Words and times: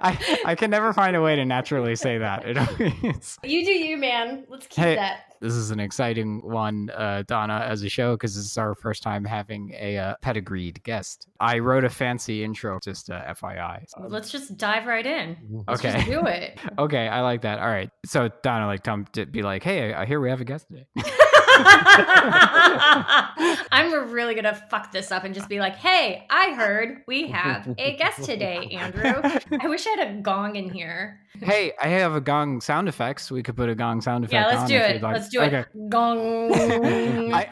I 0.01 0.39
I 0.45 0.55
can 0.55 0.69
never 0.69 0.93
find 0.93 1.15
a 1.15 1.21
way 1.21 1.35
to 1.35 1.45
naturally 1.45 1.95
say 1.95 2.17
that. 2.17 2.45
It 2.47 2.57
always, 2.57 3.37
you 3.43 3.65
do 3.65 3.71
you, 3.71 3.97
man. 3.97 4.45
Let's 4.49 4.67
keep 4.67 4.83
Hey. 4.83 4.95
that. 4.95 5.21
this 5.41 5.53
is 5.53 5.71
an 5.71 5.79
exciting 5.79 6.41
one, 6.41 6.89
uh, 6.95 7.23
Donna, 7.27 7.65
as 7.67 7.83
a 7.83 7.89
show 7.89 8.15
because 8.15 8.35
this 8.35 8.45
is 8.45 8.57
our 8.57 8.75
first 8.75 9.03
time 9.03 9.23
having 9.25 9.73
a 9.77 9.97
uh, 9.97 10.15
pedigreed 10.21 10.81
guest. 10.83 11.27
I 11.39 11.59
wrote 11.59 11.83
a 11.83 11.89
fancy 11.89 12.43
intro, 12.43 12.79
just 12.83 13.09
uh, 13.09 13.21
FYI. 13.33 13.85
Let's 14.07 14.31
just 14.31 14.57
dive 14.57 14.85
right 14.87 15.05
in. 15.05 15.63
Let's 15.67 15.83
Okay. 15.83 15.93
just 15.97 16.05
do 16.07 16.25
it. 16.25 16.57
Okay, 16.79 17.07
I 17.09 17.21
like 17.21 17.41
that. 17.41 17.59
All 17.59 17.67
right, 17.67 17.89
so 18.05 18.29
Donna, 18.43 18.65
like, 18.67 18.83
come 18.83 19.05
to 19.13 19.25
be 19.25 19.41
like, 19.43 19.63
hey, 19.63 19.93
I 19.93 20.05
hear 20.05 20.19
we 20.21 20.29
have 20.29 20.39
a 20.41 20.45
guest 20.45 20.67
today. 20.67 20.85
I'm 23.71 24.11
really 24.11 24.35
gonna 24.35 24.55
fuck 24.69 24.91
this 24.91 25.11
up 25.11 25.23
and 25.23 25.33
just 25.33 25.49
be 25.49 25.59
like, 25.59 25.75
"Hey, 25.75 26.25
I 26.29 26.53
heard 26.53 27.03
we 27.07 27.27
have 27.29 27.67
a 27.77 27.95
guest 27.97 28.23
today, 28.23 28.67
Andrew. 28.79 29.21
I 29.61 29.67
wish 29.67 29.85
I 29.87 29.91
had 29.91 30.07
a 30.07 30.13
gong 30.21 30.55
in 30.55 30.69
here. 30.69 31.19
hey, 31.41 31.73
I 31.81 31.87
have 31.89 32.15
a 32.15 32.21
gong 32.21 32.61
sound 32.61 32.87
effects. 32.89 33.29
We 33.31 33.43
could 33.43 33.55
put 33.55 33.69
a 33.69 33.75
gong 33.75 34.01
sound 34.01 34.25
effect. 34.25 34.33
Yeah, 34.51 34.57
let's 34.57 34.69
do 34.69 34.75
it. 34.77 35.01
like. 35.01 35.13
Let's 35.15 35.29
do 35.29 35.41
Okay. 35.41 35.59
it. 35.59 35.89
Gong. 35.89 37.33
I- 37.33 37.49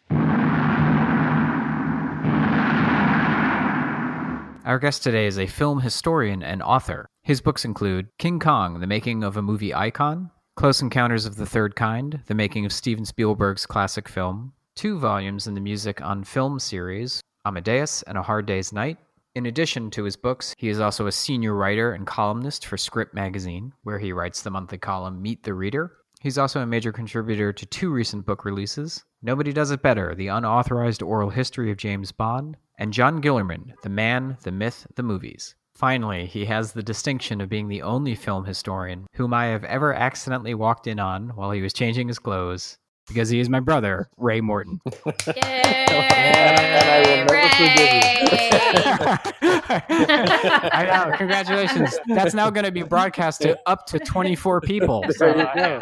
Our 4.65 4.79
guest 4.79 5.01
today 5.01 5.27
is 5.27 5.39
a 5.39 5.47
film 5.47 5.79
historian 5.79 6.43
and 6.43 6.61
author. 6.61 7.07
His 7.23 7.39
books 7.39 7.63
include 7.63 8.07
King 8.19 8.37
Kong, 8.39 8.81
The 8.81 8.87
Making 8.87 9.23
of 9.23 9.37
a 9.37 9.41
Movie 9.41 9.73
Icon, 9.73 10.29
Close 10.57 10.81
Encounters 10.81 11.27
of 11.27 11.35
the 11.35 11.45
Third 11.45 11.75
Kind, 11.75 12.19
The 12.25 12.33
Making 12.33 12.65
of 12.65 12.73
Steven 12.73 13.05
Spielberg's 13.05 13.67
classic 13.67 14.09
film, 14.09 14.53
two 14.73 14.97
volumes 14.97 15.45
in 15.45 15.53
the 15.53 15.61
Music 15.61 16.01
on 16.01 16.23
Film 16.23 16.57
series, 16.57 17.21
Amadeus 17.45 18.01
and 18.07 18.17
A 18.17 18.23
Hard 18.23 18.47
Day's 18.47 18.73
Night. 18.73 18.97
In 19.35 19.45
addition 19.45 19.91
to 19.91 20.03
his 20.03 20.15
books, 20.15 20.55
he 20.57 20.69
is 20.69 20.79
also 20.79 21.05
a 21.05 21.11
senior 21.11 21.53
writer 21.53 21.93
and 21.93 22.07
columnist 22.07 22.65
for 22.65 22.75
Script 22.75 23.13
Magazine, 23.13 23.71
where 23.83 23.99
he 23.99 24.11
writes 24.11 24.41
the 24.41 24.49
monthly 24.49 24.79
column 24.79 25.21
Meet 25.21 25.43
the 25.43 25.53
Reader. 25.53 25.91
He's 26.21 26.39
also 26.39 26.59
a 26.61 26.65
major 26.65 26.91
contributor 26.91 27.53
to 27.53 27.65
two 27.67 27.91
recent 27.91 28.25
book 28.25 28.43
releases 28.43 29.03
Nobody 29.21 29.53
Does 29.53 29.69
It 29.69 29.83
Better 29.83 30.15
The 30.15 30.29
Unauthorized 30.29 31.03
Oral 31.03 31.29
History 31.29 31.69
of 31.69 31.77
James 31.77 32.11
Bond, 32.11 32.57
and 32.79 32.91
John 32.91 33.21
Guillermin 33.21 33.73
The 33.83 33.89
Man, 33.89 34.37
the 34.41 34.51
Myth, 34.51 34.87
the 34.95 35.03
Movies. 35.03 35.53
Finally, 35.77 36.25
he 36.25 36.45
has 36.45 36.71
the 36.71 36.81
distinction 36.81 37.39
of 37.39 37.49
being 37.49 37.67
the 37.67 37.83
only 37.83 38.15
film 38.15 38.45
historian 38.45 39.05
whom 39.13 39.31
I 39.31 39.45
have 39.45 39.63
ever 39.63 39.93
accidentally 39.93 40.55
walked 40.55 40.87
in 40.87 40.97
on 40.97 41.29
while 41.35 41.51
he 41.51 41.61
was 41.61 41.71
changing 41.71 42.07
his 42.07 42.17
clothes, 42.17 42.79
because 43.07 43.29
he 43.29 43.39
is 43.39 43.49
my 43.49 43.59
brother, 43.59 44.07
Ray 44.17 44.41
Morton. 44.41 44.79
Yay, 45.35 45.85
I 45.89 47.03
will 47.05 47.25
never 47.25 47.37
I 49.49 51.05
know. 51.09 51.17
Congratulations. 51.17 51.97
That's 52.07 52.33
now 52.33 52.49
going 52.49 52.65
to 52.65 52.71
be 52.71 52.83
broadcast 52.83 53.41
to 53.41 53.57
up 53.65 53.85
to 53.87 53.99
24 53.99 54.61
people. 54.61 55.03
So, 55.11 55.33
There 55.33 55.37
you 55.37 55.43
uh, 55.43 55.79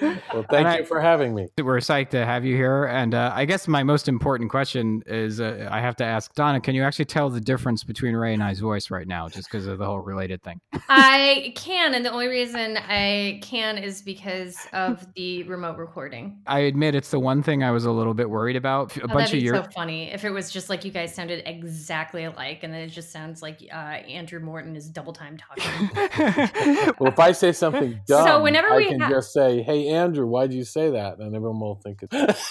well, 0.00 0.18
And 0.40 0.48
thank 0.48 0.66
I- 0.66 0.78
you 0.80 0.84
for 0.84 1.00
having 1.00 1.34
me. 1.34 1.48
we're 1.60 1.78
psyched 1.78 2.10
to 2.10 2.24
have 2.24 2.44
you 2.44 2.56
here. 2.56 2.84
And 2.84 3.14
uh, 3.14 3.32
I 3.34 3.44
guess 3.44 3.68
my 3.68 3.82
most 3.82 4.08
important 4.08 4.50
question 4.50 5.02
is 5.06 5.40
uh, 5.40 5.68
I 5.70 5.80
have 5.80 5.96
to 5.96 6.04
ask 6.04 6.32
Donna, 6.34 6.60
can 6.60 6.74
you 6.74 6.82
actually 6.82 7.04
tell 7.06 7.30
the 7.30 7.40
difference 7.40 7.84
between 7.84 8.14
Ray 8.14 8.34
and 8.34 8.42
I's 8.42 8.60
voice 8.60 8.90
right 8.90 9.06
now, 9.06 9.28
just 9.28 9.48
because 9.50 9.66
of 9.66 9.78
the 9.78 9.86
whole 9.86 10.00
related 10.00 10.42
thing? 10.42 10.60
I 10.88 11.52
can, 11.56 11.94
and 11.94 12.04
the 12.04 12.10
only 12.10 12.28
reason 12.28 12.76
I 12.76 13.40
can 13.42 13.78
is 13.78 14.02
because 14.02 14.56
of 14.72 15.06
the 15.14 15.42
remote 15.44 15.78
recording. 15.78 16.03
I 16.46 16.60
admit 16.60 16.94
it's 16.94 17.10
the 17.10 17.20
one 17.20 17.42
thing 17.42 17.62
I 17.62 17.70
was 17.70 17.84
a 17.84 17.90
little 17.90 18.14
bit 18.14 18.28
worried 18.30 18.56
about. 18.56 18.96
A 18.96 19.04
Oh, 19.04 19.06
bunch 19.06 19.30
that'd 19.30 19.36
of 19.38 19.42
years. 19.42 19.54
your. 19.54 19.64
so 19.64 19.70
funny 19.70 20.12
if 20.12 20.24
it 20.24 20.30
was 20.30 20.50
just 20.50 20.68
like 20.68 20.84
you 20.84 20.90
guys 20.90 21.14
sounded 21.14 21.42
exactly 21.46 22.24
alike, 22.24 22.60
and 22.62 22.72
then 22.72 22.80
it 22.82 22.88
just 22.88 23.12
sounds 23.12 23.42
like 23.42 23.60
uh, 23.72 23.76
Andrew 23.76 24.40
Morton 24.40 24.76
is 24.76 24.88
double 24.88 25.12
time 25.12 25.36
talking. 25.36 25.90
Well, 26.98 27.12
if 27.12 27.18
I 27.18 27.32
say 27.32 27.52
something 27.52 27.98
dumb, 28.06 28.26
So 28.26 28.42
whenever 28.42 28.72
I 28.72 28.76
we 28.76 28.88
can 28.88 29.00
ha- 29.00 29.10
just 29.10 29.32
say, 29.32 29.62
"Hey, 29.62 29.88
Andrew, 29.88 30.26
why'd 30.26 30.52
you 30.52 30.64
say 30.64 30.90
that?" 30.90 31.18
And 31.18 31.34
everyone 31.34 31.60
will 31.60 31.76
think 31.76 32.00
it's. 32.02 32.50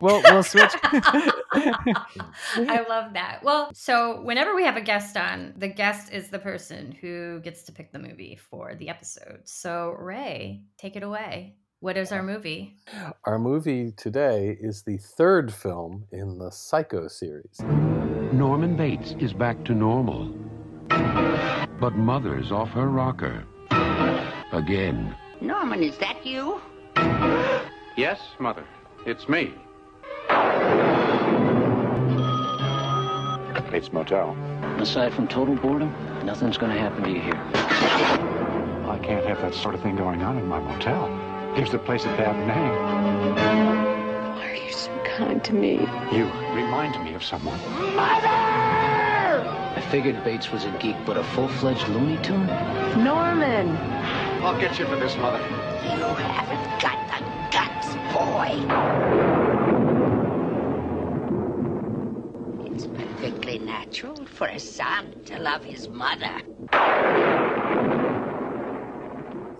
we'll, 0.00 0.22
we'll 0.22 0.42
switch. 0.42 0.72
I 0.82 2.84
love 2.88 3.14
that. 3.14 3.40
Well, 3.42 3.70
so 3.74 4.20
whenever 4.22 4.54
we 4.54 4.64
have 4.64 4.76
a 4.76 4.80
guest 4.80 5.16
on, 5.16 5.54
the 5.56 5.68
guest 5.68 6.12
is 6.12 6.28
the 6.28 6.38
person 6.38 6.92
who 6.92 7.40
gets 7.40 7.62
to 7.64 7.72
pick 7.72 7.92
the 7.92 7.98
movie 7.98 8.38
for 8.50 8.74
the 8.74 8.88
episode. 8.88 9.40
So, 9.44 9.94
Ray, 9.98 10.62
take 10.78 10.96
it 10.96 11.02
away. 11.02 11.56
What 11.84 11.98
is 11.98 12.12
our 12.12 12.20
uh, 12.20 12.22
movie? 12.22 12.74
Our 13.26 13.38
movie 13.38 13.92
today 13.92 14.56
is 14.58 14.84
the 14.84 14.96
third 14.96 15.52
film 15.52 16.06
in 16.12 16.38
the 16.38 16.50
Psycho 16.50 17.08
series. 17.08 17.60
Norman 17.60 18.74
Bates 18.74 19.14
is 19.18 19.34
back 19.34 19.62
to 19.66 19.74
normal. 19.74 20.34
But 20.88 21.94
Mother's 21.94 22.50
off 22.50 22.70
her 22.70 22.88
rocker. 22.88 23.44
Again. 24.52 25.14
Norman, 25.42 25.82
is 25.82 25.98
that 25.98 26.24
you? 26.24 26.58
Yes, 27.98 28.18
Mother. 28.38 28.64
It's 29.04 29.28
me. 29.28 29.52
Bates 33.70 33.92
Motel. 33.92 34.34
Aside 34.78 35.12
from 35.12 35.28
total 35.28 35.54
boredom, 35.54 35.94
nothing's 36.24 36.56
gonna 36.56 36.78
happen 36.78 37.04
to 37.04 37.10
you 37.10 37.20
here. 37.20 37.38
I 38.88 38.98
can't 39.02 39.26
have 39.26 39.42
that 39.42 39.52
sort 39.52 39.74
of 39.74 39.82
thing 39.82 39.96
going 39.96 40.22
on 40.22 40.38
in 40.38 40.46
my 40.46 40.60
motel. 40.60 41.33
Gives 41.56 41.70
the 41.70 41.78
place 41.78 42.04
a 42.04 42.08
bad 42.08 42.36
name. 42.48 43.36
Why 44.34 44.50
are 44.50 44.56
you 44.56 44.72
so 44.72 44.90
kind 45.04 45.42
to 45.44 45.54
me? 45.54 45.74
You 46.10 46.24
remind 46.52 47.02
me 47.04 47.14
of 47.14 47.22
someone. 47.22 47.60
Mother! 47.94 48.26
I 48.26 49.80
figured 49.88 50.24
Bates 50.24 50.50
was 50.50 50.64
a 50.64 50.70
geek, 50.78 50.96
but 51.06 51.16
a 51.16 51.22
full-fledged 51.22 51.86
Looney 51.90 52.16
Tune? 52.24 52.48
Norman! 53.04 53.76
I'll 54.42 54.58
get 54.60 54.80
you 54.80 54.86
for 54.86 54.96
this, 54.96 55.16
Mother. 55.16 55.38
You 55.84 56.02
haven't 56.26 56.82
got 56.82 56.98
the 57.06 57.20
guts, 57.52 57.94
boy. 58.12 58.58
It's 62.74 62.86
perfectly 62.86 63.60
natural 63.60 64.26
for 64.26 64.48
a 64.48 64.58
son 64.58 65.14
to 65.26 65.38
love 65.38 65.62
his 65.62 65.88
mother. 65.88 66.42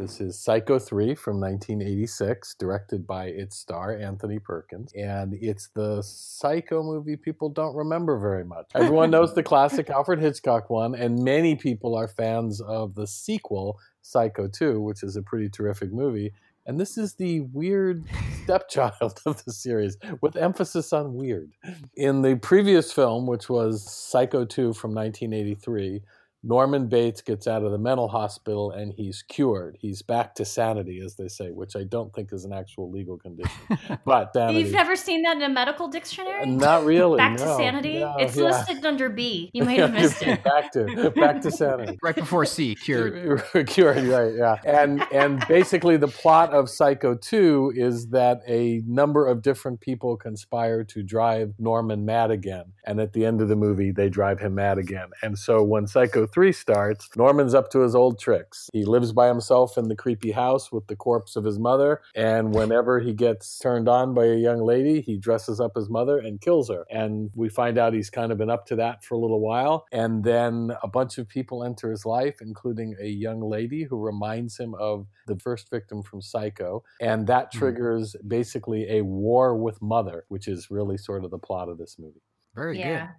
This 0.04 0.20
is 0.20 0.38
Psycho 0.38 0.78
3 0.78 1.14
from 1.14 1.40
1986, 1.40 2.56
directed 2.56 3.06
by 3.06 3.28
its 3.28 3.56
star, 3.56 3.96
Anthony 3.96 4.38
Perkins. 4.38 4.92
And 4.92 5.32
it's 5.32 5.68
the 5.68 6.02
Psycho 6.02 6.82
movie 6.82 7.16
people 7.16 7.48
don't 7.48 7.74
remember 7.74 8.18
very 8.18 8.44
much. 8.44 8.66
Everyone 8.74 9.10
knows 9.10 9.32
the 9.32 9.42
classic 9.42 9.88
Alfred 9.88 10.20
Hitchcock 10.20 10.68
one, 10.68 10.94
and 10.94 11.24
many 11.24 11.56
people 11.56 11.94
are 11.94 12.06
fans 12.06 12.60
of 12.60 12.94
the 12.96 13.06
sequel, 13.06 13.78
Psycho 14.02 14.46
2, 14.46 14.78
which 14.78 15.02
is 15.02 15.16
a 15.16 15.22
pretty 15.22 15.48
terrific 15.48 15.90
movie. 15.90 16.34
And 16.66 16.78
this 16.78 16.98
is 16.98 17.14
the 17.14 17.40
weird 17.40 18.04
stepchild 18.42 19.22
of 19.24 19.42
the 19.46 19.54
series, 19.54 19.96
with 20.20 20.36
emphasis 20.36 20.92
on 20.92 21.14
weird. 21.14 21.50
In 21.96 22.20
the 22.20 22.36
previous 22.36 22.92
film, 22.92 23.26
which 23.26 23.48
was 23.48 23.90
Psycho 23.90 24.44
2 24.44 24.74
from 24.74 24.94
1983, 24.94 26.02
Norman 26.46 26.88
Bates 26.88 27.22
gets 27.22 27.46
out 27.46 27.62
of 27.62 27.72
the 27.72 27.78
mental 27.78 28.06
hospital 28.06 28.70
and 28.70 28.92
he's 28.92 29.22
cured. 29.22 29.78
He's 29.80 30.02
back 30.02 30.34
to 30.34 30.44
sanity, 30.44 31.00
as 31.00 31.16
they 31.16 31.28
say, 31.28 31.50
which 31.50 31.74
I 31.74 31.84
don't 31.84 32.12
think 32.14 32.34
is 32.34 32.44
an 32.44 32.52
actual 32.52 32.90
legal 32.90 33.16
condition. 33.16 33.50
But 34.04 34.34
sanity. 34.34 34.58
You've 34.58 34.72
never 34.72 34.96
seen 34.96 35.22
that 35.22 35.36
in 35.36 35.42
a 35.42 35.48
medical 35.48 35.88
dictionary? 35.88 36.42
Uh, 36.42 36.46
not 36.46 36.84
really. 36.84 37.16
Back 37.16 37.38
to 37.38 37.56
sanity? 37.56 38.00
No, 38.00 38.16
it's 38.18 38.36
yeah. 38.36 38.42
listed 38.44 38.84
under 38.84 39.08
B. 39.08 39.50
You 39.54 39.64
might 39.64 39.78
have 39.78 39.92
missed 39.92 40.22
it. 40.22 40.44
back 40.44 40.72
to 40.72 41.10
back 41.12 41.40
to 41.42 41.50
sanity. 41.50 41.98
right 42.02 42.14
before 42.14 42.44
C, 42.44 42.74
cured. 42.74 43.42
cured, 43.66 44.04
right? 44.04 44.34
Yeah, 44.34 44.56
and 44.64 45.06
and 45.12 45.44
basically 45.48 45.96
the 45.96 46.08
plot 46.08 46.52
of 46.52 46.68
Psycho 46.68 47.14
Two 47.14 47.72
is 47.74 48.08
that 48.08 48.42
a 48.46 48.82
number 48.86 49.26
of 49.26 49.40
different 49.40 49.80
people 49.80 50.16
conspire 50.16 50.84
to 50.84 51.02
drive 51.02 51.54
Norman 51.58 52.04
mad 52.04 52.30
again, 52.30 52.72
and 52.84 53.00
at 53.00 53.14
the 53.14 53.24
end 53.24 53.40
of 53.40 53.48
the 53.48 53.56
movie 53.56 53.90
they 53.90 54.10
drive 54.10 54.40
him 54.40 54.56
mad 54.56 54.76
again. 54.76 55.08
And 55.22 55.38
so 55.38 55.62
when 55.62 55.86
Psycho 55.86 56.26
Three 56.34 56.50
starts, 56.50 57.08
Norman's 57.16 57.54
up 57.54 57.70
to 57.70 57.82
his 57.82 57.94
old 57.94 58.18
tricks. 58.18 58.68
He 58.72 58.84
lives 58.84 59.12
by 59.12 59.28
himself 59.28 59.78
in 59.78 59.86
the 59.86 59.94
creepy 59.94 60.32
house 60.32 60.72
with 60.72 60.88
the 60.88 60.96
corpse 60.96 61.36
of 61.36 61.44
his 61.44 61.60
mother, 61.60 62.00
and 62.16 62.52
whenever 62.52 62.98
he 62.98 63.14
gets 63.14 63.56
turned 63.60 63.88
on 63.88 64.14
by 64.14 64.24
a 64.24 64.34
young 64.34 64.58
lady, 64.60 65.00
he 65.00 65.16
dresses 65.16 65.60
up 65.60 65.76
his 65.76 65.88
mother 65.88 66.18
and 66.18 66.40
kills 66.40 66.68
her. 66.70 66.86
And 66.90 67.30
we 67.36 67.48
find 67.48 67.78
out 67.78 67.92
he's 67.94 68.10
kind 68.10 68.32
of 68.32 68.38
been 68.38 68.50
up 68.50 68.66
to 68.66 68.74
that 68.76 69.04
for 69.04 69.14
a 69.14 69.18
little 69.18 69.38
while, 69.38 69.86
and 69.92 70.24
then 70.24 70.72
a 70.82 70.88
bunch 70.88 71.18
of 71.18 71.28
people 71.28 71.62
enter 71.62 71.88
his 71.92 72.04
life, 72.04 72.38
including 72.40 72.96
a 73.00 73.06
young 73.06 73.40
lady 73.40 73.84
who 73.84 73.96
reminds 73.96 74.58
him 74.58 74.74
of 74.74 75.06
the 75.28 75.38
first 75.38 75.70
victim 75.70 76.02
from 76.02 76.20
Psycho. 76.20 76.82
And 77.00 77.28
that 77.28 77.52
Hmm. 77.52 77.58
triggers 77.60 78.16
basically 78.26 78.90
a 78.90 79.02
war 79.04 79.56
with 79.56 79.80
Mother, 79.80 80.24
which 80.26 80.48
is 80.48 80.68
really 80.68 80.96
sort 80.96 81.24
of 81.24 81.30
the 81.30 81.38
plot 81.38 81.68
of 81.68 81.78
this 81.78 81.96
movie. 81.96 82.22
Very 82.56 82.78
yeah. 82.78 83.10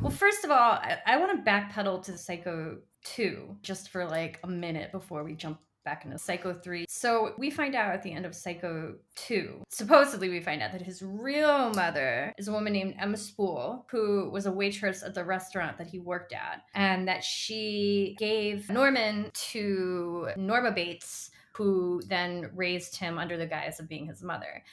Well, 0.00 0.10
first 0.10 0.44
of 0.44 0.50
all, 0.50 0.72
I, 0.72 0.98
I 1.06 1.16
want 1.16 1.44
to 1.44 1.50
backpedal 1.50 2.02
to 2.04 2.18
Psycho 2.18 2.78
2 3.04 3.58
just 3.62 3.90
for 3.90 4.06
like 4.06 4.40
a 4.44 4.48
minute 4.48 4.92
before 4.92 5.24
we 5.24 5.34
jump 5.34 5.58
back 5.84 6.04
into 6.04 6.18
Psycho 6.18 6.54
3. 6.54 6.86
So 6.88 7.34
we 7.38 7.50
find 7.50 7.74
out 7.74 7.92
at 7.92 8.02
the 8.02 8.12
end 8.12 8.24
of 8.24 8.34
Psycho 8.34 8.94
2, 9.16 9.64
supposedly 9.68 10.30
we 10.30 10.40
find 10.40 10.62
out 10.62 10.72
that 10.72 10.80
his 10.80 11.02
real 11.02 11.70
mother 11.74 12.32
is 12.38 12.48
a 12.48 12.52
woman 12.52 12.72
named 12.72 12.94
Emma 12.98 13.16
Spool, 13.16 13.86
who 13.90 14.30
was 14.30 14.46
a 14.46 14.52
waitress 14.52 15.02
at 15.02 15.14
the 15.14 15.24
restaurant 15.24 15.76
that 15.78 15.86
he 15.86 15.98
worked 15.98 16.32
at, 16.32 16.62
and 16.74 17.06
that 17.06 17.22
she 17.22 18.16
gave 18.18 18.70
Norman 18.70 19.30
to 19.34 20.28
Norma 20.36 20.72
Bates, 20.72 21.30
who 21.52 22.00
then 22.08 22.50
raised 22.54 22.96
him 22.96 23.18
under 23.18 23.36
the 23.36 23.46
guise 23.46 23.78
of 23.78 23.88
being 23.88 24.06
his 24.06 24.22
mother. 24.22 24.64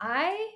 I 0.00 0.54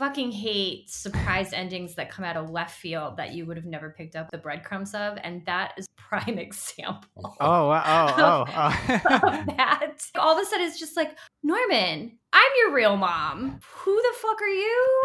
fucking 0.00 0.32
hate 0.32 0.88
surprise 0.88 1.52
endings 1.52 1.94
that 1.94 2.10
come 2.10 2.24
out 2.24 2.34
of 2.34 2.48
left 2.48 2.80
field 2.80 3.18
that 3.18 3.34
you 3.34 3.44
would 3.44 3.58
have 3.58 3.66
never 3.66 3.90
picked 3.90 4.16
up 4.16 4.30
the 4.30 4.38
breadcrumbs 4.38 4.94
of, 4.94 5.18
and 5.22 5.44
that 5.44 5.74
is 5.76 5.86
prime 6.10 6.38
example. 6.46 7.36
Oh, 7.40 7.68
wow. 7.68 8.14
oh, 8.18 8.44
oh, 8.48 8.72
oh. 8.88 8.94
of 8.94 9.22
oh. 9.22 9.44
that. 9.56 9.96
All 10.16 10.36
of 10.36 10.42
a 10.42 10.44
sudden, 10.44 10.66
it's 10.66 10.78
just 10.78 10.96
like, 10.96 11.16
Norman, 11.42 12.18
I'm 12.32 12.50
your 12.58 12.74
real 12.74 12.96
mom. 12.96 13.60
Who 13.76 13.94
the 13.94 14.14
fuck 14.18 14.42
are 14.42 14.48
you? 14.48 14.98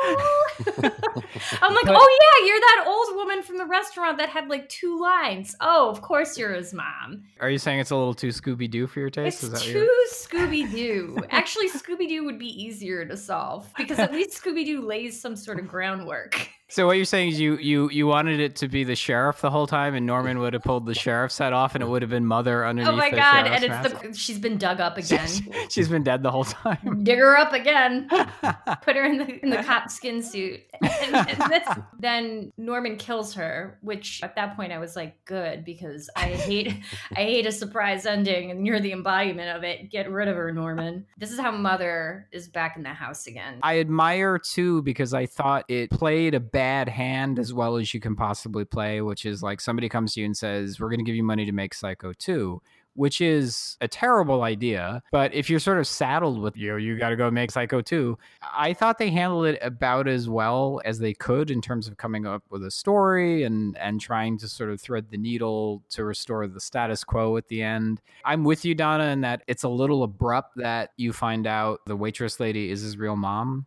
I'm 1.62 1.74
like, 1.74 1.86
But- 1.86 1.96
oh 1.98 2.18
yeah, 2.42 2.48
you're 2.48 2.60
that 2.60 2.86
old 2.88 3.16
woman 3.16 3.44
from 3.44 3.58
the 3.58 3.66
restaurant 3.66 4.18
that 4.18 4.30
had 4.30 4.50
like 4.50 4.68
two 4.68 5.00
lines. 5.00 5.56
Oh, 5.62 5.90
of 5.90 6.02
course 6.02 6.38
you're 6.38 6.54
his 6.54 6.74
mom. 6.74 7.24
Are 7.40 7.50
you 7.50 7.58
saying 7.58 7.80
it's 7.80 7.92
a 7.92 7.96
little 7.96 8.14
too 8.14 8.30
Scooby 8.30 8.70
Doo 8.70 8.88
for 8.88 9.00
your 9.00 9.10
taste? 9.10 9.44
It's 9.44 9.44
Is 9.44 9.50
that 9.52 9.62
too 9.62 9.90
Scooby 10.12 10.70
Doo. 10.72 11.18
Actually, 11.30 11.70
Scooby 11.70 12.08
Doo 12.08 12.26
would 12.26 12.40
be 12.40 12.48
easier 12.48 13.06
to 13.06 13.16
solve 13.16 13.70
because 13.78 14.00
at 14.00 14.12
least 14.12 14.42
Scooby 14.44 14.66
Doo 14.66 14.82
lays 14.82 15.20
some 15.20 15.36
sort 15.36 15.60
of 15.60 15.68
groundwork. 15.68 16.50
So 16.68 16.88
what 16.88 16.94
you're 16.94 17.06
saying 17.06 17.30
is 17.30 17.40
you 17.40 17.58
you 17.58 17.92
you 17.92 18.08
wanted 18.08 18.40
it 18.40 18.56
to 18.58 18.68
be 18.68 18.84
the 18.84 18.96
sheriff 18.96 19.40
the 19.40 19.52
whole 19.52 19.68
time, 19.68 19.94
and 19.94 20.04
Norman 20.04 20.40
would 20.40 20.54
have 20.54 20.64
pulled 20.64 20.88
the 20.88 20.96
sheriff's 20.96 21.38
head 21.38 21.54
off, 21.54 21.76
and 21.76 21.84
it 21.84 21.88
would 21.88 22.02
have 22.02 22.10
been 22.10 22.26
Mother 22.26 22.66
oh 22.66 22.70
underneath. 22.70 22.92
Oh 22.92 22.96
my 22.96 23.12
god! 23.12 23.46
And 23.46 23.64
it's 23.64 23.68
mask? 23.68 24.02
the 24.02 24.14
she's 24.14 24.40
been 24.40 24.58
dug 24.58 24.80
up 24.80 24.98
again. 24.98 25.30
She's 25.70 25.90
been 25.90 26.02
dead 26.02 26.24
the 26.24 26.32
whole 26.32 26.44
time. 26.44 27.00
dig 27.04 27.20
her 27.20 27.38
up 27.38 27.54
again, 27.54 28.08
put 28.82 28.96
her 28.96 29.06
in 29.06 29.20
the 29.20 29.44
in 29.44 29.52
the 29.52 29.62
cop 29.64 29.92
skin 29.92 30.24
suit, 30.24 30.62
and, 30.82 31.16
and 31.16 31.52
this, 31.52 31.68
then 32.00 32.52
Norman 32.58 32.98
kills 32.98 33.36
her. 33.36 33.78
Which 33.82 34.24
at 34.24 34.36
that 34.36 34.56
point 34.56 34.72
I 34.72 34.80
was 34.80 34.96
like, 34.96 35.24
good 35.26 35.66
because 35.66 36.10
I 36.16 36.30
hate 36.30 36.74
I 37.16 37.22
hate 37.22 37.46
a 37.46 37.52
surprise 37.52 38.08
ending, 38.08 38.50
and 38.50 38.66
you're 38.66 38.80
the 38.80 38.92
embodiment 38.92 39.56
of 39.56 39.64
it. 39.64 39.92
Get 39.92 40.10
rid 40.10 40.28
of 40.28 40.36
her, 40.36 40.52
Norman. 40.52 41.06
This 41.20 41.32
is 41.32 41.40
how 41.40 41.52
Mother 41.52 42.28
is 42.32 42.48
back 42.48 42.76
in 42.76 42.82
the 42.82 42.90
house 42.90 43.28
again. 43.28 43.60
I 43.62 43.80
admire 43.80 44.40
too 44.40 44.82
because 44.82 45.14
I 45.14 45.28
thought 45.28 45.66
it 45.68 45.92
played 45.92 46.34
a 46.34 46.40
bad 46.56 46.88
hand 46.88 47.38
as 47.38 47.54
well 47.54 47.76
as 47.76 47.94
you 47.94 48.00
can 48.00 48.16
possibly 48.16 48.64
play, 48.64 49.02
which 49.02 49.26
is 49.26 49.44
like 49.44 49.60
somebody 49.60 49.90
comes 49.90 50.14
to 50.14 50.22
you 50.22 50.26
and 50.26 50.38
says, 50.38 50.80
We're 50.80 50.88
going 50.88 51.00
to 51.00 51.04
give 51.04 51.16
you 51.16 51.24
money 51.24 51.46
to 51.46 51.52
make 51.52 51.74
Psycho 51.74 52.14
2. 52.14 52.62
Which 52.94 53.20
is 53.20 53.76
a 53.82 53.90
terrible 53.90 54.44
idea, 54.44 55.04
but 55.12 55.34
if 55.34 55.50
you're 55.50 55.60
sort 55.60 55.80
of 55.80 55.86
saddled 55.86 56.42
with 56.42 56.56
you, 56.56 56.78
you 56.78 56.98
got 56.98 57.10
to 57.10 57.18
go 57.18 57.30
make 57.30 57.52
Psycho 57.52 57.82
2. 57.82 58.18
I 58.42 58.72
thought 58.72 59.00
they 59.00 59.10
handled 59.10 59.48
it 59.48 59.60
about 59.62 60.08
as 60.08 60.30
well 60.30 60.80
as 60.86 60.98
they 60.98 61.14
could 61.14 61.52
in 61.52 61.60
terms 61.60 61.90
of 61.90 61.98
coming 61.98 62.26
up 62.26 62.44
with 62.50 62.64
a 62.64 62.72
story 62.72 63.44
and 63.44 63.78
and 63.80 64.00
trying 64.00 64.38
to 64.38 64.48
sort 64.48 64.70
of 64.70 64.80
thread 64.80 65.08
the 65.12 65.18
needle 65.18 65.84
to 65.90 66.06
restore 66.06 66.48
the 66.48 66.62
status 66.62 67.04
quo 67.04 67.36
at 67.36 67.50
the 67.50 67.62
end. 67.62 68.00
I'm 68.24 68.46
with 68.46 68.64
you, 68.64 68.74
Donna, 68.74 69.08
in 69.08 69.20
that 69.22 69.44
it's 69.46 69.64
a 69.64 69.70
little 69.70 70.04
abrupt 70.04 70.56
that 70.56 70.92
you 70.96 71.12
find 71.12 71.48
out 71.48 71.82
the 71.88 71.98
waitress 71.98 72.40
lady 72.40 72.72
is 72.72 72.80
his 72.80 72.96
real 72.96 73.18
mom 73.18 73.66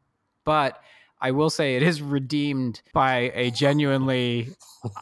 but 0.49 0.81
I 1.21 1.33
will 1.33 1.51
say 1.51 1.77
it 1.77 1.83
is 1.83 2.01
redeemed 2.01 2.81
by 2.93 3.33
a 3.35 3.51
genuinely, 3.51 4.49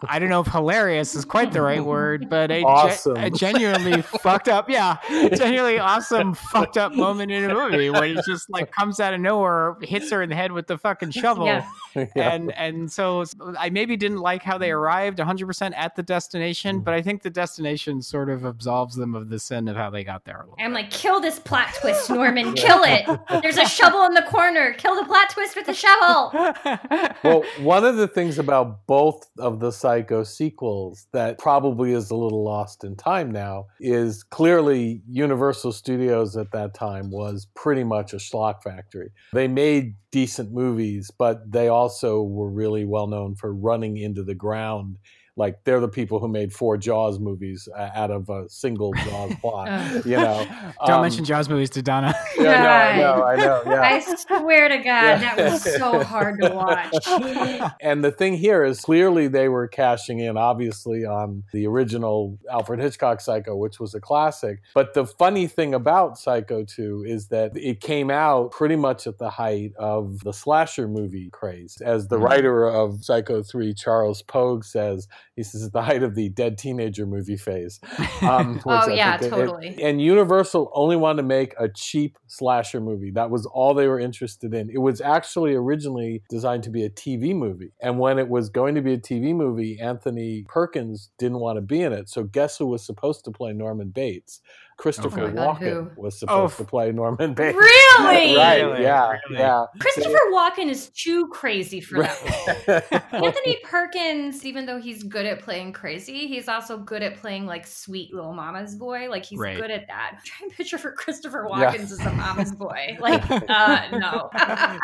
I 0.08 0.18
don't 0.18 0.28
know 0.28 0.40
if 0.40 0.46
hilarious 0.46 1.14
is 1.14 1.24
quite 1.24 1.52
the 1.52 1.60
right 1.60 1.84
word, 1.84 2.28
but 2.30 2.50
a, 2.50 2.62
ge- 2.62 3.06
a 3.18 3.30
genuinely 3.30 4.02
fucked 4.02 4.48
up, 4.48 4.70
yeah, 4.70 4.96
genuinely 5.08 5.78
awesome 5.78 6.34
fucked 6.34 6.78
up 6.78 6.92
moment 6.92 7.32
in 7.32 7.50
a 7.50 7.54
movie 7.54 7.90
when 7.90 8.16
he 8.16 8.22
just 8.26 8.48
like 8.48 8.72
comes 8.72 8.98
out 8.98 9.12
of 9.12 9.20
nowhere, 9.20 9.76
hits 9.82 10.10
her 10.10 10.22
in 10.22 10.30
the 10.30 10.34
head 10.34 10.52
with 10.52 10.66
the 10.66 10.78
fucking 10.78 11.10
shovel. 11.10 11.46
Yeah. 11.46 11.68
Yeah. 11.94 12.34
And 12.34 12.52
and 12.52 12.92
so 12.92 13.24
I 13.58 13.70
maybe 13.70 13.96
didn't 13.96 14.18
like 14.18 14.42
how 14.42 14.58
they 14.58 14.70
arrived 14.70 15.18
100% 15.18 15.72
at 15.74 15.96
the 15.96 16.02
destination, 16.02 16.80
mm. 16.80 16.84
but 16.84 16.94
I 16.94 17.00
think 17.00 17.22
the 17.22 17.30
destination 17.30 18.02
sort 18.02 18.28
of 18.28 18.44
absolves 18.44 18.96
them 18.96 19.14
of 19.14 19.30
the 19.30 19.38
sin 19.38 19.66
of 19.68 19.76
how 19.76 19.90
they 19.90 20.04
got 20.04 20.24
there. 20.24 20.36
A 20.36 20.40
little 20.40 20.56
I'm 20.58 20.72
like, 20.72 20.90
kill 20.90 21.20
this 21.20 21.38
plot 21.38 21.68
twist, 21.80 22.10
Norman. 22.10 22.54
Kill 22.54 22.82
it. 22.84 23.06
There's 23.42 23.56
a 23.56 23.66
shovel 23.66 24.04
in 24.04 24.14
the 24.14 24.22
corner. 24.22 24.74
Kill 24.74 24.94
the 24.94 25.04
plot 25.04 25.30
twist 25.30 25.56
with 25.56 25.66
the 25.66 25.74
shovel. 25.74 26.05
Well, 26.06 27.44
one 27.60 27.84
of 27.84 27.96
the 27.96 28.08
things 28.08 28.38
about 28.38 28.86
both 28.86 29.26
of 29.38 29.60
the 29.60 29.70
Psycho 29.70 30.24
sequels 30.24 31.06
that 31.12 31.38
probably 31.38 31.92
is 31.92 32.10
a 32.10 32.16
little 32.16 32.44
lost 32.44 32.84
in 32.84 32.96
time 32.96 33.30
now 33.30 33.66
is 33.80 34.22
clearly 34.22 35.02
Universal 35.08 35.72
Studios 35.72 36.36
at 36.36 36.52
that 36.52 36.74
time 36.74 37.10
was 37.10 37.46
pretty 37.54 37.84
much 37.84 38.12
a 38.12 38.16
schlock 38.16 38.62
factory. 38.62 39.10
They 39.32 39.48
made 39.48 39.94
decent 40.10 40.52
movies, 40.52 41.10
but 41.16 41.50
they 41.50 41.68
also 41.68 42.22
were 42.22 42.50
really 42.50 42.84
well 42.84 43.06
known 43.06 43.34
for 43.34 43.52
running 43.52 43.96
into 43.96 44.22
the 44.22 44.34
ground. 44.34 44.96
Like 45.38 45.64
they're 45.64 45.80
the 45.80 45.88
people 45.88 46.18
who 46.18 46.28
made 46.28 46.52
four 46.52 46.78
Jaws 46.78 47.18
movies 47.18 47.68
uh, 47.76 47.90
out 47.94 48.10
of 48.10 48.28
a 48.30 48.48
single 48.48 48.92
Jaws 48.94 49.34
plot. 49.42 49.68
Ugh. 49.68 50.06
you 50.06 50.16
know, 50.16 50.46
Don't 50.86 50.96
Um, 50.96 51.02
mention 51.02 51.24
Jaws 51.26 51.48
movies 51.48 51.70
to 51.70 51.82
Donna. 51.82 52.14
Yeah, 52.38 52.62
no, 52.62 52.70
I 52.72 52.96
know, 52.98 53.24
I 53.24 53.36
know. 53.36 53.62
Yeah. 53.66 53.80
I 53.82 54.00
swear 54.00 54.68
to 54.68 54.76
God, 54.76 54.84
Yeah. 54.84 55.34
that 55.36 55.52
was 55.52 55.62
so 55.62 56.02
hard 56.04 56.40
to 56.40 56.50
watch. 56.50 57.72
and 57.80 58.04
the 58.04 58.10
thing 58.12 58.34
here 58.34 58.62
is 58.64 58.80
clearly 58.80 59.26
they 59.28 59.48
were 59.48 59.66
cashing 59.68 60.20
in, 60.20 60.36
obviously, 60.36 61.04
on 61.04 61.42
the 61.52 61.66
original 61.66 62.38
Alfred 62.50 62.78
Hitchcock 62.80 63.20
Psycho, 63.20 63.56
which 63.56 63.80
was 63.80 63.94
a 63.94 64.00
classic. 64.00 64.60
But 64.74 64.94
the 64.94 65.06
funny 65.06 65.46
thing 65.46 65.74
about 65.74 66.18
Psycho 66.18 66.64
2 66.64 67.04
is 67.06 67.28
that 67.28 67.56
it 67.56 67.80
came 67.80 68.10
out 68.10 68.52
pretty 68.52 68.76
much 68.76 69.06
at 69.06 69.18
the 69.18 69.30
height 69.30 69.72
of 69.78 70.20
the 70.20 70.32
slasher 70.32 70.86
movie 70.88 71.30
craze. 71.30 71.78
As 71.84 72.08
the 72.08 72.18
Mhm. 72.18 72.22
writer 72.22 72.66
of 72.68 73.02
Psycho 73.04 73.42
3, 73.42 73.74
Charles 73.74 74.22
Pogue, 74.22 74.64
says, 74.64 75.08
he 75.36 75.42
says, 75.42 75.62
at 75.62 75.72
the 75.72 75.82
height 75.82 76.02
of 76.02 76.14
the 76.14 76.30
dead 76.30 76.56
teenager 76.58 77.06
movie 77.06 77.36
phase. 77.36 77.78
Um, 78.22 78.60
Oh, 78.64 78.70
I 78.70 78.94
yeah, 78.94 79.18
think 79.18 79.32
it- 79.32 79.36
totally. 79.36 79.82
and 79.82 80.00
Universal 80.00 80.70
only 80.74 80.96
wanted 80.96 81.18
to 81.22 81.28
make 81.28 81.54
a 81.60 81.68
cheap 81.68 82.16
slasher 82.26 82.80
movie. 82.80 83.10
That 83.10 83.30
was 83.30 83.44
all 83.46 83.74
they 83.74 83.86
were 83.88 84.00
interested 84.00 84.54
in. 84.54 84.70
It 84.70 84.78
was 84.78 85.00
actually 85.02 85.54
originally 85.54 86.22
designed 86.30 86.62
to 86.64 86.70
be 86.70 86.82
a 86.84 86.90
TV 86.90 87.34
movie. 87.34 87.72
And 87.82 87.98
when 87.98 88.18
it 88.18 88.28
was 88.28 88.48
going 88.48 88.74
to 88.74 88.80
be 88.80 88.94
a 88.94 88.98
TV 88.98 89.34
movie, 89.34 89.78
Anthony 89.80 90.44
Perkins 90.48 91.10
didn't 91.18 91.40
want 91.40 91.58
to 91.58 91.60
be 91.60 91.82
in 91.82 91.92
it. 91.92 92.08
So 92.08 92.24
guess 92.24 92.56
who 92.56 92.66
was 92.66 92.84
supposed 92.84 93.24
to 93.26 93.30
play 93.30 93.52
Norman 93.52 93.90
Bates? 93.90 94.40
Christopher 94.76 95.20
Oh 95.22 95.26
my 95.28 95.32
God, 95.32 95.60
Walken 95.60 95.96
was 95.96 96.18
supposed 96.20 96.54
Oh, 96.60 96.64
to 96.64 96.68
play 96.68 96.92
Norman 96.92 97.32
Bates. 97.34 97.56
Really? 97.56 98.36
right, 98.36 98.62
Really? 98.62 98.82
yeah, 98.82 99.08
Really? 99.28 99.38
yeah. 99.40 99.64
Christopher 99.80 100.18
Walken 100.32 100.68
is 100.68 100.90
too 100.90 101.28
crazy 101.28 101.80
for 101.80 102.02
that. 102.02 102.64
Right. 102.68 103.02
Anthony 103.12 103.56
Perkins, 103.64 104.44
even 104.44 104.66
though 104.66 104.78
he's 104.78 105.02
good 105.02 105.24
at 105.24 105.40
playing 105.40 105.72
crazy, 105.72 106.26
he's 106.26 106.46
also 106.48 106.76
good 106.76 107.02
at 107.02 107.16
playing 107.16 107.46
like 107.46 107.66
sweet 107.66 108.12
little 108.14 108.34
mama's 108.34 108.74
boy. 108.74 109.08
Like 109.08 109.24
he's 109.24 109.38
Right. 109.38 109.56
good 109.56 109.70
at 109.70 109.86
that. 109.88 110.20
Try 110.24 110.44
and 110.46 110.52
picture 110.52 110.76
for 110.78 110.92
Christopher 110.92 111.46
Yeah. 111.50 111.72
Walken 111.72 111.80
as 111.80 111.98
a 112.00 112.12
mama's 112.12 112.52
boy. 112.52 112.98
Like, 113.06 113.22
uh, 113.30 113.88
no. 113.98 114.28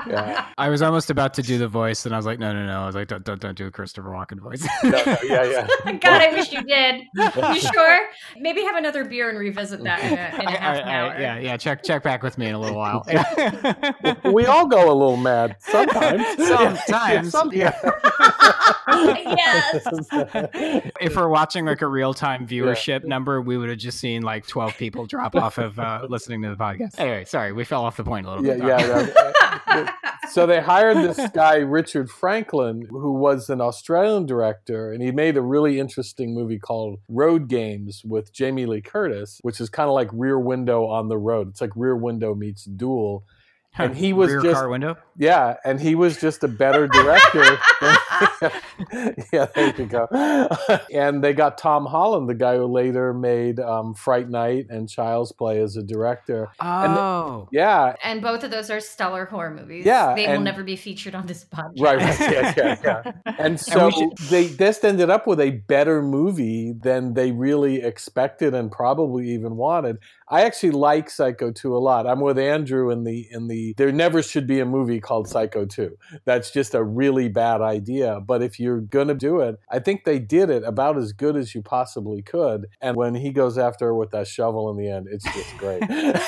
Yeah. 0.06 0.46
I 0.56 0.68
was 0.68 0.80
almost 0.80 1.10
about 1.10 1.34
to 1.34 1.42
do 1.42 1.58
the 1.58 1.68
voice, 1.68 2.06
and 2.06 2.14
I 2.14 2.18
was 2.18 2.24
like, 2.26 2.38
no, 2.38 2.52
no, 2.52 2.64
no. 2.66 2.82
I 2.82 2.86
was 2.86 2.94
like, 2.94 3.08
don't, 3.08 3.24
don't, 3.24 3.40
don't 3.40 3.56
do 3.56 3.66
a 3.66 3.70
Christopher 3.70 4.08
Walken 4.10 4.38
voice. 4.40 4.66
No, 4.84 4.90
no, 4.90 5.16
yeah, 5.24 5.66
yeah. 5.84 5.92
God, 5.92 6.22
I 6.22 6.32
wish 6.32 6.52
you 6.52 6.62
did. 6.62 7.02
You 7.14 7.60
sure? 7.60 8.00
Maybe 8.38 8.62
have 8.62 8.76
another 8.76 9.04
beer 9.04 9.28
and 9.28 9.38
revisit 9.38 9.81
that 9.84 10.02
in 10.04 10.12
a, 10.12 10.40
in 10.42 10.46
a 10.48 10.50
I- 10.50 10.56
half 10.56 10.74
I- 10.76 10.78
an 10.78 10.88
I- 10.88 10.94
hour. 10.94 11.20
yeah, 11.20 11.38
yeah. 11.38 11.56
Check, 11.56 11.82
check 11.82 12.02
back 12.02 12.22
with 12.22 12.38
me 12.38 12.46
in 12.46 12.54
a 12.54 12.58
little 12.58 12.76
while. 12.76 13.06
We 14.32 14.46
all 14.46 14.66
go 14.66 14.90
a 14.90 14.94
little 14.94 15.16
mad 15.16 15.56
sometimes. 15.60 16.24
Sometimes. 16.48 17.30
Some- 17.30 17.52
yeah. 17.52 17.72
yes. 18.88 19.86
if 21.00 21.16
we're 21.16 21.28
watching 21.28 21.64
like 21.66 21.82
a 21.82 21.86
real 21.86 22.14
time 22.14 22.46
viewership 22.46 23.04
number, 23.04 23.40
we 23.40 23.56
would 23.56 23.68
have 23.68 23.78
just 23.78 23.98
seen 23.98 24.22
like 24.22 24.46
12 24.46 24.76
people 24.76 25.06
drop 25.06 25.34
off 25.36 25.58
of 25.58 25.78
uh, 25.78 26.06
listening 26.08 26.42
to 26.42 26.50
the 26.50 26.56
podcast. 26.56 26.98
Anyway, 26.98 27.24
sorry, 27.24 27.52
we 27.52 27.64
fell 27.64 27.84
off 27.84 27.96
the 27.96 28.04
point 28.04 28.26
a 28.26 28.30
little 28.30 28.44
yeah, 28.46 28.76
bit. 28.76 29.12
yeah. 29.16 29.84
no, 29.84 29.88
so 30.30 30.46
they 30.46 30.60
hired 30.60 30.98
this 30.98 31.30
guy 31.30 31.56
Richard 31.56 32.10
Franklin, 32.10 32.86
who 32.90 33.12
was 33.12 33.50
an 33.50 33.60
Australian 33.60 34.26
director, 34.26 34.92
and 34.92 35.02
he 35.02 35.10
made 35.10 35.36
a 35.36 35.42
really 35.42 35.78
interesting 35.78 36.34
movie 36.34 36.58
called 36.58 37.00
Road 37.08 37.48
Games 37.48 38.02
with 38.04 38.32
Jamie 38.32 38.66
Lee 38.66 38.80
Curtis, 38.80 39.38
which 39.42 39.60
is 39.60 39.68
kind 39.68 39.88
of 39.88 39.94
like 39.94 40.08
Rear 40.12 40.38
Window 40.38 40.86
on 40.86 41.08
the 41.08 41.18
road. 41.18 41.48
It's 41.48 41.60
like 41.60 41.72
Rear 41.76 41.96
Window 41.96 42.34
meets 42.34 42.64
Duel. 42.64 43.24
And 43.78 43.96
he 43.96 44.12
was 44.12 44.30
Rear 44.30 44.42
just 44.42 44.54
car 44.54 44.68
window. 44.68 44.96
Yeah, 45.16 45.56
and 45.64 45.80
he 45.80 45.94
was 45.94 46.20
just 46.20 46.42
a 46.44 46.48
better 46.48 46.86
director. 46.86 47.58
yeah, 49.32 49.46
there 49.54 49.74
you 49.76 49.86
go. 49.86 50.06
and 50.92 51.22
they 51.22 51.32
got 51.32 51.58
Tom 51.58 51.86
Holland, 51.86 52.28
the 52.28 52.34
guy 52.34 52.56
who 52.56 52.66
later 52.66 53.12
made 53.12 53.60
um, 53.60 53.94
Fright 53.94 54.28
Night 54.28 54.66
and 54.70 54.88
Child's 54.88 55.32
Play 55.32 55.60
as 55.60 55.76
a 55.76 55.82
director. 55.82 56.48
Oh. 56.60 57.48
Yeah, 57.52 57.94
And 58.02 58.22
both 58.22 58.44
of 58.44 58.50
those 58.50 58.70
are 58.70 58.80
stellar 58.80 59.24
horror 59.26 59.50
movies. 59.50 59.84
Yeah, 59.84 60.14
They 60.14 60.28
will 60.28 60.40
never 60.40 60.62
be 60.62 60.76
featured 60.76 61.14
on 61.14 61.26
this 61.26 61.44
podcast. 61.44 61.80
Right, 61.80 61.98
right, 61.98 62.20
yeah, 62.20 62.54
yeah, 62.56 62.76
yeah. 62.84 63.34
And 63.38 63.58
so 63.58 63.86
we 63.86 63.92
should- 63.92 64.18
they 64.30 64.48
just 64.48 64.84
ended 64.84 65.10
up 65.10 65.26
with 65.26 65.40
a 65.40 65.50
better 65.50 66.02
movie 66.02 66.72
than 66.72 67.14
they 67.14 67.32
really 67.32 67.82
expected 67.82 68.54
and 68.54 68.70
probably 68.70 69.30
even 69.30 69.56
wanted. 69.56 69.98
I 70.28 70.42
actually 70.42 70.70
like 70.70 71.10
Psycho 71.10 71.52
2 71.52 71.76
a 71.76 71.78
lot. 71.78 72.06
I'm 72.06 72.20
with 72.20 72.38
Andrew 72.38 72.90
in 72.90 73.04
the 73.04 73.28
in 73.30 73.48
the 73.48 73.74
there 73.76 73.92
never 73.92 74.22
should 74.22 74.46
be 74.46 74.60
a 74.60 74.64
movie 74.64 75.00
called 75.02 75.28
Psycho 75.28 75.66
2. 75.66 75.96
That's 76.24 76.50
just 76.50 76.74
a 76.74 76.82
really 76.82 77.28
bad 77.28 77.60
idea. 77.60 78.20
But 78.20 78.42
if 78.42 78.58
you're 78.58 78.80
gonna 78.80 79.14
do 79.14 79.40
it, 79.40 79.56
I 79.70 79.78
think 79.78 80.04
they 80.04 80.18
did 80.18 80.50
it 80.50 80.62
about 80.64 80.96
as 80.96 81.12
good 81.12 81.36
as 81.36 81.54
you 81.54 81.62
possibly 81.62 82.22
could. 82.22 82.66
And 82.80 82.96
when 82.96 83.14
he 83.14 83.30
goes 83.30 83.58
after 83.58 83.86
her 83.86 83.94
with 83.94 84.10
that 84.12 84.26
shovel 84.26 84.70
in 84.70 84.76
the 84.76 84.88
end, 84.88 85.08
it's 85.10 85.24
just 85.24 85.56
great. 85.58 85.82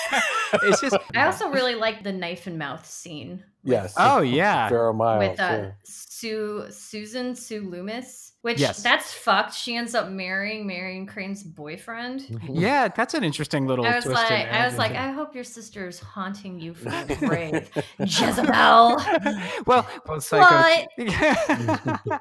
It's 0.62 0.80
just 0.80 0.96
I 1.16 1.26
also 1.26 1.48
really 1.48 1.74
like 1.74 2.04
the 2.04 2.12
knife 2.12 2.46
and 2.46 2.56
mouth 2.56 2.86
scene 2.86 3.42
yes. 3.64 3.94
Oh 3.96 4.20
yeah. 4.20 4.68
Vera 4.68 4.94
Miles. 4.94 5.30
with 5.30 5.40
uh, 5.40 5.42
yeah. 5.42 5.70
Sue 5.84 6.66
Susan 6.70 7.34
Sue 7.34 7.68
Loomis, 7.68 8.23
which 8.44 8.60
Yes. 8.60 8.82
that's 8.82 9.10
fucked. 9.10 9.54
She 9.54 9.74
ends 9.74 9.94
up 9.94 10.10
marrying 10.10 10.66
Marion 10.66 11.06
Crane's 11.06 11.42
boyfriend. 11.42 12.26
Yeah, 12.52 12.88
that's 12.88 13.14
an 13.14 13.24
interesting 13.24 13.66
little 13.66 13.86
I 13.86 13.96
was 13.96 14.04
twist. 14.04 14.22
like. 14.30 14.48
I 14.48 14.66
was 14.66 14.76
like, 14.76 14.92
I 14.92 15.10
hope 15.12 15.34
your 15.34 15.44
sister 15.44 15.88
is 15.88 15.98
haunting 15.98 16.60
you 16.60 16.74
from 16.74 16.92
the 17.06 17.16
grave, 17.16 17.70
Jezebel, 18.00 19.00
well, 19.66 19.86
well, 20.06 20.20
Psycho. 20.20 20.86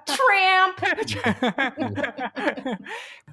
tramp. 0.07 0.79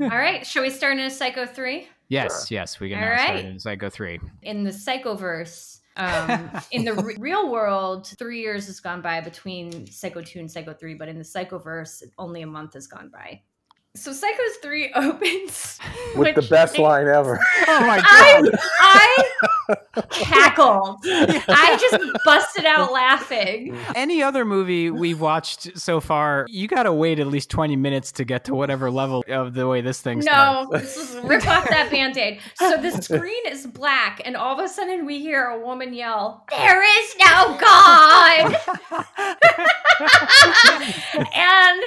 All 0.01 0.09
right, 0.09 0.45
shall 0.47 0.63
we 0.63 0.71
start 0.71 0.95
in 0.95 1.05
a 1.05 1.11
Psycho 1.11 1.47
three? 1.47 1.89
yes, 2.09 2.51
yes, 2.51 2.81
we 2.81 2.91
can 2.91 2.99
All 3.03 3.09
now 3.11 3.23
start 3.23 3.39
in 3.45 3.59
Psycho 3.61 3.89
three. 3.91 4.21
in 4.43 4.65
the 4.65 4.71
psychoverse 4.71 5.80
um, 6.01 6.51
in 6.73 6.85
the 6.85 6.95
re- 6.95 7.17
real 7.19 7.51
world 7.51 8.07
three 8.19 8.41
years 8.41 8.67
has 8.67 8.81
gone 8.81 9.03
by 9.03 9.21
between 9.21 9.87
psycho 9.87 10.23
2 10.23 10.41
and 10.41 10.51
psycho 10.51 10.73
3 10.73 10.95
but 10.95 11.09
in 11.09 11.19
the 11.19 11.25
psychoverse 11.25 12.03
only 12.19 12.43
a 12.43 12.47
month 12.47 12.75
has 12.75 12.87
gone 12.87 13.11
by 13.13 13.41
so 13.97 14.13
psychos 14.13 14.63
3 14.63 14.93
opens 14.95 15.79
with 16.17 16.35
the 16.37 16.43
best 16.43 16.79
I- 16.79 16.83
line 16.83 17.09
ever. 17.09 17.39
Oh 17.67 17.81
my 17.87 18.01
I, 18.05 18.43
god! 18.43 18.59
I 18.81 19.25
cackled 20.11 20.97
i 21.05 21.79
just 21.81 22.03
busted 22.25 22.65
out 22.65 22.93
laughing 22.93 23.77
Any 23.95 24.21
other 24.21 24.45
movie 24.45 24.91
we've 24.91 25.21
watched 25.21 25.79
so 25.79 26.01
far, 26.01 26.47
you 26.49 26.67
got 26.67 26.83
to 26.85 26.93
wait 26.93 27.21
at 27.21 27.29
least 27.29 27.51
20 27.51 27.77
minutes 27.77 28.11
to 28.13 28.25
get 28.25 28.45
to 28.47 28.55
whatever 28.55 28.91
level 28.91 29.25
of 29.29 29.55
the 29.55 29.69
way 29.69 29.81
this 29.81 30.01
thing 30.01 30.19
no 30.19 30.67
starts. 30.69 30.71
this 30.97 30.97
is 30.97 31.17
rip 31.25 31.47
off 31.47 31.69
that 31.69 31.89
band-aid 31.89 32.41
so 32.57 32.83
the 32.83 32.91
screen 33.03 33.47
is 33.47 33.65
black 33.69 34.21
and 34.25 34.37
all 34.37 34.59
of 34.59 34.65
a 34.65 34.69
sudden 34.69 35.07
we 35.07 35.21
hear 35.21 35.47
a 35.47 35.61
woman 35.65 35.95
yell 35.95 36.45
there 36.51 36.83
is 36.83 37.15
no 37.21 37.57
god 37.61 38.57
and 41.35 41.83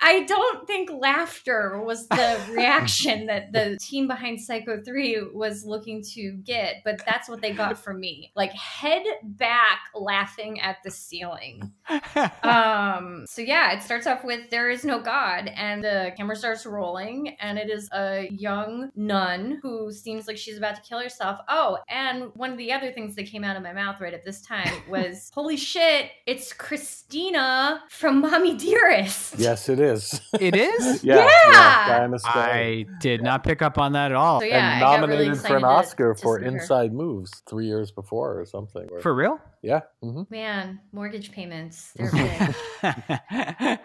I 0.00 0.24
don't 0.24 0.66
think 0.66 0.90
laughter 0.90 1.80
was 1.82 2.06
the 2.08 2.40
reaction 2.52 3.26
that 3.26 3.52
the 3.52 3.78
team 3.80 4.06
behind 4.06 4.40
Psycho 4.40 4.80
3 4.82 5.28
was 5.32 5.64
looking 5.64 6.02
to 6.14 6.32
get, 6.44 6.82
but 6.84 7.00
that's 7.06 7.28
what 7.28 7.40
they 7.40 7.52
got 7.52 7.78
from 7.78 8.00
me. 8.00 8.32
Like 8.36 8.52
head 8.52 9.04
back 9.22 9.80
laughing 9.94 10.60
at 10.60 10.78
the 10.84 10.90
ceiling. 10.90 11.72
Um 12.42 13.24
so 13.26 13.42
yeah, 13.42 13.72
it 13.72 13.82
starts 13.82 14.06
off 14.06 14.24
with 14.24 14.50
there 14.50 14.70
is 14.70 14.84
no 14.84 15.00
god 15.00 15.50
and 15.54 15.82
the 15.82 16.12
camera 16.16 16.36
starts 16.36 16.64
rolling 16.64 17.36
and 17.40 17.58
it 17.58 17.70
is 17.70 17.88
a 17.92 18.28
young 18.30 18.90
nun 18.94 19.58
who 19.62 19.92
seems 19.92 20.26
like 20.26 20.36
she's 20.36 20.56
about 20.56 20.76
to 20.76 20.82
kill 20.82 21.00
herself. 21.00 21.40
Oh, 21.48 21.78
and 21.88 22.30
one 22.34 22.52
of 22.52 22.58
the 22.58 22.72
other 22.72 22.92
things 22.92 23.14
that 23.16 23.26
came 23.26 23.44
out 23.44 23.56
of 23.56 23.62
my 23.62 23.72
mouth 23.72 24.00
right 24.00 24.14
at 24.14 24.24
this 24.24 24.42
time 24.42 24.72
was 24.88 25.30
holy 25.34 25.56
shit, 25.56 26.10
it's 26.26 26.52
Christina 26.52 27.82
from 27.88 28.20
Mommy 28.20 28.54
Dearest. 28.56 29.38
Yes, 29.38 29.68
it 29.68 29.80
is. 29.80 29.85
It 30.40 30.54
is. 30.56 31.04
yeah, 31.04 31.26
Yeah! 31.50 31.88
Diana 31.88 32.18
Stone. 32.18 32.32
I 32.34 32.86
did 33.00 33.22
not 33.22 33.44
pick 33.44 33.62
up 33.62 33.78
on 33.78 33.92
that 33.92 34.10
at 34.10 34.16
all. 34.16 34.40
So 34.40 34.46
yeah, 34.46 34.74
and 34.76 34.84
I 34.84 34.98
got 35.00 35.08
really 35.08 35.26
nominated 35.26 35.40
for 35.46 35.56
an 35.56 35.56
excited 35.56 35.60
to- 35.60 35.66
Oscar 35.66 36.14
to 36.14 36.20
for 36.22 36.38
see 36.38 36.44
her. 36.44 36.50
Inside 36.50 36.92
Moves 36.92 37.30
three 37.48 37.66
years 37.66 37.90
before 37.90 38.40
or 38.40 38.44
something. 38.46 38.88
For 39.00 39.14
real? 39.14 39.40
yeah. 39.62 39.80
hmm 40.02 40.22
Man, 40.30 40.78
mortgage 40.92 41.32
payments, 41.32 41.92
they're 41.96 42.10
big. 42.12 42.54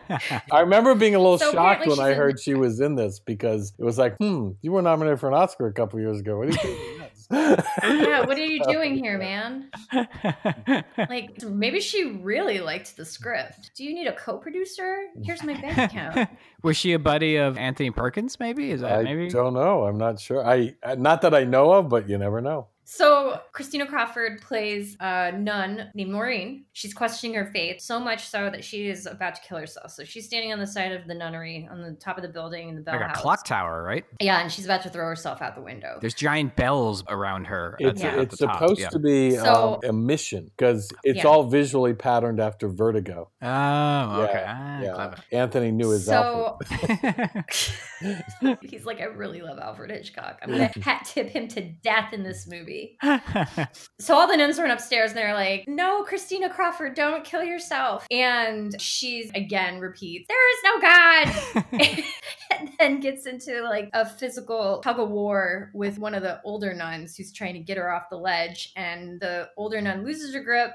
I 0.51 0.59
remember 0.59 0.93
being 0.95 1.15
a 1.15 1.19
little 1.19 1.37
So 1.39 1.51
shocked 1.51 1.81
when 1.81 1.89
she's 1.91 1.99
I 1.99 2.11
in- 2.11 2.17
heard 2.17 2.39
she 2.39 2.53
was 2.53 2.79
in 2.79 2.95
this 2.95 3.19
because 3.19 3.73
it 3.79 3.83
was 3.83 3.97
like, 3.97 4.17
hmm, 4.17 4.51
you 4.61 4.71
were 4.71 4.81
nominated 4.81 5.19
for 5.19 5.27
an 5.27 5.33
Oscar 5.33 5.67
a 5.67 5.73
couple 5.73 5.99
years 5.99 6.19
ago. 6.19 6.37
What 6.37 6.47
are 6.49 6.51
you 6.51 6.57
doing 6.57 6.77
next? 6.99 7.00
Oh, 7.31 7.55
yeah, 7.83 8.25
what 8.25 8.37
are 8.37 8.45
you 8.45 8.63
doing 8.69 8.95
here, 8.95 9.17
man? 9.17 9.69
Like, 11.09 11.41
maybe 11.43 11.79
she 11.79 12.05
really 12.05 12.59
liked 12.59 12.95
the 12.95 13.05
script. 13.05 13.71
Do 13.75 13.83
you 13.83 13.93
need 13.93 14.07
a 14.07 14.13
co-producer? 14.13 15.07
Here's 15.23 15.43
my 15.43 15.59
bank 15.59 15.77
account. 15.77 16.29
Was 16.63 16.77
she 16.77 16.93
a 16.93 16.99
buddy 16.99 17.37
of 17.37 17.57
Anthony 17.57 17.91
Perkins? 17.91 18.39
Maybe 18.39 18.71
is 18.71 18.81
that 18.81 18.99
I 18.99 19.03
maybe? 19.03 19.29
don't 19.29 19.53
know. 19.53 19.83
I'm 19.85 19.97
not 19.97 20.19
sure. 20.19 20.45
I 20.45 20.75
not 20.97 21.21
that 21.23 21.33
I 21.33 21.43
know 21.43 21.71
of, 21.71 21.89
but 21.89 22.07
you 22.07 22.17
never 22.17 22.39
know. 22.41 22.67
So 22.93 23.39
Christina 23.53 23.87
Crawford 23.87 24.41
plays 24.41 24.97
a 24.99 25.31
nun 25.31 25.89
named 25.95 26.11
Maureen. 26.11 26.65
She's 26.73 26.93
questioning 26.93 27.33
her 27.37 27.45
faith 27.45 27.79
so 27.79 28.01
much 28.01 28.27
so 28.27 28.49
that 28.49 28.65
she 28.65 28.89
is 28.89 29.05
about 29.05 29.35
to 29.35 29.41
kill 29.41 29.59
herself. 29.59 29.91
So 29.91 30.03
she's 30.03 30.25
standing 30.25 30.51
on 30.51 30.59
the 30.59 30.67
side 30.67 30.91
of 30.91 31.07
the 31.07 31.13
nunnery 31.13 31.69
on 31.71 31.81
the 31.81 31.93
top 31.93 32.17
of 32.17 32.21
the 32.21 32.27
building 32.27 32.67
in 32.67 32.75
the 32.75 32.81
bell 32.81 32.95
Like 32.95 33.05
a 33.05 33.07
house. 33.07 33.21
clock 33.21 33.45
tower, 33.45 33.81
right? 33.81 34.03
Yeah, 34.19 34.41
and 34.41 34.51
she's 34.51 34.65
about 34.65 34.81
to 34.83 34.89
throw 34.89 35.05
herself 35.05 35.41
out 35.41 35.55
the 35.55 35.61
window. 35.61 35.99
There's 36.01 36.13
giant 36.13 36.57
bells 36.57 37.01
around 37.07 37.45
her. 37.45 37.77
at 37.79 37.87
It's 37.91 38.01
the- 38.01 38.07
at 38.09 38.19
it's 38.19 38.37
the 38.39 38.47
top, 38.47 38.59
supposed 38.59 38.81
yeah. 38.81 38.89
to 38.89 38.99
be 38.99 39.37
So- 39.37 39.79
um, 39.81 39.89
a 39.89 39.93
mission 39.93 40.51
because 40.57 40.91
it's 41.05 41.19
Yeah. 41.19 41.27
all 41.29 41.43
visually 41.43 41.93
patterned 41.93 42.41
after 42.41 42.67
Vertigo. 42.67 43.29
Oh, 43.41 44.21
okay. 44.23 44.33
Yeah, 44.43 44.93
Ah, 44.97 45.15
yeah. 45.31 45.39
Anthony 45.39 45.71
knew 45.71 45.91
his 45.91 46.07
so 46.07 46.57
outfit. 46.61 47.45
he's 48.61 48.85
like, 48.85 48.99
I 48.99 49.05
really 49.05 49.41
love 49.41 49.59
Alfred 49.59 49.91
Hitchcock. 49.91 50.39
I'm 50.43 50.49
gonna 50.51 50.69
hat 50.81 51.05
tip 51.05 51.29
him 51.29 51.47
to 51.49 51.61
death 51.61 52.11
in 52.11 52.23
this 52.23 52.47
movie. 52.47 52.80
So 53.99 54.15
all 54.15 54.27
the 54.27 54.35
nuns 54.35 54.57
run 54.57 54.71
upstairs 54.71 55.11
and 55.11 55.17
they're 55.17 55.35
like, 55.35 55.65
No, 55.67 56.03
Christina 56.03 56.49
Crawford, 56.49 56.95
don't 56.95 57.23
kill 57.23 57.43
yourself. 57.43 58.07
And 58.09 58.79
she's 58.81 59.29
again 59.35 59.79
repeats, 59.79 60.27
There 60.27 60.51
is 60.51 60.63
no 60.65 60.81
God. 60.81 62.03
and 62.51 62.69
then 62.79 62.99
gets 62.99 63.25
into 63.27 63.61
like 63.63 63.89
a 63.93 64.07
physical 64.07 64.79
tug 64.79 64.99
of 64.99 65.09
war 65.09 65.71
with 65.73 65.99
one 65.99 66.15
of 66.15 66.23
the 66.23 66.41
older 66.43 66.73
nuns 66.73 67.15
who's 67.15 67.31
trying 67.31 67.53
to 67.53 67.59
get 67.59 67.77
her 67.77 67.93
off 67.93 68.09
the 68.09 68.17
ledge. 68.17 68.73
And 68.75 69.19
the 69.19 69.49
older 69.55 69.81
nun 69.81 70.03
loses 70.03 70.33
her 70.33 70.43
grip 70.43 70.71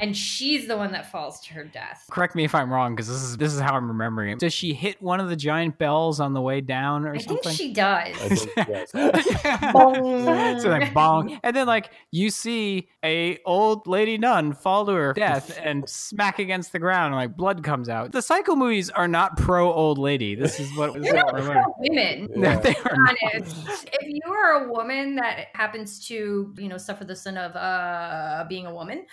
and 0.00 0.16
she's 0.16 0.66
the 0.66 0.76
one 0.76 0.92
that 0.92 1.10
falls 1.10 1.40
to 1.40 1.54
her 1.54 1.64
death. 1.64 2.06
Correct 2.10 2.34
me 2.34 2.44
if 2.44 2.54
I'm 2.54 2.72
wrong, 2.72 2.94
because 2.94 3.08
this 3.08 3.22
is 3.22 3.36
this 3.36 3.54
is 3.54 3.60
how 3.60 3.74
I'm 3.74 3.88
remembering 3.88 4.30
it. 4.32 4.38
Does 4.38 4.52
she 4.52 4.72
hit 4.72 5.00
one 5.02 5.20
of 5.20 5.28
the 5.28 5.36
giant 5.36 5.78
bells 5.78 6.20
on 6.20 6.34
the 6.34 6.40
way 6.40 6.60
down 6.60 7.06
or 7.06 7.14
I 7.14 7.18
think 7.18 7.44
she 7.48 7.72
does. 7.72 8.16
I 8.20 8.28
think, 8.28 8.68
yes. 8.68 8.90
so 10.62 10.68
like 10.68 10.92
bong, 10.94 11.38
and 11.42 11.54
then 11.54 11.66
like 11.66 11.90
you 12.10 12.30
see 12.30 12.88
a 13.04 13.38
old 13.44 13.86
lady 13.86 14.18
nun 14.18 14.52
fall 14.52 14.86
to 14.86 14.92
her 14.92 15.12
death 15.12 15.58
and 15.62 15.88
smack 15.88 16.38
against 16.38 16.72
the 16.72 16.78
ground, 16.78 17.06
and 17.06 17.16
like 17.16 17.36
blood 17.36 17.62
comes 17.62 17.88
out. 17.88 18.12
The 18.12 18.22
Psycho 18.22 18.54
movies 18.56 18.90
are 18.90 19.08
not 19.08 19.36
pro 19.36 19.72
old 19.72 19.98
lady. 19.98 20.34
This 20.34 20.60
is 20.60 20.74
what. 20.76 20.94
This 20.94 21.06
is 21.06 21.12
They're 21.12 21.24
what 21.24 21.34
not 21.34 21.42
we're 21.42 21.52
pro 21.52 21.74
women. 21.78 22.28
Yeah. 22.38 22.58
they 22.60 22.74
are 22.76 22.96
not. 22.96 23.16
honest. 23.34 23.88
If 23.92 24.06
you 24.08 24.32
are 24.32 24.64
a 24.64 24.72
woman 24.72 25.16
that 25.16 25.48
happens 25.54 26.06
to, 26.08 26.54
you 26.56 26.68
know, 26.68 26.78
suffer 26.78 27.04
the 27.04 27.16
sin 27.16 27.36
of 27.36 27.54
uh 27.56 28.44
being 28.48 28.66
a 28.66 28.74
woman, 28.74 29.06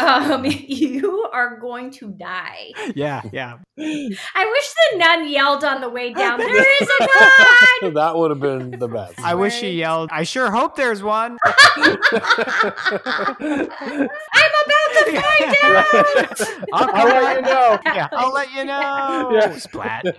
um, 0.00 0.21
Um, 0.22 0.44
you 0.46 1.28
are 1.32 1.58
going 1.58 1.90
to 1.92 2.10
die. 2.10 2.72
yeah, 2.94 3.22
yeah. 3.32 3.58
I 3.78 4.44
wish 4.44 4.74
the 4.92 4.98
nun 4.98 5.28
yelled 5.28 5.64
on 5.64 5.80
the 5.80 5.88
way 5.88 6.12
down. 6.12 6.38
There 6.38 6.82
is 6.82 6.88
a 6.88 7.06
god. 7.82 7.94
that 7.94 8.16
would 8.16 8.30
have 8.30 8.40
been 8.40 8.78
the 8.78 8.88
best. 8.88 9.18
I 9.20 9.34
wish 9.34 9.54
she 9.54 9.72
yelled. 9.72 10.10
I 10.12 10.22
sure 10.24 10.50
hope 10.50 10.76
there's 10.76 11.02
one. 11.02 11.38
I'm 11.44 11.98
about 14.64 14.81
to 14.92 15.22
find 15.22 15.56
out. 15.62 16.40
I'll, 16.72 16.90
I'll 16.94 17.06
let 17.22 17.36
you 17.36 17.42
know. 17.42 17.78
Yeah, 17.92 18.08
I'll 18.12 18.32
let 18.32 18.52
you 18.52 18.64
know. 18.64 19.30
Yeah. 19.34 19.56
Splat. 19.58 20.04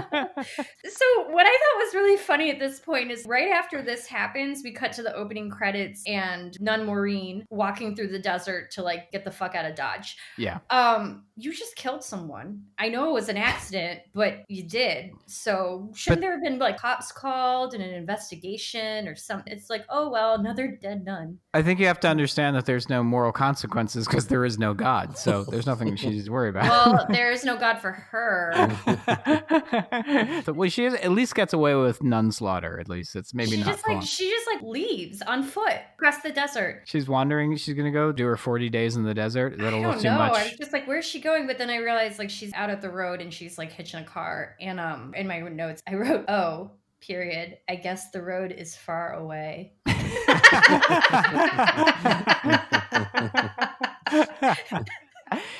so 0.00 1.04
what 1.30 1.46
I 1.46 1.58
thought 1.58 1.78
was 1.78 1.94
really 1.94 2.16
funny 2.16 2.50
at 2.50 2.58
this 2.58 2.80
point 2.80 3.10
is 3.10 3.24
right 3.26 3.50
after 3.50 3.82
this 3.82 4.06
happens, 4.06 4.62
we 4.62 4.72
cut 4.72 4.92
to 4.92 5.02
the 5.02 5.14
opening 5.14 5.50
credits 5.50 6.02
and 6.06 6.56
Nun 6.60 6.84
Maureen 6.86 7.44
walking 7.50 7.94
through 7.96 8.08
the 8.08 8.18
desert 8.18 8.70
to 8.72 8.82
like 8.82 9.10
get 9.12 9.24
the 9.24 9.30
fuck 9.30 9.54
out 9.54 9.64
of 9.64 9.74
Dodge. 9.74 10.16
yeah. 10.38 10.58
Um, 10.70 11.24
you 11.36 11.52
just 11.54 11.74
killed 11.76 12.04
someone. 12.04 12.62
I 12.78 12.88
know 12.90 13.08
it 13.08 13.12
was 13.14 13.28
an 13.30 13.38
accident, 13.38 14.00
but 14.14 14.44
you 14.48 14.62
did. 14.62 15.10
So 15.26 15.90
shouldn't 15.94 16.20
But- 16.20 16.26
there 16.26 16.32
have 16.32 16.42
been 16.42 16.58
like 16.58 16.78
cops 16.78 17.12
called 17.12 17.72
and 17.74 17.82
an 17.82 17.94
investigation 17.94 19.08
or 19.08 19.14
something? 19.16 19.52
It's 19.52 19.70
like, 19.70 19.84
oh 19.88 20.10
well, 20.10 20.39
another 20.40 20.78
dead 20.80 21.04
nun. 21.04 21.38
I 21.54 21.62
think 21.62 21.78
you 21.78 21.86
have 21.86 22.00
to 22.00 22.08
understand 22.08 22.56
that 22.56 22.66
there's 22.66 22.88
no 22.88 23.02
moral 23.02 23.32
consequences 23.32 24.06
because 24.06 24.26
there 24.26 24.44
is 24.44 24.58
no 24.58 24.74
God. 24.74 25.16
So 25.16 25.44
there's 25.44 25.66
nothing 25.66 25.94
she 25.96 26.10
needs 26.10 26.24
to 26.24 26.32
worry 26.32 26.48
about. 26.48 26.64
Well, 26.64 27.06
there 27.10 27.30
is 27.30 27.44
no 27.44 27.56
God 27.56 27.78
for 27.78 27.92
her. 27.92 28.52
so, 30.44 30.52
well, 30.52 30.68
she 30.68 30.86
at 30.86 31.10
least 31.12 31.34
gets 31.34 31.52
away 31.52 31.74
with 31.74 32.02
nun 32.02 32.32
slaughter. 32.32 32.80
At 32.80 32.88
least 32.88 33.14
it's 33.16 33.34
maybe 33.34 33.52
she 33.52 33.56
not 33.58 33.66
just 33.66 33.86
like 33.86 34.02
she 34.02 34.30
just 34.30 34.46
like 34.46 34.62
leaves 34.62 35.22
on 35.22 35.42
foot 35.42 35.76
across 35.94 36.22
the 36.22 36.30
desert. 36.30 36.82
She's 36.86 37.08
wandering. 37.08 37.56
She's 37.56 37.74
gonna 37.74 37.90
go 37.90 38.12
do 38.12 38.26
her 38.26 38.36
40 38.36 38.68
days 38.70 38.96
in 38.96 39.04
the 39.04 39.14
desert. 39.14 39.54
I 39.58 39.62
That'll 39.64 39.82
look 39.82 39.98
too 39.98 40.04
know. 40.04 40.18
much. 40.18 40.32
I 40.34 40.44
was 40.44 40.52
just 40.52 40.72
like, 40.72 40.86
where's 40.86 41.04
she 41.04 41.20
going? 41.20 41.46
But 41.46 41.58
then 41.58 41.70
I 41.70 41.76
realized 41.76 42.18
like 42.18 42.30
she's 42.30 42.52
out 42.54 42.70
at 42.70 42.80
the 42.80 42.90
road 42.90 43.20
and 43.20 43.32
she's 43.32 43.58
like 43.58 43.72
hitching 43.72 44.00
a 44.00 44.04
car. 44.04 44.56
And 44.60 44.80
um, 44.80 45.14
in 45.14 45.26
my 45.26 45.40
notes, 45.40 45.82
I 45.86 45.94
wrote, 45.94 46.24
"Oh, 46.28 46.72
period. 47.00 47.58
I 47.68 47.76
guess 47.76 48.10
the 48.10 48.22
road 48.22 48.52
is 48.52 48.76
far 48.76 49.14
away." 49.14 49.74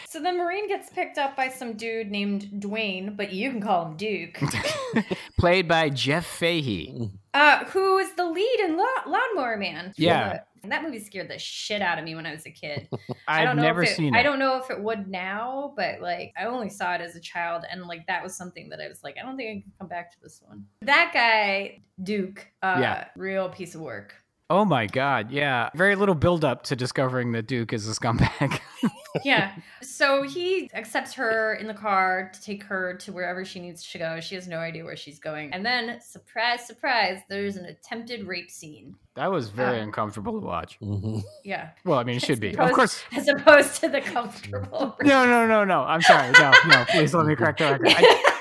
So 0.08 0.20
then 0.20 0.36
Maureen 0.38 0.66
gets 0.66 0.90
picked 0.90 1.16
up 1.18 1.36
by 1.36 1.48
some 1.48 1.74
dude 1.74 2.10
named 2.10 2.50
Dwayne, 2.58 3.16
but 3.16 3.32
you 3.32 3.50
can 3.52 3.60
call 3.62 3.86
him 3.86 3.96
Duke, 3.96 4.40
Played 5.38 5.68
by 5.68 5.88
Jeff 5.90 6.26
Fahey. 6.26 7.10
uh, 7.32 7.64
who 7.66 7.98
is 7.98 8.12
the 8.14 8.24
lead 8.26 8.60
in 8.64 8.76
Law- 8.76 8.84
Lawnmower 9.06 9.56
Man. 9.56 9.92
Yeah. 9.96 10.40
And 10.64 10.72
that 10.72 10.82
movie 10.82 10.98
scared 10.98 11.28
the 11.30 11.38
shit 11.38 11.80
out 11.80 11.98
of 11.98 12.04
me 12.04 12.16
when 12.16 12.26
I 12.26 12.32
was 12.32 12.44
a 12.44 12.50
kid. 12.50 12.88
I 13.28 13.42
I've 13.42 13.46
don't 13.46 13.56
know 13.56 13.62
never 13.62 13.84
if 13.84 13.90
it, 13.90 13.96
seen 13.96 14.14
it. 14.14 14.18
I 14.18 14.24
don't 14.24 14.40
know 14.40 14.56
if 14.60 14.68
it 14.70 14.80
would 14.80 15.06
now, 15.08 15.72
but 15.76 16.00
like 16.00 16.32
I 16.36 16.46
only 16.46 16.68
saw 16.68 16.94
it 16.94 17.00
as 17.00 17.14
a 17.14 17.20
child, 17.20 17.64
and 17.70 17.86
like 17.86 18.06
that 18.08 18.22
was 18.24 18.36
something 18.36 18.68
that 18.70 18.80
I 18.80 18.88
was 18.88 19.04
like, 19.04 19.16
I 19.18 19.22
don't 19.24 19.36
think 19.36 19.48
I 19.48 19.52
can 19.62 19.72
come 19.78 19.88
back 19.88 20.10
to 20.12 20.20
this 20.20 20.42
one. 20.44 20.66
That 20.82 21.12
guy, 21.14 21.82
Duke, 22.02 22.44
uh, 22.62 22.78
Yeah. 22.80 23.04
real 23.16 23.48
piece 23.48 23.76
of 23.76 23.80
work. 23.82 24.16
Oh 24.50 24.64
my 24.64 24.86
god, 24.86 25.30
yeah. 25.30 25.70
Very 25.74 25.94
little 25.94 26.16
build 26.16 26.44
up 26.44 26.64
to 26.64 26.76
discovering 26.76 27.30
that 27.32 27.46
Duke 27.46 27.72
is 27.72 27.88
a 27.88 27.92
scumbag. 27.92 28.60
Yeah. 29.24 29.50
So 29.82 30.22
he 30.22 30.70
accepts 30.72 31.14
her 31.14 31.54
in 31.54 31.66
the 31.66 31.74
car 31.74 32.30
to 32.32 32.40
take 32.40 32.62
her 32.62 32.94
to 32.98 33.12
wherever 33.12 33.44
she 33.44 33.58
needs 33.58 33.82
to 33.90 33.98
go. 33.98 34.20
She 34.20 34.36
has 34.36 34.46
no 34.46 34.58
idea 34.58 34.84
where 34.84 34.94
she's 34.94 35.18
going. 35.18 35.52
And 35.52 35.66
then, 35.66 36.00
surprise, 36.00 36.64
surprise, 36.64 37.18
there's 37.28 37.56
an 37.56 37.64
attempted 37.64 38.28
rape 38.28 38.52
scene. 38.52 38.94
that 39.16 39.28
was 39.32 39.48
very 39.48 39.80
Uh, 39.80 39.82
uncomfortable 39.82 40.40
to 40.40 40.46
watch. 40.46 40.78
Mhm. 40.80 41.24
Yeah. 41.44 41.70
Well, 41.84 41.98
I 41.98 42.04
mean, 42.04 42.18
it 42.18 42.22
should 42.24 42.38
be. 42.38 42.56
Of 42.56 42.70
course. 42.70 43.02
As 43.12 43.26
opposed 43.26 43.80
to 43.80 43.88
the 43.88 44.00
comfortable. 44.00 44.94
rape 45.00 45.08
No, 45.08 45.26
no, 45.26 45.44
no, 45.44 45.64
no. 45.64 45.80
I'm 45.82 46.02
sorry. 46.02 46.30
No, 46.30 46.52
no. 46.68 46.84
Please 46.90 47.12
let 47.12 47.26
me 47.26 47.34
correct 47.34 47.58
the 47.58 47.64
record. 47.64 47.88
I, 47.90 48.36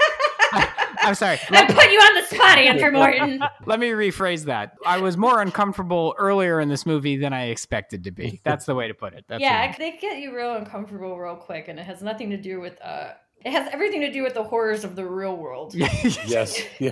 am 1.07 1.15
sorry. 1.15 1.39
I 1.49 1.65
put 1.65 1.91
you 1.91 1.99
on 1.99 2.15
the 2.15 2.23
spot, 2.23 2.57
Andrew 2.57 2.91
Morton. 2.91 3.43
Let 3.65 3.79
me 3.79 3.89
rephrase 3.89 4.45
that. 4.45 4.75
I 4.85 4.99
was 4.99 5.17
more 5.17 5.41
uncomfortable 5.41 6.15
earlier 6.17 6.59
in 6.59 6.69
this 6.69 6.85
movie 6.85 7.17
than 7.17 7.33
I 7.33 7.45
expected 7.47 8.03
to 8.05 8.11
be. 8.11 8.41
That's 8.43 8.65
the 8.65 8.75
way 8.75 8.87
to 8.87 8.93
put 8.93 9.13
it. 9.13 9.25
That's 9.27 9.41
yeah, 9.41 9.75
they 9.77 9.97
get 9.97 10.19
you 10.19 10.35
real 10.35 10.55
uncomfortable 10.55 11.17
real 11.17 11.35
quick, 11.35 11.67
and 11.67 11.79
it 11.79 11.85
has 11.85 12.01
nothing 12.01 12.29
to 12.31 12.37
do 12.37 12.59
with 12.59 12.81
uh, 12.81 13.11
it 13.45 13.51
has 13.51 13.69
everything 13.71 14.01
to 14.01 14.11
do 14.11 14.21
with 14.23 14.33
the 14.33 14.43
horrors 14.43 14.83
of 14.83 14.95
the 14.95 15.05
real 15.05 15.35
world. 15.35 15.73
Yes. 16.27 16.59
Yeah. 16.79 16.91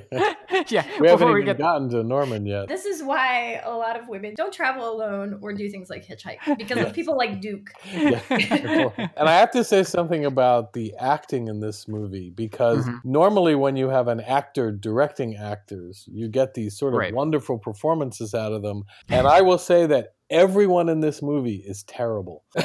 yeah. 0.69 0.85
We 0.99 1.07
haven't 1.07 1.19
Before 1.19 1.33
we 1.33 1.41
even 1.41 1.45
get 1.45 1.57
gotten 1.59 1.89
to 1.89 2.03
Norman 2.03 2.45
yet. 2.45 2.67
This 2.67 2.85
is 2.85 3.03
why 3.03 3.61
a 3.63 3.71
lot 3.71 3.99
of 3.99 4.07
women 4.07 4.33
don't 4.35 4.53
travel 4.53 4.89
alone 4.89 5.39
or 5.41 5.53
do 5.53 5.69
things 5.69 5.89
like 5.89 6.05
hitchhike 6.05 6.57
because 6.57 6.79
of 6.79 6.93
people 6.93 7.17
like 7.17 7.41
Duke. 7.41 7.69
Yeah. 7.93 8.21
and 8.29 9.29
I 9.29 9.33
have 9.39 9.51
to 9.51 9.63
say 9.63 9.83
something 9.83 10.25
about 10.25 10.73
the 10.73 10.93
acting 10.99 11.47
in 11.47 11.59
this 11.59 11.87
movie 11.87 12.29
because 12.29 12.85
Mhm. 12.85 12.99
normally 13.03 13.55
when 13.55 13.75
you 13.75 13.89
have 13.89 14.07
an 14.07 14.19
actor 14.21 14.71
directing 14.71 15.35
actors, 15.35 16.05
you 16.11 16.27
get 16.29 16.53
these 16.53 16.77
sort 16.77 16.93
of 16.93 16.99
Right. 16.99 17.13
wonderful 17.13 17.57
performances 17.59 18.33
out 18.33 18.51
of 18.53 18.61
them. 18.61 18.83
And 19.09 19.27
I 19.27 19.41
will 19.41 19.57
say 19.59 19.85
that 19.87 20.13
everyone 20.29 20.89
in 20.89 20.99
this 20.99 21.21
movie 21.21 21.63
is 21.65 21.83
terrible. 21.83 22.43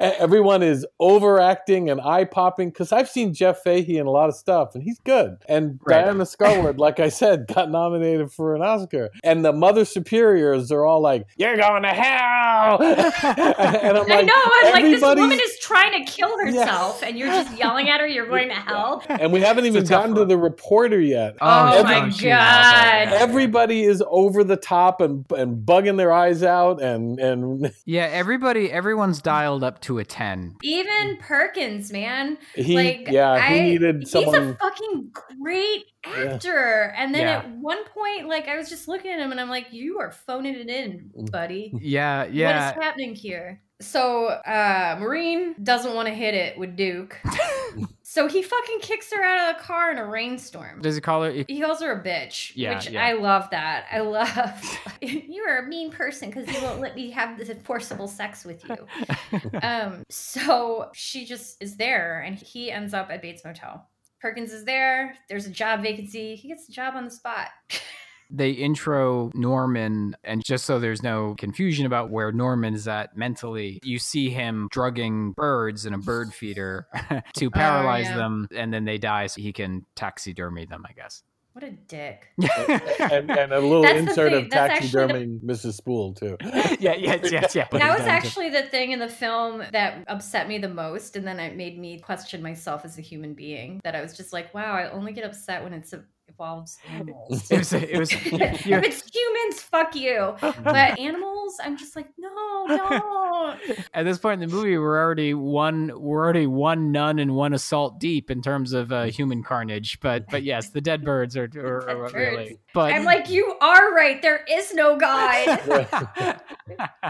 everyone 0.00 0.62
is 0.62 0.86
overacting 1.00 1.90
and 1.90 2.00
eye 2.00 2.24
popping 2.24 2.70
because 2.70 2.92
I've 2.92 3.08
seen 3.08 3.32
Jeff 3.34 3.62
Fahey 3.62 3.98
in 3.98 4.06
a 4.06 4.10
lot 4.10 4.28
of 4.28 4.34
stuff 4.34 4.74
and 4.74 4.82
he's 4.82 4.98
good. 5.00 5.36
And 5.48 5.78
Right. 5.84 6.02
Diana 6.04 6.24
Scarwid, 6.24 6.78
like 6.78 7.00
I 7.00 7.08
said, 7.08 7.46
got 7.54 7.70
nominated 7.70 8.32
for 8.32 8.54
an 8.54 8.62
Oscar. 8.62 9.10
And 9.22 9.44
the 9.44 9.52
Mother 9.52 9.84
Superiors 9.84 10.70
are 10.72 10.84
all 10.84 11.00
like, 11.00 11.26
"You're 11.36 11.56
going 11.56 11.82
to 11.82 11.88
hell!" 11.88 12.82
and 12.82 13.98
I'm 13.98 14.10
I 14.10 14.14
like, 14.16 14.26
know, 14.26 14.32
I'm 14.36 14.72
like, 14.72 14.82
this 14.84 15.02
woman 15.02 15.38
is 15.40 15.58
trying 15.60 16.04
to 16.04 16.10
kill 16.10 16.36
herself, 16.38 17.02
and 17.02 17.18
you're 17.18 17.28
just 17.28 17.56
yelling 17.58 17.88
at 17.88 18.00
her, 18.00 18.06
you're 18.06 18.26
going 18.28 18.48
to 18.48 18.54
hell. 18.54 19.02
and 19.08 19.32
we 19.32 19.40
haven't 19.40 19.66
even 19.66 19.82
It's 19.82 19.90
a 19.90 19.92
tough 19.92 20.02
gotten 20.04 20.14
to 20.16 20.24
the 20.24 20.36
reporter 20.38 21.00
yet. 21.00 21.36
Oh, 21.40 21.78
oh 21.78 21.82
my 21.84 22.00
no, 22.00 22.10
she's 22.10 22.24
awful. 22.24 22.30
God. 22.30 23.08
Everybody 23.14 23.82
is 23.84 24.02
over 24.08 24.44
the 24.44 24.56
top 24.56 25.00
and 25.00 25.24
and 25.36 25.64
bugging 25.66 25.96
their 25.96 26.12
eyes 26.12 26.23
out 26.42 26.80
and 26.82 27.18
and 27.20 27.72
Yeah, 27.84 28.04
everybody, 28.04 28.70
everyone's 28.72 29.20
dialed 29.20 29.62
up 29.62 29.80
to 29.82 29.98
a 29.98 30.04
10. 30.04 30.56
Even 30.62 31.16
Perkins, 31.18 31.92
man. 31.92 32.38
he 32.54 32.74
like, 32.74 33.08
yeah 33.10 33.36
he 33.48 33.54
I- 33.54 33.62
needed 33.62 33.96
He's 34.00 34.14
a 34.14 34.54
fucking 34.60 35.10
great 35.40 35.84
actor. 36.04 36.92
And 36.96 37.14
then 37.14 37.22
Yeah. 37.22 37.38
at 37.38 37.50
one 37.56 37.84
point, 37.94 38.28
like, 38.28 38.48
I 38.48 38.56
was 38.56 38.68
just 38.68 38.88
looking 38.88 39.10
at 39.12 39.18
him 39.20 39.30
and 39.30 39.40
I'm 39.40 39.48
like, 39.48 39.72
you 39.72 39.98
are 40.00 40.10
phoning 40.10 40.54
it 40.54 40.68
in, 40.68 41.10
buddy. 41.30 41.72
Yeah, 41.80 42.24
yeah. 42.24 42.68
What 42.70 42.76
is 42.78 42.82
happening 42.84 43.14
here? 43.14 43.60
So, 43.80 44.26
uh, 44.26 44.96
Maureen 45.00 45.54
doesn't 45.62 45.94
want 45.94 46.08
to 46.08 46.14
hit 46.14 46.34
it 46.34 46.56
with 46.58 46.76
Duke. 46.76 47.18
so 48.14 48.28
he 48.28 48.42
fucking 48.42 48.78
kicks 48.78 49.12
her 49.12 49.20
out 49.24 49.50
of 49.50 49.56
the 49.56 49.62
car 49.64 49.90
in 49.90 49.98
a 49.98 50.06
rainstorm. 50.06 50.80
Does 50.80 50.94
he 50.94 51.00
call 51.00 51.24
her? 51.24 51.32
He 51.32 51.60
calls 51.60 51.82
her 51.82 51.90
a 51.90 52.00
bitch, 52.00 52.52
Yeah, 52.54 52.76
which 52.76 52.88
yeah. 52.88 53.04
I 53.04 53.14
love 53.14 53.50
that. 53.50 53.86
I 53.90 53.98
love 54.02 54.78
you're 55.00 55.58
a 55.58 55.66
mean 55.66 55.90
person 55.90 56.30
because 56.30 56.46
you 56.46 56.62
won't 56.62 56.80
let 56.80 56.94
me 56.94 57.10
have 57.10 57.36
this 57.36 57.50
forcible 57.64 58.06
sex 58.06 58.44
with 58.44 58.64
you. 58.68 59.50
um, 59.64 60.04
so 60.08 60.90
she 60.94 61.26
just 61.26 61.60
is 61.60 61.76
there, 61.76 62.20
and 62.20 62.36
he 62.36 62.70
ends 62.70 62.94
up 62.94 63.10
at 63.10 63.20
Bates 63.20 63.44
Motel. 63.44 63.84
Perkins 64.20 64.52
is 64.52 64.64
there. 64.64 65.16
There's 65.28 65.46
a 65.46 65.50
job 65.50 65.82
vacancy. 65.82 66.36
He 66.36 66.46
gets 66.46 66.68
the 66.68 66.72
job 66.72 66.94
on 66.94 67.04
the 67.04 67.10
spot. 67.10 67.48
They 68.30 68.50
intro 68.50 69.30
Norman, 69.34 70.16
and 70.24 70.44
just 70.44 70.64
so 70.64 70.78
there's 70.78 71.02
no 71.02 71.34
confusion 71.38 71.86
about 71.86 72.10
where 72.10 72.32
Norman 72.32 72.74
is 72.74 72.88
at 72.88 73.16
mentally, 73.16 73.80
you 73.82 73.98
see 73.98 74.30
him 74.30 74.68
drugging 74.70 75.32
birds 75.32 75.86
in 75.86 75.94
a 75.94 75.98
bird 75.98 76.32
feeder 76.32 76.86
to 77.34 77.46
oh, 77.46 77.50
paralyze 77.50 78.06
yeah. 78.06 78.16
them, 78.16 78.48
and 78.54 78.72
then 78.72 78.84
they 78.84 78.98
die 78.98 79.26
so 79.26 79.40
he 79.40 79.52
can 79.52 79.84
taxidermy 79.94 80.66
them, 80.66 80.84
I 80.88 80.92
guess. 80.92 81.22
What 81.54 81.62
a 81.62 81.70
dick. 81.70 82.32
and, 82.98 83.30
and 83.30 83.52
a 83.52 83.60
little 83.60 83.82
That's 83.82 84.00
insert 84.00 84.32
of 84.32 84.52
actually 84.52 84.88
the- 84.88 84.98
taxiderming 84.98 85.40
Mrs. 85.44 85.74
Spool 85.74 86.12
too. 86.12 86.36
yeah, 86.80 86.94
yeah, 86.94 87.16
yeah, 87.22 87.46
yeah. 87.54 87.68
that 87.70 87.96
was 87.96 88.08
actually 88.08 88.50
the 88.50 88.62
thing 88.62 88.90
in 88.90 88.98
the 88.98 89.08
film 89.08 89.62
that 89.70 90.04
upset 90.08 90.48
me 90.48 90.58
the 90.58 90.68
most 90.68 91.14
and 91.14 91.24
then 91.24 91.38
it 91.38 91.56
made 91.56 91.78
me 91.78 92.00
question 92.00 92.42
myself 92.42 92.84
as 92.84 92.98
a 92.98 93.00
human 93.00 93.34
being 93.34 93.80
that 93.84 93.94
i 93.94 94.00
was 94.00 94.16
just 94.16 94.32
like 94.32 94.52
wow 94.52 94.72
i 94.72 94.90
only 94.90 95.12
get 95.12 95.24
upset 95.24 95.62
when 95.62 95.72
it's 95.72 95.94
involves 96.28 96.78
animals. 96.88 97.50
It 97.50 97.58
was, 97.58 97.72
it 97.72 97.98
was, 97.98 98.12
if 98.12 98.66
it's 98.66 99.14
humans 99.14 99.62
fuck 99.62 99.94
you. 99.94 100.36
But 100.40 100.98
animals 100.98 101.56
i'm 101.62 101.76
just 101.76 101.96
like 101.96 102.08
no 102.18 102.34
don't. 102.68 103.84
At 103.94 104.04
this 104.04 104.18
point 104.18 104.42
in 104.42 104.48
the 104.48 104.54
movie, 104.54 104.76
we're 104.78 104.98
already 104.98 105.34
one, 105.34 105.92
we're 105.94 106.22
already 106.22 106.46
one 106.46 106.92
nun 106.92 107.18
and 107.18 107.34
one 107.34 107.52
assault 107.52 107.98
deep 107.98 108.30
in 108.30 108.42
terms 108.42 108.72
of 108.72 108.92
uh, 108.92 109.04
human 109.04 109.42
carnage. 109.42 110.00
But, 110.00 110.28
but 110.30 110.42
yes, 110.42 110.70
the 110.70 110.80
dead 110.80 111.04
birds 111.04 111.36
are, 111.36 111.48
are, 111.56 111.88
are 111.88 111.96
birds. 111.96 112.14
really. 112.14 112.58
But 112.72 112.92
i'm 112.92 113.04
like 113.04 113.28
you 113.30 113.56
are 113.60 113.94
right. 113.94 114.20
There 114.20 114.44
is 114.50 114.74
no 114.74 114.96
god. 114.96 115.60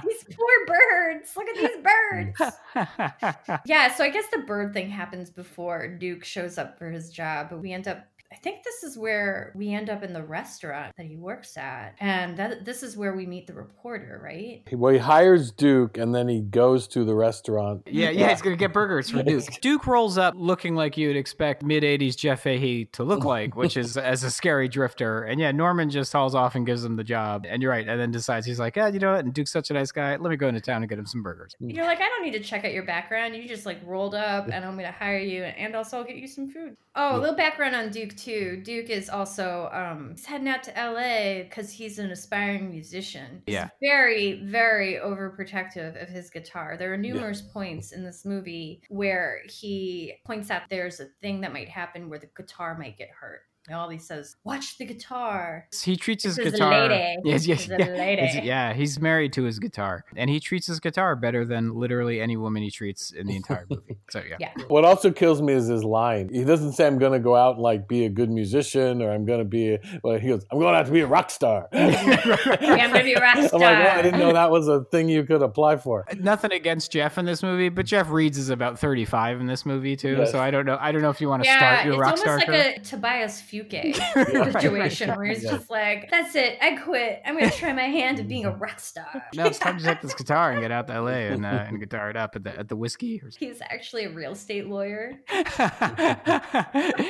These 0.07 0.24
poor 0.33 0.66
birds. 0.66 1.37
Look 1.37 1.48
at 1.48 1.57
these 1.57 1.79
birds. 1.83 3.62
Yeah 3.66 3.94
so 3.94 4.05
i 4.05 4.11
guess 4.11 4.27
the 4.33 4.38
bird 4.38 4.72
thing 4.72 4.90
happens 4.90 5.31
before 5.31 5.88
duke 5.88 6.24
shows 6.24 6.59
up 6.59 6.79
for 6.79 6.90
his 6.90 7.11
job. 7.11 7.48
But 7.50 7.61
we 7.61 7.72
end 7.72 7.88
up 7.88 8.05
I 8.35 8.37
think 8.38 8.64
this 8.64 8.83
is 8.83 8.99
where 8.99 9.53
we 9.55 9.73
end 9.73 9.88
up 9.88 10.03
in 10.03 10.12
the 10.12 10.25
restaurant 10.25 10.92
that 10.97 11.07
he 11.07 11.14
works 11.14 11.57
at. 11.57 11.94
And 12.01 12.37
that 12.37 12.64
this 12.64 12.83
is 12.83 12.97
where 12.97 13.14
we 13.14 13.27
meet 13.27 13.47
the 13.47 13.55
reporter, 13.55 14.20
right? 14.23 14.62
Well, 14.73 14.92
he 14.92 14.99
hires 14.99 15.53
Duke 15.53 15.97
and 15.97 16.12
then 16.12 16.27
he 16.27 16.40
goes 16.40 16.88
to 16.88 17.05
the 17.05 17.14
restaurant. 17.14 17.83
Yeah, 17.87 18.11
yeah, 18.11 18.31
he's 18.31 18.42
gonna 18.42 18.57
get 18.57 18.73
burgers 18.73 19.11
for 19.11 19.23
Duke. 19.23 19.44
Duke 19.61 19.87
rolls 19.87 20.18
up 20.18 20.35
looking 20.37 20.75
like 20.75 20.97
you'd 20.97 21.16
expect 21.16 21.62
mid 21.62 21.85
'80s 21.85 22.16
Jeff 22.16 22.42
Fahey 22.42 22.87
to 22.87 23.05
look 23.05 23.25
like, 23.25 23.55
which 23.55 23.77
is 23.77 23.97
as 23.97 24.25
a 24.25 24.31
scary 24.33 24.66
drifter. 24.68 25.23
And 25.23 25.38
yeah, 25.38 25.53
Norman 25.53 25.88
just 25.88 26.12
hauls 26.12 26.35
off 26.35 26.57
and 26.57 26.66
gives 26.66 26.85
him 26.85 26.97
the 26.97 27.05
job. 27.05 27.47
And 27.49 27.62
you're 27.62 27.70
right, 27.70 27.87
and 27.87 28.01
then 28.01 28.11
decides 28.11 28.47
he's 28.47 28.59
like, 28.59 28.75
yeah, 28.75 28.88
you 28.88 28.99
know 28.99 29.12
what? 29.12 29.25
And 29.25 29.33
Duke's 29.33 29.53
such 29.53 29.70
a 29.70 29.75
nice 29.75 29.92
guy. 29.92 30.16
Let 30.16 30.29
me 30.29 30.37
go 30.37 30.49
into 30.49 30.61
town 30.61 30.83
and 30.83 30.88
get 30.88 30.99
him 30.99 31.07
some 31.07 31.23
burgers. 31.23 31.55
Mm. 31.62 31.73
You're 31.73 31.87
like, 31.87 32.01
I 32.01 32.09
don't 32.09 32.25
need 32.25 32.33
to 32.33 32.40
check 32.42 32.64
out 32.64 32.73
your 32.73 32.85
background. 32.85 33.37
You 33.37 33.47
just 33.47 33.64
like 33.64 33.79
rolled 33.85 34.16
up 34.16 34.49
and 34.49 34.64
I'm 34.64 34.75
gonna 34.75 34.90
hire 34.90 35.18
you 35.18 35.44
and 35.44 35.77
also 35.77 35.99
I'll 35.99 36.05
get 36.05 36.16
you 36.16 36.27
some 36.27 36.51
food. 36.51 36.77
Oh, 36.97 37.16
a 37.16 37.20
little 37.20 37.37
background 37.37 37.75
on 37.75 37.90
Duke 37.90 38.16
too. 38.16 38.24
Duke 38.25 38.91
is 38.91 39.09
also 39.09 39.69
um 39.73 40.11
he's 40.13 40.25
heading 40.27 40.49
out 40.49 40.63
to 40.65 40.71
LA 40.73 41.43
because 41.45 41.71
he's 41.71 41.99
an 41.99 42.11
aspiring 42.11 42.71
musician. 42.71 43.43
He's 43.47 43.55
Yeah. 43.55 43.69
very, 43.83 44.43
very 44.45 44.95
overprotective 44.95 46.01
of 46.03 46.09
his 46.09 46.31
guitar. 46.31 46.77
There 46.77 46.93
are 46.93 46.97
numerous 46.97 47.43
points 47.43 47.93
in 47.93 48.05
this 48.05 48.25
movie 48.25 48.83
where 48.89 49.43
he 49.47 50.15
points 50.27 50.51
out 50.51 50.63
there's 50.71 51.01
a 51.01 51.07
thing 51.21 51.41
that 51.43 51.53
might 51.53 51.69
happen 51.69 52.09
where 52.09 52.19
the 52.19 52.31
guitar 52.37 52.77
might 52.79 52.97
get 52.99 53.11
hurt. 53.11 53.43
And 53.66 53.79
all 53.79 53.88
he 53.88 53.96
says, 53.96 54.37
watch 54.44 54.77
the 54.77 54.85
guitar. 54.85 55.66
He 55.83 55.96
treats 55.96 56.24
his 56.24 56.37
This 56.37 56.48
is 56.48 56.53
a 56.55 56.57
guitar. 56.57 56.88
lady. 56.88 57.16
Yes, 57.24 57.46
yes, 57.46 57.66
This 57.66 57.81
is 57.81 57.88
a 57.88 57.96
yeah. 57.96 58.42
yeah. 58.42 58.72
He's 58.74 59.00
married 59.00 59.33
to 59.35 59.44
his 59.44 59.59
guitar, 59.59 60.05
and 60.16 60.29
he 60.29 60.38
treats 60.38 60.66
his 60.66 60.81
guitar 60.81 61.16
better 61.16 61.46
than 61.46 61.74
literally 61.74 62.20
any 62.20 62.37
woman 62.37 62.62
he 62.62 62.70
treats 62.70 63.11
in 63.11 63.27
the 63.27 63.37
entire 63.37 63.64
movie. 63.70 63.96
So 64.11 64.22
yeah. 64.29 64.37
Yeah. 64.38 64.53
What 64.68 64.85
also 64.85 65.11
kills 65.11 65.40
me 65.40 65.55
is 65.55 65.66
his 65.66 65.83
line. 65.83 66.29
He 66.33 66.44
doesn't 66.44 66.72
say, 66.74 66.87
I'm 66.87 66.98
going 66.98 67.14
to 67.14 67.18
go 67.18 67.35
out 67.35 67.55
and 67.55 67.62
like 67.62 67.88
be 67.88 68.05
a 68.05 68.09
good 68.11 68.31
musician 68.31 69.00
or 69.03 69.11
I'm 69.11 69.24
going 69.24 69.38
to 69.40 69.44
be, 69.46 69.74
a, 69.74 69.81
well, 70.05 70.18
he 70.18 70.29
goes, 70.29 70.44
I'm 70.53 70.59
going 70.61 70.74
out 70.74 70.85
to 70.87 70.92
be 70.92 71.00
a 71.00 71.07
rock 71.07 71.31
star. 71.31 71.68
Yeah, 71.72 72.85
I'm 72.85 72.90
gonna 72.92 73.03
be 73.05 73.14
a 73.14 73.20
rock 73.20 73.37
I'm 73.37 73.48
star. 73.48 73.61
like, 73.61 73.79
well, 73.85 73.98
I 73.98 74.03
didn't 74.03 74.20
know 74.20 74.33
that 74.33 74.50
was 74.50 74.68
a 74.68 74.85
thing 74.85 75.09
you 75.09 75.24
could 75.24 75.42
apply 75.42 75.77
for. 75.77 76.05
Uh, 76.11 76.14
nothing 76.20 76.53
against 76.53 76.92
Jeff 76.92 77.18
in 77.18 77.24
this 77.24 77.42
movie, 77.42 77.68
but 77.68 77.87
Jeff 77.87 78.11
Reeds 78.11 78.37
is 78.38 78.50
about 78.50 78.79
35 78.79 79.40
in 79.40 79.46
this 79.46 79.64
movie 79.66 79.96
too. 79.96 80.16
Yes. 80.18 80.31
So 80.33 80.38
I 80.38 80.50
don't 80.50 80.66
know. 80.66 80.77
I 80.81 80.92
don't 80.92 81.03
know 81.03 81.11
if 81.11 81.20
you 81.20 81.29
want 81.29 81.42
to 81.44 81.48
Yeah, 81.48 81.59
start 81.59 81.87
your 81.87 81.98
rock 81.98 82.18
star. 82.18 82.38
it's 82.38 82.46
almost 82.46 82.48
like 82.48 82.74
career. 82.74 82.74
a 82.77 82.81
Tobias 82.85 83.40
Fünke 83.62 83.99
right, 84.17 84.53
situation 84.53 85.09
right. 85.11 85.17
where 85.19 85.27
he's 85.27 85.45
Yeah. 85.45 85.53
just 85.53 85.71
like, 85.71 86.11
"That's 86.11 86.35
it, 86.35 86.59
I 86.61 86.77
quit. 86.77 87.23
I'm 87.25 87.38
gonna 87.38 87.51
try 87.51 87.73
my 87.73 87.83
hand 87.83 88.19
at 88.21 88.29
being 88.29 88.45
a 88.45 88.51
rock 88.51 88.81
star." 88.81 89.25
No, 89.35 89.47
it's 89.47 89.59
time 89.59 89.79
to 89.79 89.85
take 89.85 90.01
this 90.03 90.14
guitar 90.14 90.53
and 90.53 90.61
get 90.61 90.71
out 90.71 90.87
to 90.88 91.01
LA 91.01 91.11
and, 91.33 91.45
uh, 91.45 91.49
and 91.69 91.79
guitar 91.81 92.11
it 92.11 92.17
up 92.17 92.37
at 92.37 92.45
the 92.45 92.59
at 92.59 92.69
the 92.69 92.77
whiskey. 92.77 93.21
He's 93.38 93.61
actually 93.62 94.05
a 94.05 94.11
real 94.11 94.33
estate 94.33 94.67
lawyer. 94.69 95.12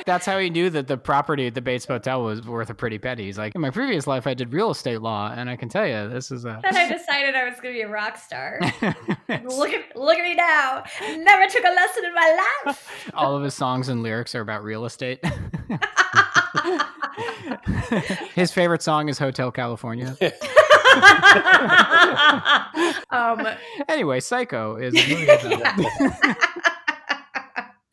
That's 0.05 0.25
how 0.25 0.39
he 0.39 0.49
knew 0.49 0.69
that 0.69 0.87
the 0.87 0.97
property 0.97 1.47
at 1.47 1.53
the 1.55 1.61
Bates 1.61 1.87
Motel 1.87 2.23
was 2.23 2.45
worth 2.45 2.69
a 2.69 2.73
pretty 2.73 2.97
penny. 2.97 3.23
He's 3.25 3.37
like, 3.37 3.55
in 3.55 3.61
my 3.61 3.69
previous 3.69 4.07
life, 4.07 4.27
I 4.27 4.33
did 4.33 4.53
real 4.53 4.71
estate 4.71 5.01
law, 5.01 5.31
and 5.35 5.49
I 5.49 5.55
can 5.55 5.69
tell 5.69 5.85
you, 5.87 6.09
this 6.09 6.31
is 6.31 6.45
a. 6.45 6.59
Then 6.63 6.75
I 6.75 6.87
decided 6.91 7.35
I 7.35 7.45
was 7.49 7.55
gonna 7.59 7.73
be 7.73 7.81
a 7.81 7.87
rock 7.89 8.17
star. 8.17 8.59
look 8.61 9.73
at 9.73 9.95
look 9.95 10.17
at 10.17 10.23
me 10.23 10.35
now. 10.35 10.83
Never 11.17 11.47
took 11.47 11.63
a 11.63 11.69
lesson 11.73 12.05
in 12.05 12.13
my 12.13 12.49
life. 12.65 13.11
All 13.13 13.35
of 13.35 13.43
his 13.43 13.53
songs 13.53 13.89
and 13.89 14.01
lyrics 14.03 14.35
are 14.35 14.41
about 14.41 14.63
real 14.63 14.85
estate. 14.85 15.19
his 18.35 18.51
favorite 18.51 18.81
song 18.81 19.09
is 19.09 19.17
Hotel 19.19 19.51
California. 19.51 20.15
um, 23.09 23.47
Anyway, 23.89 24.19
Psycho 24.19 24.75
is 24.77 24.93
a 24.95 25.09
movie 25.09 25.53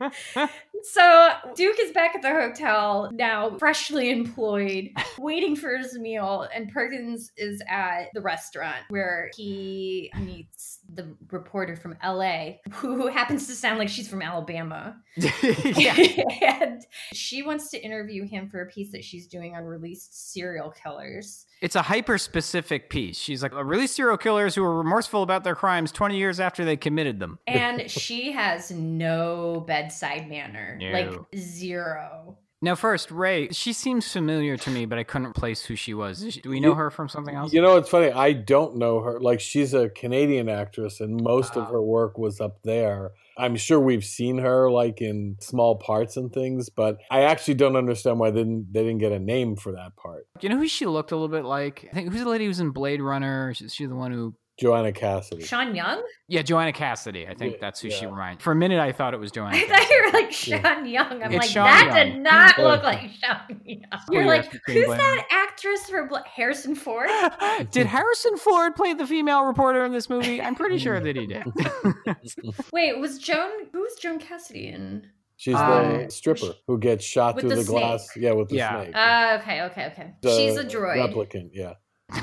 about- 0.00 0.50
So 0.84 1.28
Duke 1.54 1.76
is 1.80 1.92
back 1.92 2.16
at 2.16 2.22
the 2.22 2.30
hotel 2.30 3.08
now, 3.12 3.56
freshly 3.58 4.10
employed, 4.10 4.88
waiting 5.16 5.54
for 5.54 5.76
his 5.76 5.96
meal, 5.96 6.48
and 6.52 6.68
Perkins 6.72 7.30
is 7.36 7.62
at 7.68 8.06
the 8.12 8.20
restaurant 8.20 8.80
where 8.88 9.30
he 9.36 10.10
meets 10.18 10.80
the 10.94 11.14
reporter 11.30 11.76
from 11.76 11.96
LA, 12.04 12.52
who 12.72 13.08
happens 13.08 13.46
to 13.46 13.54
sound 13.54 13.78
like 13.78 13.88
she's 13.88 14.08
from 14.08 14.22
Alabama. 14.22 14.96
and 15.16 16.84
she 17.12 17.42
wants 17.42 17.70
to 17.70 17.82
interview 17.82 18.26
him 18.26 18.48
for 18.48 18.62
a 18.62 18.66
piece 18.66 18.92
that 18.92 19.04
she's 19.04 19.26
doing 19.26 19.54
on 19.54 19.64
released 19.64 20.32
serial 20.32 20.70
killers. 20.70 21.46
It's 21.60 21.76
a 21.76 21.82
hyper 21.82 22.18
specific 22.18 22.90
piece. 22.90 23.16
She's 23.16 23.42
like, 23.42 23.54
released 23.54 23.94
serial 23.94 24.16
killers 24.16 24.54
who 24.54 24.64
are 24.64 24.76
remorseful 24.76 25.22
about 25.22 25.44
their 25.44 25.54
crimes 25.54 25.92
20 25.92 26.16
years 26.16 26.40
after 26.40 26.64
they 26.64 26.76
committed 26.76 27.20
them. 27.20 27.38
And 27.46 27.90
she 27.90 28.32
has 28.32 28.70
no 28.70 29.64
bedside 29.66 30.28
manner. 30.28 30.76
No. 30.80 30.92
Like 30.92 31.36
zero. 31.36 32.38
Now, 32.64 32.76
first, 32.76 33.10
Ray, 33.10 33.48
she 33.50 33.72
seems 33.72 34.10
familiar 34.10 34.56
to 34.56 34.70
me, 34.70 34.86
but 34.86 34.96
I 34.96 35.02
couldn't 35.02 35.32
place 35.34 35.64
who 35.64 35.74
she 35.74 35.94
was. 35.94 36.20
Do 36.42 36.48
we 36.48 36.60
know 36.60 36.74
her 36.74 36.90
from 36.90 37.08
something 37.08 37.34
else? 37.34 37.52
You 37.52 37.60
know, 37.60 37.76
it's 37.76 37.88
funny. 37.88 38.12
I 38.12 38.32
don't 38.32 38.76
know 38.76 39.00
her. 39.00 39.18
Like, 39.20 39.40
she's 39.40 39.74
a 39.74 39.88
Canadian 39.88 40.48
actress, 40.48 41.00
and 41.00 41.20
most 41.20 41.56
of 41.56 41.64
Ah. 41.64 41.72
her 41.72 41.82
work 41.82 42.16
was 42.18 42.40
up 42.40 42.62
there. 42.62 43.10
I'm 43.36 43.56
sure 43.56 43.80
we've 43.80 44.04
seen 44.04 44.38
her 44.38 44.70
like 44.70 45.00
in 45.00 45.36
small 45.40 45.76
parts 45.76 46.16
and 46.16 46.32
things, 46.32 46.68
but 46.68 46.98
I 47.10 47.22
actually 47.22 47.54
don't 47.54 47.76
understand 47.76 48.20
why 48.20 48.30
they 48.30 48.40
didn't 48.44 48.72
they 48.72 48.80
didn't 48.84 48.98
get 48.98 49.10
a 49.10 49.18
name 49.18 49.56
for 49.56 49.72
that 49.72 49.96
part. 49.96 50.26
you 50.42 50.48
know 50.50 50.58
who 50.58 50.68
she 50.68 50.84
looked 50.86 51.12
a 51.12 51.16
little 51.16 51.28
bit 51.34 51.44
like? 51.46 51.88
I 51.90 51.94
think 51.94 52.12
who's 52.12 52.22
the 52.24 52.28
lady 52.28 52.44
who's 52.44 52.60
in 52.60 52.70
Blade 52.70 53.00
Runner? 53.00 53.50
Is 53.58 53.74
she 53.74 53.86
the 53.86 53.94
one 53.96 54.12
who. 54.12 54.34
Joanna 54.62 54.92
Cassidy. 54.92 55.42
Sean 55.44 55.74
Young? 55.74 56.02
Yeah, 56.28 56.42
Joanna 56.42 56.72
Cassidy. 56.72 57.26
I 57.26 57.34
think 57.34 57.54
Yeah, 57.54 57.58
that's 57.60 57.80
who 57.80 57.90
she 57.90 58.04
yeah. 58.04 58.10
reminds. 58.10 58.42
For 58.42 58.52
a 58.52 58.54
minute, 58.56 58.78
I 58.78 58.92
thought 58.92 59.12
it 59.12 59.18
was 59.20 59.30
Joanna. 59.32 59.56
I 59.58 59.66
thought 59.66 59.90
you 59.90 60.02
were 60.06 60.12
like 60.12 60.32
Sean 60.32 60.86
Young. 60.86 61.22
I'm 61.22 61.32
It's 61.32 61.40
like, 61.42 61.50
Sean 61.50 61.64
that 61.64 61.86
Young. 61.96 62.12
did 62.14 62.22
not 62.22 62.58
look 62.58 62.82
like 62.84 63.10
Sean 63.20 63.60
Young. 63.64 63.84
You're 64.10 64.24
like, 64.26 64.44
who's 64.66 64.86
Blade 64.86 64.98
that 65.00 65.26
actress 65.30 65.90
for 65.90 66.06
Bla- 66.06 66.24
Harrison 66.26 66.74
Ford? 66.74 67.08
did 67.72 67.86
Harrison 67.86 68.36
Ford 68.38 68.76
play 68.76 68.94
the 68.94 69.06
female 69.06 69.44
reporter 69.44 69.84
in 69.84 69.92
this 69.92 70.08
movie? 70.08 70.40
I'm 70.40 70.54
pretty 70.54 70.78
sure 70.78 71.00
that 71.00 71.16
he 71.16 71.26
did. 71.26 71.44
Wait, 72.72 72.98
was 72.98 73.18
Joan? 73.18 73.50
Who's 73.72 73.94
Joan 73.96 74.18
Cassidy 74.18 74.68
in? 74.68 75.06
She's 75.36 75.56
Um, 75.56 76.04
the 76.04 76.10
stripper 76.10 76.54
who 76.68 76.78
gets 76.78 77.04
shot 77.04 77.40
through 77.40 77.48
the 77.50 77.56
the, 77.56 77.64
glass. 77.64 78.08
snake. 78.12 78.22
Yeah, 78.24 78.32
with 78.32 78.48
the 78.48 78.56
Yeah. 78.56 78.82
snake. 78.84 78.94
Uh, 78.96 79.38
okay, 79.40 79.62
okay, 79.62 79.86
okay. 79.86 80.14
The 80.20 80.36
she's 80.36 80.56
a 80.56 80.64
droid. 80.64 80.96
Replicant, 81.12 81.50
yeah. 81.52 81.72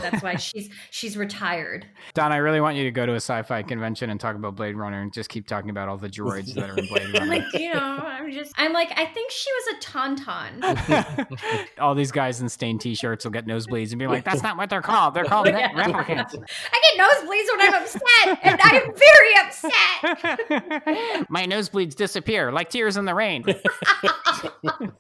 That's 0.01 0.21
why 0.23 0.35
she's 0.35 0.69
she's 0.91 1.17
retired. 1.17 1.85
Don, 2.13 2.31
I 2.31 2.37
really 2.37 2.61
want 2.61 2.77
you 2.77 2.83
to 2.83 2.91
go 2.91 3.05
to 3.05 3.13
a 3.13 3.15
sci-fi 3.17 3.63
convention 3.63 4.09
and 4.09 4.19
talk 4.19 4.35
about 4.35 4.55
Blade 4.55 4.75
Runner 4.75 5.01
and 5.01 5.11
just 5.13 5.29
keep 5.29 5.47
talking 5.47 5.69
about 5.69 5.89
all 5.89 5.97
the 5.97 6.09
droids 6.09 6.53
that 6.55 6.69
are 6.69 6.77
in 6.77 6.85
Blade 6.87 7.03
I'm 7.07 7.13
Runner. 7.13 7.25
like, 7.25 7.53
you 7.53 7.73
know, 7.73 7.79
I'm 7.79 8.31
just, 8.31 8.53
I'm 8.57 8.73
like, 8.73 8.91
I 8.97 9.05
think 9.05 9.31
she 9.31 9.49
was 9.51 9.75
a 9.75 9.79
tauntaun. 9.85 11.67
all 11.79 11.95
these 11.95 12.11
guys 12.11 12.41
in 12.41 12.49
stained 12.49 12.81
t-shirts 12.81 13.25
will 13.25 13.31
get 13.31 13.45
nosebleeds 13.45 13.91
and 13.91 13.99
be 13.99 14.07
like, 14.07 14.23
"That's 14.23 14.43
not 14.43 14.57
what 14.57 14.69
they're 14.69 14.81
called. 14.81 15.13
They're 15.13 15.25
called 15.25 15.47
Yeah. 15.49 15.71
replicants." 15.71 16.35
I 16.71 16.81
get 16.83 16.97
nosebleeds 16.99 17.57
when 17.57 17.61
I'm 17.61 17.73
upset, 17.81 18.39
and 18.43 18.59
I 18.63 18.75
am 18.77 18.93
very 18.95 19.33
upset. 19.45 21.29
My 21.29 21.45
nosebleeds 21.45 21.95
disappear 21.95 22.51
like 22.51 22.69
tears 22.69 22.97
in 22.97 23.05
the 23.05 23.15
rain. 23.15 23.43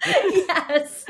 yes, 0.05 1.05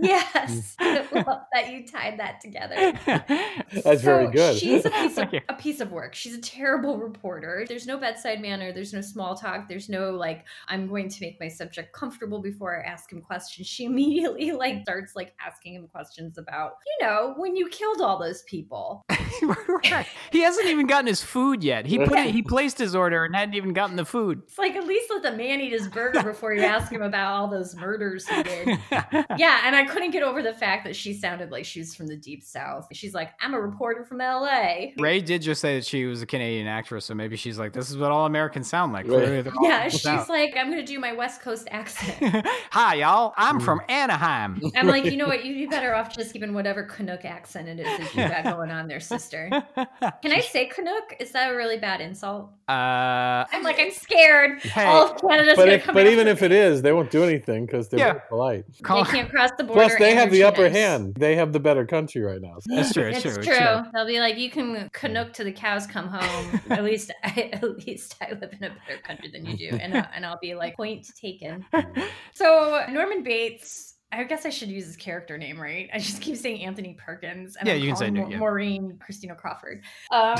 yes. 0.00 0.76
I 0.78 1.06
love 1.14 1.40
that 1.52 1.70
you 1.72 1.86
tied 1.86 2.18
that 2.18 2.40
together. 2.40 3.21
That's 3.84 4.02
very 4.02 4.30
good. 4.30 4.58
She's 4.58 4.84
a 4.84 4.90
piece 5.02 5.18
of 5.18 5.28
a 5.48 5.54
piece 5.54 5.80
of 5.80 5.92
work. 5.92 6.14
She's 6.14 6.34
a 6.34 6.40
terrible 6.40 6.98
reporter. 6.98 7.64
There's 7.68 7.86
no 7.86 7.98
bedside 7.98 8.40
manner. 8.40 8.72
There's 8.72 8.92
no 8.92 9.00
small 9.00 9.36
talk. 9.36 9.68
There's 9.68 9.88
no 9.88 10.10
like 10.12 10.44
I'm 10.68 10.86
going 10.86 11.08
to 11.08 11.20
make 11.20 11.40
my 11.40 11.48
subject 11.48 11.92
comfortable 11.92 12.40
before 12.40 12.80
I 12.80 12.88
ask 12.88 13.12
him 13.12 13.20
questions. 13.20 13.66
She 13.66 13.84
immediately 13.92 14.52
like 14.52 14.82
starts 14.82 15.14
like 15.16 15.34
asking 15.44 15.74
him 15.74 15.88
questions 15.88 16.38
about 16.38 16.72
you 16.86 17.06
know 17.06 17.34
when 17.36 17.56
you 17.56 17.68
killed 17.68 18.00
all 18.00 18.18
those 18.18 18.42
people. 18.42 19.04
Right. 19.90 20.06
He 20.30 20.40
hasn't 20.42 20.68
even 20.68 20.86
gotten 20.86 21.06
his 21.06 21.22
food 21.22 21.62
yet. 21.62 21.86
He 21.86 21.98
put 21.98 22.18
it, 22.18 22.30
he 22.30 22.42
placed 22.42 22.78
his 22.78 22.94
order 22.94 23.24
and 23.24 23.34
hadn't 23.34 23.54
even 23.54 23.72
gotten 23.72 23.96
the 23.96 24.04
food. 24.04 24.42
It's 24.44 24.58
like 24.58 24.74
at 24.76 24.86
least 24.86 25.10
let 25.10 25.22
the 25.22 25.32
man 25.32 25.60
eat 25.60 25.72
his 25.72 25.88
burger 25.88 26.22
before 26.24 26.54
you 26.54 26.62
ask 26.62 26.90
him 26.90 27.02
about 27.02 27.32
all 27.32 27.48
those 27.48 27.74
murders 27.74 28.26
he 28.26 28.42
did. 28.42 28.78
Yeah, 29.36 29.62
and 29.64 29.74
I 29.74 29.84
couldn't 29.84 30.10
get 30.10 30.22
over 30.22 30.42
the 30.42 30.52
fact 30.52 30.84
that 30.84 30.94
she 30.94 31.14
sounded 31.14 31.50
like 31.50 31.64
she 31.64 31.80
was 31.80 31.94
from 31.94 32.06
the 32.06 32.16
deep 32.16 32.42
south. 32.42 32.88
She's 32.92 33.14
like, 33.14 33.30
I'm 33.40 33.54
a 33.54 33.60
reporter 33.60 34.04
from 34.04 34.18
LA. 34.18 34.92
Ray 34.98 35.20
did 35.20 35.42
just 35.42 35.60
say 35.60 35.76
that 35.76 35.84
she 35.84 36.04
was 36.04 36.22
a 36.22 36.26
Canadian 36.26 36.66
actress, 36.66 37.06
so 37.06 37.14
maybe 37.14 37.36
she's 37.36 37.58
like, 37.58 37.72
"This 37.72 37.90
is 37.90 37.96
what 37.96 38.10
all 38.10 38.26
Americans 38.26 38.68
sound 38.68 38.92
like." 38.92 39.06
Right. 39.06 39.16
Clearly 39.16 39.42
they're 39.42 39.52
all 39.56 39.68
Yeah, 39.68 39.88
she's 39.88 40.02
South. 40.02 40.28
like, 40.28 40.54
I'm 40.56 40.70
gonna 40.70 40.86
do 40.86 40.98
my 40.98 41.12
West 41.12 41.40
Coast 41.40 41.68
accent. 41.70 42.46
"Hi, 42.70 42.94
y'all. 42.96 43.34
I'm 43.36 43.58
hmm. 43.58 43.64
from 43.64 43.80
Anaheim." 43.88 44.60
I'm 44.76 44.86
like, 44.86 45.04
you 45.04 45.16
know 45.16 45.26
what? 45.26 45.44
You'd 45.44 45.54
be 45.54 45.66
better 45.66 45.94
off 45.94 46.14
just 46.14 46.32
keeping 46.32 46.54
whatever 46.54 46.84
Canuck 46.84 47.24
accent 47.24 47.68
it 47.68 47.80
is 47.80 47.98
that 47.98 48.14
you 48.14 48.28
got 48.28 48.56
going 48.56 48.70
on 48.70 48.88
there, 48.88 49.00
sister. 49.00 49.21
Can 50.22 50.32
I 50.32 50.40
say 50.40 50.66
Canuck? 50.66 51.16
Is 51.20 51.32
that 51.32 51.52
a 51.52 51.56
really 51.56 51.78
bad 51.78 52.00
insult? 52.00 52.50
Uh, 52.68 53.44
I'm 53.52 53.62
like, 53.62 53.78
I'm 53.78 53.90
scared. 53.90 54.60
Hey, 54.62 54.86
All 54.86 55.12
of 55.12 55.20
Canada's 55.20 55.56
But 55.56 55.64
gonna 55.64 55.72
if, 55.72 55.84
come 55.84 55.94
but 55.94 56.06
even 56.06 56.26
if 56.28 56.42
it 56.42 56.52
is, 56.52 56.82
they 56.82 56.92
won't 56.92 57.10
do 57.10 57.22
anything 57.22 57.66
because 57.66 57.88
they're 57.88 58.00
Yeah. 58.00 58.12
polite. 58.28 58.64
call- 58.82 59.04
they 59.04 59.10
can't 59.10 59.30
cross 59.30 59.50
the 59.58 59.64
border. 59.64 59.80
Plus, 59.82 59.98
they 59.98 60.14
have 60.14 60.30
the 60.30 60.42
upper 60.44 60.68
too 60.68 60.74
hand. 60.74 61.14
They 61.16 61.36
have 61.36 61.52
the 61.52 61.60
better 61.60 61.84
country 61.86 62.22
right 62.22 62.40
now. 62.40 62.56
That's 62.66 62.92
true. 62.92 63.04
It's, 63.08 63.24
It's 63.24 63.34
true. 63.36 63.44
true. 63.44 63.54
True. 63.56 63.82
They'll 63.92 64.06
be 64.06 64.20
like, 64.20 64.38
you 64.38 64.50
can 64.50 64.88
Canuck 64.92 65.32
to 65.34 65.44
the 65.44 65.52
cows 65.52 65.86
come 65.86 66.08
home. 66.08 66.60
at 66.70 66.84
least, 66.84 67.12
I, 67.24 67.50
at 67.52 67.62
least 67.86 68.16
I 68.20 68.30
live 68.30 68.52
in 68.52 68.64
a 68.64 68.70
better 68.70 69.00
country 69.02 69.30
than 69.30 69.44
you 69.44 69.56
do, 69.56 69.76
and 69.76 69.94
uh, 69.94 70.06
and 70.14 70.24
I'll 70.24 70.38
be 70.40 70.54
like, 70.54 70.76
point 70.76 71.06
taken. 71.14 71.64
So 72.34 72.84
Norman 72.90 73.22
Bates 73.22 73.91
I 74.12 74.24
guess 74.24 74.44
I 74.44 74.50
should 74.50 74.68
use 74.68 74.84
his 74.84 74.96
character 74.96 75.38
name, 75.38 75.58
right? 75.58 75.88
I 75.92 75.98
just 75.98 76.20
keep 76.20 76.36
saying 76.36 76.62
Anthony 76.62 76.94
Perkins. 76.98 77.56
And 77.56 77.66
Yeah, 77.66 77.74
I'm 77.74 77.80
you 77.80 77.86
can 77.88 77.96
say 77.96 78.10
calling 78.10 78.30
yeah. 78.30 78.38
Maureen 78.38 78.98
Christina 79.02 79.34
Crawford. 79.34 79.82
Um, 80.10 80.36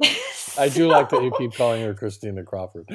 I 0.58 0.68
do 0.68 0.86
like 0.92 1.08
that 1.08 1.22
you 1.24 1.32
keep 1.36 1.52
calling 1.54 1.82
her 1.82 1.92
Christina 1.92 2.44
Crawford. 2.44 2.88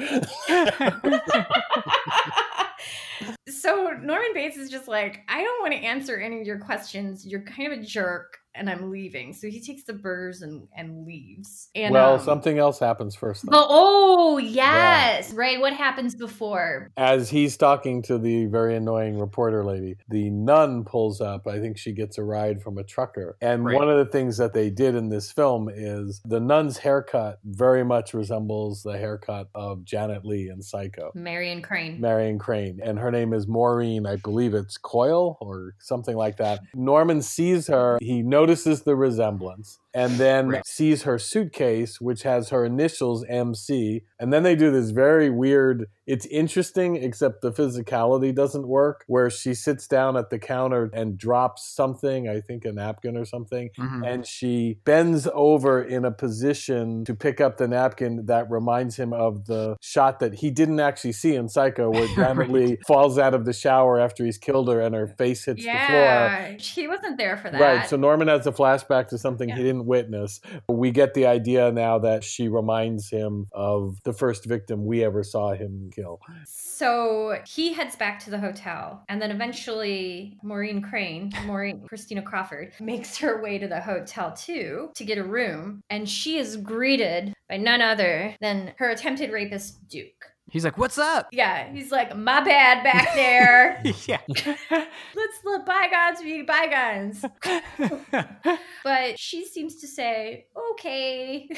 so 3.48 3.90
Norman 4.00 4.30
Bates 4.32 4.56
is 4.56 4.70
just 4.70 4.88
like, 4.88 5.20
I 5.28 5.42
don't 5.42 5.60
want 5.60 5.74
to 5.74 5.78
answer 5.78 6.18
any 6.18 6.40
of 6.40 6.46
your 6.46 6.58
questions. 6.58 7.26
You're 7.26 7.42
kind 7.42 7.70
of 7.70 7.78
a 7.78 7.82
jerk, 7.82 8.38
and 8.54 8.68
I'm 8.68 8.90
leaving. 8.90 9.32
So 9.32 9.48
he 9.48 9.60
takes 9.60 9.84
the 9.84 9.92
burgers 9.92 10.42
and 10.42 10.68
and 10.76 11.06
leaves. 11.06 11.68
And 11.74 11.92
well, 11.92 12.14
um, 12.14 12.20
something 12.20 12.58
else 12.58 12.78
happens 12.78 13.14
first. 13.14 13.44
Though. 13.44 13.50
But 13.52 13.66
oh 13.68 14.38
yes, 14.38 15.32
right. 15.32 15.60
What 15.60 15.72
happens 15.72 16.14
before? 16.14 16.90
As 16.96 17.30
he's 17.30 17.56
talking 17.56 18.02
to 18.02 18.18
the 18.18 18.46
very 18.46 18.76
annoying 18.76 19.18
reporter 19.18 19.64
lady, 19.64 19.96
the 20.08 20.30
nun 20.30 20.84
pulls 20.84 21.20
up. 21.20 21.46
I 21.46 21.58
think 21.60 21.78
she 21.78 21.92
gets 21.92 22.18
a 22.18 22.24
ride 22.24 22.62
from 22.62 22.78
a 22.78 22.84
trucker. 22.84 23.36
And 23.40 23.64
Right. 23.64 23.76
one 23.76 23.88
of 23.88 23.98
the 23.98 24.10
things 24.10 24.36
that 24.38 24.52
they 24.54 24.70
did 24.70 24.94
in 24.94 25.08
this 25.08 25.30
film 25.32 25.68
is 25.72 26.20
the 26.24 26.40
nun's 26.40 26.78
haircut 26.78 27.38
very 27.44 27.84
much 27.84 28.14
resembles 28.14 28.82
the 28.82 28.98
haircut 28.98 29.48
of 29.54 29.84
Janet 29.84 30.24
Leigh 30.24 30.48
in 30.48 30.62
Psycho. 30.62 31.12
Marion 31.14 31.62
Crane. 31.62 32.00
Marion 32.00 32.38
Crane, 32.38 32.80
and 32.82 32.98
her 32.98 33.10
name 33.10 33.32
is 33.32 33.46
Maureen. 33.46 34.06
I 34.06 34.16
believe 34.16 34.54
it's 34.54 34.76
Coyle 34.78 35.36
or 35.40 35.74
something 35.78 36.16
like 36.16 36.36
that. 36.38 36.60
Norman 36.74 37.22
sees 37.22 37.66
her. 37.68 37.98
He 38.00 38.22
notices 38.42 38.82
the 38.82 38.96
resemblance, 38.96 39.78
and 39.94 40.12
then 40.14 40.48
Right. 40.48 40.66
sees 40.66 41.02
her 41.02 41.18
suitcase, 41.18 42.00
which 42.00 42.22
has 42.22 42.48
her 42.50 42.64
initials 42.64 43.24
MC. 43.28 44.04
And 44.18 44.32
then 44.32 44.42
they 44.42 44.54
do 44.56 44.70
this 44.70 44.90
very 44.90 45.30
weird. 45.30 45.86
It's 46.06 46.26
interesting, 46.26 46.96
except 46.96 47.42
the 47.42 47.52
physicality 47.52 48.34
doesn't 48.34 48.66
work. 48.66 49.04
Where 49.06 49.30
she 49.30 49.54
sits 49.54 49.86
down 49.86 50.16
at 50.16 50.30
the 50.30 50.38
counter 50.38 50.90
and 50.92 51.16
drops 51.16 51.64
something. 51.74 52.28
I 52.28 52.40
think 52.40 52.64
a 52.64 52.72
napkin 52.72 53.16
or 53.16 53.24
something 53.24 53.70
Mhm. 53.78 54.06
and 54.06 54.26
she 54.26 54.78
bends 54.84 55.28
over 55.32 55.82
in 55.82 56.04
a 56.04 56.10
position 56.10 57.04
to 57.04 57.14
pick 57.14 57.40
up 57.40 57.56
the 57.58 57.68
napkin 57.68 58.26
that 58.26 58.50
reminds 58.50 58.96
him 58.96 59.12
of 59.12 59.46
the 59.46 59.76
shot 59.80 60.18
that 60.20 60.34
he 60.34 60.50
didn't 60.50 60.80
actually 60.80 61.12
see 61.12 61.34
in 61.34 61.48
Psycho, 61.48 61.90
where 61.90 62.06
Janet 62.16 62.38
Right. 62.38 62.50
Leigh 62.50 62.78
falls 62.86 63.18
out 63.18 63.34
of 63.34 63.44
the 63.44 63.52
shower 63.52 64.00
after 64.00 64.24
he's 64.24 64.38
killed 64.38 64.68
her 64.68 64.80
and 64.80 64.94
her 64.94 65.06
face 65.06 65.44
hits 65.44 65.62
the 65.62 65.70
floor. 65.70 65.72
Yeah, 65.78 66.52
he 66.58 66.88
wasn't 66.88 67.18
there 67.18 67.36
for 67.36 67.50
that. 67.50 67.60
Right, 67.60 67.88
so 67.88 67.96
Norman 67.96 68.28
has 68.28 68.46
a 68.46 68.52
flashback 68.52 69.08
to 69.08 69.18
something 69.18 69.48
he 69.48 69.66
Yeah. 69.66 69.81
Witness. 69.84 70.40
We 70.68 70.90
get 70.90 71.14
the 71.14 71.26
idea 71.26 71.72
now 71.72 71.98
that 72.00 72.24
she 72.24 72.48
reminds 72.48 73.10
him 73.10 73.48
of 73.52 73.98
the 74.04 74.12
first 74.12 74.44
victim 74.44 74.84
we 74.84 75.04
ever 75.04 75.22
saw 75.22 75.52
him 75.52 75.90
kill. 75.94 76.20
So 76.46 77.38
he 77.46 77.72
heads 77.72 77.96
back 77.96 78.18
to 78.20 78.30
the 78.30 78.38
hotel, 78.38 79.04
and 79.08 79.20
then 79.20 79.30
eventually 79.30 80.38
Maureen 80.42 80.82
Crane, 80.82 81.32
Maureen 81.46 81.86
Christina 81.86 82.22
Crawford, 82.22 82.72
makes 82.80 83.16
her 83.18 83.42
way 83.42 83.58
to 83.58 83.68
the 83.68 83.80
hotel 83.80 84.32
too 84.32 84.90
to 84.94 85.04
get 85.04 85.18
a 85.18 85.24
room, 85.24 85.82
and 85.90 86.08
she 86.08 86.38
is 86.38 86.56
greeted 86.56 87.34
by 87.48 87.56
none 87.56 87.82
other 87.82 88.34
than 88.40 88.72
her 88.78 88.90
attempted 88.90 89.32
rapist 89.32 89.86
Duke. 89.88 90.31
He's 90.52 90.64
like, 90.64 90.76
"What's 90.76 90.98
up?" 90.98 91.28
Yeah, 91.32 91.72
he's 91.72 91.90
like, 91.90 92.14
"My 92.14 92.40
bad 92.44 92.84
back 92.84 93.14
there. 93.14 93.82
yeah. 94.06 94.20
Let's 94.28 95.40
let 95.44 95.64
bygones 95.66 96.20
be 96.22 96.42
bygones." 96.42 97.24
But 98.84 99.18
she 99.18 99.44
seems 99.46 99.76
to 99.76 99.86
say, 99.86 100.46
"Okay," 100.72 101.48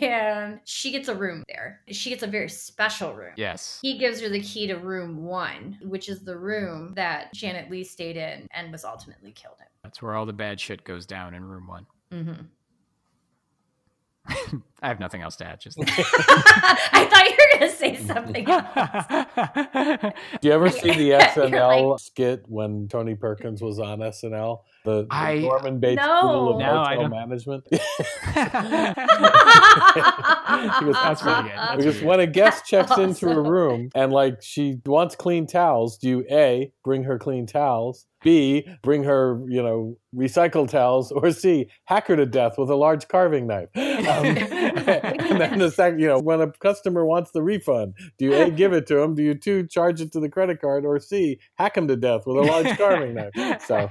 and 0.00 0.60
she 0.64 0.90
gets 0.90 1.08
a 1.08 1.14
room 1.14 1.44
there. 1.46 1.80
She 1.90 2.08
gets 2.10 2.22
a 2.22 2.26
very 2.26 2.48
special 2.48 3.14
room. 3.14 3.34
yes. 3.36 3.78
He 3.82 3.98
gives 3.98 4.20
her 4.22 4.28
the 4.30 4.40
key 4.40 4.66
to 4.66 4.74
room 4.76 5.22
one, 5.24 5.78
which 5.82 6.08
is 6.08 6.24
the 6.24 6.36
room 6.38 6.94
that 6.96 7.32
Janet 7.34 7.70
Leigh 7.70 7.84
stayed 7.84 8.16
in 8.16 8.48
and 8.52 8.72
was 8.72 8.84
ultimately 8.84 9.30
killed 9.32 9.56
in. 9.60 9.66
That's 9.84 10.00
where 10.02 10.14
all 10.16 10.24
the 10.26 10.32
bad 10.32 10.58
shit 10.58 10.82
goes 10.84 11.04
down 11.06 11.34
in 11.34 11.44
room 11.44 11.66
one. 11.68 11.86
in. 12.10 12.24
hmm 12.24 12.42
I 14.82 14.88
have 14.88 15.00
nothing 15.00 15.22
else 15.22 15.36
to 15.36 15.44
add. 15.46 15.60
Just 15.60 15.76
I 15.80 15.84
thought 17.10 17.26
you 17.28 17.36
going 17.60 17.70
to 17.70 17.76
say 17.76 17.96
something 17.96 18.48
else. 18.50 20.12
Do 20.40 20.48
you 20.48 20.52
ever 20.54 20.70
see 20.70 20.90
the 20.92 21.04
You're 21.04 21.20
SNL 21.20 21.90
like- 21.92 22.00
skit 22.00 22.42
when 22.48 22.88
Tony 22.88 23.14
Perkins 23.14 23.62
was 23.62 23.78
on 23.78 23.98
SNL? 24.00 24.60
The, 24.84 25.02
the 25.02 25.06
I- 25.10 25.38
Norman 25.40 25.78
Bates 25.78 26.00
No. 26.02 26.18
School 26.18 26.54
of 26.54 26.58
No, 26.60 26.84
Hotel 26.84 27.08
Management. 27.08 27.64
He 30.50 30.84
goes, 30.84 30.94
"That's 30.94 31.22
pretty 31.22 31.42
good. 31.42 31.52
That's 31.56 31.76
because 31.76 31.94
pretty 31.96 32.06
when 32.06 32.20
a 32.20 32.26
guest 32.26 32.64
checks 32.66 32.96
into 32.98 33.28
a 33.30 33.40
room 33.40 33.90
and 33.94 34.12
like 34.12 34.42
she 34.42 34.78
wants 34.86 35.14
clean 35.16 35.46
towels, 35.46 35.98
do 35.98 36.08
you 36.08 36.24
A, 36.30 36.72
bring 36.84 37.04
her 37.04 37.18
clean 37.18 37.46
towels, 37.46 38.06
B, 38.22 38.66
bring 38.82 39.04
her, 39.04 39.40
you 39.48 39.62
know, 39.62 39.96
recycled 40.14 40.70
towels, 40.70 41.12
or 41.12 41.30
C, 41.30 41.68
hack 41.84 42.08
her 42.08 42.16
to 42.16 42.26
death 42.26 42.58
with 42.58 42.70
a 42.70 42.74
large 42.74 43.08
carving 43.08 43.46
knife? 43.46 43.68
Um, 43.74 43.82
and 43.84 45.40
then 45.40 45.58
the 45.58 45.70
second, 45.70 46.00
you 46.00 46.08
know, 46.08 46.18
when 46.18 46.40
a 46.40 46.50
customer 46.52 47.04
wants 47.04 47.30
the 47.30 47.42
refund, 47.42 47.94
do 48.18 48.26
you 48.26 48.34
A, 48.34 48.50
give 48.50 48.72
it 48.72 48.86
to 48.88 48.98
him? 48.98 49.14
Do 49.14 49.22
you 49.22 49.34
two 49.34 49.66
charge 49.66 50.00
it 50.00 50.12
to 50.12 50.20
the 50.20 50.28
credit 50.28 50.60
card, 50.60 50.84
or 50.84 50.98
C, 50.98 51.38
hack 51.56 51.76
him 51.76 51.88
to 51.88 51.96
death 51.96 52.22
with 52.26 52.36
a 52.36 52.42
large 52.42 52.76
carving 52.76 53.14
knife? 53.14 53.62
So 53.66 53.88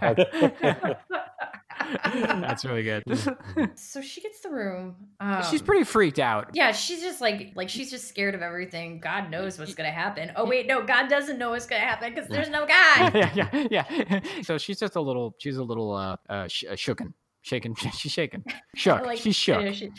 That's 2.03 2.65
really 2.65 2.83
good. 2.83 3.03
so 3.75 4.01
she 4.01 4.21
gets 4.21 4.41
the 4.41 4.49
room. 4.49 4.95
Um, 5.19 5.43
She's 5.49 5.61
pretty 5.61 5.83
freaked 5.83 6.19
out. 6.19 6.49
Yeah, 6.53 6.71
she's 6.71 7.01
just 7.01 7.21
like 7.21 7.51
like 7.55 7.69
she's 7.69 7.89
just 7.89 8.07
scared 8.07 8.35
of 8.35 8.41
everything. 8.41 8.99
God 8.99 9.29
knows 9.31 9.57
what's 9.59 9.73
gonna 9.73 9.91
happen. 9.91 10.31
Oh 10.35 10.45
wait, 10.45 10.67
no, 10.67 10.83
God 10.85 11.07
doesn't 11.09 11.37
know 11.39 11.51
what's 11.51 11.65
gonna 11.65 11.81
happen 11.81 12.13
because 12.13 12.29
there's 12.29 12.49
no 12.49 12.59
God. 12.67 13.15
yeah, 13.15 13.31
yeah, 13.51 13.67
yeah. 13.71 14.19
So 14.43 14.57
she's 14.57 14.79
just 14.79 14.95
a 14.95 15.01
little. 15.01 15.35
She's 15.39 15.57
a 15.57 15.63
little 15.63 15.93
uh, 15.93 16.15
uh 16.29 16.47
sh- 16.47 16.65
uh 16.69 16.73
shooken, 16.73 17.13
shaken. 17.41 17.75
She's 17.75 18.11
shaken, 18.11 18.43
shook. 18.75 19.01
Like, 19.05 19.19
she's 19.19 19.35
shook. 19.35 19.61
yeah, 19.61 19.71
she- 19.71 19.91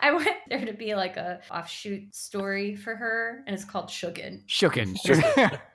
I 0.00 0.12
want 0.12 0.28
there 0.48 0.64
to 0.64 0.72
be 0.72 0.94
like 0.94 1.16
a 1.16 1.40
offshoot 1.50 2.14
story 2.14 2.76
for 2.76 2.94
her, 2.94 3.42
and 3.46 3.54
it's 3.54 3.64
called 3.64 3.88
Shooken. 3.88 4.44
Shooken. 4.46 4.96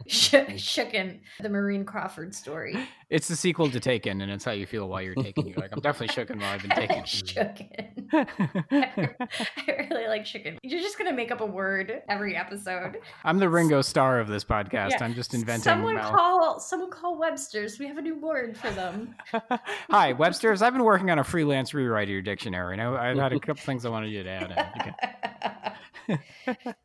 Sh- 0.08 0.34
Shooken, 0.36 1.20
the 1.42 1.50
Maureen 1.50 1.84
Crawford 1.86 2.34
story. 2.36 2.76
It's 3.12 3.28
the 3.28 3.36
sequel 3.36 3.70
to 3.70 3.80
Taken, 3.82 4.22
and 4.22 4.32
it's 4.32 4.46
how 4.46 4.52
you 4.54 4.66
feel 4.66 4.88
while 4.88 5.02
you're 5.02 5.16
taken. 5.16 5.46
You're 5.48 5.58
like, 5.58 5.74
I'm 5.74 5.82
definitely 5.82 6.16
shooken 6.16 6.40
while 6.40 6.54
I've 6.54 6.62
been 6.62 6.70
taken. 6.76 7.04
Shooken. 7.04 8.08
I 9.68 9.88
really 9.92 10.08
like 10.08 10.24
Shooken. 10.24 10.58
You're 10.64 10.80
just 10.80 10.98
gonna 10.98 11.12
make 11.12 11.30
up 11.30 11.42
a 11.42 11.46
word 11.46 12.04
every 12.08 12.38
episode. 12.38 13.00
I'm 13.26 13.38
the 13.38 13.50
Ringo 13.50 13.82
Starr 13.82 14.22
of 14.22 14.30
this 14.30 14.46
podcast. 14.46 14.92
Yeah. 14.92 15.04
I'm 15.04 15.14
just 15.14 15.34
inventing. 15.34 15.64
Someone 15.64 15.96
mal- 15.96 16.10
call 16.12 16.60
someone 16.62 16.90
call 16.90 17.18
Webster's. 17.20 17.80
We 17.80 17.88
have 17.88 17.98
a 17.98 18.02
new 18.02 18.18
word 18.18 18.56
for 18.58 18.72
them. 18.72 19.14
Hi, 19.90 20.14
Webster's. 20.14 20.62
I've 20.62 20.72
been 20.74 20.86
working 20.86 21.12
on 21.12 21.20
a 21.20 21.24
freelance 21.24 21.74
rewrite 21.74 22.08
of 22.08 22.12
your 22.14 22.22
dictionary, 22.22 22.74
and 22.80 22.82
I, 22.82 23.10
I've 23.12 23.18
had 23.18 23.34
a 23.34 23.40
couple 23.42 23.62
things 23.62 23.86
I 23.86 23.90
wanted 23.90 24.12
you 24.12 24.24
to 24.24 24.30
add. 24.30 25.76
in. 26.08 26.18
Can- 26.64 26.76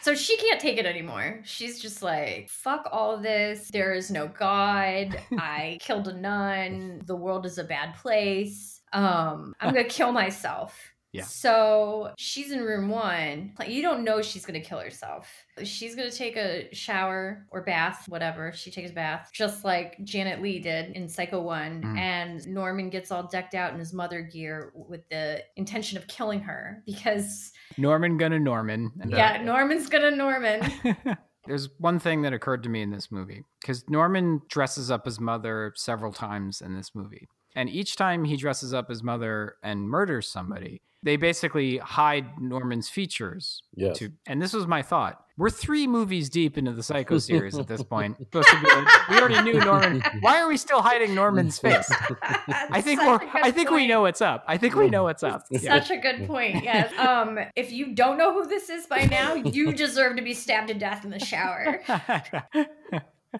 So 0.00 0.14
she 0.14 0.36
can't 0.36 0.60
take 0.60 0.78
it 0.78 0.86
anymore. 0.86 1.40
She's 1.44 1.80
just 1.80 2.02
like, 2.02 2.48
fuck 2.50 2.88
all 2.90 3.18
this. 3.18 3.68
There 3.72 3.92
is 3.92 4.10
no 4.10 4.28
God. 4.28 5.20
I 5.38 5.78
killed 5.80 6.08
a 6.08 6.12
nun. 6.12 7.02
The 7.04 7.16
world 7.16 7.46
is 7.46 7.58
a 7.58 7.64
bad 7.64 7.94
place. 7.96 8.80
Um, 8.92 9.54
I'm 9.60 9.72
gonna 9.72 9.84
kill 9.84 10.12
myself. 10.12 10.91
Yeah. 11.12 11.24
So 11.24 12.12
she's 12.16 12.52
in 12.52 12.60
room 12.62 12.88
one. 12.88 13.52
You 13.66 13.82
don't 13.82 14.02
know 14.02 14.22
she's 14.22 14.46
gonna 14.46 14.60
kill 14.60 14.78
herself. 14.78 15.30
She's 15.62 15.94
gonna 15.94 16.10
take 16.10 16.36
a 16.36 16.74
shower 16.74 17.46
or 17.50 17.62
bath, 17.62 18.08
whatever. 18.08 18.52
She 18.52 18.70
takes 18.70 18.90
a 18.90 18.94
bath, 18.94 19.30
just 19.32 19.62
like 19.62 20.02
Janet 20.04 20.40
Leigh 20.40 20.60
did 20.60 20.96
in 20.96 21.08
Psycho 21.08 21.42
One. 21.42 21.82
Mm. 21.82 21.98
And 21.98 22.48
Norman 22.48 22.88
gets 22.88 23.10
all 23.10 23.24
decked 23.24 23.54
out 23.54 23.74
in 23.74 23.78
his 23.78 23.92
mother 23.92 24.22
gear 24.22 24.72
with 24.74 25.06
the 25.10 25.42
intention 25.56 25.98
of 25.98 26.06
killing 26.06 26.40
her 26.40 26.82
because 26.86 27.52
Norman 27.76 28.16
gonna 28.16 28.38
Norman. 28.38 28.90
and, 29.00 29.12
uh, 29.12 29.16
yeah, 29.16 29.42
Norman's 29.42 29.88
gonna 29.88 30.10
Norman. 30.10 30.62
There's 31.46 31.68
one 31.78 31.98
thing 31.98 32.22
that 32.22 32.32
occurred 32.32 32.62
to 32.62 32.68
me 32.68 32.82
in 32.82 32.90
this 32.90 33.10
movie 33.10 33.44
because 33.60 33.84
Norman 33.88 34.42
dresses 34.48 34.90
up 34.90 35.04
his 35.04 35.20
mother 35.20 35.72
several 35.76 36.12
times 36.12 36.62
in 36.62 36.74
this 36.74 36.94
movie. 36.94 37.28
And 37.54 37.68
each 37.68 37.96
time 37.96 38.24
he 38.24 38.36
dresses 38.36 38.72
up 38.72 38.88
his 38.88 39.02
mother 39.02 39.56
and 39.62 39.88
murders 39.88 40.28
somebody, 40.28 40.80
they 41.02 41.16
basically 41.16 41.78
hide 41.78 42.40
Norman's 42.40 42.88
features. 42.88 43.62
Yes. 43.74 43.98
To, 43.98 44.12
and 44.26 44.40
this 44.40 44.52
was 44.52 44.66
my 44.66 44.82
thought. 44.82 45.18
We're 45.38 45.50
three 45.50 45.86
movies 45.86 46.28
deep 46.28 46.58
into 46.58 46.72
the 46.72 46.82
Psycho 46.82 47.18
series 47.18 47.58
at 47.58 47.66
this 47.66 47.82
point. 47.82 48.16
To 48.32 48.60
be 48.60 48.68
like, 48.68 49.08
we 49.08 49.18
already 49.18 49.42
knew 49.42 49.60
Norman. 49.60 50.02
Why 50.20 50.40
are 50.40 50.48
we 50.48 50.56
still 50.56 50.82
hiding 50.82 51.14
Norman's 51.14 51.58
face? 51.58 51.90
I 52.22 52.80
think 52.80 53.00
we're. 53.00 53.18
I 53.34 53.50
think 53.50 53.70
we 53.70 53.86
know 53.86 54.02
what's 54.02 54.20
up. 54.20 54.44
I 54.46 54.56
think 54.56 54.74
we 54.74 54.88
know 54.90 55.04
what's 55.04 55.22
up. 55.22 55.44
Yeah. 55.50 55.78
Such 55.78 55.90
a 55.90 55.96
good 55.96 56.26
point. 56.26 56.62
Yes. 56.62 56.92
Um, 57.02 57.38
if 57.56 57.72
you 57.72 57.94
don't 57.94 58.16
know 58.16 58.32
who 58.32 58.46
this 58.46 58.70
is 58.70 58.86
by 58.86 59.04
now, 59.04 59.34
you 59.34 59.72
deserve 59.72 60.16
to 60.16 60.22
be 60.22 60.34
stabbed 60.34 60.68
to 60.68 60.74
death 60.74 61.04
in 61.04 61.10
the 61.10 61.18
shower. 61.18 61.80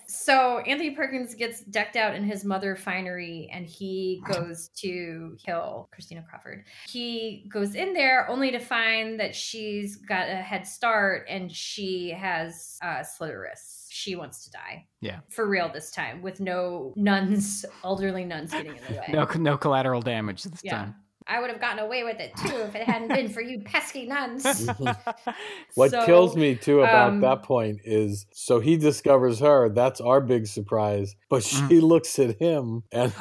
So 0.07 0.59
Anthony 0.61 0.91
Perkins 0.93 1.35
gets 1.35 1.61
decked 1.65 1.97
out 1.97 2.15
in 2.15 2.25
his 2.25 2.45
mother 2.45 2.77
finery 2.77 3.51
and 3.53 3.67
he 3.67 4.23
goes 4.27 4.69
to 4.77 5.37
kill 5.45 5.89
Christina 5.93 6.25
Crawford. 6.29 6.65
He 6.89 7.49
goes 7.53 7.75
in 7.75 7.93
there 7.93 8.29
only 8.29 8.51
to 8.51 8.59
find 8.59 9.19
that 9.21 9.35
she's 9.35 9.97
got 9.97 10.29
a 10.29 10.37
head 10.37 10.67
start 10.67 11.27
and 11.29 11.51
she 11.51 12.11
has 12.11 12.79
uh, 12.83 13.03
slit 13.03 13.31
her 13.31 13.41
wrists. 13.41 13.89
She 13.91 14.17
wants 14.17 14.45
to 14.45 14.51
die. 14.51 14.87
Yeah. 15.01 15.21
For 15.31 15.47
real 15.49 15.71
this 15.71 15.91
time, 15.91 16.23
with 16.23 16.41
no 16.41 16.95
nuns, 16.97 17.65
elderly 17.85 18.25
nuns 18.25 18.51
getting 18.53 18.77
in 18.77 18.83
the 18.89 18.93
way. 19.01 19.07
No, 19.11 19.25
no 19.37 19.57
collateral 19.59 20.01
damage 20.01 20.43
this 20.45 20.61
Yeah. 20.65 20.77
time. 20.77 20.95
I 21.27 21.41
would 21.41 21.51
have 21.51 21.61
gotten 21.61 21.79
away 21.79 22.05
with 22.05 22.21
it 22.21 22.37
too 22.37 22.57
if 22.63 22.75
it 22.75 22.83
hadn't 22.83 23.09
been 23.09 23.29
for 23.29 23.41
you 23.41 23.61
pesky 23.61 24.07
nuns. 24.07 24.45
What 25.75 25.91
So, 25.91 26.05
kills 26.05 26.37
me 26.37 26.55
too 26.57 26.81
about 26.81 27.13
um, 27.15 27.21
that 27.21 27.43
point 27.45 27.81
is 27.85 28.27
so 28.33 28.61
he 28.61 28.77
discovers 28.77 29.41
her. 29.41 29.69
That's 29.71 30.01
our 30.01 30.21
big 30.21 30.47
surprise. 30.47 31.15
But 31.29 31.43
Mm. 31.43 31.69
she 31.69 31.81
looks 31.81 32.19
at 32.19 32.39
him 32.41 32.83
and 32.93 33.13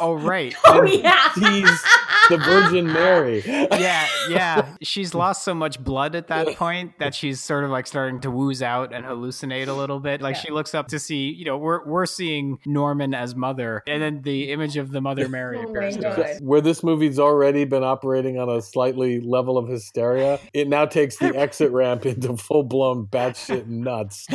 Oh 0.00 0.14
right. 0.14 0.54
Oh 0.66 0.82
and 0.82 0.92
yeah. 0.94 1.30
sees 1.32 1.84
the 2.30 2.38
Virgin 2.38 2.86
Mary. 2.86 3.42
yeah, 3.46 4.06
yeah. 4.30 4.74
She's 4.82 5.14
lost 5.14 5.44
so 5.44 5.52
much 5.54 5.78
blood 5.82 6.14
at 6.14 6.28
that 6.28 6.56
point 6.56 6.98
that 6.98 7.14
she's 7.14 7.40
sort 7.40 7.64
of 7.64 7.70
like 7.70 7.86
starting 7.86 8.20
to 8.20 8.30
wooze 8.30 8.62
out 8.62 8.94
and 8.94 9.04
hallucinate 9.04 9.68
a 9.68 9.72
little 9.74 10.00
bit. 10.00 10.22
Like 10.22 10.36
Yeah. 10.36 10.40
she 10.42 10.50
looks 10.52 10.74
up 10.74 10.88
to 10.88 10.98
see, 10.98 11.28
you 11.30 11.44
know, 11.44 11.58
we're 11.58 11.84
we're 11.86 12.06
seeing 12.06 12.58
Norman 12.64 13.12
as 13.12 13.34
mother, 13.34 13.82
and 13.86 14.02
then 14.02 14.22
the 14.22 14.50
image 14.52 14.76
of 14.78 14.90
the 14.92 15.00
Mother 15.00 15.28
Mary 15.36 15.58
Oh 15.58 15.68
appears 15.68 15.96
to 15.98 16.08
us. 16.08 16.40
Where 16.40 16.60
this 16.62 16.82
movie's 16.82 17.18
already 17.18 17.64
been 17.66 17.84
operating 17.84 18.38
on 18.38 18.48
a 18.48 18.62
slightly 18.62 19.20
level 19.20 19.58
of 19.58 19.68
hysteria, 19.68 20.38
it 20.54 20.68
now 20.68 20.86
takes 20.86 21.16
the 21.18 21.26
exit 21.36 21.70
ramp 21.72 22.06
into 22.06 22.36
full 22.36 22.62
blown 22.62 23.06
batshit 23.06 23.66
nuts. 23.66 24.26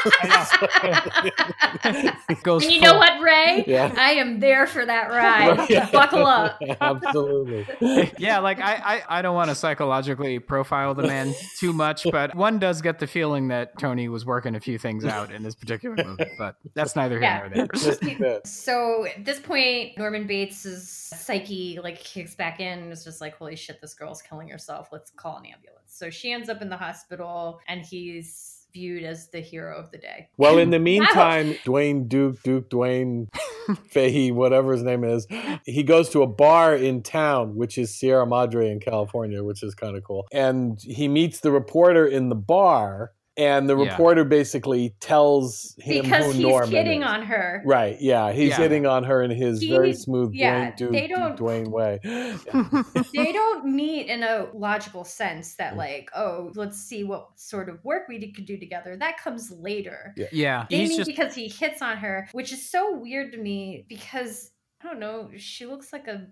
Goes 2.42 2.64
And 2.64 2.72
you 2.72 2.80
know 2.80 2.96
what, 2.96 3.20
Ray? 3.20 3.64
Yeah. 3.66 3.92
I 3.96 4.12
am 4.12 4.40
there 4.40 4.66
for 4.66 4.84
that 4.84 5.10
ride. 5.10 5.90
Buckle 5.92 6.26
up. 6.26 6.60
Absolutely. 6.80 7.66
yeah, 8.18 8.38
like 8.38 8.60
I, 8.60 9.02
I, 9.08 9.18
I 9.18 9.22
don't 9.22 9.34
want 9.34 9.50
to 9.50 9.54
psychologically 9.54 10.38
profile 10.38 10.94
the 10.94 11.06
man 11.06 11.34
too 11.58 11.72
much, 11.72 12.06
but 12.10 12.34
one 12.34 12.58
does 12.58 12.82
get 12.82 12.98
the 12.98 13.06
feeling 13.06 13.48
that 13.48 13.78
Tony 13.78 14.08
was 14.08 14.24
working 14.24 14.54
a 14.54 14.60
few 14.60 14.78
things 14.78 15.04
out 15.04 15.32
in 15.32 15.42
this 15.42 15.54
particular 15.54 15.96
movie. 16.04 16.24
But 16.38 16.56
that's 16.74 16.96
neither 16.96 17.16
here 17.16 17.22
Yeah. 17.22 17.38
nor 17.40 17.48
there. 17.50 17.66
Just 17.74 18.02
a 18.04 18.14
bit. 18.14 18.46
So 18.46 19.06
at 19.06 19.24
this 19.24 19.40
point, 19.40 19.98
Norman 19.98 20.26
Bates's 20.26 20.88
psyche 20.88 21.78
like 21.82 21.98
kicks 21.98 22.34
back 22.34 22.60
in 22.60 22.78
and 22.80 22.92
is 22.92 23.04
just 23.04 23.20
like, 23.20 23.36
holy 23.36 23.56
shit, 23.56 23.80
this 23.80 23.94
girl's 23.94 24.22
killing 24.22 24.48
herself. 24.48 24.88
Let's 24.92 25.10
call 25.10 25.38
an 25.38 25.46
ambulance. 25.46 25.80
So 25.86 26.10
she 26.10 26.32
ends 26.32 26.48
up 26.48 26.62
in 26.62 26.68
the 26.70 26.76
hospital 26.76 27.60
and 27.68 27.82
he's 27.82 28.59
viewed 28.72 29.04
as 29.04 29.28
the 29.28 29.40
hero 29.40 29.78
of 29.78 29.90
the 29.90 29.98
day. 29.98 30.28
Well, 30.36 30.58
in 30.58 30.70
the 30.70 30.78
meantime, 30.90 31.56
Duane 31.64 32.08
Duke, 32.08 32.42
Duke 32.42 32.70
Duane 32.70 33.28
Fahey, 33.90 34.32
whatever 34.32 34.72
his 34.72 34.82
name 34.82 35.04
is, 35.04 35.26
he 35.64 35.82
goes 35.82 36.08
to 36.10 36.22
a 36.22 36.26
bar 36.26 36.74
in 36.74 37.02
town, 37.02 37.56
which 37.56 37.78
is 37.78 37.94
Sierra 37.94 38.26
Madre 38.26 38.70
in 38.70 38.80
California, 38.80 39.42
which 39.42 39.62
is 39.62 39.74
kind 39.74 39.96
of 39.96 40.04
cool. 40.04 40.26
And 40.32 40.80
he 40.80 41.08
meets 41.08 41.40
the 41.40 41.50
reporter 41.50 42.06
in 42.06 42.28
the 42.28 42.34
bar, 42.34 43.12
and 43.40 43.68
the 43.68 43.76
Yeah. 43.76 43.90
reporter 43.90 44.24
basically 44.24 44.94
tells 45.00 45.74
him 45.80 46.02
because 46.04 46.26
who 46.26 46.32
he's 46.32 46.42
Norman 46.42 46.70
hitting 46.70 47.00
is. 47.02 47.08
on 47.08 47.22
her. 47.22 47.62
Right, 47.64 47.96
yeah, 48.00 48.32
he's 48.32 48.50
Yeah. 48.50 48.56
hitting 48.58 48.86
on 48.86 49.04
her 49.04 49.22
in 49.22 49.30
his 49.30 49.60
He- 49.62 49.70
very 49.70 49.94
smooth 49.94 50.32
yeah, 50.34 50.72
Duane 50.72 50.74
Duke, 50.76 50.92
they 50.92 51.06
don't- 51.08 51.36
Duane 51.36 51.70
way. 51.70 51.98
they 53.14 53.32
don't 53.32 53.64
meet 53.66 54.06
in 54.08 54.22
a 54.22 54.48
logical 54.54 55.04
sense 55.04 55.54
Mm. 55.54 55.56
that 55.56 55.76
like, 55.76 56.10
oh, 56.14 56.52
let's 56.54 56.78
see 56.78 57.04
what 57.04 57.28
sort 57.36 57.68
of 57.68 57.82
work 57.84 58.08
we 58.08 58.20
could 58.32 58.44
do 58.46 58.58
together. 58.58 58.96
That 58.96 59.16
comes 59.18 59.50
later. 59.50 60.14
Yeah, 60.32 60.66
They 60.68 60.78
he's 60.78 60.90
meet 60.90 60.96
just 60.98 61.08
because 61.08 61.34
he 61.34 61.48
hits 61.48 61.80
on 61.82 61.96
her, 61.96 62.28
which 62.32 62.52
is 62.52 62.68
so 62.70 62.96
weird 62.96 63.32
to 63.32 63.38
me 63.38 63.86
because 63.88 64.50
I 64.82 64.86
don't 64.88 65.00
know, 65.00 65.30
she 65.36 65.66
looks 65.66 65.92
like 65.92 66.08
a 66.08 66.26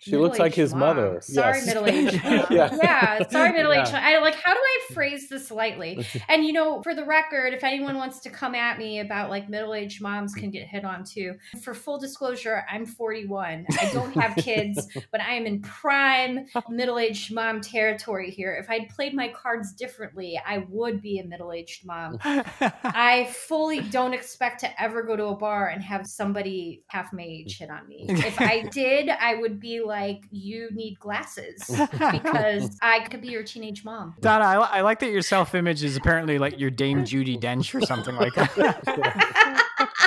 She 0.00 0.16
looks 0.16 0.38
like 0.38 0.54
his 0.54 0.72
mom. 0.72 0.96
mother. 0.96 1.20
Sorry, 1.20 1.58
Yes. 1.58 1.66
middle-aged. 1.66 2.20
Yeah. 2.50 2.74
yeah. 2.82 3.28
sorry, 3.28 3.52
middle-aged. 3.52 3.92
Yeah. 3.92 4.00
I 4.02 4.18
like. 4.20 4.34
How 4.34 4.54
do 4.54 4.60
I 4.60 4.94
phrase 4.94 5.28
this 5.28 5.50
lightly? 5.50 6.04
And 6.28 6.44
you 6.44 6.52
know, 6.52 6.80
for 6.82 6.94
the 6.94 7.04
record, 7.04 7.52
if 7.54 7.64
anyone 7.64 7.96
wants 7.96 8.20
to 8.20 8.30
come 8.30 8.54
at 8.54 8.78
me 8.78 9.00
about 9.00 9.30
like 9.30 9.48
middle-aged 9.48 10.00
moms 10.00 10.32
can 10.34 10.50
get 10.50 10.66
hit 10.66 10.84
on 10.84 11.04
too. 11.04 11.34
For 11.62 11.74
full 11.74 11.98
disclosure, 11.98 12.64
I'm 12.70 12.86
41. 12.86 13.66
I 13.80 13.90
don't 13.92 14.12
have 14.14 14.36
kids, 14.36 14.86
but 15.12 15.20
I 15.20 15.34
am 15.34 15.44
in 15.46 15.60
prime 15.60 16.46
middle-aged 16.68 17.32
mom 17.34 17.60
territory 17.60 18.30
here. 18.30 18.54
If 18.54 18.70
I'd 18.70 18.88
played 18.88 19.14
my 19.14 19.28
cards 19.28 19.72
differently, 19.72 20.40
I 20.46 20.64
would 20.68 21.02
be 21.02 21.18
a 21.18 21.24
middle-aged 21.24 21.84
mom. 21.84 22.18
I 22.22 23.28
fully 23.32 23.80
don't 23.80 24.14
expect 24.14 24.60
to 24.60 24.82
ever 24.82 25.02
go 25.02 25.16
to 25.16 25.26
a 25.26 25.36
bar 25.36 25.68
and 25.68 25.82
have 25.82 26.06
somebody 26.06 26.82
half 26.88 27.12
my 27.12 27.22
age 27.22 27.58
hit 27.58 27.70
on 27.70 27.86
me. 27.88 28.06
If 28.08 28.40
I 28.40 28.62
did, 28.62 29.08
I 29.08 29.34
would 29.36 29.60
be 29.60 29.80
like, 29.90 30.22
you 30.30 30.70
need 30.72 30.98
glasses 30.98 31.62
because 31.92 32.78
I 32.80 33.00
could 33.00 33.20
be 33.20 33.28
your 33.28 33.42
teenage 33.42 33.84
mom. 33.84 34.14
Donna, 34.20 34.44
I, 34.44 34.78
I 34.78 34.80
like 34.80 35.00
that 35.00 35.10
your 35.10 35.20
self 35.20 35.54
image 35.54 35.84
is 35.84 35.96
apparently 35.96 36.38
like 36.38 36.58
your 36.58 36.70
Dame 36.70 37.04
Judi 37.04 37.38
Dench 37.38 37.74
or 37.74 37.84
something 37.84 38.14
like 38.14 38.32
that. 38.34 40.06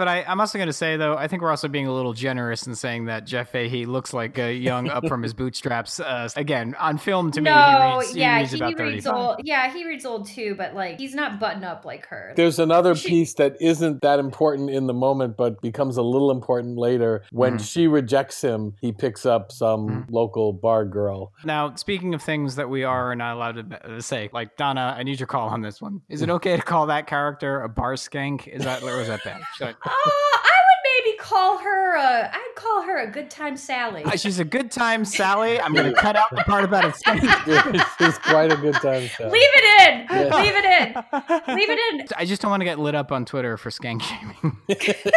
but 0.00 0.08
I, 0.08 0.22
I'm 0.26 0.40
also 0.40 0.56
going 0.56 0.66
to 0.66 0.72
say, 0.72 0.96
though, 0.96 1.14
I 1.14 1.28
think 1.28 1.42
we're 1.42 1.50
also 1.50 1.68
being 1.68 1.86
a 1.86 1.92
little 1.92 2.14
generous 2.14 2.66
in 2.66 2.74
saying 2.74 3.04
that 3.04 3.26
Jeff 3.26 3.50
Fahey 3.50 3.84
looks 3.84 4.14
like 4.14 4.38
a 4.38 4.50
young 4.50 4.88
up 4.88 5.06
from 5.06 5.22
his 5.22 5.34
bootstraps. 5.34 6.00
Uh, 6.00 6.26
again, 6.36 6.74
on 6.80 6.96
film, 6.96 7.30
to 7.32 7.42
me, 7.42 7.50
no, 7.50 8.00
he 8.00 8.06
reads, 8.06 8.12
he 8.14 8.20
yeah, 8.20 8.38
reads 8.38 8.52
he, 8.52 8.74
reads 8.74 9.06
old. 9.06 9.40
Yeah, 9.44 9.70
he 9.70 9.84
reads 9.86 10.06
old 10.06 10.26
too, 10.26 10.54
but 10.54 10.74
like 10.74 10.98
he's 10.98 11.14
not 11.14 11.38
button 11.38 11.64
up 11.64 11.84
like 11.84 12.06
her. 12.06 12.32
There's 12.34 12.58
another 12.58 12.94
She- 12.94 13.10
piece 13.10 13.34
that 13.34 13.56
isn't 13.60 14.00
that 14.00 14.18
important 14.20 14.70
in 14.70 14.86
the 14.86 14.94
moment, 14.94 15.36
but 15.36 15.60
becomes 15.60 15.98
a 15.98 16.02
little 16.02 16.30
important 16.30 16.78
later. 16.78 17.22
When 17.30 17.58
Mhm. 17.58 17.70
she 17.70 17.86
rejects 17.86 18.40
him, 18.40 18.76
he 18.80 18.92
picks 18.92 19.26
up 19.26 19.52
some 19.52 20.06
local 20.08 20.54
bar 20.54 20.86
girl. 20.86 21.34
Now, 21.44 21.74
speaking 21.74 22.14
of 22.14 22.22
things 22.22 22.56
that 22.56 22.70
we 22.70 22.84
are 22.84 23.14
not 23.14 23.36
allowed 23.36 23.70
to 23.70 23.96
uh, 23.96 24.00
say, 24.00 24.30
like 24.32 24.56
Donna, 24.56 24.94
I 24.96 25.02
need 25.02 25.20
your 25.20 25.26
call 25.26 25.50
on 25.50 25.60
this 25.60 25.82
one. 25.82 26.00
Is 26.08 26.22
it 26.22 26.30
okay 26.40 26.56
to 26.56 26.62
call 26.62 26.86
that 26.86 27.06
character 27.06 27.60
a 27.60 27.68
bar 27.68 27.96
skank? 27.96 28.48
Is 28.48 28.64
that 28.64 28.82
or 28.82 28.98
is 29.02 29.08
that 29.08 29.22
bad? 29.24 29.42
Should 29.58 29.68
I- 29.84 29.89
I 29.92 30.60
would 30.66 31.04
maybe 31.04 31.16
call 31.18 31.58
her 31.58 31.94
a. 31.96 32.30
I'd 32.32 32.52
call 32.56 32.82
her 32.82 32.98
a 32.98 33.10
good 33.10 33.30
time 33.30 33.56
Sally. 33.56 34.02
Uh, 34.04 34.12
She's 34.16 34.38
a 34.38 34.44
good 34.44 34.70
time, 34.70 35.04
Sally. 35.04 35.60
I'm 35.60 35.72
going 35.74 35.92
to 35.92 36.00
cut 36.00 36.16
out 36.16 36.30
the 36.30 36.42
part 36.44 36.64
about 36.64 36.84
it. 36.84 36.94
skank. 36.94 37.86
She's 37.98 38.18
quite 38.18 38.52
a 38.52 38.56
good 38.56 38.74
time. 38.74 39.08
Sally. 39.08 39.30
Leave 39.30 39.50
it 39.54 39.82
in. 39.82 40.06
Yes. 40.10 40.34
Leave 40.34 40.54
it 40.56 40.64
in. 40.64 41.54
Leave 41.56 41.70
it 41.70 41.94
in. 42.00 42.06
I 42.16 42.24
just 42.24 42.40
don't 42.42 42.50
want 42.50 42.60
to 42.60 42.64
get 42.66 42.78
lit 42.78 42.94
up 42.94 43.10
on 43.12 43.24
Twitter 43.24 43.56
for 43.56 43.70
skank 43.70 44.02
shaming. 44.02 44.56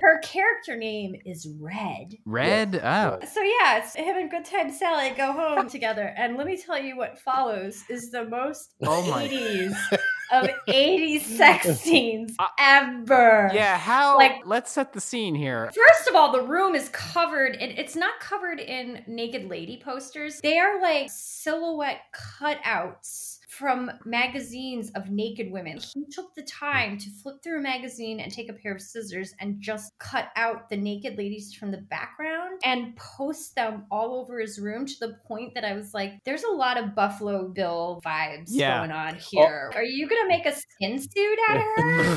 Her 0.00 0.18
character 0.22 0.76
name 0.76 1.14
is 1.24 1.48
Red. 1.60 2.16
Red? 2.26 2.76
Oh. 2.82 3.18
So 3.32 3.40
yeah, 3.42 3.78
it's 3.78 3.94
him 3.94 4.16
and 4.16 4.30
Good 4.30 4.44
Time 4.44 4.70
Sally 4.72 5.10
go 5.10 5.32
home 5.32 5.68
together, 5.68 6.12
and 6.16 6.36
let 6.36 6.46
me 6.46 6.56
tell 6.56 6.78
you 6.80 6.96
what 6.96 7.18
follows 7.18 7.82
is 7.88 8.10
the 8.10 8.24
most 8.24 8.74
Oh 8.82 9.08
my- 9.10 9.26
80s 9.28 9.76
of 10.32 10.48
80s 10.68 11.20
sex 11.20 11.68
scenes 11.80 12.34
Uh, 12.38 12.46
ever. 12.58 13.50
Yeah, 13.52 13.78
how? 13.78 14.16
Like- 14.16 14.46
let's 14.46 14.72
set 14.72 14.92
the 14.92 15.00
scene 15.00 15.34
here. 15.34 15.70
First 15.74 16.08
of 16.08 16.14
all, 16.16 16.32
the 16.32 16.42
room 16.42 16.74
is 16.74 16.88
covered, 16.88 17.54
and 17.56 17.72
it's 17.78 17.94
not 17.94 18.18
covered 18.20 18.58
in 18.60 19.02
naked 19.06 19.48
lady 19.48 19.80
posters. 19.84 20.40
They 20.40 20.58
are 20.58 20.80
like 20.80 21.08
silhouette 21.10 22.00
cutouts 22.14 23.31
from 23.58 23.90
magazines 24.06 24.90
of 24.94 25.10
naked 25.10 25.50
women. 25.52 25.78
He 25.94 26.06
took 26.10 26.34
the 26.34 26.42
time 26.42 26.96
to 26.96 27.10
flip 27.22 27.36
through 27.42 27.58
a 27.58 27.62
magazine 27.62 28.20
and 28.20 28.32
take 28.32 28.48
a 28.48 28.54
pair 28.54 28.72
of 28.74 28.80
scissors 28.80 29.34
and 29.40 29.60
just 29.60 29.92
cut 29.98 30.28
out 30.36 30.70
the 30.70 30.76
naked 30.76 31.18
ladies 31.18 31.52
from 31.52 31.70
the 31.70 31.78
background 31.78 32.60
and 32.64 32.96
post 32.96 33.54
them 33.54 33.84
all 33.90 34.14
over 34.20 34.40
his 34.40 34.58
room 34.58 34.86
to 34.86 34.94
the 35.00 35.16
point 35.26 35.52
that 35.54 35.64
I 35.64 35.74
was 35.74 35.92
like, 35.92 36.14
there's 36.24 36.44
a 36.44 36.50
lot 36.50 36.78
of 36.78 36.94
Buffalo 36.94 37.48
Bill 37.48 38.00
vibes 38.04 38.46
Yeah. 38.48 38.78
going 38.78 38.90
on 38.90 39.16
oh. 39.16 39.18
here. 39.30 39.70
Are 39.74 39.84
you 39.84 40.08
going 40.08 40.22
to 40.22 40.28
make 40.28 40.46
a 40.46 40.54
skin 40.56 40.98
suit 40.98 41.38
out 41.50 41.56
of 41.58 41.62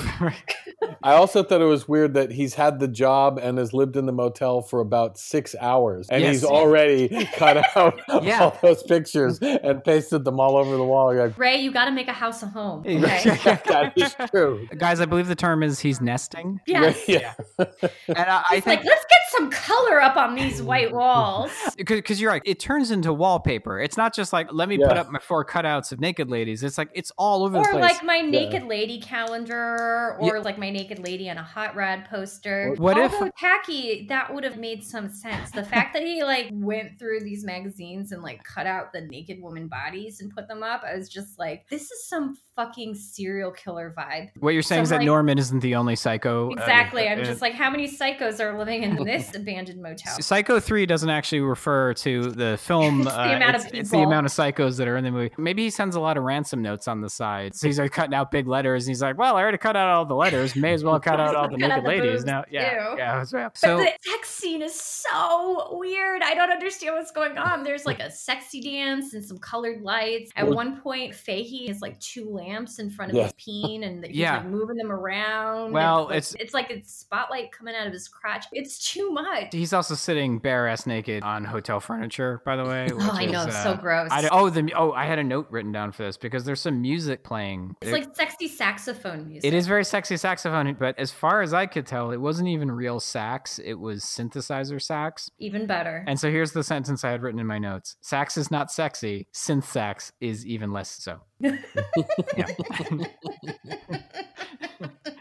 her? 0.05 0.35
I 1.03 1.13
also 1.15 1.43
thought 1.43 1.61
it 1.61 1.65
was 1.65 1.87
weird 1.87 2.13
that 2.13 2.31
he's 2.31 2.53
had 2.53 2.79
the 2.79 2.87
job 2.87 3.39
and 3.41 3.57
has 3.57 3.73
lived 3.73 3.97
in 3.97 4.05
the 4.05 4.13
motel 4.13 4.61
for 4.61 4.79
about 4.79 5.17
six 5.17 5.53
hours, 5.59 6.07
and 6.09 6.21
Yes. 6.21 6.35
he's 6.35 6.43
already 6.45 7.27
cut 7.35 7.57
out 7.75 7.99
Yeah. 8.23 8.45
all 8.45 8.57
those 8.61 8.83
pictures 8.83 9.39
and 9.39 9.83
pasted 9.83 10.23
them 10.23 10.39
all 10.39 10.55
over 10.55 10.77
the 10.77 10.83
wall. 10.83 11.13
You're 11.13 11.24
like, 11.27 11.38
Ray, 11.38 11.57
you 11.57 11.71
got 11.71 11.85
to 11.85 11.91
make 11.91 12.07
a 12.07 12.13
house 12.13 12.43
a 12.43 12.47
home. 12.47 12.83
Okay? 12.85 13.23
that 13.65 13.93
is 13.95 14.15
true. 14.31 14.67
Guys, 14.77 14.99
I 14.99 15.05
believe 15.05 15.27
the 15.27 15.35
term 15.35 15.63
is 15.63 15.79
he's 15.79 16.01
nesting. 16.01 16.59
Yes. 16.67 17.07
Yeah. 17.07 17.33
And 17.59 18.17
I, 18.17 18.43
I 18.51 18.59
think 18.59 18.65
like, 18.67 18.83
let's 18.85 19.03
get 19.05 19.19
some 19.31 19.49
color 19.51 20.01
up 20.01 20.15
on 20.17 20.35
these 20.35 20.61
white 20.61 20.93
walls. 20.93 21.51
because 21.77 22.19
you're 22.21 22.31
right, 22.31 22.41
it 22.45 22.59
turns 22.59 22.91
into 22.91 23.13
wallpaper. 23.13 23.79
It's 23.79 23.97
not 23.97 24.13
just 24.13 24.31
like 24.33 24.47
let 24.51 24.69
me 24.69 24.77
put 24.77 24.97
up 24.97 25.09
my 25.11 25.19
four 25.19 25.45
cutouts 25.45 25.91
of 25.91 25.99
naked 25.99 26.29
ladies. 26.29 26.63
It's 26.63 26.77
like 26.77 26.89
it's 26.93 27.11
all 27.17 27.43
over 27.43 27.57
the 27.57 27.63
place. 27.63 27.75
Or 27.75 27.79
like 27.79 28.03
my 28.03 28.21
naked 28.21 28.63
lady 28.63 28.99
calendar, 28.99 30.15
or 30.19 30.35
Yeah. 30.38 30.41
like 30.41 30.57
my 30.57 30.69
naked 30.69 30.99
lady 30.99 31.29
on 31.29 31.38
a 31.38 31.43
hot 31.43 31.75
rod 31.75 32.05
poster. 32.09 32.73
What 32.77 32.97
if- 32.97 33.13
Although 33.13 33.31
tacky, 33.38 34.05
that 34.09 34.33
would 34.33 34.43
have 34.43 34.57
made 34.57 34.83
some 34.83 35.09
sense. 35.09 35.51
The 35.51 35.63
fact 35.63 35.93
that 35.93 36.03
he 36.03 36.23
like 36.23 36.49
went 36.51 36.97
through 36.99 37.21
these 37.21 37.43
magazines 37.43 38.11
and 38.11 38.21
like 38.21 38.43
cut 38.43 38.67
out 38.67 38.93
the 38.93 39.01
naked 39.01 39.41
woman 39.41 39.67
bodies 39.67 40.21
and 40.21 40.33
put 40.33 40.47
them 40.47 40.63
up, 40.63 40.83
I 40.83 40.95
was 40.95 41.09
just 41.15 41.39
like, 41.39 41.67
this 41.69 41.89
is 41.89 42.08
some 42.08 42.38
fucking 42.56 42.95
serial 42.95 43.51
killer 43.51 43.93
vibe. 43.97 44.30
What 44.39 44.51
you're 44.54 44.62
saying 44.62 44.82
So 44.82 44.84
is 44.84 44.89
that 44.91 44.97
like- 44.97 45.06
Norman 45.06 45.38
isn't 45.39 45.60
the 45.62 45.75
only 45.75 45.95
psycho. 45.95 46.49
uh, 46.49 46.54
Exactly. 46.54 47.08
I'm 47.08 47.19
uh, 47.19 47.23
just 47.23 47.41
like, 47.41 47.54
how 47.54 47.69
many 47.69 47.88
psychos 47.88 48.39
are 48.39 48.58
living 48.58 48.84
in 48.84 49.04
this 49.06 49.34
abandoned 49.36 49.82
motel? 49.82 50.21
Psycho 50.21 50.60
3 50.60 50.86
doesn't 50.86 51.10
actually 51.10 51.41
refer 51.41 51.93
to 51.95 52.32
the 52.32 52.58
film. 52.62 53.01
It's 53.01 53.10
the 53.10 53.19
uh, 53.21 53.36
amount 53.36 53.56
of 53.56 53.62
it's, 53.65 53.73
it's 53.73 53.89
the 53.91 53.99
amount 53.99 54.25
of 54.25 54.32
psychos 54.32 54.78
that 54.78 54.88
are 54.88 54.97
in 54.97 55.04
the 55.04 55.12
movie. 55.12 55.34
Maybe 55.38 55.63
he 55.63 55.69
sends 55.69 55.95
a 55.95 55.99
lot 55.99 56.17
of 56.17 56.23
ransom 56.23 56.62
notes 56.62 56.88
on 56.88 57.01
the 57.01 57.10
side. 57.10 57.56
So 57.56 57.67
he's 57.67 57.80
like 57.80 57.91
cutting 57.91 58.13
out 58.13 58.32
big 58.32 58.47
letters. 58.47 58.86
And 58.86 58.91
he's 58.91 59.01
like, 59.01 59.17
well, 59.17 59.36
I 59.38 59.41
already 59.41 59.58
cut 59.58 59.75
out 59.75 59.89
all 59.89 60.06
the 60.06 60.15
letters. 60.15 60.56
May 60.56 60.73
as 60.73 60.84
well 60.84 60.99
cut 61.01 61.19
out 61.19 61.36
all 61.36 61.49
the 61.49 61.58
naked 61.58 61.84
the 61.84 61.88
ladies 61.88 62.25
now. 62.25 62.43
Yeah. 62.51 62.69
too. 62.69 62.97
Yeah. 62.97 63.17
that's. 63.19 63.32
But 63.32 63.58
So 63.58 63.78
the 63.78 63.89
sex 64.01 64.30
scene 64.30 64.62
is 64.62 64.73
so 64.80 65.70
weird. 65.78 66.22
I 66.24 66.34
don't 66.36 66.51
understand 66.51 66.95
what's 66.95 67.11
going 67.11 67.38
on. 67.38 67.63
There's 67.63 67.86
like 67.86 67.99
a 67.99 68.09
sexy 68.11 68.61
dance 68.61 69.13
and 69.13 69.24
some 69.24 69.38
colored 69.39 69.82
lights. 69.82 70.32
At 70.36 70.47
one 70.47 70.82
point, 70.82 71.05
Fahey 71.14 71.68
has 71.68 71.82
like 71.82 71.99
two 71.99 72.30
lamps 72.30 72.80
in 72.80 72.89
front 72.89 73.12
of 73.12 73.18
Yeah. 73.18 73.24
his 73.24 73.34
peen 73.38 73.84
and 73.84 74.06
he's 74.06 74.16
Yeah. 74.16 74.38
like 74.38 74.45
moving 74.47 74.78
them 74.78 74.91
around. 74.91 75.72
Well, 75.74 76.10
it's 76.10 76.34
like, 76.34 76.41
it's- 76.41 76.45
it's 76.45 76.53
like 76.53 76.72
it's 76.72 76.93
spotlight 76.93 77.51
coming 77.51 77.76
out 77.76 77.88
of 77.88 77.93
his 77.93 78.08
crotch. 78.08 78.45
It's 78.51 78.91
too 78.91 79.12
much. 79.12 79.53
he's 79.53 79.74
also 79.74 79.95
sitting 79.95 80.39
bare 80.39 80.68
ass 80.68 80.86
naked 80.88 81.24
on 81.24 81.43
hotel 81.45 81.80
furniture, 81.80 82.41
by 82.45 82.56
the 82.56 82.64
way. 82.64 82.88
Oh, 82.95 83.12
I 83.12 83.24
which 83.24 83.32
know, 83.32 83.41
is, 83.41 83.47
it's 83.47 83.56
uh, 83.58 83.64
so 83.64 83.76
gross. 83.76 84.10
I, 84.12 84.28
oh, 84.32 84.49
the 84.49 84.72
oh, 84.76 84.91
I 84.91 85.06
had 85.06 85.20
a 85.20 85.24
note 85.24 85.47
written 85.49 85.72
down 85.72 85.91
for 85.91 86.03
this 86.03 86.18
because 86.18 86.45
there's 86.45 86.62
some 86.62 86.82
music 86.82 87.24
playing. 87.24 87.76
It's 87.82 87.91
It- 87.91 87.93
like 87.93 88.16
sexy 88.16 88.47
saxophone 88.47 89.28
music. 89.28 89.47
It 89.47 89.53
is 89.56 89.68
very 89.68 89.84
sexy 89.84 90.18
saxophone, 90.18 90.74
but 90.80 90.97
as 90.97 91.12
far 91.12 91.41
as 91.41 91.53
I 91.53 91.66
could 91.66 91.86
tell, 91.86 92.12
it 92.12 92.18
wasn't 92.22 92.47
even 92.49 92.72
real 92.72 92.99
sax. 92.99 93.60
It 93.60 93.76
was 93.76 94.03
synthesizer 94.03 94.82
sax. 94.82 95.30
even 95.39 95.68
better. 95.68 96.03
And 96.08 96.20
so 96.20 96.30
here's 96.32 96.51
the 96.53 96.64
sentence 96.64 97.03
I 97.03 97.12
had 97.12 97.22
written 97.22 97.39
in 97.39 97.47
my 97.47 97.58
notes 97.60 97.95
Sax 98.01 98.38
is 98.38 98.49
not 98.49 98.72
sexy, 98.72 99.28
synth 99.34 99.66
sax 99.66 100.12
is 100.22 100.45
even 100.45 100.72
less 100.72 100.94
so. 101.01 101.19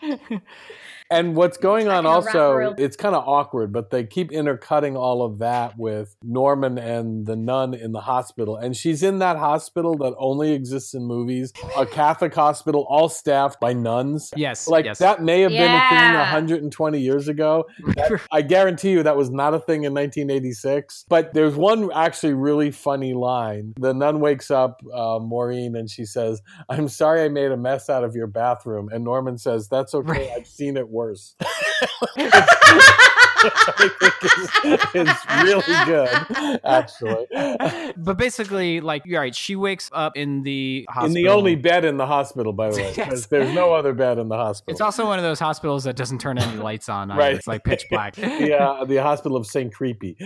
And 1.10 1.36
what's 1.36 1.56
going 1.58 1.88
on 1.88 2.04
Trying 2.04 2.22
to 2.22 2.26
wrap 2.26 2.34
also, 2.34 2.74
it's 2.82 2.96
kind 2.96 3.14
of 3.14 3.26
awkward, 3.26 3.72
but 3.72 3.90
they 3.90 4.04
keep 4.04 4.32
intercutting 4.32 4.96
all 4.96 5.22
of 5.22 5.38
that 5.38 5.76
with 5.78 6.16
Norman 6.22 6.78
and 6.78 7.26
the 7.26 7.36
nun 7.36 7.74
in 7.74 7.92
the 7.92 8.00
hospital. 8.00 8.56
And 8.56 8.76
she's 8.76 9.02
in 9.02 9.18
that 9.18 9.36
hospital 9.36 9.96
that 9.98 10.14
only 10.18 10.52
exists 10.52 10.94
in 10.94 11.04
movies, 11.04 11.52
a 11.76 11.84
Catholic 11.84 12.34
hospital, 12.34 12.86
all 12.88 13.08
staffed 13.08 13.60
by 13.60 13.74
nuns. 13.74 14.32
Yes. 14.34 14.66
Like 14.66 14.86
yes. 14.86 14.98
that 14.98 15.22
may 15.22 15.42
have 15.42 15.50
been 15.50 15.70
a 15.70 15.88
thing 15.88 16.14
120 16.14 17.00
years 17.00 17.28
ago. 17.28 17.66
That- 17.96 18.20
I 18.32 18.42
guarantee 18.42 18.92
you 18.92 19.02
that 19.02 19.16
was 19.16 19.30
not 19.30 19.54
a 19.54 19.60
thing 19.60 19.84
in 19.84 19.92
1986. 19.92 21.04
But 21.08 21.34
there's 21.34 21.54
one 21.54 21.90
actually 21.92 22.34
really 22.34 22.70
funny 22.70 23.12
line. 23.14 23.74
The 23.78 23.92
nun 23.92 24.20
wakes 24.20 24.50
up, 24.50 24.80
uh, 24.92 25.18
Maureen, 25.20 25.76
and 25.76 25.90
she 25.90 26.04
says, 26.04 26.42
"I'm 26.68 26.88
sorry 26.88 27.22
I 27.22 27.28
made 27.28 27.52
a 27.52 27.56
mess 27.56 27.90
out 27.90 28.04
of 28.04 28.14
your 28.14 28.26
bathroom." 28.26 28.88
And 28.92 29.04
Norman 29.04 29.38
says, 29.38 29.68
"That's 29.68 29.94
okay. 29.94 30.10
Right. 30.10 30.30
I've 30.36 30.46
seen 30.46 30.76
it 30.76 30.88
worse." 30.94 31.34
I 33.46 33.90
think 33.90 34.24
is, 34.94 35.08
is 35.08 35.18
really 35.42 35.84
good, 35.84 36.60
actually. 36.64 37.26
but 37.96 38.16
basically, 38.16 38.80
like 38.80 39.02
you're 39.04 39.20
right, 39.20 39.34
she 39.34 39.54
wakes 39.54 39.90
up 39.92 40.16
in 40.16 40.42
the 40.44 40.86
hospital. 40.88 41.06
In 41.08 41.12
the 41.22 41.28
only 41.28 41.54
bed 41.54 41.84
in 41.84 41.98
the 41.98 42.06
hospital, 42.06 42.54
by 42.54 42.70
the 42.70 42.76
way, 42.76 42.94
Yes. 42.96 43.08
'cause 43.08 43.26
there's 43.26 43.52
no 43.54 43.74
other 43.74 43.92
bed 43.92 44.18
in 44.18 44.28
the 44.28 44.36
hospital. 44.36 44.72
It's 44.72 44.80
also 44.80 45.04
one 45.06 45.18
of 45.18 45.24
those 45.24 45.40
hospitals 45.40 45.84
that 45.84 45.94
doesn't 45.96 46.20
turn 46.22 46.38
any 46.38 46.56
lights 46.56 46.88
on. 46.88 47.10
either. 47.10 47.20
Right. 47.20 47.34
It's 47.34 47.46
like 47.46 47.64
pitch 47.64 47.84
black. 47.90 48.16
yeah, 48.18 48.82
the 48.86 48.96
hospital 49.02 49.36
of 49.36 49.46
St. 49.46 49.74
Creepy. 49.74 50.16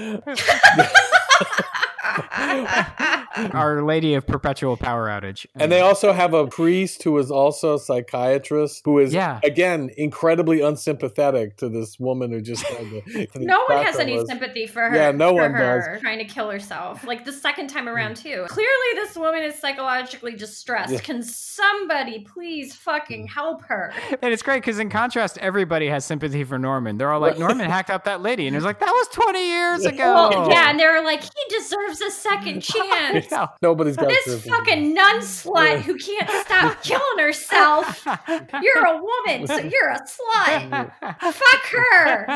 Our 3.54 3.82
Lady 3.82 4.14
of 4.14 4.26
Perpetual 4.26 4.76
Power 4.76 5.08
Outage. 5.08 5.46
And 5.54 5.70
they 5.70 5.80
also 5.80 6.12
have 6.12 6.34
a 6.34 6.46
priest 6.46 7.02
who 7.02 7.16
is 7.18 7.30
also 7.30 7.74
a 7.74 7.78
psychiatrist 7.78 8.82
who 8.84 8.98
is, 8.98 9.12
Yeah. 9.12 9.40
again, 9.44 9.90
incredibly 9.96 10.60
unsympathetic 10.60 11.56
to 11.58 11.68
this 11.68 11.98
woman 11.98 12.30
who 12.32 12.40
just 12.40 12.64
tried 12.66 12.90
to. 12.90 13.28
no 13.36 13.64
one 13.68 13.84
has 13.84 13.98
any 13.98 14.16
was- 14.16 14.28
sympathy 14.28 14.66
for 14.66 14.88
her. 14.88 14.96
Yeah, 14.96 15.10
no 15.12 15.30
for 15.30 15.42
one 15.42 15.52
her 15.52 15.98
Trying 16.00 16.18
to 16.18 16.24
kill 16.24 16.50
herself, 16.50 17.04
like 17.04 17.24
the 17.24 17.32
second 17.32 17.68
time 17.68 17.88
around 17.88 18.18
hmm. 18.18 18.28
too. 18.28 18.46
Clearly, 18.48 18.94
this 18.94 19.16
woman 19.16 19.42
is 19.42 19.54
psychologically 19.56 20.34
distressed. 20.34 20.92
Yeah. 20.92 21.00
Can 21.00 21.22
somebody 21.22 22.20
please 22.20 22.74
fucking 22.74 23.22
hmm. 23.22 23.32
help 23.32 23.62
her? 23.64 23.92
And 24.20 24.32
it's 24.32 24.42
great 24.42 24.62
because, 24.62 24.78
in 24.78 24.90
contrast, 24.90 25.38
everybody 25.38 25.86
has 25.86 26.04
sympathy 26.04 26.42
for 26.42 26.58
Norman. 26.58 26.98
They're 26.98 27.12
all 27.12 27.20
like, 27.20 27.38
Norman 27.38 27.70
hacked 27.70 27.88
up 27.88 28.04
that 28.04 28.20
lady. 28.20 28.46
And 28.46 28.56
it's 28.56 28.64
like, 28.64 28.80
that 28.80 28.90
was 28.90 29.08
20 29.12 29.48
years 29.48 29.84
ago. 29.84 29.96
Well, 29.96 30.50
yeah, 30.50 30.70
and 30.70 30.78
they 30.78 30.86
were 30.86 31.02
like, 31.02 31.22
he 31.22 31.56
deserves 31.56 31.97
a 32.00 32.10
second 32.10 32.60
chance. 32.62 33.26
Yeah. 33.30 33.48
Nobody's 33.62 33.96
got 33.96 34.08
This 34.08 34.44
fucking 34.46 34.94
nun 34.94 35.20
slut 35.20 35.80
who 35.80 35.96
can't 35.96 36.30
stop 36.46 36.82
killing 36.82 37.18
herself. 37.18 38.04
You're 38.62 38.84
a 38.86 39.00
woman, 39.02 39.46
so 39.46 39.58
you're 39.58 39.90
a 39.90 40.00
slut. 40.02 40.90
Fuck 41.32 41.64
her. 41.70 42.26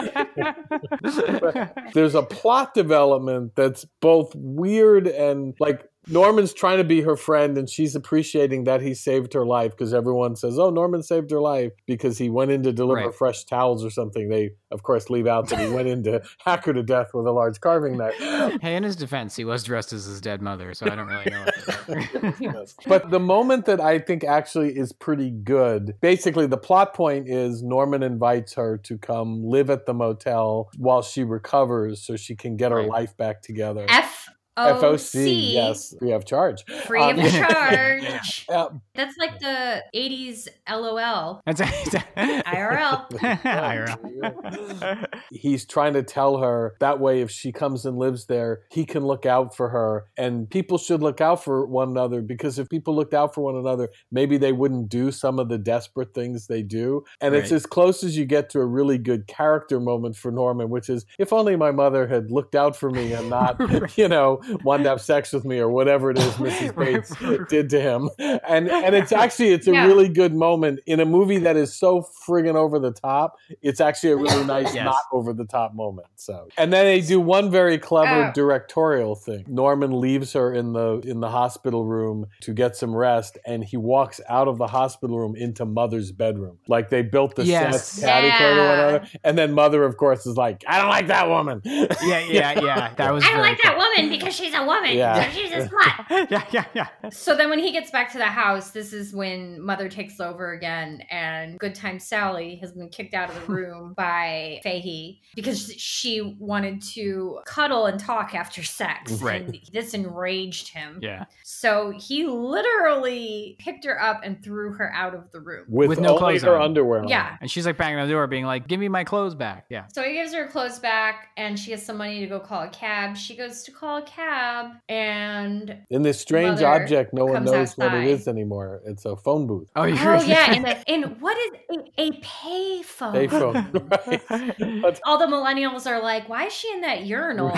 There's 1.94 2.14
a 2.14 2.22
plot 2.22 2.74
development 2.74 3.54
that's 3.56 3.84
both 4.00 4.32
weird 4.34 5.06
and 5.06 5.54
like 5.60 5.88
Norman's 6.08 6.52
trying 6.52 6.78
to 6.78 6.84
be 6.84 7.00
her 7.02 7.16
friend 7.16 7.56
and 7.56 7.68
she's 7.70 7.94
appreciating 7.94 8.64
that 8.64 8.80
he 8.82 8.92
saved 8.94 9.32
her 9.34 9.44
life 9.46 9.70
because 9.72 9.94
everyone 9.94 10.34
says, 10.36 10.58
Oh, 10.58 10.70
Norman 10.70 11.02
saved 11.02 11.30
her 11.30 11.40
life 11.40 11.72
because 11.86 12.18
he 12.18 12.28
went 12.28 12.50
in 12.50 12.62
to 12.64 12.72
deliver 12.72 13.06
Right. 13.06 13.14
fresh 13.14 13.44
towels 13.44 13.84
or 13.84 13.90
something. 13.90 14.28
They, 14.28 14.50
of 14.70 14.82
course, 14.82 15.10
leave 15.10 15.26
out 15.26 15.48
that 15.48 15.58
he 15.58 15.70
went 15.70 15.88
in 15.88 16.02
to 16.04 16.22
hack 16.44 16.64
her 16.66 16.72
to 16.72 16.82
death 16.82 17.10
with 17.14 17.26
a 17.26 17.30
large 17.30 17.60
carving 17.60 17.96
knife. 17.96 18.14
Hey, 18.60 18.76
in 18.76 18.82
his 18.82 18.96
defense, 18.96 19.36
he 19.36 19.44
was 19.44 19.62
dressed 19.64 19.92
as 19.92 20.04
his 20.06 20.20
dead 20.20 20.42
mother, 20.42 20.74
so 20.74 20.86
I 20.86 20.94
don't 20.96 21.06
really 21.08 21.30
know. 21.30 21.46
What 21.86 22.74
But 22.86 23.10
the 23.10 23.20
moment 23.20 23.66
that 23.66 23.80
I 23.80 23.98
think 23.98 24.24
actually 24.24 24.76
is 24.76 24.92
pretty 24.92 25.30
good, 25.30 25.94
basically 26.00 26.46
the 26.46 26.58
plot 26.58 26.94
point 26.94 27.28
is 27.28 27.62
Norman 27.62 28.02
invites 28.02 28.54
her 28.54 28.76
to 28.78 28.98
come 28.98 29.44
live 29.44 29.70
at 29.70 29.86
the 29.86 29.94
motel 29.94 30.70
while 30.76 31.02
she 31.02 31.24
recovers 31.24 32.02
so 32.04 32.16
she 32.16 32.34
can 32.36 32.56
get 32.56 32.72
her 32.72 32.82
life 32.82 33.16
back 33.16 33.42
together. 33.42 33.86
F 33.88 34.26
O 34.28 34.32
FOC, 34.56 35.52
yes, 35.52 35.94
free 35.98 36.12
of 36.12 36.24
charge. 36.26 36.64
Free 36.84 37.00
Um, 37.00 37.18
of 37.24 37.30
charge. 37.32 38.46
Uh, 38.48 38.68
That's 38.94 39.16
like 39.16 39.40
the 39.40 39.82
80s 39.94 40.48
LOL. 40.68 41.40
That's 41.46 41.60
IRL. 42.16 43.08
IRL. 43.12 45.06
he's 45.30 45.64
trying 45.64 45.94
to 45.94 46.02
tell 46.02 46.38
her 46.38 46.74
that 46.80 47.00
way 47.00 47.22
if 47.22 47.30
she 47.30 47.52
comes 47.52 47.86
and 47.86 47.96
lives 47.98 48.26
there, 48.26 48.62
he 48.70 48.84
can 48.84 49.04
look 49.04 49.24
out 49.26 49.56
for 49.56 49.70
her. 49.70 50.06
And 50.16 50.48
people 50.50 50.78
should 50.78 51.02
look 51.02 51.20
out 51.20 51.42
for 51.42 51.66
one 51.66 51.88
another 51.90 52.20
because 52.20 52.58
if 52.58 52.68
people 52.68 52.94
looked 52.94 53.14
out 53.14 53.34
for 53.34 53.40
one 53.42 53.56
another, 53.56 53.88
maybe 54.10 54.36
they 54.36 54.52
wouldn't 54.52 54.88
do 54.88 55.10
some 55.10 55.38
of 55.38 55.48
the 55.48 55.58
desperate 55.58 56.14
things 56.14 56.46
they 56.46 56.62
do. 56.62 57.04
And 57.20 57.34
it's 57.34 57.52
as 57.52 57.64
close 57.66 58.04
as 58.04 58.16
you 58.16 58.24
get 58.24 58.50
to 58.50 58.60
a 58.60 58.66
really 58.66 58.98
good 58.98 59.26
character 59.26 59.80
moment 59.80 60.16
for 60.16 60.30
Norman, 60.30 60.68
which 60.68 60.88
is 60.90 61.06
if 61.18 61.32
only 61.32 61.56
my 61.56 61.70
mother 61.70 62.06
had 62.06 62.30
looked 62.30 62.54
out 62.54 62.76
for 62.76 62.90
me 62.90 63.12
and 63.12 63.30
not, 63.30 63.58
you 63.96 64.08
know, 64.08 64.40
wanted 64.64 64.84
to 64.84 64.88
have 64.90 65.00
sex 65.00 65.32
with 65.32 65.44
me 65.44 65.58
or 65.58 65.68
whatever 65.68 66.10
it 66.10 66.18
is 66.18 66.32
Mrs. 66.34 66.74
Bates 66.76 67.48
did 67.48 67.70
to 67.70 67.80
him. 67.80 68.10
And 68.18 68.68
and 68.70 68.94
it's 68.94 69.12
actually 69.12 69.52
it's 69.52 69.66
a 69.66 69.72
Yeah. 69.72 69.86
really 69.86 70.08
good 70.08 70.34
moment 70.34 70.80
in 70.86 71.00
a 71.00 71.04
movie 71.04 71.38
that 71.38 71.56
is 71.56 71.74
so 71.74 72.06
friggin' 72.26 72.54
over 72.54 72.78
the 72.78 72.92
top. 72.92 73.36
It's 73.62 73.80
actually 73.80 74.12
a 74.12 74.16
really 74.16 74.44
nice 74.56 74.74
Yes. 74.74 74.84
not 74.84 75.02
over 75.12 75.32
the 75.32 75.44
top 75.44 75.74
moment. 75.74 76.08
So 76.16 76.48
and 76.58 76.72
then 76.72 76.84
they 76.86 77.00
do 77.00 77.20
one 77.20 77.50
very 77.50 77.78
clever 77.78 78.28
Oh. 78.28 78.32
directorial 78.34 79.14
thing. 79.14 79.44
Norman 79.48 80.00
leaves 80.00 80.32
her 80.34 80.52
in 80.52 80.72
the 80.72 81.00
in 81.04 81.20
the 81.20 81.30
hospital 81.30 81.84
room 81.84 82.26
to 82.42 82.52
get 82.52 82.76
some 82.76 82.94
rest, 82.94 83.38
and 83.46 83.64
he 83.64 83.76
walks 83.76 84.20
out 84.28 84.48
of 84.48 84.58
the 84.58 84.66
hospital 84.66 85.18
room 85.18 85.34
into 85.36 85.64
Mother's 85.64 86.12
bedroom. 86.12 86.58
Like 86.68 86.90
they 86.90 87.02
built 87.02 87.34
the 87.36 87.44
Yes. 87.44 87.88
set 87.88 88.08
catty 88.08 88.30
corner 88.30 88.60
or 88.60 88.64
Yeah. 88.64 88.84
whatever. 88.86 89.06
And 89.24 89.38
then 89.38 89.52
Mother, 89.52 89.84
of 89.84 89.96
course, 89.96 90.26
is 90.26 90.36
like, 90.36 90.64
I 90.66 90.78
don't 90.78 90.88
like 90.88 91.06
that 91.08 91.28
woman. 91.28 91.60
yeah, 91.64 91.86
yeah, 92.02 92.60
yeah. 92.60 92.90
That 92.96 93.12
was 93.14 93.24
I 93.24 93.28
don't 93.28 93.36
very 93.38 93.48
like 93.50 93.62
that 93.62 93.76
woman 93.76 94.10
because 94.10 94.31
she's 94.32 94.54
a 94.54 94.64
woman. 94.64 94.96
Yeah. 94.96 95.30
So 95.30 95.38
she's 95.38 95.52
a 95.52 95.68
slut. 95.68 96.28
Yeah, 96.30 96.44
yeah, 96.52 96.64
yeah. 96.74 96.88
So 97.10 97.36
then 97.36 97.50
when 97.50 97.58
he 97.58 97.72
gets 97.72 97.90
back 97.90 98.10
to 98.12 98.18
the 98.18 98.24
house, 98.26 98.70
this 98.70 98.92
is 98.92 99.12
when 99.14 99.60
Mother 99.60 99.88
takes 99.88 100.20
over 100.20 100.52
again, 100.52 101.02
and 101.10 101.58
Good 101.58 101.74
Time 101.74 101.98
Sally 101.98 102.56
has 102.56 102.72
been 102.72 102.88
kicked 102.88 103.14
out 103.14 103.28
of 103.30 103.34
the 103.46 103.52
room 103.52 103.94
by 103.96 104.60
Fahey 104.62 105.20
because 105.34 105.72
she 105.74 106.36
wanted 106.38 106.82
to 106.94 107.40
cuddle 107.46 107.86
and 107.86 107.98
talk 107.98 108.34
after 108.34 108.62
sex. 108.62 109.12
Right. 109.12 109.42
And 109.42 109.58
this 109.72 109.94
enraged 109.94 110.68
him. 110.68 110.98
Yeah. 111.02 111.24
So 111.42 111.90
he 111.90 112.24
literally 112.26 113.56
picked 113.58 113.84
her 113.84 114.00
up 114.00 114.20
and 114.24 114.42
threw 114.42 114.72
her 114.74 114.92
out 114.94 115.14
of 115.14 115.30
the 115.32 115.40
room. 115.40 115.64
With, 115.68 115.88
With 115.88 116.00
no 116.00 116.10
only 116.10 116.18
clothes 116.20 116.42
her 116.42 116.56
on. 116.56 116.62
underwear 116.62 117.02
on. 117.02 117.08
Yeah. 117.08 117.36
And 117.40 117.50
she's 117.50 117.66
like 117.66 117.76
banging 117.76 117.98
on 117.98 118.06
the 118.06 118.12
door, 118.12 118.26
being 118.26 118.44
like, 118.46 118.68
"Give 118.68 118.80
me 118.80 118.88
my 118.88 119.04
clothes 119.04 119.34
back." 119.34 119.66
Yeah. 119.68 119.84
So 119.92 120.02
he 120.02 120.14
gives 120.14 120.32
her 120.34 120.46
clothes 120.46 120.78
back 120.78 121.28
and 121.36 121.58
she 121.58 121.70
has 121.72 121.84
some 121.84 121.96
money 121.96 122.20
to 122.20 122.26
go 122.26 122.40
call 122.40 122.62
a 122.62 122.68
cab. 122.68 123.16
She 123.16 123.36
goes 123.36 123.62
to 123.64 123.72
call 123.72 123.98
a 123.98 124.02
cab 124.02 124.21
cab 124.22 124.72
and 124.88 125.78
In 125.90 126.02
this 126.02 126.20
strange 126.20 126.62
object, 126.62 127.12
no 127.12 127.24
one 127.24 127.44
comes 127.44 127.50
knows 127.50 127.76
what 127.76 127.94
it 127.94 128.04
is 128.04 128.28
anymore. 128.28 128.80
It's 128.86 129.04
a 129.04 129.16
phone 129.16 129.46
booth. 129.46 129.68
Oh, 129.76 129.84
you're 129.84 130.16
Oh 130.16 130.22
yeah, 130.22 130.52
and, 130.54 130.64
the, 130.64 130.90
and 130.90 131.20
what 131.20 131.36
is 131.38 131.78
a, 131.98 132.02
a 132.02 132.10
payphone? 132.20 133.28
Payphone. 133.28 134.76
right. 134.82 135.00
All 135.04 135.18
the 135.18 135.26
millennials 135.26 135.86
are 135.86 136.02
like, 136.02 136.28
"Why 136.28 136.46
is 136.46 136.52
she 136.52 136.72
in 136.72 136.80
that 136.82 137.04
urinal, 137.06 137.52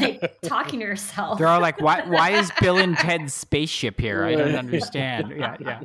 like 0.00 0.40
talking 0.42 0.80
to 0.80 0.86
herself?" 0.86 1.38
They're 1.38 1.48
all 1.48 1.60
like, 1.60 1.80
why, 1.80 2.02
why 2.06 2.30
is 2.30 2.50
Bill 2.60 2.78
and 2.78 2.96
Ted's 2.96 3.34
spaceship 3.34 4.00
here? 4.00 4.24
I 4.24 4.34
don't 4.34 4.54
understand. 4.54 5.32
Yeah, 5.36 5.56
yeah. 5.60 5.80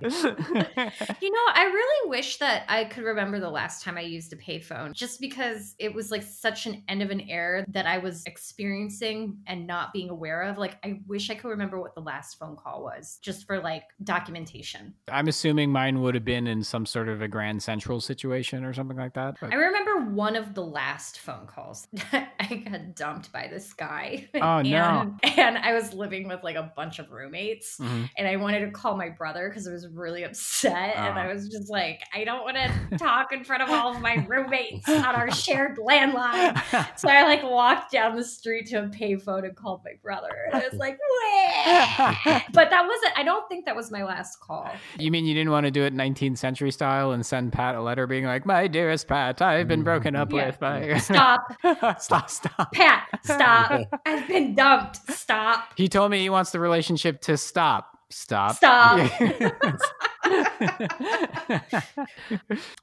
You 1.22 1.32
know, 1.32 1.46
I 1.54 1.64
really 1.66 2.10
wish 2.10 2.38
that 2.38 2.64
I 2.68 2.86
could 2.86 3.04
remember 3.04 3.40
the 3.40 3.50
last 3.50 3.84
time 3.84 3.98
I 3.98 4.02
used 4.02 4.34
a 4.34 4.36
payphone, 4.36 4.94
just 4.94 5.20
because 5.20 5.76
it 5.80 5.94
was 5.94 6.12
like 6.12 6.24
such 6.24 6.66
an 6.66 6.84
end 6.88 7.02
of 7.02 7.12
an 7.12 7.22
era 7.22 7.66
that 7.70 7.86
I 7.86 7.98
was 7.98 8.24
experiencing 8.26 9.38
and 9.48 9.68
not 9.68 9.94
being 9.94 10.05
aware 10.10 10.44
of. 10.44 10.58
Like, 10.58 10.78
I 10.84 11.02
wish 11.08 11.30
I 11.30 11.36
could 11.36 11.50
remember 11.50 11.80
what 11.80 11.96
the 11.96 12.02
last 12.02 12.38
phone 12.40 12.56
call 12.56 12.84
was, 12.84 13.20
just 13.22 13.46
for 13.48 13.60
like 13.60 13.84
documentation. 14.04 14.94
I'm 15.12 15.28
assuming 15.28 15.72
mine 15.72 16.02
would 16.02 16.16
have 16.16 16.26
been 16.26 16.48
in 16.48 16.64
some 16.64 16.86
sort 16.86 17.10
of 17.10 17.22
a 17.22 17.28
Grand 17.28 17.62
Central 17.62 18.00
situation 18.02 18.64
or 18.64 18.74
something 18.74 18.98
like 18.98 19.14
that. 19.14 19.36
but- 19.40 19.52
I 19.52 19.56
remember 19.56 20.12
one 20.12 20.36
of 20.36 20.54
the 20.54 20.64
last 20.66 21.20
phone 21.20 21.48
calls. 21.48 21.88
I 22.14 22.64
got 22.70 22.96
dumped 22.96 23.32
by 23.32 23.48
this 23.52 23.74
guy. 23.74 24.28
Oh, 24.36 24.62
no. 24.62 25.16
and, 25.24 25.40
and 25.40 25.58
I 25.58 25.74
was 25.74 25.94
living 25.94 26.28
with 26.28 26.44
like 26.44 26.56
a 26.56 26.72
bunch 26.76 27.00
of 27.00 27.12
roommates. 27.12 27.78
Mhm. 27.80 28.10
and 28.18 28.28
I 28.28 28.36
wanted 28.38 28.62
to 28.62 28.72
call 28.72 28.96
my 28.98 29.10
brother 29.10 29.50
because 29.50 29.68
I 29.68 29.72
was 29.72 29.88
really 29.88 30.24
upset. 30.24 30.96
And 30.96 31.18
Oh. 31.18 31.22
I 31.22 31.32
was 31.34 31.50
just 31.50 31.70
like, 31.70 32.02
I 32.14 32.24
don't 32.24 32.44
want 32.44 32.58
to 32.58 32.98
talk 32.98 33.32
in 33.34 33.44
front 33.44 33.64
of 33.64 33.70
all 33.70 33.94
of 33.96 34.02
my 34.02 34.26
roommates 34.28 34.88
on 34.90 35.04
our 35.04 35.30
shared 35.46 35.78
landline. 35.78 36.56
So 36.98 37.10
I 37.10 37.24
like 37.24 37.44
walked 37.44 37.92
down 37.92 38.16
the 38.16 38.24
street 38.24 38.68
to 38.68 38.84
a 38.84 38.88
payphone 38.88 39.46
and 39.46 39.56
called 39.56 39.82
my 39.86 39.94
brother. 40.02 40.30
And 40.54 40.64
I 40.64 40.68
was 40.70 40.80
like, 40.80 40.98
but 42.54 42.70
that 42.70 42.86
wasn't, 42.88 43.18
I 43.18 43.24
don't 43.24 43.48
think 43.50 43.66
that 43.66 43.76
was 43.76 43.92
my 43.92 44.04
last 44.04 44.40
call. 44.40 44.70
You 45.00 45.12
mean 45.12 45.26
you 45.26 45.34
didn't 45.34 45.52
want 45.52 45.66
to 45.66 45.72
do 45.72 45.84
it 45.84 45.94
19th 45.94 46.38
century 46.38 46.72
style 46.72 47.12
and 47.12 47.26
send 47.26 47.52
Pat 47.54 47.76
a 47.76 47.82
letter 47.82 48.08
being 48.08 48.26
like, 48.26 48.46
"My 48.46 48.68
dearest 48.68 49.08
Pat, 49.08 49.42
I've 49.42 49.68
been 49.68 49.84
broken 49.84 50.16
up 50.16 50.32
Yeah. 50.32 50.46
with 50.48 50.60
by 50.60 50.98
Stop. 50.98 51.54
stop, 52.00 52.30
stop." 52.30 52.72
Pat, 52.74 53.08
stop. 53.24 53.82
I've 54.06 54.28
been 54.28 54.56
dumped. 54.56 54.98
Stop. 55.12 55.70
He 55.76 55.88
told 55.90 56.12
me 56.12 56.20
he 56.22 56.30
wants 56.30 56.52
the 56.52 56.60
relationship 56.60 57.22
to 57.22 57.38
stop. 57.38 57.95
Stop. 58.12 58.56
Stop. 58.56 59.10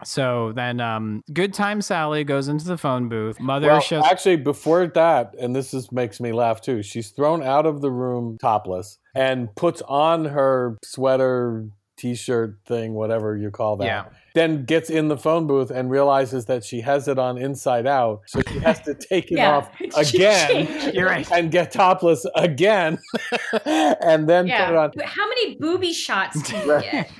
so 0.04 0.52
then, 0.54 0.80
um, 0.80 1.22
good 1.32 1.54
time 1.54 1.80
Sally 1.80 2.24
goes 2.24 2.48
into 2.48 2.66
the 2.66 2.76
phone 2.76 3.08
booth. 3.08 3.40
Mother 3.40 3.68
Well, 3.68 3.80
shows. 3.80 4.04
actually, 4.04 4.36
before 4.36 4.86
that, 4.88 5.34
and 5.38 5.54
this 5.54 5.72
is 5.72 5.92
makes 5.92 6.20
me 6.20 6.32
laugh 6.32 6.60
too. 6.60 6.82
She's 6.82 7.10
thrown 7.10 7.42
out 7.42 7.66
of 7.66 7.80
the 7.80 7.90
room 7.90 8.36
topless 8.40 8.98
and 9.14 9.54
puts 9.54 9.82
on 9.82 10.26
her 10.26 10.78
sweater, 10.84 11.68
t-shirt 11.96 12.58
thing, 12.66 12.94
whatever 12.94 13.36
you 13.36 13.50
call 13.50 13.76
that. 13.78 13.84
Yeah. 13.84 14.04
Then 14.34 14.64
gets 14.64 14.88
in 14.90 15.08
the 15.08 15.16
phone 15.16 15.46
booth 15.46 15.70
and 15.70 15.90
realizes 15.90 16.46
that 16.46 16.64
she 16.64 16.80
has 16.80 17.08
it 17.08 17.18
on 17.18 17.36
inside 17.38 17.86
out, 17.86 18.22
so 18.26 18.40
she 18.48 18.58
has 18.60 18.80
to 18.82 18.94
take 19.10 19.30
it 19.30 19.36
Yeah. 19.38 19.56
off 19.58 19.70
again 19.96 20.92
You're 20.94 21.06
right. 21.06 21.30
and 21.30 21.50
get 21.50 21.72
topless 21.72 22.24
again, 22.34 22.98
and 23.64 24.28
then 24.28 24.44
put 24.46 24.70
it 24.70 24.76
on. 24.76 24.90
But 24.94 25.04
How 25.06 25.28
many 25.28 25.56
booby 25.56 25.92
shots 25.92 26.42
do 26.42 26.56
you 26.56 26.80
get? 26.80 27.10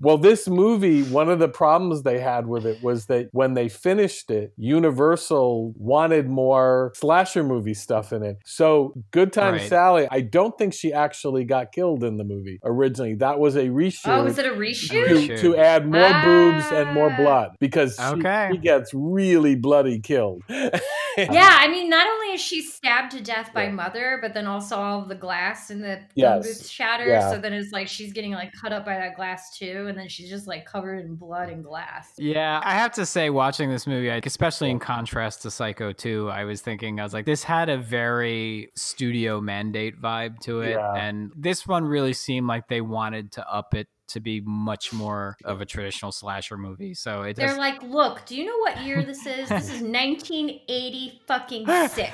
Well, 0.00 0.18
this 0.18 0.48
movie, 0.48 1.02
one 1.04 1.28
of 1.28 1.38
the 1.38 1.48
problems 1.48 2.02
they 2.02 2.18
had 2.20 2.46
with 2.46 2.64
it 2.66 2.82
was 2.82 3.06
that 3.06 3.28
when 3.32 3.54
they 3.54 3.68
finished 3.68 4.30
it, 4.30 4.52
Universal 4.56 5.74
wanted 5.76 6.28
more 6.28 6.92
slasher 6.94 7.42
movie 7.44 7.74
stuff 7.74 8.12
in 8.12 8.22
it. 8.22 8.38
So, 8.44 8.94
Good 9.10 9.32
Time 9.32 9.54
Right. 9.54 9.68
Sally, 9.68 10.06
I 10.10 10.20
don't 10.20 10.56
think 10.58 10.72
she 10.74 10.92
actually 10.92 11.44
got 11.44 11.72
killed 11.72 12.04
in 12.04 12.16
the 12.16 12.24
movie 12.24 12.58
originally. 12.64 13.14
That 13.14 13.38
was 13.38 13.56
a 13.56 13.66
reshoot. 13.68 14.00
Oh, 14.06 14.24
was 14.24 14.38
it 14.38 14.46
a 14.46 14.50
reshoot? 14.50 14.90
to, 15.08 15.14
Reshoot. 15.14 15.40
to 15.40 15.56
add 15.56 15.86
more 15.90 16.02
ah. 16.04 16.22
Boobs 16.30 16.72
and 16.72 16.92
more 16.92 17.10
blood 17.16 17.56
because 17.60 17.96
she, 17.96 18.54
she 18.54 18.58
gets 18.58 18.92
really 18.94 19.54
bloody 19.56 19.98
killed. 20.00 20.42
Yeah, 21.32 21.56
I 21.60 21.68
mean, 21.68 21.88
not 21.88 22.06
only 22.06 22.34
is 22.34 22.40
she 22.40 22.62
stabbed 22.62 23.12
to 23.12 23.20
death 23.20 23.50
by 23.54 23.64
Yeah. 23.64 23.70
mother, 23.72 24.18
but 24.22 24.34
then 24.34 24.46
also 24.46 24.76
all 24.76 25.02
of 25.02 25.08
the 25.08 25.14
glass 25.14 25.70
in 25.70 25.80
the 25.80 25.96
phone 25.96 26.06
Yes. 26.14 26.46
booth 26.46 26.68
shatters. 26.68 27.08
Yeah. 27.08 27.30
So 27.30 27.38
then 27.38 27.52
it's 27.52 27.72
like 27.72 27.88
she's 27.88 28.12
getting 28.12 28.32
like 28.32 28.50
cut 28.60 28.72
up 28.72 28.84
by 28.84 28.96
that 28.96 29.16
glass 29.16 29.56
too, 29.56 29.86
and 29.88 29.96
then 29.98 30.08
she's 30.08 30.28
just 30.28 30.46
like 30.46 30.64
covered 30.66 31.04
in 31.04 31.16
blood 31.16 31.48
and 31.48 31.64
glass. 31.64 32.12
Yeah, 32.18 32.60
I 32.64 32.74
have 32.74 32.92
to 32.92 33.06
say, 33.06 33.30
watching 33.30 33.70
this 33.70 33.86
movie, 33.86 34.08
especially 34.08 34.70
in 34.70 34.78
contrast 34.78 35.42
to 35.42 35.50
Psycho 35.50 35.92
2, 35.92 36.28
I 36.30 36.44
was 36.44 36.60
thinking, 36.60 37.00
I 37.00 37.02
was 37.02 37.12
like, 37.12 37.26
this 37.26 37.42
had 37.42 37.68
a 37.68 37.78
very 37.78 38.70
studio 38.76 39.40
mandate 39.40 40.00
vibe 40.00 40.38
to 40.40 40.60
it. 40.60 40.70
Yeah. 40.72 40.94
And 40.94 41.32
this 41.36 41.66
one 41.66 41.84
really 41.84 42.12
seemed 42.12 42.46
like 42.46 42.68
they 42.68 42.80
wanted 42.80 43.32
to 43.32 43.48
up 43.50 43.74
it 43.74 43.88
to 44.08 44.18
be 44.20 44.40
much 44.44 44.92
more 44.92 45.36
of 45.44 45.60
a 45.60 45.64
traditional 45.64 46.10
slasher 46.10 46.56
movie. 46.56 46.94
So 46.94 47.22
it 47.22 47.36
They're 47.36 47.46
does. 47.48 47.58
like, 47.58 47.80
look, 47.84 48.26
do 48.26 48.34
you 48.36 48.44
know 48.44 48.58
what 48.58 48.82
year 48.82 49.04
this 49.04 49.24
is? 49.24 49.48
This 49.48 49.66
is 49.70 49.80
1980 49.82 51.09
fucking 51.26 51.66
sick. 51.88 52.10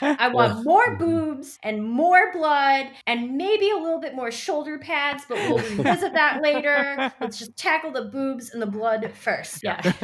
I 0.00 0.28
want 0.28 0.64
more 0.64 0.96
boobs 0.96 1.58
and 1.62 1.84
more 1.84 2.32
blood 2.32 2.86
and 3.06 3.36
maybe 3.36 3.70
a 3.70 3.76
little 3.76 4.00
bit 4.00 4.14
more 4.14 4.30
shoulder 4.30 4.78
pads, 4.78 5.24
but 5.28 5.36
we'll 5.38 5.58
revisit 5.58 6.12
that 6.14 6.40
later. 6.42 7.12
Let's 7.20 7.38
just 7.38 7.56
tackle 7.56 7.92
the 7.92 8.04
boobs 8.06 8.50
and 8.50 8.62
the 8.62 8.66
blood 8.66 9.10
first. 9.14 9.62
Yeah. 9.62 9.80
It- 9.84 9.94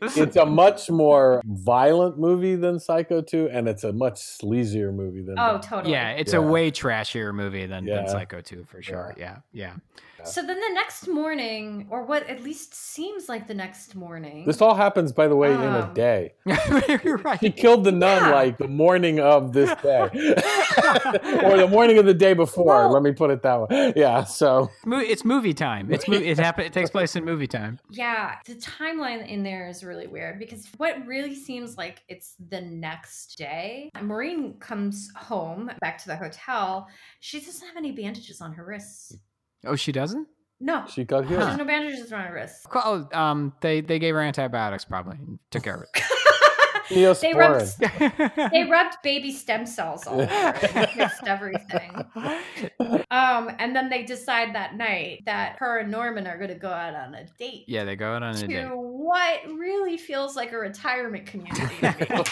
oh 0.02 0.22
it's 0.22 0.36
a 0.36 0.46
much 0.46 0.90
more 0.90 1.40
violent 1.44 2.18
movie 2.18 2.56
than 2.56 2.78
Psycho 2.78 3.20
2, 3.20 3.50
and 3.52 3.68
it's 3.68 3.84
a 3.84 3.92
much 3.92 4.14
sleazier 4.16 4.92
movie 4.94 5.22
than 5.22 5.38
Oh, 5.38 5.58
totally. 5.62 5.92
yeah, 5.92 6.10
it's 6.10 6.32
Yeah. 6.32 6.40
a 6.40 6.42
way 6.42 6.70
trashier 6.70 7.34
movie 7.34 7.66
than, 7.66 7.86
Yeah. 7.86 7.96
than 7.96 8.08
Psycho 8.08 8.40
2 8.40 8.64
for 8.64 8.82
sure. 8.82 9.14
Yeah, 9.18 9.38
yeah. 9.52 9.74
So 10.24 10.42
then 10.42 10.58
the 10.60 10.74
next 10.74 11.06
morning, 11.08 11.86
or 11.90 12.04
what 12.04 12.28
at 12.28 12.42
least 12.42 12.74
seems 12.74 13.28
like 13.28 13.46
the 13.46 13.54
next 13.54 13.94
morning. 13.94 14.44
This 14.46 14.60
all 14.60 14.74
happens, 14.74 15.12
by 15.12 15.28
the 15.28 15.36
way, 15.36 15.52
in 15.52 15.60
a 15.60 15.80
Um, 15.88 15.94
day. 15.94 16.32
You're 17.04 17.18
right. 17.18 17.38
He 17.40 17.50
killed 17.50 17.84
the 17.84 17.92
nun 17.92 18.22
Yeah. 18.24 18.30
like 18.34 18.58
the 18.58 18.68
morning 18.68 19.20
of 19.20 19.52
this 19.52 19.70
day, 19.82 20.00
or 21.44 21.56
the 21.56 21.68
morning 21.70 21.98
of 21.98 22.06
the 22.06 22.14
day 22.14 22.34
before. 22.34 22.66
Well- 22.66 22.92
let 22.92 23.02
me 23.02 23.12
put 23.12 23.30
it 23.30 23.42
that 23.42 23.68
way. 23.68 23.92
Yeah. 23.96 24.24
So 24.24 24.70
It's 24.86 25.24
movie 25.24 25.54
time. 25.54 25.92
It's 25.92 26.08
mo- 26.08 26.16
it 26.16 26.38
happen- 26.38 26.64
It 26.66 26.72
takes 26.72 26.90
place 26.90 27.14
in 27.16 27.24
movie 27.24 27.46
time. 27.46 27.78
yeah, 27.90 28.36
the 28.44 28.54
timeline 28.56 29.26
in 29.26 29.42
there 29.42 29.68
is 29.68 29.82
really 29.84 30.06
weird 30.06 30.38
because 30.38 30.66
what 30.76 31.04
really 31.06 31.34
seems 31.34 31.76
like 31.76 32.02
it's 32.08 32.34
the 32.50 32.60
next 32.60 33.36
day. 33.38 33.90
Maureen 34.02 34.54
comes 34.58 35.10
home 35.16 35.70
back 35.80 35.98
to 35.98 36.06
the 36.08 36.16
hotel. 36.16 36.88
She 37.20 37.40
doesn't 37.40 37.66
have 37.66 37.76
any 37.76 37.92
bandages 37.92 38.40
on 38.40 38.52
her 38.54 38.64
wrists. 38.64 39.16
Oh, 39.66 39.76
she 39.76 39.92
doesn't. 39.92 40.28
No, 40.60 40.84
she 40.88 41.04
got 41.04 41.28
she 41.28 41.34
There's 41.34 41.56
no 41.56 41.64
bandages 41.64 42.12
on 42.12 42.24
her 42.24 42.34
wrists. 42.34 42.66
Oh, 42.74 43.08
um, 43.12 43.52
they 43.60 43.80
they 43.80 43.98
gave 43.98 44.14
her 44.14 44.20
antibiotics 44.20 44.84
probably. 44.84 45.16
and 45.18 45.38
Took 45.50 45.62
care 45.62 45.76
of 45.76 45.82
it. 45.82 46.02
They 46.88 47.34
rubbed, 47.34 47.78
they 48.52 48.66
rubbed 48.70 48.96
baby 49.02 49.32
stem 49.32 49.66
cells 49.66 50.06
all 50.06 50.20
over 50.20 50.24
it 50.62 50.76
and 50.76 50.88
fixed 50.90 51.26
everything. 51.26 52.04
Um, 53.10 53.50
and 53.58 53.74
then 53.74 53.88
they 53.90 54.02
decide 54.04 54.54
that 54.54 54.76
night 54.76 55.22
that 55.26 55.56
her 55.58 55.78
and 55.78 55.90
Norman 55.90 56.26
are 56.26 56.36
going 56.38 56.50
to 56.50 56.54
go 56.56 56.70
out 56.70 56.94
on 56.94 57.14
a 57.14 57.24
date. 57.38 57.64
yeah, 57.68 57.84
they 57.84 57.96
go 57.96 58.12
out 58.14 58.22
on 58.22 58.34
a 58.36 58.46
date 58.46 58.62
to 58.62 58.68
what 58.70 59.40
really 59.46 59.96
feels 59.96 60.36
like 60.36 60.52
a 60.52 60.58
retirement 60.58 61.26
community. 61.26 61.76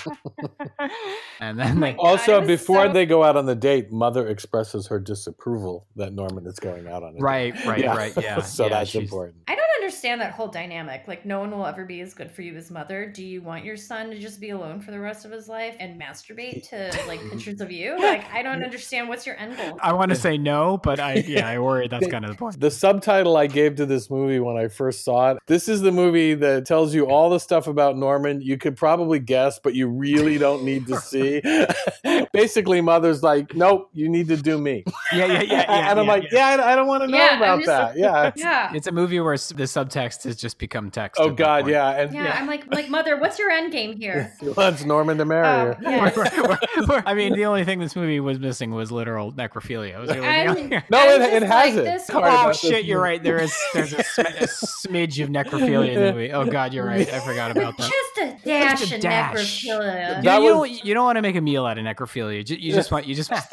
And 1.41 1.59
then 1.59 1.81
they 1.81 1.93
God, 1.93 2.01
Also, 2.01 2.37
it 2.37 2.41
was 2.41 2.49
before 2.49 2.87
so- 2.87 2.93
they 2.93 3.05
go 3.07 3.23
out 3.23 3.37
on 3.37 3.47
the 3.47 3.55
date, 3.55 3.93
Mother 3.93 4.27
expresses 4.29 4.87
her 4.89 4.99
disapproval 4.99 5.87
that 5.97 6.13
Norman 6.15 6.47
is 6.47 6.59
going 6.59 6.87
out 6.87 7.03
on 7.03 7.11
a 7.11 7.13
date. 7.15 7.23
Right, 7.23 7.65
right, 7.67 7.85
right, 7.87 8.13
yeah, 8.23 8.41
so 8.43 8.65
yeah, 8.65 8.69
that's 8.71 8.91
she's- 8.91 9.03
important. 9.05 9.37
I 9.49 9.55
don't 9.55 9.66
understand 9.87 10.21
that 10.21 10.33
whole 10.33 10.49
dynamic. 10.49 11.05
Like, 11.07 11.25
no 11.25 11.39
one 11.39 11.53
will 11.53 11.65
ever 11.65 11.85
be 11.85 12.01
as 12.01 12.13
good 12.13 12.33
for 12.33 12.43
you 12.43 12.57
as 12.57 12.73
mother. 12.73 13.07
Do 13.07 13.25
you 13.25 13.41
want 13.41 13.65
your 13.65 13.77
son 13.77 14.11
to 14.11 14.19
just 14.19 14.41
be 14.41 14.51
alone 14.51 14.81
for 14.81 14.91
the 14.91 14.99
rest 14.99 15.25
of 15.25 15.31
his 15.31 15.49
life 15.49 15.77
and 15.79 16.01
masturbate 16.01 16.69
to 16.71 16.91
like 17.07 17.21
pictures 17.31 17.61
of 17.61 17.71
you? 17.71 17.97
Like, 17.97 18.25
I 18.33 18.43
don't 18.43 18.65
understand 18.65 19.09
what's 19.09 19.25
your 19.27 19.37
end 19.39 19.57
goal. 19.57 19.79
I 19.81 19.93
want 19.93 20.09
to 20.09 20.17
say 20.17 20.39
no, 20.39 20.77
but 20.77 20.99
I 20.99 21.15
yeah, 21.27 21.47
I 21.49 21.61
worry 21.61 21.87
that's 21.87 22.09
kind 22.09 22.25
of 22.25 22.33
the 22.33 22.37
point. 22.37 22.59
The 22.59 22.71
subtitle 22.71 23.37
I 23.37 23.47
gave 23.47 23.77
to 23.77 23.87
this 23.87 24.11
movie 24.11 24.41
when 24.41 24.57
I 24.57 24.67
first 24.67 25.05
saw 25.05 25.31
it 25.33 25.39
this 25.47 25.69
is 25.69 25.83
the 25.83 25.93
movie 25.93 26.35
that 26.35 26.67
tells 26.67 26.93
you 26.93 27.07
all 27.07 27.31
the 27.31 27.39
stuff 27.39 27.69
about 27.69 27.97
Norman 27.97 28.41
you 28.41 28.59
could 28.59 28.77
probably 28.77 29.21
guess, 29.21 29.61
but 29.61 29.75
you 29.75 29.87
really 29.89 30.37
don't 30.37 30.65
need 30.65 30.89
to 30.89 30.97
see. 31.01 31.41
Basically, 32.33 32.81
Mother's 32.81 33.23
like, 33.23 33.55
nope, 33.55 33.89
you 33.93 34.09
need 34.09 34.27
to 34.29 34.37
do 34.37 34.59
me. 34.59 34.83
Yeah, 35.13 35.27
yeah, 35.27 35.43
yeah, 35.43 35.43
yeah. 35.43 35.91
and 35.91 36.01
I'm 36.01 36.07
yeah, 36.07 36.13
like, 36.13 36.23
yeah. 36.33 36.57
yeah, 36.57 36.65
I, 36.65 36.73
I 36.73 36.77
don't 36.77 36.89
want 36.89 37.05
to 37.05 37.07
know 37.09 37.17
Yeah, 37.19 37.37
about 37.37 37.59
just- 37.61 37.67
that. 37.69 37.97
Yeah. 37.97 38.33
Yeah. 38.35 38.73
It's 38.75 38.87
a 38.87 38.93
movie 38.93 39.21
where 39.21 39.35
s- 39.35 39.51
the 39.51 39.67
subtext 39.77 40.25
has 40.25 40.37
just 40.37 40.59
become 40.59 40.91
text. 40.91 41.21
Oh 41.21 41.31
God, 41.31 41.69
yeah, 41.69 41.91
and 41.91 42.15
Yeah, 42.15 42.37
I'm 42.39 42.47
like, 42.47 42.73
like 42.75 42.89
mother, 42.89 43.17
what's 43.19 43.39
your 43.39 43.51
end 43.51 43.73
game 43.73 43.97
here? 43.97 44.33
he 44.41 44.49
wants 44.51 44.85
Norman 44.85 45.19
to 45.19 45.25
marry 45.25 45.47
Um, 45.77 45.83
her. 45.85 45.91
yeah. 46.91 47.03
I 47.07 47.15
mean, 47.15 47.35
the 47.35 47.45
only 47.47 47.65
thing 47.65 47.79
this 47.81 47.95
movie 47.97 48.21
was 48.21 48.39
missing 48.39 48.71
was 48.73 48.91
literal 48.93 49.33
necrophilia. 49.33 49.99
Was 50.01 50.09
really 50.11 50.21
the 50.21 50.27
I'm- 50.27 50.49
only- 50.51 50.69
No, 50.91 51.09
it, 51.15 51.21
it 51.21 51.43
has 51.43 51.51
like, 51.51 51.75
it. 51.75 51.85
this 51.85 52.11
Oh 52.11 52.19
about 52.19 52.49
this 52.49 52.61
shit, 52.61 52.85
you're 52.85 52.99
movie. 52.99 53.09
right. 53.11 53.23
There 53.23 53.39
is 53.41 53.55
there's 53.75 53.93
a, 53.93 54.03
sm- 54.03 54.21
a 54.21 54.47
smidge 54.47 55.23
of 55.23 55.29
necrophilia 55.31 55.89
in 55.89 56.01
the 56.01 56.13
movie. 56.13 56.33
Oh 56.33 56.45
god, 56.47 56.73
you're 56.73 56.87
right. 56.87 57.09
I 57.13 57.21
forgot 57.21 57.51
about 57.51 57.77
that. 57.79 57.91
Just 57.91 58.19
a 58.19 58.45
dash 58.47 58.81
Just 58.81 58.93
a 58.93 58.95
of 58.97 59.01
dash. 59.03 59.65
necrophilia. 59.65 60.17
You, 60.17 60.23
That 60.23 60.43
you 60.43 60.57
was- 60.57 60.71
don't, 60.71 60.85
you 60.87 60.95
don't 60.95 61.05
want 61.05 61.17
to 61.17 61.23
make 61.23 61.37
a 61.37 61.41
meal 61.41 61.67
out 61.67 61.79
of 61.79 61.85
necrophilia. 61.85 62.45
Ju- 62.45 62.57
You 62.57 62.73
just 62.73 62.91
want 62.91 63.07
you 63.07 63.15
just 63.15 63.31
a 63.31 63.35
little 63.35 63.45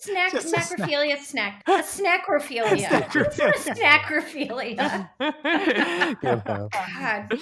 snack, 0.00 0.32
Just 0.32 0.46
a 0.46 0.48
snack. 0.48 0.68
necrophilia 0.68 1.18
snack. 1.18 1.62
A 1.66 1.70
snackrophilia. 1.82 3.12
Just 3.12 3.38
a 3.38 3.72
snackrophilia. 3.74 5.08
You 5.20 5.67
know. 6.46 6.70
God. 6.72 7.38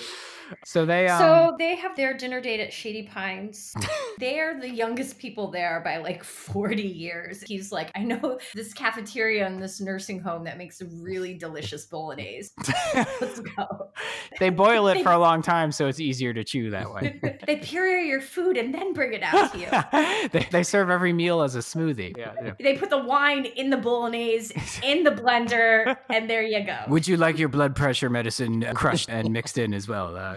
So 0.65 0.85
they 0.87 1.09
um 1.09 1.19
So 1.19 1.57
they 1.59 1.77
have 1.77 1.97
their 1.97 2.17
dinner 2.17 2.41
date 2.41 2.61
at 2.61 2.73
Shady 2.73 3.05
Pines. 3.05 3.75
they 4.19 4.41
are 4.41 4.59
the 4.61 4.69
youngest 4.69 5.19
people 5.19 5.51
there 5.51 5.81
by 5.85 5.99
like 5.99 6.25
40 6.25 6.83
years. 6.83 7.43
He's 7.43 7.73
like, 7.73 7.91
I 7.95 8.03
know 8.03 8.39
this 8.55 8.73
cafeteria 8.73 9.47
in 9.47 9.61
this 9.61 9.81
nursing 9.81 10.21
home 10.21 10.45
that 10.45 10.59
makes 10.59 10.81
a 10.81 10.87
really 10.87 11.35
delicious 11.35 11.85
bolognese. 11.87 12.51
Let's 12.95 13.41
go. 13.41 13.91
they 14.39 14.51
boil 14.51 14.89
it 14.89 15.03
for 15.03 15.13
a 15.13 15.19
long 15.19 15.43
time, 15.43 15.73
so 15.73 15.87
it's 15.87 16.01
easier 16.01 16.33
to 16.33 16.45
chew 16.45 16.71
that 16.71 16.93
way. 16.93 17.21
they 17.47 17.57
puree 17.57 18.09
your 18.09 18.21
food 18.21 18.57
and 18.57 18.75
then 18.75 18.93
bring 18.93 19.13
it 19.13 19.23
out 19.23 19.53
to 19.53 19.59
you. 19.59 20.29
they, 20.31 20.47
they 20.51 20.63
serve 20.63 20.91
every 20.91 21.13
meal 21.13 21.43
as 21.43 21.55
a 21.55 21.61
smoothie. 21.61 22.17
Yeah, 22.17 22.33
yeah. 22.43 22.53
They 22.59 22.77
put 22.77 22.91
the 22.91 22.99
wine 22.99 23.47
in 23.47 23.71
the 23.71 23.77
bolognese 23.77 24.55
in 24.83 25.05
the 25.05 25.11
blender, 25.11 25.97
and 26.11 26.29
there 26.29 26.43
you 26.43 26.65
go. 26.65 26.79
Would 26.89 27.07
you 27.07 27.17
like 27.17 27.39
your 27.39 27.49
blood 27.49 27.75
pressure 27.75 28.11
medicine 28.11 28.65
crushed 28.75 29.09
and 29.09 29.31
mixed 29.33 29.59
in 29.59 29.75
as 29.75 29.89
well? 29.89 30.17
Uh, 30.17 30.36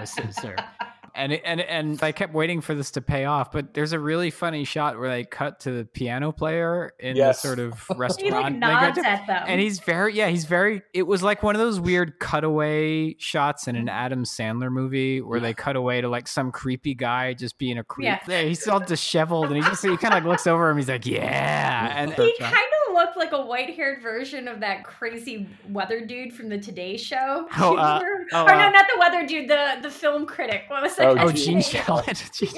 yes, 0.00 0.40
sir. 0.40 0.56
And 1.12 1.32
and 1.32 1.60
and 1.60 2.00
I 2.04 2.12
kept 2.12 2.32
waiting 2.32 2.60
for 2.60 2.72
this 2.72 2.92
to 2.92 3.00
pay 3.02 3.24
off, 3.24 3.50
but 3.50 3.74
there's 3.74 3.92
a 3.92 3.98
really 3.98 4.30
funny 4.30 4.62
shot 4.62 4.96
where 4.96 5.10
they 5.10 5.24
cut 5.24 5.58
to 5.60 5.72
the 5.72 5.84
piano 5.84 6.30
player 6.30 6.92
in 7.00 7.16
Yes. 7.16 7.42
the 7.42 7.48
sort 7.48 7.58
of 7.58 7.84
he 7.88 7.94
restaurant. 7.98 8.32
like 8.32 8.54
nods 8.54 8.96
to- 8.96 9.06
at 9.08 9.26
them. 9.26 9.42
and 9.48 9.60
he's 9.60 9.80
very 9.80 10.14
yeah 10.14 10.28
he's 10.28 10.44
very 10.44 10.82
it 10.94 11.02
was 11.02 11.20
like 11.24 11.42
one 11.42 11.56
of 11.56 11.60
those 11.60 11.80
weird 11.80 12.20
cutaway 12.20 13.16
shots 13.18 13.66
in 13.66 13.74
an 13.74 13.86
mm-hmm. 13.86 13.88
adam 13.88 14.24
sandler 14.24 14.70
movie 14.70 15.20
where 15.20 15.40
they 15.40 15.52
cut 15.52 15.74
away 15.74 16.00
to 16.00 16.08
like 16.08 16.28
some 16.28 16.52
creepy 16.52 16.94
guy 16.94 17.34
just 17.34 17.58
being 17.58 17.76
a 17.76 17.84
creep 17.84 18.06
Yeah. 18.28 18.42
he's 18.42 18.66
all 18.68 18.80
disheveled 18.80 19.46
and 19.46 19.56
he 19.56 19.62
just 19.62 19.82
he 19.82 19.88
kind 19.96 20.14
of 20.14 20.22
like 20.22 20.24
looks 20.24 20.46
over 20.46 20.70
him 20.70 20.76
he's 20.76 20.88
like 20.88 21.06
yeah 21.06 21.92
and 21.96 22.12
He 22.12 22.16
kind 22.38 22.54
of 22.54 22.54
looked 22.54 22.79
like 23.20 23.30
a 23.32 23.40
white-haired 23.40 24.02
version 24.02 24.48
of 24.48 24.58
that 24.60 24.82
crazy 24.82 25.46
weather 25.68 26.04
dude 26.04 26.32
from 26.34 26.48
the 26.48 26.58
Today 26.58 26.96
Show. 26.96 27.46
Oh, 27.56 27.76
uh, 27.76 28.00
oh, 28.32 28.42
or 28.44 28.48
no, 28.56 28.66
uh, 28.66 28.70
not 28.70 28.86
the 28.92 28.98
weather 28.98 29.24
dude, 29.26 29.48
the 29.48 29.78
the 29.82 29.90
film 29.90 30.26
critic. 30.26 30.64
What 30.68 30.82
was 30.82 30.96
that? 30.96 31.06
Oh, 31.08 31.14
guy's 31.14 31.28
oh 31.28 31.32
gene 31.32 31.54
name? 31.54 31.62
shalit 31.62 32.32
Gene- 32.38 32.50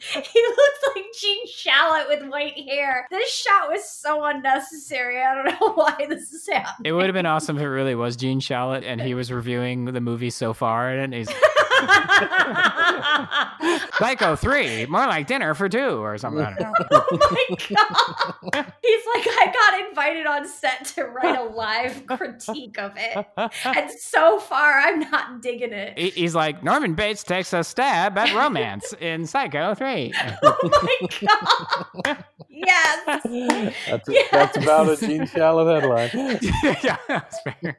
He 0.00 0.40
looks 0.40 0.80
like 0.94 1.04
Gene 1.20 1.46
Shalit 1.48 2.08
with 2.08 2.28
white 2.30 2.56
hair. 2.68 3.06
This 3.10 3.28
shot 3.34 3.68
was 3.68 3.84
so 3.88 4.24
unnecessary. 4.24 5.20
I 5.20 5.34
don't 5.34 5.46
know 5.60 5.72
why 5.74 6.06
this 6.08 6.32
is 6.32 6.48
happening. 6.50 6.88
it 6.88 6.92
would 6.92 7.06
have 7.06 7.14
been 7.14 7.26
awesome 7.26 7.56
if 7.56 7.62
it 7.62 7.68
really 7.68 7.94
was 7.96 8.16
gene 8.16 8.40
shalit 8.40 8.84
and 8.84 9.00
he 9.00 9.14
was 9.14 9.30
reviewing 9.32 9.86
the 9.86 10.00
movie 10.00 10.30
so 10.30 10.52
far 10.52 10.90
and 10.90 11.12
he's 11.12 11.28
psycho 13.98 14.36
3 14.36 14.86
more 14.86 15.06
like 15.06 15.26
dinner 15.26 15.54
for 15.54 15.68
two 15.68 16.02
or 16.02 16.18
something 16.18 16.44
I 16.44 16.54
don't 16.54 16.60
know. 16.60 16.74
oh 16.92 17.18
my 17.30 17.56
god! 18.52 18.72
He's 18.82 19.04
like, 19.14 19.26
I 19.26 19.52
got 19.52 19.88
invited 19.88 20.26
on 20.26 20.46
set 20.48 20.84
to 20.96 21.04
write 21.04 21.36
a 21.38 21.42
live 21.44 22.06
critique 22.06 22.78
of 22.78 22.92
it, 22.96 23.26
and 23.64 23.90
so 23.90 24.38
far 24.38 24.78
I'm 24.80 25.00
not 25.00 25.42
digging 25.42 25.72
it. 25.72 25.98
He- 25.98 26.10
he's 26.10 26.34
like 26.34 26.62
norman 26.62 26.94
bates 26.94 27.22
takes 27.22 27.52
a 27.52 27.62
stab 27.64 28.16
at 28.18 28.34
romance 28.34 28.92
in 29.00 29.26
psycho 29.26 29.74
3 29.74 30.12
Oh 30.42 30.70
my 30.82 31.08
god! 32.04 32.24
Yes. 32.66 33.04
That's, 33.88 34.08
Yes. 34.08 34.28
that's 34.32 34.56
about 34.56 34.88
a 34.88 34.96
Gene 34.96 35.22
Shalit 35.22 35.80
headline. 35.80 36.38
yeah 36.82 36.96
that's 37.08 37.40
fair 37.42 37.78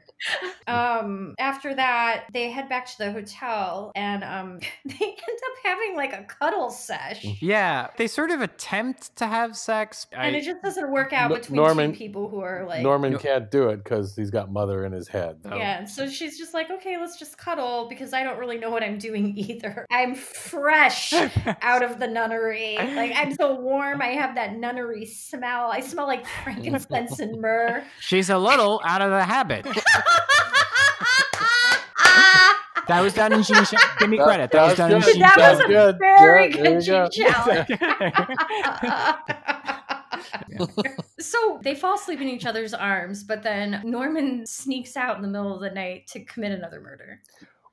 Um. 0.66 1.34
After 1.38 1.74
that, 1.74 2.24
they 2.32 2.50
head 2.50 2.68
back 2.68 2.86
to 2.86 2.98
the 2.98 3.10
hotel, 3.12 3.90
and 3.94 4.22
um, 4.22 4.58
they 4.84 5.04
end 5.06 5.16
up 5.18 5.54
having 5.64 5.96
like 5.96 6.12
a 6.12 6.24
cuddle 6.24 6.70
sesh, 6.70 7.24
Yeah, 7.40 7.88
they 7.96 8.06
sort 8.06 8.30
of 8.30 8.40
attempt 8.42 9.16
to 9.16 9.26
have 9.26 9.56
sex. 9.56 10.06
and 10.12 10.20
I- 10.36 10.38
it 10.38 10.42
just 10.42 10.62
doesn't 10.62 10.90
work 10.92 11.12
out 11.12 11.30
No- 11.30 11.36
between 11.36 11.56
Norman- 11.56 11.92
two 11.92 11.98
people 11.98 12.28
who 12.28 12.40
are 12.40 12.66
like. 12.66 12.82
Norman 12.82 13.18
can't 13.18 13.50
do 13.50 13.68
it 13.70 13.78
because 13.82 14.14
he's 14.14 14.30
got 14.30 14.52
mother 14.52 14.84
in 14.84 14.92
his 14.92 15.08
head. 15.08 15.38
Oh. 15.46 15.56
Yeah, 15.56 15.84
so 15.86 16.08
she's 16.08 16.38
just 16.38 16.52
like, 16.54 16.70
okay, 16.70 16.98
let's 16.98 17.18
just 17.18 17.38
cuddle 17.38 17.88
because 17.88 18.12
I 18.12 18.22
don't 18.22 18.38
really 18.38 18.58
know 18.58 18.70
what 18.70 18.82
I'm 18.82 18.98
doing 18.98 19.36
either. 19.38 19.86
I'm 19.90 20.14
fresh 20.14 21.12
out 21.62 21.82
of 21.82 21.98
the 21.98 22.06
nunnery. 22.06 22.76
Like, 22.78 23.12
I'm 23.16 23.34
so 23.34 23.54
warm. 23.58 24.02
I 24.02 24.08
have 24.08 24.34
that 24.34 24.56
nunnery 24.72 25.04
smell. 25.06 25.70
I 25.70 25.80
smell 25.80 26.06
like 26.06 26.24
frankincense 26.44 27.18
and 27.20 27.40
myrrh. 27.42 27.82
She's 28.00 28.30
a 28.30 28.38
little 28.38 28.80
out 28.84 29.02
of 29.02 29.10
the 29.10 29.24
habit. 29.24 29.66
That 32.88 33.02
was 33.02 33.14
done 33.14 33.32
in 33.32 33.42
Gene. 33.44 33.64
Sh- 33.64 33.74
Give 34.00 34.10
me 34.10 34.16
That- 34.16 34.24
credit. 34.26 34.50
That, 34.50 34.52
that 34.52 34.62
was 34.62 34.70
was 34.70 34.78
done 34.78 34.90
in 34.92 35.00
good. 35.00 35.12
Gene. 35.12 35.20
that 35.22 35.34
That's 35.36 35.58
was 35.58 35.64
a 35.64 35.68
good. 35.68 35.98
very 36.00 36.48
Yeah, 36.50 36.62
good 36.62 36.86
you 36.86 36.92
go. 36.92 37.08
Gene 40.58 40.68
so 41.20 41.60
they 41.62 41.76
fall 41.76 41.94
asleep 41.94 42.20
in 42.20 42.26
each 42.28 42.46
other's 42.46 42.74
arms, 42.74 43.22
but 43.22 43.44
then 43.44 43.80
Norman 43.84 44.44
sneaks 44.44 44.96
out 44.96 45.14
in 45.16 45.22
the 45.22 45.28
middle 45.28 45.54
of 45.54 45.60
the 45.60 45.70
night 45.70 46.08
to 46.08 46.24
commit 46.24 46.50
another 46.50 46.80
murder. 46.80 47.20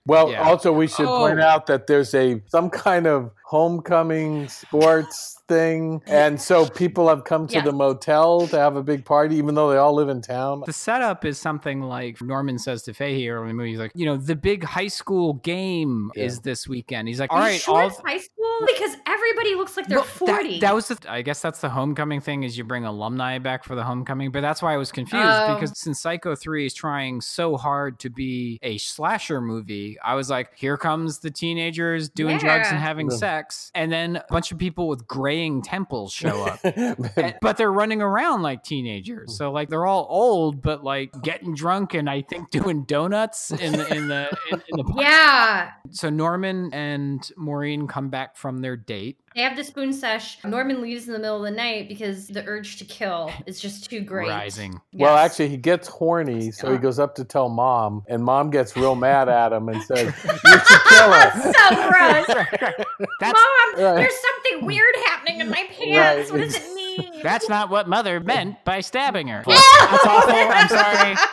Well, 0.08 0.32
Yeah. 0.32 0.41
also 0.47 0.72
we 0.72 0.88
should 0.88 1.05
point 1.05 1.39
Oh. 1.39 1.43
out 1.43 1.68
that 1.68 1.86
there's 1.88 2.14
a 2.16 2.41
some 2.47 2.70
kind 2.70 3.05
of 3.08 3.32
homecoming 3.45 4.47
sports 4.47 5.41
thing, 5.47 6.01
and 6.08 6.39
so 6.41 6.68
people 6.68 7.08
have 7.08 7.24
come 7.24 7.47
to 7.47 7.55
Yeah. 7.55 7.62
the 7.62 7.72
motel 7.72 8.47
to 8.47 8.58
have 8.58 8.76
a 8.76 8.84
big 8.84 9.05
party, 9.05 9.36
even 9.38 9.55
though 9.55 9.70
they 9.70 9.78
all 9.78 9.93
live 9.93 10.10
in 10.10 10.22
town. 10.22 10.64
The 10.66 10.74
setup 10.74 11.24
is 11.26 11.38
something 11.39 11.82
like 11.82 12.22
Norman 12.22 12.60
says 12.60 12.84
to 12.84 12.93
Fahey 12.93 13.30
early 13.30 13.43
in 13.43 13.47
the 13.49 13.53
movie. 13.53 13.70
He's 13.72 13.80
like, 13.80 13.91
you 13.95 14.05
know, 14.05 14.18
the 14.18 14.36
big 14.36 14.64
high 14.64 14.88
school 14.89 15.36
game 15.36 16.12
Yeah. 16.16 16.26
is 16.26 16.41
this 16.41 16.68
weekend. 16.68 17.08
He's 17.08 17.20
like, 17.20 17.32
all 17.32 17.39
right, 17.39 17.45
all 17.47 17.53
you 17.53 17.60
sure 17.60 17.82
all. 17.82 17.88
it's 17.88 17.97
high 17.99 18.18
school? 18.18 18.34
Because 18.68 18.97
everybody 19.05 19.55
looks 19.55 19.78
like 19.78 19.88
they're 19.88 19.99
Well, 19.99 20.08
40. 20.08 20.60
That, 20.60 20.74
was 20.74 20.88
the, 20.88 20.97
I 21.08 21.22
guess 21.22 21.41
that's 21.41 21.62
the 21.62 21.70
homecoming 21.70 22.22
thing 22.22 22.43
is 22.43 22.58
you 22.58 22.64
bring 22.64 22.86
alumni 22.86 23.38
back 23.38 23.64
for 23.64 23.76
the 23.76 23.84
homecoming, 23.84 24.32
but 24.32 24.41
that's 24.41 24.62
why 24.62 24.74
I 24.74 24.78
was 24.78 24.91
confused 24.91 25.26
Oh. 25.28 25.53
because 25.53 25.80
since 25.80 26.01
Psycho 26.01 26.36
3 26.36 26.66
is 26.66 26.74
trying 26.74 27.22
so 27.22 27.55
hard 27.55 27.99
to 27.99 28.10
be 28.10 28.60
a 28.64 28.78
slasher 28.80 29.39
movie, 29.41 29.96
I 30.03 30.15
was 30.15 30.29
like, 30.29 30.55
here 30.55 30.77
comes 30.77 31.19
the 31.19 31.31
teenagers 31.31 32.09
doing 32.09 32.37
drugs 32.37 32.67
and 32.69 32.77
having 32.79 33.09
Yeah. 33.11 33.17
sex, 33.17 33.71
and 33.75 33.91
then 33.91 34.17
a 34.17 34.25
bunch 34.29 34.51
of 34.51 34.57
people 34.57 34.87
with 34.87 35.07
graying 35.07 35.61
temples 35.61 36.11
show 36.13 36.43
up. 36.47 36.59
And- 36.63 37.09
And- 37.15 37.35
but 37.41 37.57
they're 37.57 37.71
running 37.71 38.01
around 38.01 38.41
like 38.41 38.63
teenagers. 38.63 39.37
So 39.37 39.51
like 39.51 39.69
they're 39.69 39.85
all 39.85 40.07
old, 40.09 40.61
but 40.61 40.83
like 40.83 41.11
getting 41.21 41.53
drunk 41.55 41.93
and 41.93 42.09
I 42.09 42.21
think 42.21 42.49
doing 42.51 42.83
donuts 42.83 43.51
in 43.51 43.73
the 43.73 43.93
in 43.95 44.07
the 44.07 44.37
in, 44.51 44.61
in 44.69 44.77
the 44.85 44.93
yeah. 44.97 45.71
So 45.91 46.09
Norman 46.09 46.73
and 46.73 47.29
Maureen 47.37 47.87
come 47.87 48.09
back 48.09 48.35
from 48.35 48.59
their 48.59 48.75
date. 48.77 49.17
They 49.38 49.43
have 49.43 49.55
the 49.55 49.63
spoon 49.63 49.93
sesh. 49.93 50.43
Norman 50.43 50.81
leaves 50.81 51.05
in 51.05 51.13
the 51.13 51.19
middle 51.19 51.38
of 51.38 51.43
the 51.43 51.55
night 51.55 51.88
because 51.88 52.27
the 52.27 52.43
urge 52.47 52.77
to 52.77 52.85
kill 52.85 53.31
is 53.45 53.59
just 53.59 53.88
too 53.88 54.01
great. 54.01 54.29
Rising. 54.29 54.81
Well, 54.93 55.15
actually, 55.15 55.49
he 55.49 55.57
gets 55.57 55.88
horny, 55.88 56.49
so 56.49 56.71
he 56.71 56.79
goes 56.79 56.97
up 56.97 57.13
to 57.17 57.23
tell 57.23 57.47
mom, 57.47 58.01
and 58.07 58.23
mom 58.23 58.49
gets 58.49 58.75
real 58.75 58.95
mad 58.95 59.29
at 59.29 59.53
him 59.53 59.69
and 59.69 59.79
says, 59.83 60.05
"You 60.23 60.31
should 60.31 60.81
kill 60.89 61.13
her." 61.13 61.53
so 61.53 61.88
gross. 61.88 62.25
That's 63.19 63.39
Mom, 63.39 63.83
Right. 63.83 63.95
there's 63.97 64.15
something 64.19 64.65
weird 64.65 64.95
happening 65.05 65.39
in 65.39 65.51
my 65.51 65.67
pants. 65.69 66.31
Right. 66.31 66.31
What 66.31 66.41
does 66.41 66.55
it 66.55 66.63
mean? 66.73 66.76
That's 67.23 67.49
not 67.49 67.69
what 67.69 67.87
mother 67.87 68.19
meant 68.19 68.63
by 68.65 68.81
stabbing 68.81 69.27
her. 69.27 69.43
That's 69.45 69.61
awful. 70.05 70.33
I'm 70.33 70.67
sorry. 70.69 71.15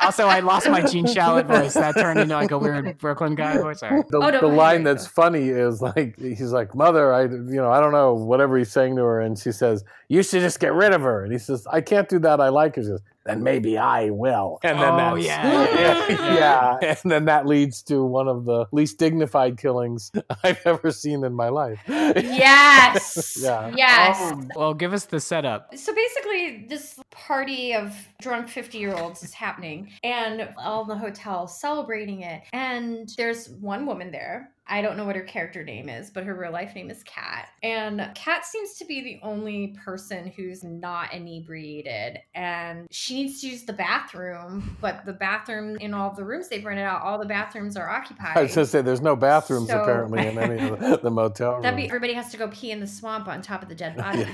Also, 0.00 0.26
I 0.26 0.40
lost 0.40 0.70
my 0.70 0.80
Gene 0.80 1.04
Shalit 1.14 1.44
voice. 1.46 1.74
That 1.74 1.94
turned 1.94 2.18
into 2.18 2.34
like 2.34 2.50
a 2.50 2.58
weird 2.58 2.96
Brooklyn 2.96 3.34
guy 3.34 3.58
voice. 3.58 3.80
Sorry. 3.80 4.02
The, 4.08 4.16
Oh, 4.16 4.30
no, 4.30 4.40
the 4.40 4.46
line 4.46 4.82
that's 4.84 5.06
funny 5.06 5.48
is 5.50 5.82
like 5.82 6.18
he's 6.18 6.52
like, 6.52 6.74
"Mother, 6.74 7.12
I, 7.12 7.24
you 7.24 7.56
know, 7.56 7.70
I 7.70 7.80
don't 7.80 7.92
know 7.92 8.14
whatever 8.14 8.56
he's 8.56 8.72
saying 8.72 8.96
to 8.96 9.02
her," 9.02 9.20
and 9.20 9.38
she 9.38 9.52
says, 9.52 9.84
"You 10.08 10.22
should 10.22 10.40
just 10.40 10.60
get 10.60 10.72
rid 10.72 10.94
of 10.94 11.02
her." 11.02 11.22
And 11.24 11.32
he 11.32 11.38
says, 11.38 11.66
"I 11.70 11.82
can't 11.82 12.08
do 12.08 12.18
that. 12.20 12.40
I 12.40 12.48
like 12.48 12.76
her." 12.76 12.82
She 12.82 12.88
says, 12.88 13.02
"Then 13.24 13.42
maybe 13.42 13.76
I 13.78 14.10
will." 14.10 14.58
And 14.62 14.78
then 14.78 14.94
Oh, 14.94 14.96
that's, 14.96 15.26
yeah. 15.26 16.04
yeah, 16.08 16.78
yeah, 16.82 16.94
and 17.02 17.10
then 17.10 17.24
that 17.26 17.46
leads 17.46 17.82
to 17.84 18.04
one 18.04 18.28
of 18.28 18.44
the 18.44 18.66
least 18.72 18.98
dignified 18.98 19.58
killings 19.58 20.10
I've 20.44 20.60
ever 20.66 20.90
seen 20.90 21.24
in 21.24 21.32
my 21.34 21.48
life. 21.48 21.80
Yes. 21.86 23.38
Yeah. 23.42 23.70
Oh. 23.72 23.76
Yes. 23.76 24.16
Oh, 24.20 24.42
well, 24.56 24.74
give 24.74 24.92
us 24.92 25.04
the 25.06 25.20
setup. 25.20 25.76
So 25.76 25.94
basically, 25.94 26.66
this 26.68 26.98
party 27.10 27.74
of 27.74 27.94
drunk 28.20 28.48
50 28.48 28.78
year 28.78 28.94
olds 28.94 29.22
is 29.22 29.32
happening. 29.34 29.90
and 30.02 30.48
all 30.58 30.84
the 30.84 30.96
hotel 30.96 31.46
celebrating 31.46 32.22
it. 32.22 32.42
And 32.52 33.08
there's 33.16 33.48
one 33.50 33.86
woman 33.86 34.10
there. 34.10 34.50
I 34.70 34.82
don't 34.82 34.96
know 34.96 35.04
what 35.04 35.16
her 35.16 35.22
character 35.22 35.64
name 35.64 35.88
is, 35.88 36.10
but 36.10 36.24
her 36.24 36.34
real 36.34 36.52
life 36.52 36.74
name 36.76 36.90
is 36.90 37.02
Katt. 37.02 37.48
And 37.62 38.08
Katt 38.14 38.44
seems 38.46 38.74
to 38.74 38.84
be 38.84 39.02
the 39.02 39.18
only 39.22 39.76
person 39.84 40.28
who's 40.36 40.62
not 40.62 41.12
inebriated. 41.12 42.20
And 42.36 42.86
she 42.90 43.14
needs 43.22 43.40
to 43.40 43.48
use 43.48 43.64
the 43.64 43.72
bathroom, 43.72 44.76
but 44.80 45.04
the 45.04 45.12
bathroom 45.12 45.76
in 45.78 45.92
all 45.92 46.14
the 46.14 46.24
rooms 46.24 46.48
they've 46.48 46.64
rented 46.64 46.84
out, 46.84 47.02
all 47.02 47.18
the 47.18 47.26
bathrooms 47.26 47.76
are 47.76 47.90
occupied. 47.90 48.36
I 48.36 48.42
was 48.42 48.54
going 48.54 48.64
to 48.64 48.70
say, 48.70 48.80
there's 48.80 49.00
no 49.00 49.16
bathrooms 49.16 49.68
So- 49.68 49.82
apparently 49.82 50.26
in 50.26 50.38
any 50.38 50.68
of 50.68 50.78
the, 50.78 51.00
the 51.02 51.10
motel 51.10 51.52
rooms. 51.54 51.62
That'd 51.64 51.76
be 51.76 51.86
everybody 51.86 52.12
has 52.14 52.30
to 52.30 52.36
go 52.36 52.46
pee 52.48 52.70
in 52.70 52.78
the 52.80 52.86
swamp 52.86 53.26
on 53.26 53.42
top 53.42 53.62
of 53.62 53.68
the 53.68 53.74
dead 53.74 53.96
bodies. 53.96 54.26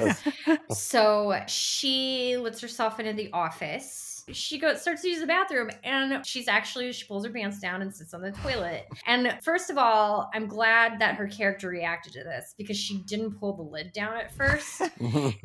Yes. 0.46 0.78
So 0.78 1.40
she 1.46 2.36
lets 2.36 2.60
herself 2.60 3.00
into 3.00 3.14
the 3.14 3.30
office. 3.32 4.05
She 4.32 4.58
goes 4.58 4.82
starts 4.82 5.02
to 5.02 5.08
use 5.08 5.20
the 5.20 5.26
bathroom 5.26 5.70
and 5.84 6.26
she's 6.26 6.48
actually 6.48 6.92
she 6.92 7.06
pulls 7.06 7.24
her 7.24 7.30
pants 7.30 7.60
down 7.60 7.80
and 7.80 7.94
sits 7.94 8.12
on 8.12 8.22
the 8.22 8.32
toilet. 8.32 8.86
And 9.06 9.38
first 9.40 9.70
of 9.70 9.78
all, 9.78 10.30
I'm 10.34 10.48
glad 10.48 10.98
that 10.98 11.14
her 11.14 11.28
character 11.28 11.68
reacted 11.68 12.12
to 12.14 12.24
this 12.24 12.52
because 12.58 12.76
she 12.76 12.98
didn't 13.02 13.38
pull 13.38 13.54
the 13.54 13.62
lid 13.62 13.92
down 13.92 14.16
at 14.16 14.34
first. 14.34 14.82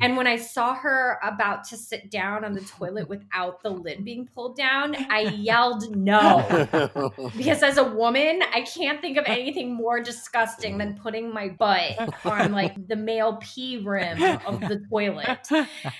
And 0.00 0.16
when 0.16 0.26
I 0.26 0.36
saw 0.36 0.74
her 0.74 1.18
about 1.22 1.64
to 1.64 1.76
sit 1.76 2.10
down 2.10 2.44
on 2.44 2.52
the 2.52 2.60
toilet 2.62 3.08
without 3.08 3.62
the 3.62 3.70
lid 3.70 4.04
being 4.04 4.28
pulled 4.34 4.56
down, 4.56 4.96
I 5.10 5.20
yelled 5.20 5.94
no. 5.94 7.12
Because 7.36 7.62
as 7.62 7.78
a 7.78 7.84
woman, 7.84 8.42
I 8.52 8.62
can't 8.62 9.00
think 9.00 9.16
of 9.16 9.24
anything 9.26 9.74
more 9.74 10.00
disgusting 10.00 10.78
than 10.78 10.94
putting 10.94 11.32
my 11.32 11.48
butt 11.50 12.24
on 12.24 12.52
like 12.52 12.88
the 12.88 12.96
male 12.96 13.38
pee 13.40 13.78
rim 13.78 14.20
of 14.46 14.60
the 14.60 14.84
toilet. 14.90 15.48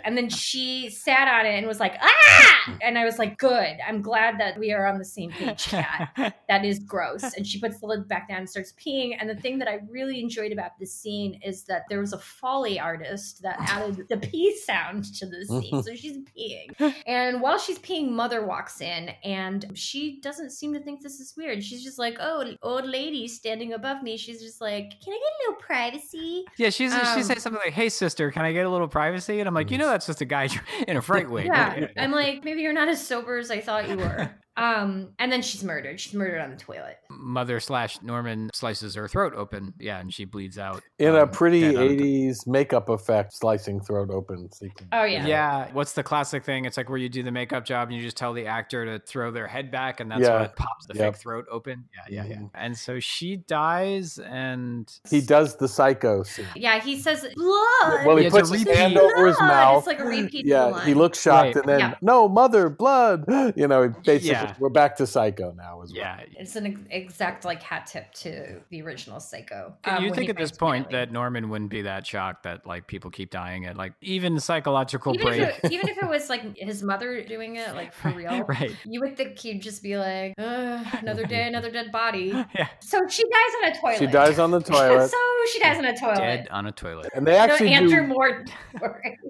And 0.05 0.17
then 0.17 0.29
she 0.29 0.91
sat 0.91 1.29
on 1.29 1.47
it 1.47 1.57
and 1.57 1.67
was 1.67 1.81
like, 1.81 1.95
ah! 2.01 2.72
And 2.83 2.99
I 2.99 3.05
was 3.05 3.19
like, 3.19 3.39
good. 3.39 3.77
I'm 3.87 4.03
glad 4.03 4.39
that 4.41 4.59
we 4.59 4.73
are 4.73 4.87
on 4.87 4.99
the 4.99 5.05
same 5.05 5.31
page, 5.31 5.69
Katt. 5.69 6.35
That 6.49 6.65
is 6.65 6.79
gross. 6.81 7.23
And 7.35 7.47
she 7.47 7.59
puts 7.61 7.81
the 7.81 7.87
lid 7.87 8.07
back 8.09 8.29
down 8.29 8.39
and 8.39 8.51
starts 8.51 8.73
peeing. 8.75 9.17
And 9.19 9.29
the 9.31 9.37
thing 9.37 9.59
that 9.61 9.69
I 9.69 9.81
really 9.89 10.21
enjoyed 10.21 10.53
about 10.53 10.73
this 10.79 10.93
scene 10.95 11.41
is 11.43 11.65
that 11.65 11.85
there 11.89 12.01
was 12.01 12.13
a 12.13 12.19
Foley 12.19 12.79
artist 12.79 13.43
that 13.43 13.57
added 13.61 14.07
the 14.09 14.17
pee 14.19 14.57
sound 14.59 15.05
to 15.15 15.27
the 15.27 15.45
scene. 15.47 15.83
So 15.83 15.95
she's 15.95 16.19
peeing. 16.37 16.95
And 17.07 17.41
while 17.41 17.59
she's 17.59 17.79
peeing, 17.79 18.11
Mother 18.11 18.45
walks 18.45 18.81
in 18.81 19.11
and 19.25 19.67
she 19.75 20.21
doesn't 20.21 20.51
seem 20.51 20.73
to 20.75 20.81
think 20.81 21.01
this 21.01 21.21
is 21.21 21.35
weird. 21.37 21.63
She's 21.65 21.83
just 21.83 21.99
like, 21.99 22.17
oh, 22.21 22.45
old 22.63 22.85
lady 22.87 23.27
standing 23.29 23.73
above 23.73 24.03
me. 24.03 24.17
She's 24.17 24.43
just 24.43 24.61
like, 24.61 24.91
can 25.03 25.13
I 25.15 25.19
get 25.19 25.33
a 25.33 25.39
little 25.49 25.63
privacy? 25.63 26.45
Yeah, 26.59 26.71
she's 26.71 26.93
she 26.93 26.99
Um, 27.01 27.23
says 27.23 27.43
something 27.43 27.61
like, 27.65 27.73
"Hey, 27.75 27.89
sister, 27.89 28.31
can 28.31 28.45
I 28.45 28.53
get 28.53 28.67
a 28.67 28.69
little 28.69 28.89
privacy?" 28.89 29.41
And 29.41 29.49
I'm 29.49 29.55
like, 29.55 29.71
"You 29.71 29.79
know, 29.79 29.89
that's 29.89 30.07
just 30.07 30.21
a 30.21 30.25
guy 30.25 30.49
in 30.87 30.97
a 30.97 31.03
fright 31.03 31.31
wig." 31.31 31.47
Yeah. 31.47 31.87
I'm 31.97 32.13
like, 32.13 32.45
maybe 32.45 32.62
you're 32.63 32.73
not 32.73 32.89
as 32.89 33.05
sober 33.07 33.39
as 33.39 33.51
I 33.51 33.61
thought 33.61 33.89
you 33.89 33.97
were. 33.97 34.31
Um, 34.57 35.09
and 35.19 35.33
then 35.33 35.41
she's 35.41 35.65
murdered. 35.65 35.99
She's 35.99 36.13
murdered 36.13 36.41
on 36.41 36.51
the 36.51 36.57
toilet. 36.57 36.99
Mother 37.09 37.59
slash 37.59 38.03
Norman 38.03 38.51
slices 38.53 38.95
her 38.97 39.09
throat 39.09 39.33
open. 39.35 39.73
Yeah, 39.79 39.99
and 39.99 40.13
she 40.13 40.27
bleeds 40.27 40.59
out 40.59 40.83
in 40.99 41.15
a 41.15 41.23
um, 41.23 41.31
pretty 41.31 41.61
dead 41.63 41.77
on 41.77 41.97
the- 41.97 42.03
80s 42.29 42.47
makeup 42.47 42.89
effect, 42.91 43.33
slicing 43.33 43.81
throat 43.81 44.11
open 44.11 44.53
sequence. 44.53 44.89
Oh 44.93 45.05
yeah. 45.05 45.27
Yeah. 45.27 45.69
What's 45.73 45.93
the 45.95 46.03
classic 46.03 46.45
thing? 46.45 46.67
It's 46.67 46.77
like 46.77 46.89
where 46.91 46.99
you 46.99 47.09
do 47.09 47.23
the 47.23 47.31
makeup 47.31 47.65
job 47.65 47.89
and 47.89 47.97
you 47.97 48.03
just 48.03 48.17
tell 48.19 48.35
the 48.35 48.47
actor 48.47 48.85
to 48.85 48.99
throw 49.07 49.31
their 49.31 49.47
head 49.47 49.71
back, 49.71 50.01
and 50.01 50.11
that's 50.11 50.21
Yeah. 50.23 50.41
what 50.43 50.57
pops 50.57 50.87
the 50.87 50.95
Yep. 50.97 51.15
fake 51.15 51.21
throat 51.23 51.47
open. 51.51 51.85
Yeah, 52.11 52.23
yeah, 52.25 52.31
yeah. 52.31 52.37
Mhm. 52.41 52.51
And 52.55 52.77
so 52.77 53.01
she 53.01 53.37
dies, 53.37 54.19
and 54.19 54.93
He 55.09 55.23
does 55.23 55.57
the 55.57 55.69
psycho 55.69 56.23
scene. 56.25 56.45
Yeah, 56.57 56.79
he 56.79 56.99
says 57.01 57.27
blood. 57.35 58.07
Well, 58.07 58.17
he 58.17 58.25
Yeah, 58.25 58.27
it's 58.29 58.37
a 58.37 58.39
puts 58.41 58.51
his 58.51 58.65
repeat. 58.65 58.77
hand 58.77 58.99
over 58.99 59.27
his 59.29 59.41
mouth. 59.41 59.79
It's 59.79 59.87
like 59.87 60.01
a 60.01 60.05
repeat. 60.05 60.45
yeah, 60.45 60.65
line. 60.65 60.87
he 60.87 60.93
looks 60.95 61.21
shocked, 61.21 61.55
Right. 61.55 61.57
and 61.57 61.65
then 61.69 61.79
Yeah. 61.81 61.95
no, 62.03 62.29
mother, 62.29 62.69
blood. 62.69 63.25
You 63.57 63.69
know, 63.69 63.83
he 63.83 63.89
basically, 64.05 64.31
Yeah. 64.31 64.42
We're 64.59 64.69
back 64.69 64.97
to 64.97 65.07
Psycho 65.07 65.53
now 65.57 65.83
as 65.83 65.93
well. 65.93 66.01
yeah. 66.03 66.21
It's 66.39 66.57
an 66.57 66.87
exact 66.91 67.45
like 67.45 67.63
hat 67.63 67.87
tip 67.87 68.13
to 68.15 68.61
the 68.71 68.83
original 68.83 69.21
Psycho. 69.21 69.75
you 69.87 69.93
um, 69.93 70.05
when 70.05 70.15
think 70.15 70.31
at 70.31 70.37
this 70.37 70.53
point 70.53 70.91
Manly. 70.91 71.07
that 71.07 71.13
Norman 71.13 71.49
wouldn't 71.51 71.71
be 71.71 71.83
that 71.83 72.07
shocked 72.07 72.43
that 72.45 72.67
like 72.67 72.87
people 72.87 73.11
keep 73.11 73.31
dying 73.31 73.67
at 73.67 73.77
like 73.77 73.93
even 74.01 74.39
psychological 74.41 75.15
even 75.15 75.27
break. 75.27 75.41
if, 75.41 75.65
it, 75.65 75.73
even 75.73 75.89
if 75.89 75.99
it 76.03 76.09
was 76.09 76.29
like 76.29 76.57
his 76.57 76.83
mother 76.83 77.23
doing 77.25 77.57
it, 77.57 77.75
like 77.75 77.93
for 77.93 78.11
real, 78.11 78.43
right. 78.49 78.75
you 78.85 79.01
would 79.01 79.17
think 79.17 79.39
he'd 79.39 79.61
just 79.63 79.83
be 79.83 79.97
like, 79.99 80.35
another 80.39 81.25
day, 81.25 81.47
another 81.47 81.71
dead 81.71 81.91
body. 81.93 82.33
Yeah. 82.55 82.69
So 82.81 82.99
she 83.09 83.23
dies 83.23 83.53
on 83.65 83.71
a 83.73 83.81
toilet. 83.81 83.99
She 83.99 84.07
dies 84.07 84.39
on 84.39 84.51
the 84.51 84.61
toilet, 84.73 85.09
so 85.09 85.17
she 85.53 85.59
dies 85.61 85.79
on 85.79 85.85
a 85.87 85.97
toilet. 85.97 86.17
Dead 86.17 86.49
on 86.51 86.67
a 86.67 86.73
toilet. 86.73 87.11
and 87.15 87.27
they 87.27 87.33
No, 87.33 87.39
actually 87.39 87.73
Andrew 87.73 88.03
do. 88.03 88.07
Moore. 88.09 88.45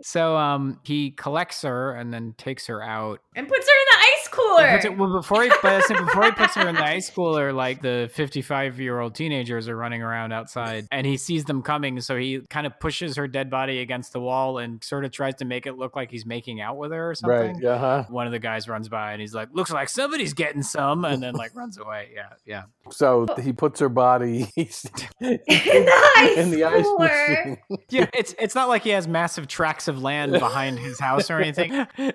So 0.02 0.36
um 0.36 0.80
he 0.82 1.10
collects 1.12 1.62
her 1.62 1.92
and 1.94 2.12
then 2.12 2.34
takes 2.36 2.66
her 2.66 2.82
out. 2.82 3.20
and 3.36 3.46
puts 3.46 3.66
her 3.66 3.72
in 3.72 3.86
the 3.90 3.98
ice 4.18 4.28
cooler. 4.28 4.66
Puts 5.02 5.10
it- 5.10 5.12
well, 5.12 5.20
before 5.20 5.42
he 5.42 5.48
but 5.62 5.72
I 5.72 5.80
said 5.80 5.98
before 5.98 6.24
he 6.24 6.30
puts 6.32 6.54
her 6.54 6.68
in 6.68 6.74
the 6.74 6.84
ice 6.84 7.10
cooler, 7.10 7.52
like 7.52 7.82
the 7.82 8.10
55 8.14 8.80
year 8.80 9.00
old 9.00 9.14
teenagers 9.14 9.68
are 9.68 9.76
running 9.76 10.02
around 10.02 10.32
outside, 10.32 10.86
and 10.90 11.06
he 11.06 11.16
sees 11.16 11.44
them 11.44 11.62
coming, 11.62 12.00
so 12.00 12.16
he 12.16 12.40
kind 12.50 12.66
of 12.66 12.78
pushes 12.80 13.16
her 13.16 13.26
dead 13.28 13.50
body 13.50 13.80
against 13.80 14.12
the 14.12 14.20
wall 14.20 14.58
and 14.58 14.82
sort 14.82 15.04
of 15.04 15.10
tries 15.10 15.34
to 15.36 15.44
make 15.44 15.66
it 15.66 15.76
look 15.78 15.96
like 15.96 16.10
he's 16.10 16.26
making 16.26 16.60
out 16.60 16.76
with 16.76 16.92
her 16.92 17.10
or 17.10 17.14
something. 17.14 17.54
Right, 17.54 17.62
yeah, 17.62 17.78
huh? 17.78 18.04
One 18.08 18.26
of 18.26 18.32
the 18.32 18.38
guys 18.38 18.68
runs 18.68 18.88
by 18.88 19.12
and 19.12 19.20
he's 19.20 19.34
like, 19.34 19.48
"Looks 19.52 19.70
like 19.70 19.88
somebody's 19.88 20.34
getting 20.34 20.62
some," 20.62 21.04
and 21.04 21.22
then 21.22 21.34
like 21.34 21.54
runs 21.54 21.78
away. 21.78 22.10
Yeah, 22.14 22.28
yeah. 22.46 22.62
So 22.90 23.26
he 23.42 23.52
puts 23.52 23.80
her 23.80 23.88
body 23.88 24.50
in 24.56 24.66
in 25.20 25.38
the 25.40 26.12
ice 26.16 26.36
in 26.38 26.50
the 26.50 26.64
ice 26.64 26.84
cooler. 26.84 27.08
machine. 27.08 27.58
Yeah, 27.90 28.06
it's 28.14 28.34
it's 28.38 28.54
not 28.54 28.68
like 28.68 28.82
he 28.82 28.90
has 28.90 29.06
massive 29.06 29.46
tracts 29.48 29.86
of 29.88 30.00
land 30.02 30.32
behind 30.32 30.78
his 30.78 30.98
house 30.98 31.30
or 31.30 31.38
anything. 31.40 31.86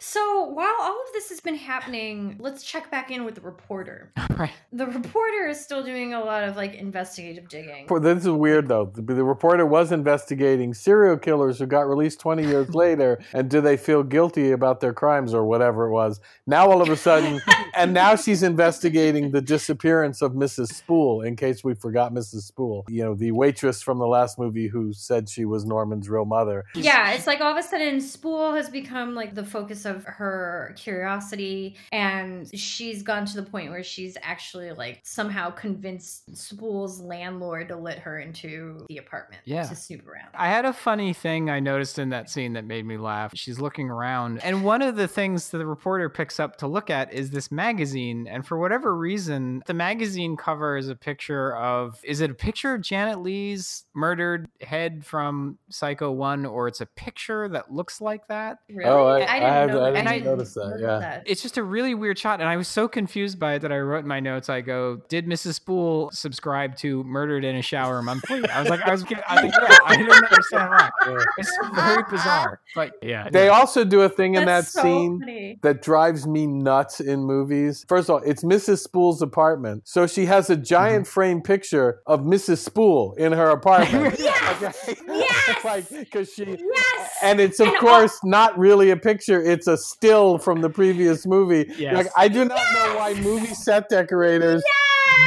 So 0.00 0.44
while 0.48 0.74
all 0.80 1.00
of 1.06 1.12
this 1.12 1.28
has 1.30 1.40
been 1.40 1.54
happening, 1.54 2.05
let's 2.38 2.62
check 2.62 2.90
back 2.90 3.10
in 3.10 3.24
with 3.24 3.34
the 3.34 3.40
reporter. 3.40 4.12
right. 4.36 4.52
The 4.72 4.86
reporter 4.86 5.48
is 5.48 5.60
still 5.60 5.82
doing 5.82 6.14
a 6.14 6.20
lot 6.20 6.44
of 6.44 6.56
like 6.56 6.74
investigative 6.74 7.48
digging. 7.48 7.86
This 8.00 8.24
is 8.24 8.28
weird 8.28 8.68
though. 8.68 8.90
The, 8.94 9.02
the 9.02 9.24
reporter 9.24 9.66
was 9.66 9.92
investigating 9.92 10.74
serial 10.74 11.16
killers 11.16 11.58
who 11.58 11.66
got 11.66 11.88
released 11.88 12.20
20 12.20 12.46
years 12.46 12.74
later, 12.74 13.18
and 13.32 13.48
do 13.48 13.60
they 13.60 13.76
feel 13.76 14.02
guilty 14.02 14.52
about 14.52 14.80
their 14.80 14.92
crimes 14.92 15.34
or 15.34 15.44
whatever 15.44 15.86
it 15.86 15.92
was? 15.92 16.20
Now 16.46 16.70
all 16.70 16.82
of 16.82 16.88
a 16.88 16.96
sudden, 16.96 17.40
and 17.74 17.92
now 17.92 18.16
she's 18.16 18.42
investigating 18.42 19.30
the 19.30 19.40
disappearance 19.40 20.22
of 20.22 20.32
Mrs. 20.32 20.72
Spool. 20.74 21.22
In 21.22 21.36
case 21.36 21.64
we 21.64 21.74
forgot 21.74 22.12
Mrs. 22.12 22.42
Spool, 22.42 22.84
you 22.88 23.02
know, 23.02 23.14
the 23.14 23.32
waitress 23.32 23.82
from 23.82 23.98
the 23.98 24.06
last 24.06 24.38
movie 24.38 24.68
who 24.68 24.92
said 24.92 25.28
she 25.28 25.44
was 25.44 25.64
Norman's 25.64 26.08
real 26.08 26.24
mother. 26.24 26.64
Yeah, 26.74 27.12
it's 27.12 27.26
like 27.26 27.40
all 27.40 27.52
of 27.52 27.56
a 27.56 27.62
sudden 27.62 28.00
Spool 28.00 28.54
has 28.54 28.68
become 28.68 29.14
like 29.14 29.34
the 29.34 29.44
focus 29.44 29.84
of 29.84 30.04
her 30.04 30.74
curiosity, 30.76 31.76
and 31.96 32.58
she's 32.58 33.02
gone 33.02 33.24
to 33.24 33.36
the 33.36 33.42
point 33.42 33.70
where 33.70 33.82
she's 33.82 34.16
actually 34.22 34.70
like 34.72 35.00
somehow 35.02 35.50
convinced 35.50 36.36
Spool's 36.36 37.00
landlord 37.00 37.68
to 37.68 37.76
let 37.76 37.98
her 38.00 38.18
into 38.20 38.84
the 38.88 38.98
apartment 38.98 39.40
Yeah. 39.46 39.62
to 39.64 39.74
snoop 39.74 40.06
around. 40.06 40.28
I 40.34 40.48
had 40.48 40.64
a 40.66 40.72
funny 40.72 41.12
thing 41.14 41.48
I 41.48 41.60
noticed 41.60 41.98
in 41.98 42.10
that 42.10 42.28
scene 42.28 42.52
that 42.52 42.64
made 42.64 42.84
me 42.84 42.98
laugh. 42.98 43.32
She's 43.34 43.58
looking 43.58 43.88
around, 43.88 44.44
and 44.44 44.62
one 44.62 44.82
of 44.82 44.96
the 44.96 45.08
things 45.08 45.50
that 45.50 45.58
the 45.58 45.66
reporter 45.66 46.08
picks 46.10 46.38
up 46.38 46.56
to 46.58 46.66
look 46.66 46.90
at 46.90 47.12
is 47.14 47.30
this 47.30 47.50
magazine. 47.50 48.26
And 48.28 48.46
for 48.46 48.58
whatever 48.58 48.94
reason, 48.94 49.62
the 49.66 49.74
magazine 49.74 50.36
cover 50.36 50.76
is 50.76 50.88
a 50.88 50.94
picture 50.96 51.56
of 51.56 51.98
is 52.04 52.20
it 52.20 52.30
a 52.30 52.34
picture 52.34 52.74
of 52.74 52.82
Janet 52.82 53.20
Leigh's 53.20 53.84
murdered 53.94 54.48
head 54.60 55.04
from 55.04 55.58
Psycho 55.70 56.10
1, 56.12 56.44
or 56.44 56.68
it's 56.68 56.80
a 56.82 56.86
picture 56.86 57.48
that 57.48 57.72
looks 57.72 58.00
like 58.00 58.26
that? 58.28 58.58
Really? 58.68 58.84
Oh, 58.90 59.06
I- 59.06 59.18
didn't 59.20 59.30
I 59.30 59.36
have- 59.38 59.70
know 59.70 59.84
I 59.84 59.90
that. 59.92 60.04
didn't 60.04 60.24
notice 60.24 60.54
that, 60.54 60.78
yeah. 60.80 61.22
It's 61.24 61.42
just 61.42 61.56
a 61.56 61.62
really 61.62 61.85
weird 61.94 62.18
shot, 62.18 62.40
and 62.40 62.48
I 62.48 62.56
was 62.56 62.68
so 62.68 62.88
confused 62.88 63.38
by 63.38 63.54
it 63.54 63.58
that 63.60 63.72
I 63.72 63.78
wrote 63.78 64.00
in 64.00 64.08
my 64.08 64.20
notes. 64.20 64.48
I 64.48 64.60
go, 64.60 65.02
"Did 65.08 65.26
Mrs. 65.26 65.54
Spool 65.54 66.10
subscribe 66.12 66.76
to 66.78 67.02
Murdered 67.04 67.44
in 67.44 67.56
a 67.56 67.62
Shower 67.62 68.02
monthly?" 68.02 68.46
I 68.48 68.60
was 68.60 68.70
like, 68.70 68.80
"I 68.82 68.90
was, 68.90 69.02
getting- 69.02 69.24
I, 69.28 69.40
think, 69.40 69.54
yeah, 69.54 69.76
I 69.84 69.96
didn't 69.96 70.12
understand 70.12 70.70
why." 70.70 70.90
It's 71.38 71.52
very 71.74 72.02
bizarre, 72.10 72.60
but 72.74 72.92
yeah, 73.02 73.28
They 73.30 73.46
yeah. 73.46 73.52
also 73.52 73.84
do 73.84 74.00
a 74.02 74.08
thing 74.08 74.34
in 74.34 74.44
That's 74.44 74.72
that 74.72 74.80
so 74.80 74.82
scene 74.82 75.20
funny. 75.20 75.58
that 75.62 75.82
drives 75.82 76.26
me 76.26 76.46
nuts 76.46 77.00
in 77.00 77.20
movies. 77.24 77.84
First 77.88 78.08
of 78.08 78.16
all, 78.16 78.22
it's 78.24 78.42
Mrs. 78.42 78.78
Spool's 78.78 79.22
apartment. 79.22 79.86
So 79.86 80.06
she 80.06 80.26
has 80.26 80.50
a 80.50 80.56
giant 80.56 81.04
mm-hmm. 81.04 81.12
frame 81.12 81.42
picture 81.42 82.00
of 82.06 82.20
Mrs. 82.20 82.58
Spool 82.58 83.14
in 83.14 83.32
her 83.32 83.50
apartment. 83.50 84.18
Yes! 84.26 84.36
Okay? 84.56 84.96
Yes! 85.08 85.64
like, 85.64 85.88
because 85.90 86.32
she. 86.32 86.44
Yes! 86.44 87.10
And 87.22 87.40
it's, 87.40 87.60
of 87.60 87.68
And 87.68 87.76
all- 87.76 87.82
course, 87.82 88.18
not 88.24 88.56
really 88.58 88.90
a 88.90 88.96
picture. 88.96 89.42
It's 89.42 89.66
a 89.66 89.76
still 89.76 90.38
from 90.38 90.60
the 90.62 90.70
previous 90.70 91.26
movie. 91.26 91.70
Yes. 91.78 91.94
Like, 91.94 92.06
I 92.16 92.28
do 92.28 92.44
not 92.44 92.58
know 92.74 92.96
why 92.98 93.14
movie 93.14 93.54
set 93.54 93.88
decorators 93.88 94.62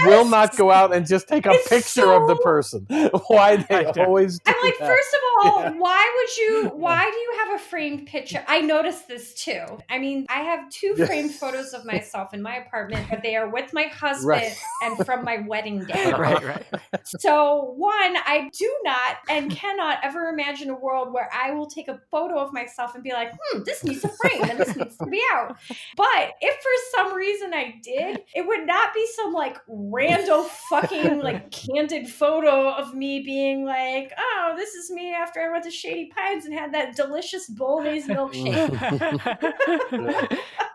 will 0.05 0.25
not 0.25 0.55
go 0.57 0.71
out 0.71 0.93
and 0.93 1.07
just 1.07 1.27
take 1.27 1.45
a 1.45 1.51
It's 1.51 1.67
picture 1.67 2.11
of 2.11 2.27
the 2.27 2.35
person. 2.37 2.85
Why 3.27 3.57
they 3.57 3.85
always 3.85 4.39
do 4.39 4.51
I'm 4.51 4.55
like, 4.63 4.77
that. 4.79 4.87
first 4.87 5.13
of 5.13 5.19
all, 5.41 5.63
Yeah. 5.63 5.71
why 5.77 6.13
would 6.17 6.37
you? 6.37 6.71
Why 6.75 7.09
do 7.09 7.17
you 7.17 7.33
have 7.45 7.59
a 7.59 7.63
framed 7.63 8.07
picture? 8.07 8.43
I 8.47 8.61
noticed 8.61 9.07
this 9.07 9.33
too. 9.33 9.63
I 9.89 9.97
mean, 9.99 10.25
I 10.29 10.41
have 10.41 10.69
two 10.69 10.95
Yeah. 10.97 11.05
framed 11.05 11.33
photos 11.35 11.73
of 11.73 11.85
myself 11.85 12.33
in 12.33 12.41
my 12.41 12.57
apartment, 12.57 13.07
but 13.09 13.21
they 13.23 13.35
are 13.35 13.47
with 13.49 13.73
my 13.73 13.83
husband 13.83 14.25
Right. 14.27 14.57
and 14.83 14.97
from 15.05 15.23
my 15.23 15.37
wedding 15.47 15.85
day. 15.85 16.11
right, 16.17 16.43
right. 16.43 16.65
So, 17.05 17.73
one, 17.77 18.17
I 18.25 18.49
do 18.57 18.71
not 18.83 19.17
and 19.29 19.51
cannot 19.51 19.99
ever 20.03 20.29
imagine 20.29 20.69
a 20.69 20.75
world 20.75 21.13
where 21.13 21.29
I 21.33 21.51
will 21.51 21.67
take 21.67 21.87
a 21.87 21.99
photo 22.11 22.37
of 22.39 22.51
myself 22.53 22.95
and 22.95 23.03
be 23.03 23.13
like, 23.13 23.31
hmm, 23.31 23.63
this 23.65 23.83
needs 23.83 24.03
a 24.03 24.09
frame 24.09 24.49
and 24.49 24.59
this 24.59 24.75
needs 24.75 24.97
to 24.97 25.05
be 25.05 25.21
out. 25.33 25.55
But 25.95 26.33
if 26.41 26.55
for 26.55 26.97
some 26.97 27.15
reason 27.15 27.53
I 27.53 27.75
did, 27.83 28.21
it 28.35 28.45
would 28.45 28.65
not 28.67 28.93
be 28.93 29.05
some 29.15 29.33
like 29.33 29.57
rando 29.79 30.45
fucking 30.69 31.19
like 31.19 31.51
candid 31.51 32.07
photo 32.09 32.69
of 32.69 32.93
me 32.93 33.21
being 33.21 33.65
like, 33.65 34.11
oh, 34.17 34.53
this 34.57 34.75
is 34.75 34.91
me 34.91 35.13
after 35.13 35.39
I 35.39 35.49
went 35.51 35.63
to 35.63 35.71
Shady 35.71 36.11
Pines 36.15 36.45
and 36.45 36.53
had 36.53 36.73
that 36.73 36.95
delicious 36.95 37.47
bolognese 37.47 38.07
milkshake. 38.13 38.69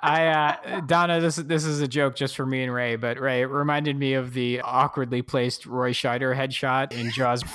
I 0.00 0.26
uh, 0.26 0.80
Donna, 0.80 1.20
this 1.20 1.36
this 1.36 1.64
is 1.64 1.80
a 1.80 1.88
joke 1.88 2.14
just 2.14 2.36
for 2.36 2.44
me 2.46 2.62
and 2.62 2.72
Ray, 2.72 2.96
but 2.96 3.18
Ray, 3.18 3.42
it 3.42 3.46
reminded 3.46 3.96
me 3.98 4.14
of 4.14 4.34
the 4.34 4.60
awkwardly 4.60 5.22
placed 5.22 5.66
Roy 5.66 5.92
Scheider 5.92 6.34
headshot 6.36 6.92
in 6.92 7.10
Jaws. 7.10 7.42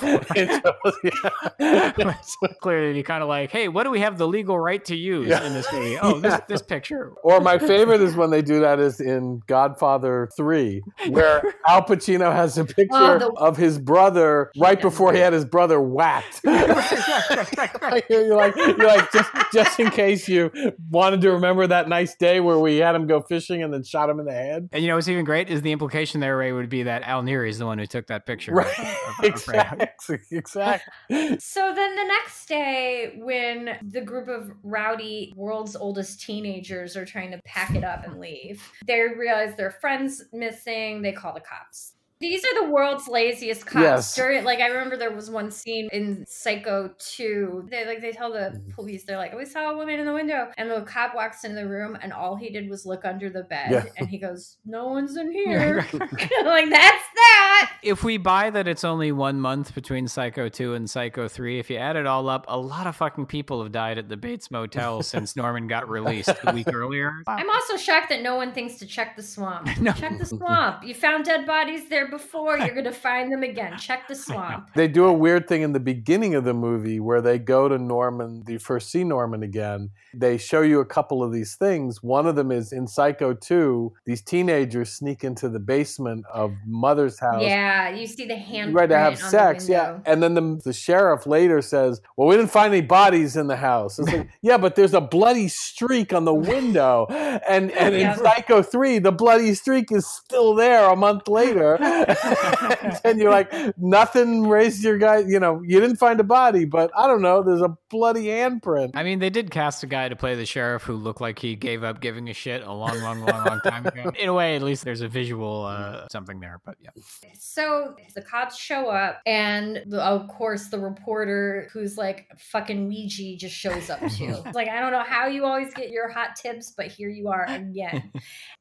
It's 1.60 2.36
Clearly, 2.60 3.02
kind 3.02 3.22
of 3.22 3.28
like, 3.28 3.50
hey, 3.50 3.68
what 3.68 3.84
do 3.84 3.90
we 3.90 4.00
have 4.00 4.18
the 4.18 4.26
legal 4.26 4.58
right 4.58 4.84
to 4.86 4.96
use 4.96 5.28
Yeah. 5.28 5.44
in 5.44 5.52
this 5.52 5.70
movie? 5.72 5.98
Oh, 6.00 6.18
this 6.20 6.40
this 6.48 6.62
picture. 6.62 7.12
Or 7.22 7.40
my 7.40 7.58
favorite 7.58 8.00
is 8.00 8.16
when 8.16 8.30
they 8.30 8.42
do 8.42 8.60
that 8.60 8.78
is 8.80 9.00
in 9.00 9.42
Godfather 9.46 10.28
3, 10.36 10.82
where 11.08 11.39
Al 11.66 11.82
Pacino 11.84 12.32
has 12.32 12.56
a 12.58 12.64
picture 12.64 12.88
Oh, 12.92 13.18
the- 13.18 13.32
of 13.36 13.56
his 13.56 13.78
brother 13.78 14.50
right 14.58 14.80
before 14.80 15.12
he 15.12 15.18
had 15.18 15.32
his 15.32 15.44
brother 15.44 15.80
whacked. 15.80 16.40
you're 16.44 18.34
like, 18.36 18.56
you're 18.56 18.76
like 18.86 19.10
just, 19.12 19.30
just 19.52 19.80
in 19.80 19.90
case 19.90 20.28
you 20.28 20.50
wanted 20.90 21.20
to 21.22 21.30
remember 21.32 21.66
that 21.66 21.88
nice 21.88 22.14
day 22.16 22.40
where 22.40 22.58
we 22.58 22.76
had 22.78 22.94
him 22.94 23.06
go 23.06 23.20
fishing 23.22 23.62
and 23.62 23.72
then 23.72 23.82
shot 23.82 24.08
him 24.10 24.20
in 24.20 24.26
the 24.26 24.32
head. 24.32 24.68
And 24.72 24.82
you 24.82 24.88
know 24.88 24.96
what's 24.96 25.08
even 25.08 25.24
great 25.24 25.48
is 25.50 25.62
the 25.62 25.72
implication 25.72 26.20
there, 26.20 26.36
Ray, 26.36 26.52
would 26.52 26.68
be 26.68 26.84
that 26.84 27.02
Al 27.02 27.22
Neri 27.22 27.50
is 27.50 27.58
the 27.58 27.66
one 27.66 27.78
who 27.78 27.86
took 27.86 28.06
that 28.08 28.26
picture. 28.26 28.52
Right. 28.54 28.78
of- 28.78 28.86
of- 28.86 29.18
of 29.18 29.24
Exactly. 29.24 30.18
Exactly. 30.30 31.38
So 31.38 31.72
then 31.74 31.96
the 31.96 32.04
next 32.04 32.46
day, 32.46 33.14
when 33.18 33.76
the 33.82 34.00
group 34.00 34.28
of 34.28 34.50
rowdy 34.62 35.32
world's 35.36 35.76
oldest 35.76 36.20
teenagers 36.22 36.96
are 36.96 37.04
trying 37.04 37.30
to 37.32 37.40
pack 37.44 37.74
it 37.74 37.84
up 37.84 38.04
and 38.04 38.18
leave, 38.20 38.62
they 38.86 39.00
realize 39.16 39.56
their 39.56 39.70
friend's 39.70 40.24
missing. 40.32 41.02
They 41.02 41.12
call 41.12 41.29
the 41.34 41.40
cops. 41.40 41.94
These 42.20 42.44
are 42.44 42.62
the 42.64 42.70
world's 42.70 43.08
laziest 43.08 43.64
cops. 43.64 43.82
Yes. 43.82 44.14
During, 44.14 44.44
like 44.44 44.60
I 44.60 44.66
remember 44.66 44.96
there 44.98 45.10
was 45.10 45.30
one 45.30 45.50
scene 45.50 45.88
in 45.90 46.24
Psycho 46.28 46.90
2. 46.98 47.68
They 47.70 47.86
like 47.86 48.02
they 48.02 48.12
tell 48.12 48.30
the 48.30 48.38
mm-hmm. 48.38 48.70
police, 48.72 49.04
they're 49.04 49.16
like, 49.16 49.34
We 49.34 49.46
saw 49.46 49.70
a 49.70 49.76
woman 49.76 49.98
in 49.98 50.04
the 50.04 50.12
window. 50.12 50.48
And 50.58 50.70
the 50.70 50.82
cop 50.82 51.14
walks 51.14 51.44
into 51.44 51.56
the 51.56 51.66
room 51.66 51.96
and 52.02 52.12
all 52.12 52.36
he 52.36 52.50
did 52.50 52.68
was 52.68 52.84
look 52.84 53.06
under 53.06 53.30
the 53.30 53.44
bed 53.44 53.70
Yeah. 53.70 53.84
and 53.96 54.08
he 54.08 54.18
goes, 54.18 54.58
No 54.66 54.88
one's 54.88 55.16
in 55.16 55.32
here. 55.32 55.86
like 55.92 56.68
that's 56.68 57.04
that. 57.14 57.72
If 57.82 58.04
we 58.04 58.18
buy 58.18 58.50
that 58.50 58.68
it's 58.68 58.84
only 58.84 59.12
one 59.12 59.40
month 59.40 59.74
between 59.74 60.06
Psycho 60.06 60.50
2 60.50 60.74
and 60.74 60.90
Psycho 60.90 61.26
3, 61.26 61.58
if 61.58 61.70
you 61.70 61.78
add 61.78 61.96
it 61.96 62.06
all 62.06 62.28
up, 62.28 62.44
a 62.48 62.58
lot 62.58 62.86
of 62.86 62.96
fucking 62.96 63.26
people 63.26 63.62
have 63.62 63.72
died 63.72 63.96
at 63.96 64.10
the 64.10 64.18
Bates 64.18 64.50
Motel 64.50 65.02
since 65.02 65.36
Norman 65.36 65.68
got 65.68 65.88
released 65.88 66.28
a 66.44 66.52
week 66.52 66.68
earlier. 66.72 67.22
I'm 67.26 67.48
also 67.48 67.78
shocked 67.78 68.10
that 68.10 68.20
no 68.20 68.36
one 68.36 68.52
thinks 68.52 68.76
to 68.76 68.86
check 68.86 69.16
the 69.16 69.22
swamp. 69.22 69.68
No. 69.80 69.92
Check 69.92 70.18
the 70.18 70.26
swamp. 70.26 70.84
You 70.84 70.94
found 70.94 71.24
dead 71.24 71.46
bodies 71.46 71.88
there 71.88 72.09
before. 72.10 72.58
You're 72.58 72.74
going 72.74 72.84
to 72.84 72.92
find 72.92 73.32
them 73.32 73.42
again. 73.42 73.78
Check 73.78 74.08
the 74.08 74.14
swamp. 74.14 74.70
They 74.74 74.88
do 74.88 75.04
a 75.04 75.12
weird 75.12 75.48
thing 75.48 75.62
in 75.62 75.72
the 75.72 75.80
beginning 75.80 76.34
of 76.34 76.44
the 76.44 76.54
movie 76.54 77.00
where 77.00 77.20
they 77.20 77.38
go 77.38 77.68
to 77.68 77.78
Norman, 77.78 78.44
you 78.46 78.58
first 78.58 78.90
see 78.90 79.04
Norman 79.04 79.42
again. 79.42 79.90
They 80.14 80.38
show 80.38 80.62
you 80.62 80.80
a 80.80 80.84
couple 80.84 81.22
of 81.22 81.32
these 81.32 81.54
things. 81.54 82.02
One 82.02 82.26
of 82.26 82.36
them 82.36 82.50
is 82.50 82.72
in 82.72 82.86
Psycho 82.86 83.34
2, 83.34 83.92
these 84.04 84.22
teenagers 84.22 84.90
sneak 84.90 85.24
into 85.24 85.48
the 85.48 85.60
basement 85.60 86.24
of 86.32 86.52
Mother's 86.66 87.18
house. 87.18 87.42
Yeah, 87.42 87.90
you 87.90 88.06
see 88.06 88.26
the 88.26 88.36
hand. 88.36 88.74
Right 88.74 88.88
to 88.88 88.98
have 88.98 89.18
sex, 89.18 89.68
yeah. 89.68 89.98
And 90.04 90.22
then 90.22 90.34
the, 90.34 90.60
the 90.64 90.72
sheriff 90.72 91.26
later 91.26 91.62
says, 91.62 92.00
Well, 92.16 92.28
we 92.28 92.36
didn't 92.36 92.50
find 92.50 92.72
any 92.72 92.84
bodies 92.86 93.36
in 93.36 93.46
the 93.46 93.56
house. 93.56 93.98
It's 93.98 94.12
like, 94.12 94.28
yeah, 94.42 94.58
but 94.58 94.74
there's 94.74 94.94
a 94.94 95.00
bloody 95.00 95.48
streak 95.48 96.12
on 96.12 96.24
the 96.24 96.34
window. 96.34 97.06
And 97.08 97.70
and 97.72 97.94
in 97.94 98.16
Psycho 98.16 98.62
3, 98.62 98.98
the 98.98 99.12
bloody 99.12 99.54
streak 99.54 99.92
is 99.92 100.06
still 100.06 100.54
there 100.54 100.88
a 100.90 100.96
month 100.96 101.28
later. 101.28 101.78
and 103.04 103.18
you're 103.18 103.30
like, 103.30 103.52
nothing 103.78 104.48
raised 104.48 104.82
your 104.82 104.98
guy, 104.98 105.18
you 105.18 105.40
know, 105.40 105.62
you 105.64 105.80
didn't 105.80 105.96
find 105.96 106.20
a 106.20 106.24
body, 106.24 106.64
but 106.64 106.90
I 106.96 107.06
don't 107.06 107.22
know, 107.22 107.42
there's 107.42 107.62
a 107.62 107.76
bloody 107.88 108.26
handprint. 108.26 108.92
I 108.94 109.02
mean, 109.02 109.18
they 109.18 109.30
did 109.30 109.50
cast 109.50 109.82
a 109.82 109.86
guy 109.86 110.08
to 110.08 110.16
play 110.16 110.34
the 110.34 110.46
sheriff 110.46 110.82
who 110.82 110.94
looked 110.94 111.20
like 111.20 111.38
he 111.38 111.56
gave 111.56 111.82
up 111.82 112.00
giving 112.00 112.28
a 112.28 112.34
shit 112.34 112.62
a 112.62 112.72
long, 112.72 113.00
long, 113.00 113.20
long, 113.20 113.44
long 113.44 113.60
time 113.60 113.86
ago. 113.86 114.12
In 114.18 114.28
a 114.28 114.34
way, 114.34 114.56
at 114.56 114.62
least 114.62 114.84
there's 114.84 115.00
a 115.00 115.08
visual 115.08 115.64
uh, 115.64 116.06
something 116.10 116.40
there. 116.40 116.60
But 116.64 116.76
yeah, 116.80 116.90
So 117.38 117.94
the 118.14 118.22
cops 118.22 118.58
show 118.58 118.88
up, 118.90 119.20
and 119.26 119.78
of 119.94 120.28
course, 120.28 120.68
the 120.68 120.78
reporter 120.78 121.68
who's 121.72 121.96
like 121.96 122.28
fucking 122.38 122.88
Ouija 122.88 123.36
just 123.36 123.54
shows 123.54 123.90
up 123.90 124.00
too. 124.12 124.36
Like, 124.54 124.68
I 124.68 124.80
don't 124.80 124.90
know 124.92 125.04
how 125.04 125.26
you 125.26 125.44
always 125.44 125.72
get 125.74 125.90
your 125.90 126.08
hot 126.08 126.34
tips, 126.34 126.72
but 126.76 126.86
here 126.86 127.08
you 127.08 127.28
are 127.28 127.44
again. 127.48 128.10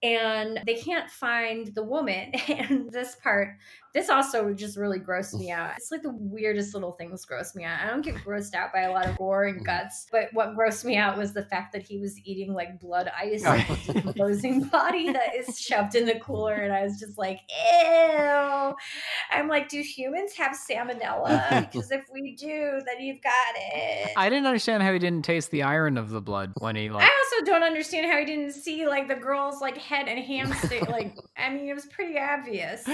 and 0.04 0.60
they 0.66 0.76
can't 0.76 1.10
find 1.10 1.68
the 1.74 1.84
woman. 1.84 2.32
And 2.50 2.92
this 2.92 3.16
part, 3.16 3.29
part 3.30 3.58
this 3.94 4.10
also 4.10 4.54
just 4.54 4.78
really 4.78 5.00
grossed 5.00 5.34
me 5.34 5.50
out. 5.52 5.72
It's 5.78 5.92
like 5.92 6.04
the 6.04 6.14
weirdest 6.14 6.76
little 6.76 6.92
things 6.92 7.26
gross 7.26 7.56
me 7.56 7.64
out. 7.64 7.80
I 7.82 7.88
don't 7.88 8.04
get 8.04 8.16
grossed 8.16 8.54
out 8.54 8.72
by 8.72 8.82
a 8.82 8.92
lot 8.92 9.08
of 9.08 9.18
gore 9.18 9.46
and 9.46 9.62
mm. 9.62 9.66
guts, 9.66 10.06
but 10.12 10.30
what 10.34 10.56
grossed 10.56 10.86
me 10.86 10.96
out 10.96 11.18
was 11.18 11.34
the 11.34 11.46
fact 11.46 11.74
that 11.74 11.82
he 11.82 11.98
was 11.98 12.18
eating 12.24 12.54
like 12.54 12.80
blood 12.80 13.12
ice, 13.20 13.44
oh. 13.46 13.50
like 13.50 13.86
decomposing 13.86 14.64
body 14.72 15.12
that 15.12 15.36
is 15.36 15.60
shoved 15.60 15.96
in 15.96 16.06
the 16.06 16.20
cooler, 16.20 16.54
and 16.54 16.72
I 16.72 16.84
was 16.84 17.00
just 17.00 17.18
like, 17.18 17.40
ew. 17.50 18.76
I'm 19.32 19.48
like, 19.48 19.70
do 19.70 19.82
humans 19.82 20.34
have 20.34 20.56
salmonella? 20.70 21.68
Because 21.70 21.92
if 21.92 22.06
we 22.12 22.36
do, 22.36 22.80
then 22.86 23.04
you've 23.04 23.22
got 23.22 23.56
it. 23.56 24.12
I 24.16 24.30
didn't 24.30 24.46
understand 24.46 24.82
how 24.82 24.94
he 24.94 25.00
didn't 25.00 25.24
taste 25.24 25.52
the 25.52 25.64
iron 25.64 25.98
of 25.98 26.10
the 26.10 26.22
blood 26.22 26.54
when 26.60 26.76
he 26.76 26.90
like. 26.90 27.04
I 27.04 27.08
also 27.08 27.46
don't 27.46 27.64
understand 27.64 28.10
how 28.10 28.18
he 28.18 28.26
didn't 28.26 28.54
see 28.54 28.88
like 28.88 29.08
the 29.08 29.16
girl's 29.16 29.62
like 29.62 29.78
head 29.78 30.08
and 30.08 30.20
hand 30.20 30.54
stick. 30.56 30.88
like, 30.90 31.16
I 31.38 31.50
mean, 31.50 31.68
it 31.68 31.74
was 31.74 31.86
pretty 31.88 32.18
obvious. 32.18 32.88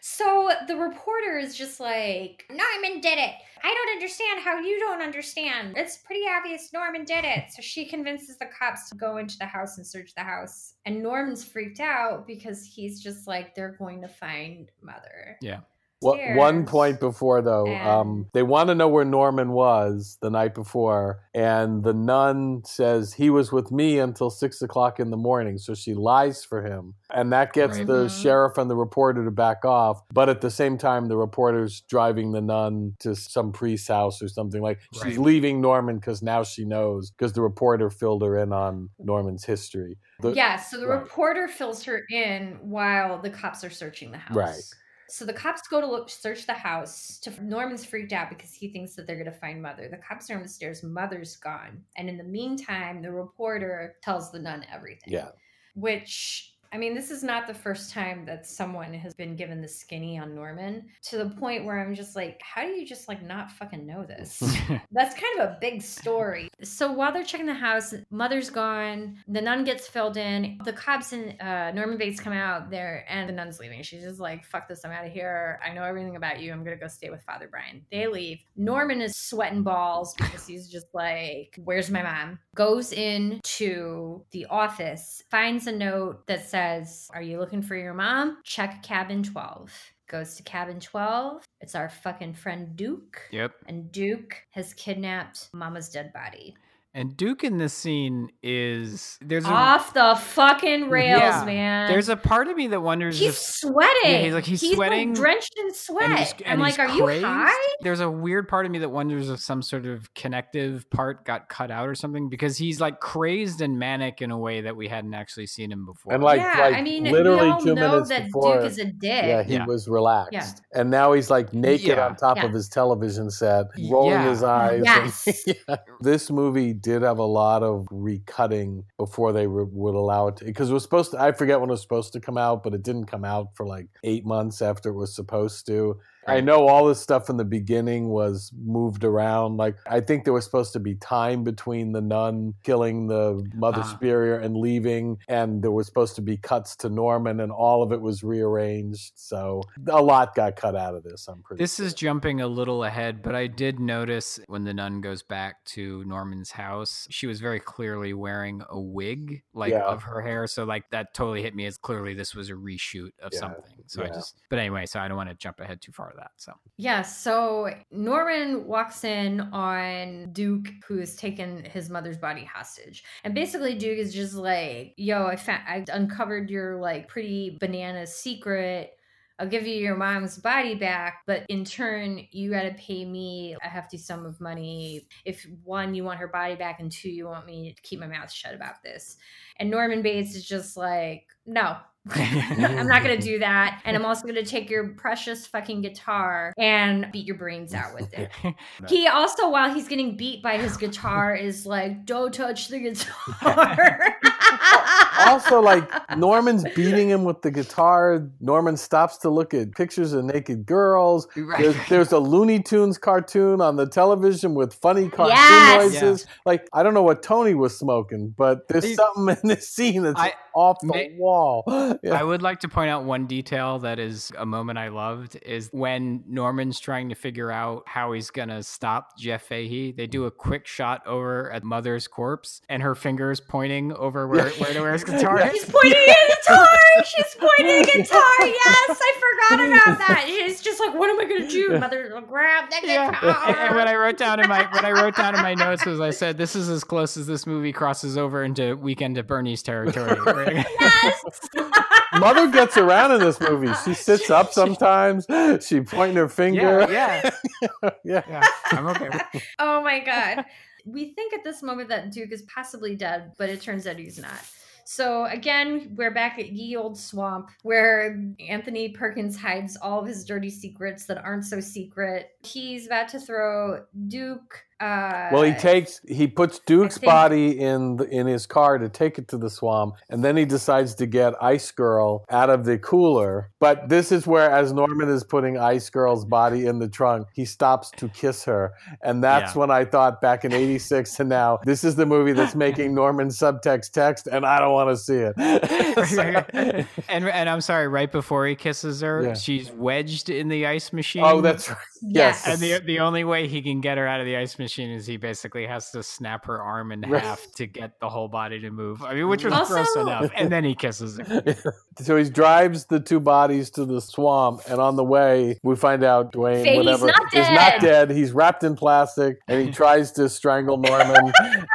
So 0.00 0.19
the 0.66 0.76
reporter 0.76 1.38
is 1.38 1.56
just 1.56 1.80
like, 1.80 2.44
Norman 2.48 3.00
did 3.00 3.18
it. 3.18 3.34
I 3.62 3.74
don't 3.74 3.96
understand 3.96 4.40
how 4.40 4.58
you 4.58 4.78
don't 4.78 5.02
understand. 5.02 5.74
It's 5.76 5.98
pretty 5.98 6.22
obvious 6.28 6.72
Norman 6.72 7.04
did 7.04 7.24
it. 7.24 7.52
So 7.52 7.60
she 7.60 7.84
convinces 7.84 8.38
the 8.38 8.46
cops 8.46 8.88
to 8.88 8.94
go 8.94 9.18
into 9.18 9.36
the 9.38 9.44
house 9.44 9.76
and 9.76 9.86
search 9.86 10.14
the 10.14 10.22
house. 10.22 10.74
And 10.86 11.02
Norman's 11.02 11.44
freaked 11.44 11.80
out 11.80 12.26
because 12.26 12.64
he's 12.64 13.02
just 13.02 13.26
like, 13.26 13.54
they're 13.54 13.76
going 13.78 14.00
to 14.02 14.08
find 14.08 14.70
mother. 14.82 15.36
Yeah. 15.42 15.60
What, 16.00 16.18
one 16.34 16.64
point 16.64 16.98
before 16.98 17.42
though, 17.42 17.66
um, 17.76 18.26
they 18.32 18.42
want 18.42 18.68
to 18.68 18.74
know 18.74 18.88
where 18.88 19.04
Norman 19.04 19.52
was 19.52 20.16
the 20.22 20.30
night 20.30 20.54
before, 20.54 21.20
and 21.34 21.84
the 21.84 21.92
nun 21.92 22.62
says 22.64 23.12
he 23.12 23.28
was 23.28 23.52
with 23.52 23.70
me 23.70 23.98
until 23.98 24.30
six 24.30 24.62
o'clock 24.62 24.98
in 24.98 25.10
the 25.10 25.18
morning. 25.18 25.58
So 25.58 25.74
she 25.74 25.92
lies 25.92 26.42
for 26.42 26.62
him, 26.64 26.94
and 27.12 27.30
that 27.32 27.52
gets 27.52 27.76
Right. 27.78 27.86
the 27.86 28.04
Mhm. 28.06 28.22
sheriff 28.22 28.56
and 28.56 28.70
the 28.70 28.76
reporter 28.76 29.24
to 29.26 29.30
back 29.30 29.64
off. 29.66 30.02
But 30.12 30.30
at 30.30 30.40
the 30.40 30.50
same 30.50 30.78
time, 30.78 31.06
the 31.08 31.18
reporter's 31.18 31.82
driving 31.82 32.32
the 32.32 32.40
nun 32.40 32.96
to 33.00 33.14
some 33.14 33.52
priest's 33.52 33.88
house 33.88 34.22
or 34.22 34.28
something 34.28 34.62
like. 34.62 34.78
She's 35.02 35.18
leaving 35.18 35.60
Norman 35.60 35.96
because 35.96 36.22
now 36.22 36.44
she 36.44 36.64
knows 36.64 37.10
because 37.10 37.34
the 37.34 37.42
reporter 37.42 37.90
filled 37.90 38.22
her 38.22 38.38
in 38.38 38.54
on 38.54 38.88
Norman's 38.98 39.44
history. 39.44 39.98
The- 40.20 40.32
yeah, 40.32 40.56
so 40.56 40.80
the 40.80 40.86
right. 40.86 41.00
reporter 41.00 41.46
fills 41.46 41.84
her 41.84 42.00
in 42.10 42.58
while 42.62 43.18
the 43.20 43.30
cops 43.30 43.62
are 43.64 43.70
searching 43.70 44.12
the 44.12 44.18
house. 44.18 44.34
Right. 44.36 44.62
So 45.10 45.24
the 45.24 45.32
cops 45.32 45.66
go 45.68 45.80
to 45.80 45.86
look 45.86 46.08
search 46.08 46.46
the 46.46 46.54
house. 46.54 47.18
To 47.22 47.44
Norman's 47.44 47.84
freaked 47.84 48.12
out 48.12 48.28
because 48.28 48.54
he 48.54 48.68
thinks 48.68 48.94
that 48.94 49.06
they're 49.06 49.18
gonna 49.18 49.32
find 49.32 49.60
mother. 49.60 49.88
The 49.88 49.96
cops 49.96 50.30
are 50.30 50.36
on 50.36 50.42
the 50.42 50.48
stairs. 50.48 50.82
Mother's 50.82 51.36
gone, 51.36 51.82
and 51.96 52.08
in 52.08 52.16
the 52.16 52.24
meantime, 52.24 53.02
the 53.02 53.10
reporter 53.10 53.96
tells 54.02 54.30
the 54.30 54.38
nun 54.38 54.64
everything. 54.72 55.12
Yeah. 55.12 55.30
Which 55.74 56.54
I 56.72 56.78
mean, 56.78 56.94
this 56.94 57.10
is 57.10 57.24
not 57.24 57.48
the 57.48 57.54
first 57.54 57.92
time 57.92 58.24
that 58.26 58.46
someone 58.46 58.94
has 58.94 59.12
been 59.12 59.34
given 59.34 59.60
the 59.60 59.66
skinny 59.66 60.18
on 60.18 60.36
Norman 60.36 60.86
to 61.02 61.18
the 61.18 61.30
point 61.30 61.64
where 61.64 61.80
I'm 61.80 61.96
just 61.96 62.14
like, 62.14 62.40
how 62.42 62.62
do 62.62 62.68
you 62.68 62.86
just 62.86 63.08
like 63.08 63.22
not 63.22 63.50
fucking 63.50 63.84
know 63.84 64.04
this? 64.04 64.38
That's 64.92 65.14
kind 65.14 65.40
of 65.40 65.48
a 65.48 65.58
big 65.60 65.82
story. 65.82 66.48
So 66.62 66.92
while 66.92 67.12
they're 67.12 67.24
checking 67.24 67.46
the 67.46 67.54
house, 67.54 67.94
mother's 68.10 68.50
gone. 68.50 69.16
The 69.28 69.40
nun 69.40 69.64
gets 69.64 69.88
filled 69.88 70.16
in. 70.16 70.58
The 70.64 70.72
cops 70.72 71.12
and 71.12 71.40
uh, 71.40 71.72
Norman 71.72 71.96
Bates 71.96 72.20
come 72.20 72.32
out 72.32 72.70
there, 72.70 73.04
and 73.08 73.28
the 73.28 73.32
nun's 73.32 73.58
leaving. 73.58 73.82
She's 73.82 74.02
just 74.02 74.20
like, 74.20 74.44
"Fuck 74.44 74.68
this! 74.68 74.84
I'm 74.84 74.90
out 74.90 75.06
of 75.06 75.12
here. 75.12 75.60
I 75.64 75.72
know 75.72 75.82
everything 75.82 76.16
about 76.16 76.40
you. 76.40 76.52
I'm 76.52 76.64
gonna 76.64 76.76
go 76.76 76.88
stay 76.88 77.10
with 77.10 77.22
Father 77.22 77.48
Brian." 77.50 77.84
They 77.90 78.06
leave. 78.06 78.40
Norman 78.56 79.00
is 79.00 79.16
sweating 79.16 79.62
balls 79.62 80.14
because 80.14 80.46
he's 80.46 80.68
just 80.68 80.86
like, 80.94 81.58
"Where's 81.64 81.90
my 81.90 82.02
mom?" 82.02 82.38
Goes 82.54 82.92
in 82.92 83.40
to 83.42 84.24
the 84.32 84.46
office, 84.46 85.22
finds 85.30 85.66
a 85.66 85.72
note 85.72 86.26
that 86.26 86.48
says, 86.48 87.08
"Are 87.14 87.22
you 87.22 87.38
looking 87.38 87.62
for 87.62 87.76
your 87.76 87.94
mom? 87.94 88.38
Check 88.44 88.82
cabin 88.82 89.22
12." 89.22 89.72
Goes 90.10 90.34
to 90.34 90.42
cabin 90.42 90.80
12. 90.80 91.44
It's 91.60 91.76
our 91.76 91.88
fucking 91.88 92.34
friend 92.34 92.74
Duke. 92.74 93.28
Yep. 93.30 93.52
And 93.68 93.92
Duke 93.92 94.34
has 94.50 94.74
kidnapped 94.74 95.50
Mama's 95.52 95.88
dead 95.88 96.12
body. 96.12 96.56
And 96.92 97.16
Duke 97.16 97.44
in 97.44 97.56
this 97.58 97.72
scene 97.72 98.30
is 98.42 99.16
there's 99.20 99.44
a 99.44 99.48
Off 99.48 99.94
the 99.94 100.16
fucking 100.20 100.90
rails, 100.90 101.20
Yeah. 101.20 101.44
man. 101.44 101.88
there's 101.88 102.08
a 102.08 102.16
part 102.16 102.48
of 102.48 102.56
me 102.56 102.66
that 102.68 102.80
wonders 102.80 103.16
he's 103.20 103.28
if 103.28 103.36
sweating. 103.36 103.90
Yeah, 104.10 104.18
he's 104.22 104.34
like- 104.34 104.44
he's 104.44 104.72
sweating, 104.74 105.12
drenched 105.12 105.54
in 105.56 105.72
sweat. 105.72 106.10
and 106.10 106.18
he's, 106.18 106.34
I'm 106.46 106.58
like, 106.58 106.72
he's 106.72 106.78
are 106.80 106.88
you 106.96 107.04
crazed. 107.04 107.24
high? 107.24 107.74
There's 107.82 108.00
a 108.00 108.10
weird 108.10 108.48
part 108.48 108.66
of 108.66 108.72
me 108.72 108.78
that 108.80 108.88
wonders 108.88 109.30
if 109.30 109.38
some 109.40 109.62
sort 109.62 109.86
of 109.86 110.12
connective 110.14 110.84
part 110.90 111.24
got 111.24 111.48
cut 111.48 111.70
out 111.70 111.88
or 111.88 111.94
something 111.94 112.28
because 112.28 112.58
he's 112.58 112.80
like 112.80 112.98
crazed 112.98 113.60
and 113.60 113.78
manic 113.78 114.20
in 114.20 114.32
a 114.32 114.38
way 114.38 114.62
that 114.62 114.74
we 114.76 114.88
hadn't 114.88 115.14
actually 115.14 115.46
seen 115.46 115.70
him 115.70 115.86
before. 115.86 116.12
And 116.12 116.24
like, 116.24 116.40
yeah, 116.40 116.58
like 116.58 116.74
I 116.74 116.82
mean, 116.82 117.04
literally 117.04 117.44
we 117.44 117.50
all 117.52 117.60
two 117.60 117.74
know 117.76 117.88
minutes 117.92 118.08
that 118.08 118.24
before, 118.26 118.56
Duke 118.56 118.64
is 118.68 118.78
a 118.80 118.86
dick. 118.86 119.00
yeah, 119.26 119.42
he 119.44 119.52
Yeah. 119.54 119.64
was 119.66 119.88
relaxed, 119.88 120.32
Yeah. 120.32 120.80
and 120.80 120.90
now 120.90 121.12
he's 121.12 121.30
like 121.30 121.54
naked 121.54 121.86
Yeah. 121.86 122.06
on 122.06 122.16
top 122.16 122.38
Yeah. 122.38 122.46
of 122.46 122.52
his 122.52 122.68
television 122.68 123.30
set, 123.30 123.66
rolling 123.88 124.10
Yeah. 124.10 124.28
his 124.28 124.42
eyes. 124.42 124.82
Yes. 124.84 125.26
and- 125.46 125.56
Yeah. 125.68 125.76
This 126.00 126.30
movie 126.30 126.72
did 126.80 127.02
have 127.02 127.18
a 127.18 127.24
lot 127.24 127.62
of 127.62 127.86
recutting 127.86 128.84
before 128.96 129.32
they 129.32 129.46
re- 129.46 129.66
would 129.70 129.94
allow 129.94 130.28
it 130.28 130.40
because 130.44 130.70
it 130.70 130.74
was 130.74 130.82
supposed 130.82 131.12
to. 131.12 131.20
I 131.20 131.32
forget 131.32 131.60
when 131.60 131.70
it 131.70 131.72
was 131.72 131.82
supposed 131.82 132.12
to 132.14 132.20
come 132.20 132.38
out, 132.38 132.62
but 132.62 132.74
it 132.74 132.82
didn't 132.82 133.06
come 133.06 133.24
out 133.24 133.54
for 133.54 133.66
like 133.66 133.88
eight 134.04 134.24
months 134.24 134.62
after 134.62 134.90
it 134.90 134.94
was 134.94 135.14
supposed 135.14 135.66
to. 135.66 135.98
I 136.30 136.40
know 136.40 136.66
all 136.68 136.86
this 136.86 137.00
stuff 137.00 137.28
in 137.30 137.36
the 137.36 137.44
beginning 137.44 138.08
was 138.08 138.52
moved 138.56 139.04
around. 139.04 139.56
Like 139.56 139.76
I 139.86 140.00
think 140.00 140.24
there 140.24 140.32
was 140.32 140.44
supposed 140.44 140.72
to 140.74 140.80
be 140.80 140.94
time 140.96 141.44
between 141.44 141.92
the 141.92 142.00
nun 142.00 142.54
killing 142.62 143.06
the 143.08 143.46
Mother 143.54 143.80
Ah. 143.84 143.90
Superior 143.92 144.36
and 144.38 144.56
leaving, 144.56 145.18
and 145.28 145.62
there 145.62 145.70
was 145.72 145.86
supposed 145.86 146.14
to 146.16 146.22
be 146.22 146.36
cuts 146.36 146.76
to 146.76 146.88
Norman, 146.88 147.40
and 147.40 147.50
all 147.52 147.82
of 147.82 147.92
it 147.92 148.00
was 148.00 148.22
rearranged. 148.22 149.12
So 149.16 149.62
a 149.88 150.02
lot 150.02 150.34
got 150.34 150.56
cut 150.56 150.76
out 150.76 150.94
of 150.94 151.02
this. 151.02 151.28
I'm 151.28 151.42
pretty. 151.42 151.62
This 151.62 151.80
is 151.80 151.94
jumping 151.94 152.40
a 152.40 152.46
little 152.46 152.84
ahead, 152.84 153.22
but 153.22 153.34
I 153.34 153.46
did 153.46 153.80
notice 153.80 154.38
when 154.46 154.64
the 154.64 154.74
nun 154.74 155.00
goes 155.00 155.22
back 155.22 155.64
to 155.66 156.04
Norman's 156.04 156.50
house, 156.52 157.06
she 157.10 157.26
was 157.26 157.40
very 157.40 157.60
clearly 157.60 158.12
wearing 158.14 158.62
a 158.68 158.78
wig, 158.80 159.42
like 159.54 159.72
Yeah. 159.72 159.84
of 159.84 160.02
her 160.04 160.20
hair. 160.20 160.46
So 160.46 160.64
like 160.64 160.90
that 160.90 161.14
totally 161.14 161.42
hit 161.42 161.54
me 161.54 161.66
as 161.66 161.76
clearly 161.78 162.14
this 162.14 162.34
was 162.34 162.50
a 162.50 162.54
reshoot 162.54 163.12
of 163.22 163.30
Yeah, 163.32 163.38
something. 163.40 163.64
So 163.86 164.02
I 164.02 164.08
just, 164.08 164.36
but 164.48 164.58
anyway, 164.58 164.86
so 164.86 165.00
I 165.00 165.08
don't 165.08 165.16
want 165.16 165.28
to 165.30 165.34
jump 165.34 165.60
ahead 165.60 165.80
too 165.80 165.92
far 165.92 166.10
that. 166.20 166.32
So 166.36 166.52
Yeah, 166.76 167.02
so 167.02 167.74
Norman 167.90 168.66
walks 168.66 169.04
in 169.04 169.40
on 169.52 170.32
Duke, 170.32 170.68
who's 170.86 171.16
taken 171.16 171.64
his 171.64 171.90
mother's 171.90 172.18
body 172.18 172.44
hostage. 172.44 173.02
And 173.24 173.34
basically, 173.34 173.74
Duke 173.74 173.98
is 173.98 174.14
just 174.14 174.34
like, 174.34 174.94
yo, 174.96 175.26
I, 175.26 175.36
fa- 175.36 175.64
I 175.66 175.84
uncovered 175.92 176.50
your 176.50 176.76
like 176.76 177.08
pretty 177.08 177.58
banana 177.60 178.06
secret. 178.06 178.92
I'll 179.38 179.48
give 179.48 179.66
you 179.66 179.76
your 179.76 179.96
mom's 179.96 180.36
body 180.36 180.74
back, 180.74 181.22
but 181.26 181.46
in 181.48 181.64
turn, 181.64 182.26
you 182.30 182.50
got 182.50 182.64
to 182.64 182.74
pay 182.74 183.06
me 183.06 183.56
a 183.64 183.68
hefty 183.68 183.96
sum 183.96 184.26
of 184.26 184.38
money. 184.38 185.08
If 185.24 185.46
one, 185.64 185.94
you 185.94 186.04
want 186.04 186.18
her 186.18 186.28
body 186.28 186.56
back, 186.56 186.78
and 186.78 186.92
two, 186.92 187.08
you 187.08 187.24
want 187.24 187.46
me 187.46 187.72
to 187.72 187.80
keep 187.80 188.00
my 188.00 188.06
mouth 188.06 188.30
shut 188.30 188.54
about 188.54 188.82
this. 188.82 189.16
And 189.56 189.70
Norman 189.70 190.02
Bates 190.02 190.36
is 190.36 190.46
just 190.46 190.76
like, 190.76 191.26
no, 191.46 191.78
I'm 192.10 192.86
not 192.86 193.02
going 193.02 193.18
to 193.18 193.22
do 193.22 193.38
that. 193.40 193.82
And 193.84 193.94
I'm 193.96 194.06
also 194.06 194.22
going 194.22 194.34
to 194.36 194.44
take 194.44 194.70
your 194.70 194.88
precious 194.94 195.46
fucking 195.46 195.82
guitar 195.82 196.54
and 196.58 197.06
beat 197.12 197.26
your 197.26 197.36
brains 197.36 197.74
out 197.74 197.94
with 197.94 198.12
it. 198.14 198.30
He 198.88 199.06
also, 199.06 199.50
while 199.50 199.72
he's 199.72 199.86
getting 199.88 200.16
beat 200.16 200.42
by 200.42 200.56
his 200.56 200.76
guitar, 200.76 201.34
is 201.34 201.66
like, 201.66 202.06
don't 202.06 202.32
touch 202.32 202.68
the 202.68 202.78
guitar. 202.78 204.16
also 205.26 205.60
like 205.60 205.88
Norman's 206.16 206.64
beating 206.74 207.08
him 207.08 207.24
with 207.24 207.42
the 207.42 207.50
guitar. 207.50 208.26
Norman 208.40 208.76
stops 208.76 209.18
to 209.18 209.30
look 209.30 209.52
at 209.54 209.72
pictures 209.72 210.12
of 210.12 210.24
naked 210.24 210.64
girls. 210.66 211.28
There's, 211.34 211.76
there's 211.88 212.12
a 212.12 212.18
Looney 212.18 212.60
Tunes 212.62 212.98
cartoon 212.98 213.60
on 213.60 213.76
the 213.76 213.86
television 213.86 214.54
with 214.54 214.74
funny 214.74 215.08
cartoon 215.08 215.36
Yes. 215.36 215.82
noises. 215.92 216.26
Like 216.46 216.66
I 216.72 216.82
don't 216.82 216.94
know 216.94 217.02
what 217.02 217.22
Tony 217.22 217.54
was 217.54 217.78
smoking, 217.78 218.34
but 218.36 218.66
there's 218.68 218.84
He- 218.84 218.94
something 218.94 219.36
in 219.42 219.48
this 219.48 219.68
scene 219.68 220.02
that's 220.02 220.18
I- 220.20 220.32
off 220.54 220.78
the 220.80 220.86
may- 220.88 221.14
wall. 221.18 221.64
Yeah. 222.02 222.14
I 222.14 222.22
would 222.22 222.40
like 222.40 222.60
to 222.60 222.68
point 222.68 222.88
out 222.88 223.04
one 223.04 223.26
detail 223.26 223.80
that 223.80 223.98
is 223.98 224.32
a 224.38 224.46
moment 224.46 224.78
I 224.78 224.88
loved 224.88 225.36
is 225.42 225.68
when 225.72 226.22
Norman's 226.26 226.78
trying 226.80 227.08
to 227.10 227.14
figure 227.14 227.50
out 227.50 227.82
how 227.86 228.12
he's 228.12 228.30
gonna 228.30 228.62
stop 228.62 229.18
Jeff 229.18 229.42
Fahey. 229.42 229.92
They 229.92 230.06
do 230.06 230.22
mm. 230.22 230.28
a 230.28 230.30
quick 230.30 230.66
shot 230.66 231.06
over 231.06 231.50
at 231.50 231.62
Mother's 231.64 232.06
corpse 232.08 232.62
and 232.68 232.82
her 232.82 232.94
fingers 232.94 233.40
pointing 233.40 233.92
over 233.92 234.26
where 234.28 234.48
where 234.50 234.72
to 234.72 234.80
where 234.80 234.92
his 234.92 235.04
guitar 235.10 235.40
Yeah. 235.40 235.50
She's 235.52 235.64
is. 235.64 235.70
pointing 235.70 235.92
at 235.92 236.16
a 236.16 236.36
guitar. 236.42 236.66
She's 237.04 237.36
pointing 237.38 237.82
at 237.82 237.88
a 237.88 237.98
guitar. 237.98 238.22
Yes, 238.40 239.00
I 239.00 239.20
forgot 239.20 239.66
about 239.66 239.98
that. 240.08 240.24
She's 240.26 240.60
just 240.62 240.80
like, 240.80 240.94
what 240.94 241.10
am 241.10 241.20
I 241.20 241.24
going 241.24 241.42
to 241.42 241.48
do? 241.48 241.78
Mother, 241.78 242.22
grab 242.26 242.70
the 242.70 242.76
Yeah. 242.84 243.10
guitar. 243.10 243.44
And, 243.50 243.56
and 243.58 243.74
what 243.76 243.88
I 243.88 243.96
wrote 243.96 244.16
down 244.16 244.40
in 244.40 244.48
my 244.48 244.62
what 244.72 244.84
I 244.84 244.92
wrote 244.92 245.16
down 245.16 245.34
in 245.34 245.42
my 245.42 245.54
notes 245.54 245.84
was 245.84 246.00
I 246.00 246.10
said 246.10 246.38
this 246.38 246.54
is 246.54 246.68
as 246.68 246.84
close 246.84 247.16
as 247.16 247.26
this 247.26 247.46
movie 247.46 247.72
crosses 247.72 248.16
over 248.16 248.42
into 248.44 248.76
Weekend 248.76 249.18
at 249.18 249.26
Bernie's 249.26 249.62
territory. 249.62 250.16
yes. 250.80 251.24
Mother 252.18 252.48
gets 252.48 252.76
around 252.76 253.12
in 253.12 253.20
this 253.20 253.40
movie. 253.40 253.72
She 253.84 253.94
sits 253.94 254.30
up 254.30 254.52
sometimes. 254.52 255.26
She 255.60 255.80
pointing 255.80 256.16
her 256.16 256.28
finger. 256.28 256.86
yeah, 256.90 257.30
yeah, 257.62 257.68
yeah. 258.04 258.22
yeah. 258.28 258.46
I'm 258.72 258.86
okay. 258.88 259.08
With 259.08 259.42
oh 259.58 259.82
my 259.82 260.00
god. 260.00 260.44
We 260.86 261.12
think 261.12 261.34
at 261.34 261.44
this 261.44 261.62
moment 261.62 261.88
that 261.90 262.10
Duke 262.10 262.32
is 262.32 262.42
possibly 262.42 262.96
dead, 262.96 263.32
but 263.38 263.48
it 263.50 263.60
turns 263.60 263.86
out 263.86 263.96
he's 263.96 264.18
not. 264.18 264.40
So 264.84 265.26
again, 265.26 265.94
we're 265.96 266.10
back 266.10 266.38
at 266.38 266.50
Ye 266.52 266.74
Old 266.76 266.98
Swamp, 266.98 267.50
where 267.62 268.20
Anthony 268.40 268.88
Perkins 268.88 269.36
hides 269.36 269.76
all 269.76 270.00
of 270.00 270.06
his 270.06 270.24
dirty 270.24 270.50
secrets 270.50 271.04
that 271.06 271.18
aren't 271.18 271.44
so 271.44 271.60
secret. 271.60 272.30
He's 272.42 272.86
about 272.86 273.08
to 273.10 273.20
throw 273.20 273.84
Duke. 274.08 274.64
Uh, 274.80 275.28
Well, 275.32 275.42
he 275.42 275.52
takes 275.52 276.00
he 276.08 276.26
puts 276.26 276.58
Duke's 276.60 276.96
think- 276.98 277.10
body 277.10 277.60
in 277.60 277.96
the, 277.96 278.04
in 278.08 278.26
his 278.26 278.46
car 278.46 278.78
to 278.78 278.88
take 278.88 279.18
it 279.18 279.28
to 279.28 279.36
the 279.36 279.50
swamp, 279.50 279.94
and 280.08 280.24
then 280.24 280.36
he 280.36 280.44
decides 280.44 280.94
to 280.96 281.06
get 281.06 281.34
Ice 281.42 281.70
Girl 281.70 282.24
out 282.30 282.48
of 282.50 282.64
the 282.64 282.78
cooler. 282.78 283.50
But 283.60 283.88
this 283.90 284.10
is 284.10 284.26
where, 284.26 284.50
as 284.50 284.72
Norman 284.72 285.08
is 285.10 285.22
putting 285.22 285.58
Ice 285.58 285.90
Girl's 285.90 286.24
body 286.24 286.66
in 286.66 286.78
the 286.78 286.88
trunk, 286.88 287.26
he 287.34 287.44
stops 287.44 287.90
to 287.98 288.08
kiss 288.08 288.44
her, 288.44 288.72
and 289.02 289.22
that's 289.22 289.54
Yeah. 289.54 289.60
when 289.60 289.70
I 289.70 289.84
thought 289.84 290.22
back 290.22 290.44
in 290.46 290.52
'86 290.54 291.20
and 291.20 291.28
now 291.28 291.58
this 291.66 291.84
is 291.84 291.94
the 291.96 292.06
movie 292.06 292.32
that's 292.32 292.54
making 292.54 292.94
Norman 292.94 293.28
subtext 293.28 293.90
text, 293.92 294.26
and 294.28 294.46
I 294.46 294.58
don't 294.60 294.72
want 294.72 294.88
to 294.90 294.96
see 294.96 295.16
it. 295.18 295.34
So- 296.10 296.22
and 297.08 297.28
and 297.28 297.48
I'm 297.50 297.60
sorry, 297.60 297.86
right 297.88 298.10
before 298.10 298.46
he 298.46 298.54
kisses 298.54 299.02
her, 299.02 299.22
Yeah. 299.24 299.34
she's 299.34 299.70
wedged 299.72 300.30
in 300.30 300.48
the 300.48 300.66
ice 300.66 300.92
machine. 300.92 301.22
oh, 301.24 301.40
that's 301.42 301.68
right. 301.68 301.76
Yes. 302.00 302.46
And 302.46 302.58
the 302.60 302.78
the 302.78 303.00
only 303.00 303.24
way 303.24 303.46
he 303.46 303.60
can 303.60 303.80
get 303.82 303.98
her 303.98 304.06
out 304.06 304.20
of 304.20 304.26
the 304.26 304.36
ice 304.38 304.58
machine 304.58 304.69
is 304.78 305.06
he 305.06 305.16
basically 305.16 305.66
has 305.66 305.90
to 305.90 306.02
snap 306.02 306.44
her 306.46 306.60
arm 306.60 306.92
in 306.92 307.02
half 307.02 307.44
to 307.56 307.66
get 307.66 307.98
the 308.00 308.08
whole 308.08 308.28
body 308.28 308.60
to 308.60 308.70
move. 308.70 309.02
I 309.02 309.14
mean, 309.14 309.28
which 309.28 309.42
mm. 309.42 309.50
was 309.50 309.70
Also- 309.70 309.74
gross 309.74 309.96
enough. 309.96 310.30
And 310.36 310.50
then 310.50 310.64
he 310.64 310.74
kisses 310.74 311.18
her. 311.18 311.56
so 311.98 312.16
he 312.16 312.28
drives 312.30 312.86
the 312.86 313.00
two 313.00 313.20
bodies 313.20 313.70
to 313.70 313.84
the 313.84 314.00
swamp, 314.00 314.62
and 314.68 314.80
on 314.80 314.96
the 314.96 315.04
way, 315.04 315.58
we 315.62 315.76
find 315.76 316.04
out 316.04 316.32
Duane, 316.32 316.64
Fahey's 316.64 316.76
whatever, 316.76 317.06
not 317.06 317.34
is 317.34 317.48
not 317.50 317.80
dead. 317.80 318.10
He's 318.10 318.32
wrapped 318.32 318.64
in 318.64 318.76
plastic, 318.76 319.38
and 319.48 319.66
he 319.66 319.72
tries 319.80 320.12
to 320.12 320.28
strangle 320.28 320.76
Norman, 320.76 321.32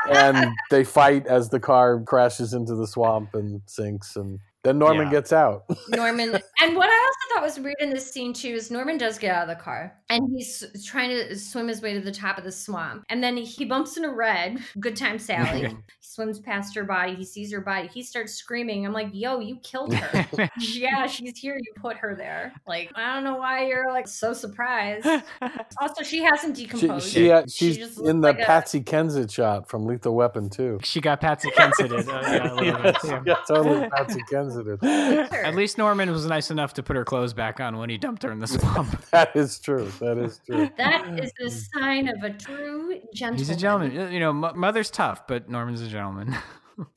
and 0.10 0.54
they 0.72 0.84
fight 0.84 1.28
as 1.28 1.50
the 1.50 1.60
car 1.60 2.00
crashes 2.02 2.54
into 2.54 2.76
the 2.76 2.88
swamp 2.88 3.34
and 3.34 3.62
sinks, 3.66 4.16
and 4.16 4.40
then 4.66 4.78
Norman 4.80 5.06
Yeah. 5.08 5.12
gets 5.12 5.32
out. 5.32 5.64
Norman. 5.90 6.38
And 6.62 6.76
what 6.76 6.90
I 6.90 6.94
also 7.06 7.34
thought 7.34 7.44
was 7.44 7.60
weird 7.60 7.76
in 7.80 7.90
this 7.90 8.12
scene 8.12 8.34
too 8.34 8.50
is 8.50 8.70
Norman 8.72 8.98
does 8.98 9.18
get 9.18 9.34
out 9.36 9.50
of 9.50 9.58
the 9.58 9.64
car 9.64 9.94
and 10.10 10.28
he's 10.36 10.64
trying 10.86 11.10
to 11.10 11.38
swim 11.38 11.68
his 11.68 11.82
way 11.82 11.94
to 11.94 12.00
the 12.02 12.12
top 12.12 12.38
of 12.38 12.44
the 12.44 12.52
swamp. 12.52 13.04
And 13.10 13.24
then 13.24 13.38
he 13.38 13.64
bumps 13.66 13.96
into 13.98 14.12
Red, 14.12 14.60
Good 14.80 14.96
Time 14.96 15.18
Sally. 15.20 15.68
he 15.68 15.76
swims 16.02 16.40
past 16.40 16.76
her 16.76 16.84
body. 16.84 17.16
He 17.16 17.26
sees 17.26 17.52
her 17.54 17.62
body. 17.62 17.88
He 17.88 18.04
starts 18.04 18.34
screaming. 18.34 18.86
I'm 18.86 18.94
like, 18.94 19.10
yo, 19.14 19.40
you 19.40 19.58
killed 19.64 19.94
her. 19.94 20.50
yeah, 20.60 21.08
she's 21.08 21.38
here. 21.38 21.56
You 21.58 21.74
put 21.80 21.98
her 21.98 22.16
there. 22.16 22.54
Like, 22.68 22.92
I 22.96 23.14
don't 23.14 23.24
know 23.24 23.38
why 23.38 23.68
you're 23.68 23.92
like 23.92 24.08
so 24.08 24.34
surprised. 24.34 25.08
Also, 25.82 26.04
she 26.04 26.24
hasn't 26.24 26.56
decomposed. 26.56 27.08
she, 27.10 27.30
uh, 27.32 27.44
She 27.48 27.68
she's 27.74 27.78
just 27.78 28.00
in 28.00 28.22
the 28.22 28.30
like 28.30 28.40
a- 28.40 28.46
Patsy 28.46 28.82
Kensit 28.82 29.32
shot 29.32 29.68
from 29.70 29.86
Lethal 29.86 30.16
Weapon 30.16 30.50
2. 30.50 30.80
she 30.84 31.02
got 31.02 31.20
Patsy 31.22 31.50
Kensited. 31.52 32.08
Uh, 32.08 32.22
yeah, 32.22 32.52
a 32.52 32.56
little 32.56 32.82
bit, 32.82 32.96
Yes, 32.96 33.02
yeah. 33.06 33.22
yeah, 33.26 33.36
totally 33.48 33.90
Patsy 33.90 34.20
Kensited. 34.56 35.34
At 35.34 35.56
least 35.56 35.78
Norman 35.78 36.10
was 36.12 36.26
nice 36.26 36.50
enough 36.50 36.74
to 36.76 36.84
put 36.84 36.96
her 36.96 37.04
clothes 37.04 37.26
clothes 37.26 37.34
back 37.34 37.60
on 37.60 37.78
when 37.78 37.90
he 37.90 37.98
dumped 37.98 38.24
her 38.24 38.32
in 38.32 38.40
the 38.40 38.48
swamp. 38.48 39.04
that 39.12 39.36
is 39.36 39.58
true. 39.60 39.90
That 40.00 40.18
is 40.18 40.42
true. 40.46 40.70
That 40.78 41.20
is 41.20 41.32
the 41.40 41.50
sign 41.50 42.08
of 42.08 42.22
a 42.24 42.32
true 42.32 43.00
gentleman. 43.14 43.40
He's 43.40 43.50
a 43.50 43.56
gentleman. 43.56 44.12
You 44.12 44.20
know, 44.20 44.34
mother's 44.34 44.92
tough, 44.92 45.26
but 45.28 45.50
Norman's 45.50 45.82
a 45.82 45.88
gentleman. 45.88 46.36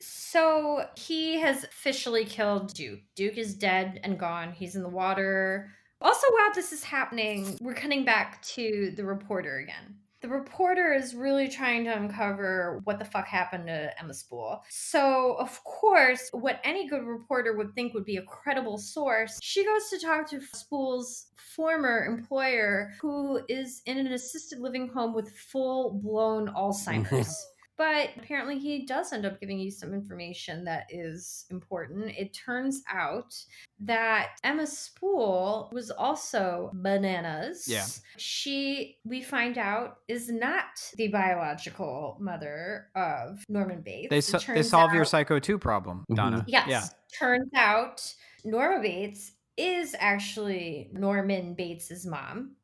So 0.01 0.83
he 0.97 1.39
has 1.39 1.63
officially 1.63 2.25
killed 2.25 2.73
Duke. 2.73 2.99
Duke 3.15 3.37
is 3.37 3.53
dead 3.53 4.01
and 4.03 4.19
gone. 4.19 4.51
He's 4.51 4.75
in 4.75 4.83
the 4.83 4.89
water. 4.89 5.71
Also, 6.01 6.27
while 6.31 6.53
this 6.53 6.73
is 6.73 6.83
happening, 6.83 7.57
we're 7.61 7.73
cutting 7.73 8.03
back 8.03 8.41
to 8.41 8.91
the 8.97 9.05
reporter 9.05 9.59
again. 9.59 9.95
The 10.21 10.27
reporter 10.27 10.93
is 10.93 11.15
really 11.15 11.47
trying 11.47 11.85
to 11.85 11.95
uncover 11.95 12.81
what 12.83 12.99
the 12.99 13.05
fuck 13.05 13.25
happened 13.25 13.67
to 13.67 13.97
Emma 13.97 14.13
Spool. 14.13 14.63
So, 14.67 15.35
of 15.39 15.63
course, 15.63 16.29
what 16.33 16.59
any 16.65 16.89
good 16.89 17.05
reporter 17.05 17.55
would 17.55 17.73
think 17.73 17.93
would 17.93 18.03
be 18.03 18.17
a 18.17 18.23
credible 18.23 18.77
source, 18.77 19.39
she 19.41 19.63
goes 19.63 19.89
to 19.89 19.99
talk 19.99 20.29
to 20.31 20.41
Spool's 20.53 21.27
former 21.37 22.05
employer, 22.05 22.93
who 22.99 23.39
is 23.47 23.81
in 23.85 23.97
an 23.97 24.07
assisted 24.07 24.59
living 24.59 24.89
home 24.89 25.13
with 25.13 25.31
full 25.37 25.99
blown 26.03 26.49
Alzheimer's. 26.49 27.47
But 27.79 28.09
apparently, 28.17 28.59
he 28.59 28.85
does 28.85 29.13
end 29.13 29.25
up 29.25 29.39
giving 29.39 29.57
you 29.57 29.71
some 29.71 29.93
information 29.93 30.65
that 30.65 30.87
is 30.89 31.45
important. 31.49 32.09
It 32.09 32.33
turns 32.33 32.83
out 32.91 33.33
that 33.79 34.31
Emma 34.43 34.67
Spool 34.67 35.69
was 35.71 35.89
also 35.89 36.71
bananas. 36.73 37.65
Yeah. 37.69 37.85
She, 38.17 38.97
we 39.05 39.21
find 39.23 39.57
out, 39.57 39.99
is 40.09 40.29
not 40.29 40.65
the 40.97 41.07
biological 41.07 42.17
mother 42.19 42.87
of 42.95 43.45
Norman 43.47 43.81
Bates. 43.81 44.09
they 44.09 44.19
so- 44.19 44.39
they 44.39 44.43
turns 44.43 44.69
solve 44.69 44.93
your 44.93 45.05
Psycho 45.05 45.39
2 45.39 45.57
problem, 45.57 46.03
Mhm. 46.11 46.15
Donna. 46.17 46.45
Yes. 46.49 46.67
Yeah. 46.67 46.83
Turns 47.17 47.49
out 47.55 48.13
Norma 48.43 48.81
Bates 48.81 49.31
is 49.55 49.95
actually 49.99 50.89
Norman 50.91 51.53
Bates's 51.53 52.05
mom. 52.05 52.57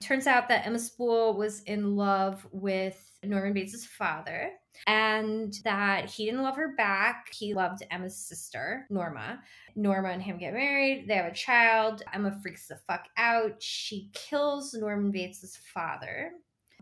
Turns 0.00 0.26
out 0.26 0.48
that 0.48 0.66
Emma 0.66 0.78
Spool 0.78 1.34
was 1.36 1.60
in 1.64 1.94
love 1.94 2.46
with 2.52 3.12
Norman 3.22 3.52
Bates's 3.52 3.84
father 3.86 4.50
and 4.86 5.54
that 5.64 6.06
he 6.06 6.24
didn't 6.24 6.42
love 6.42 6.56
her 6.56 6.74
back. 6.76 7.32
He 7.32 7.54
loved 7.54 7.82
Emma's 7.90 8.16
sister, 8.16 8.86
Norma. 8.90 9.40
Norma 9.76 10.08
and 10.08 10.22
him 10.22 10.38
get 10.38 10.54
married. 10.54 11.06
They 11.08 11.14
have 11.14 11.26
a 11.30 11.34
child. 11.34 12.02
Emma 12.12 12.38
freaks 12.42 12.68
the 12.68 12.76
fuck 12.76 13.06
out. 13.16 13.62
She 13.62 14.10
kills 14.12 14.74
Norman 14.74 15.10
Bates's 15.10 15.56
father 15.56 16.32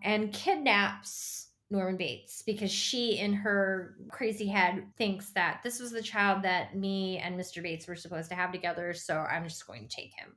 and 0.03 0.33
kidnaps 0.33 1.49
Norman 1.71 1.97
Bates 1.97 2.43
because 2.43 2.71
she, 2.71 3.19
in 3.19 3.33
her 3.33 3.95
crazy 4.11 4.47
head, 4.47 4.85
thinks 4.99 5.31
that 5.31 5.61
this 5.63 5.79
was 5.79 5.93
the 5.93 6.03
child 6.03 6.43
that 6.43 6.77
me 6.77 7.19
and 7.19 7.39
Mr. 7.39 7.63
Bates 7.63 7.87
were 7.87 7.95
supposed 7.95 8.29
to 8.31 8.35
have 8.35 8.51
together, 8.51 8.93
so 8.93 9.19
I'm 9.19 9.45
just 9.45 9.67
going 9.67 9.87
to 9.87 9.97
take 9.97 10.13
him. 10.15 10.35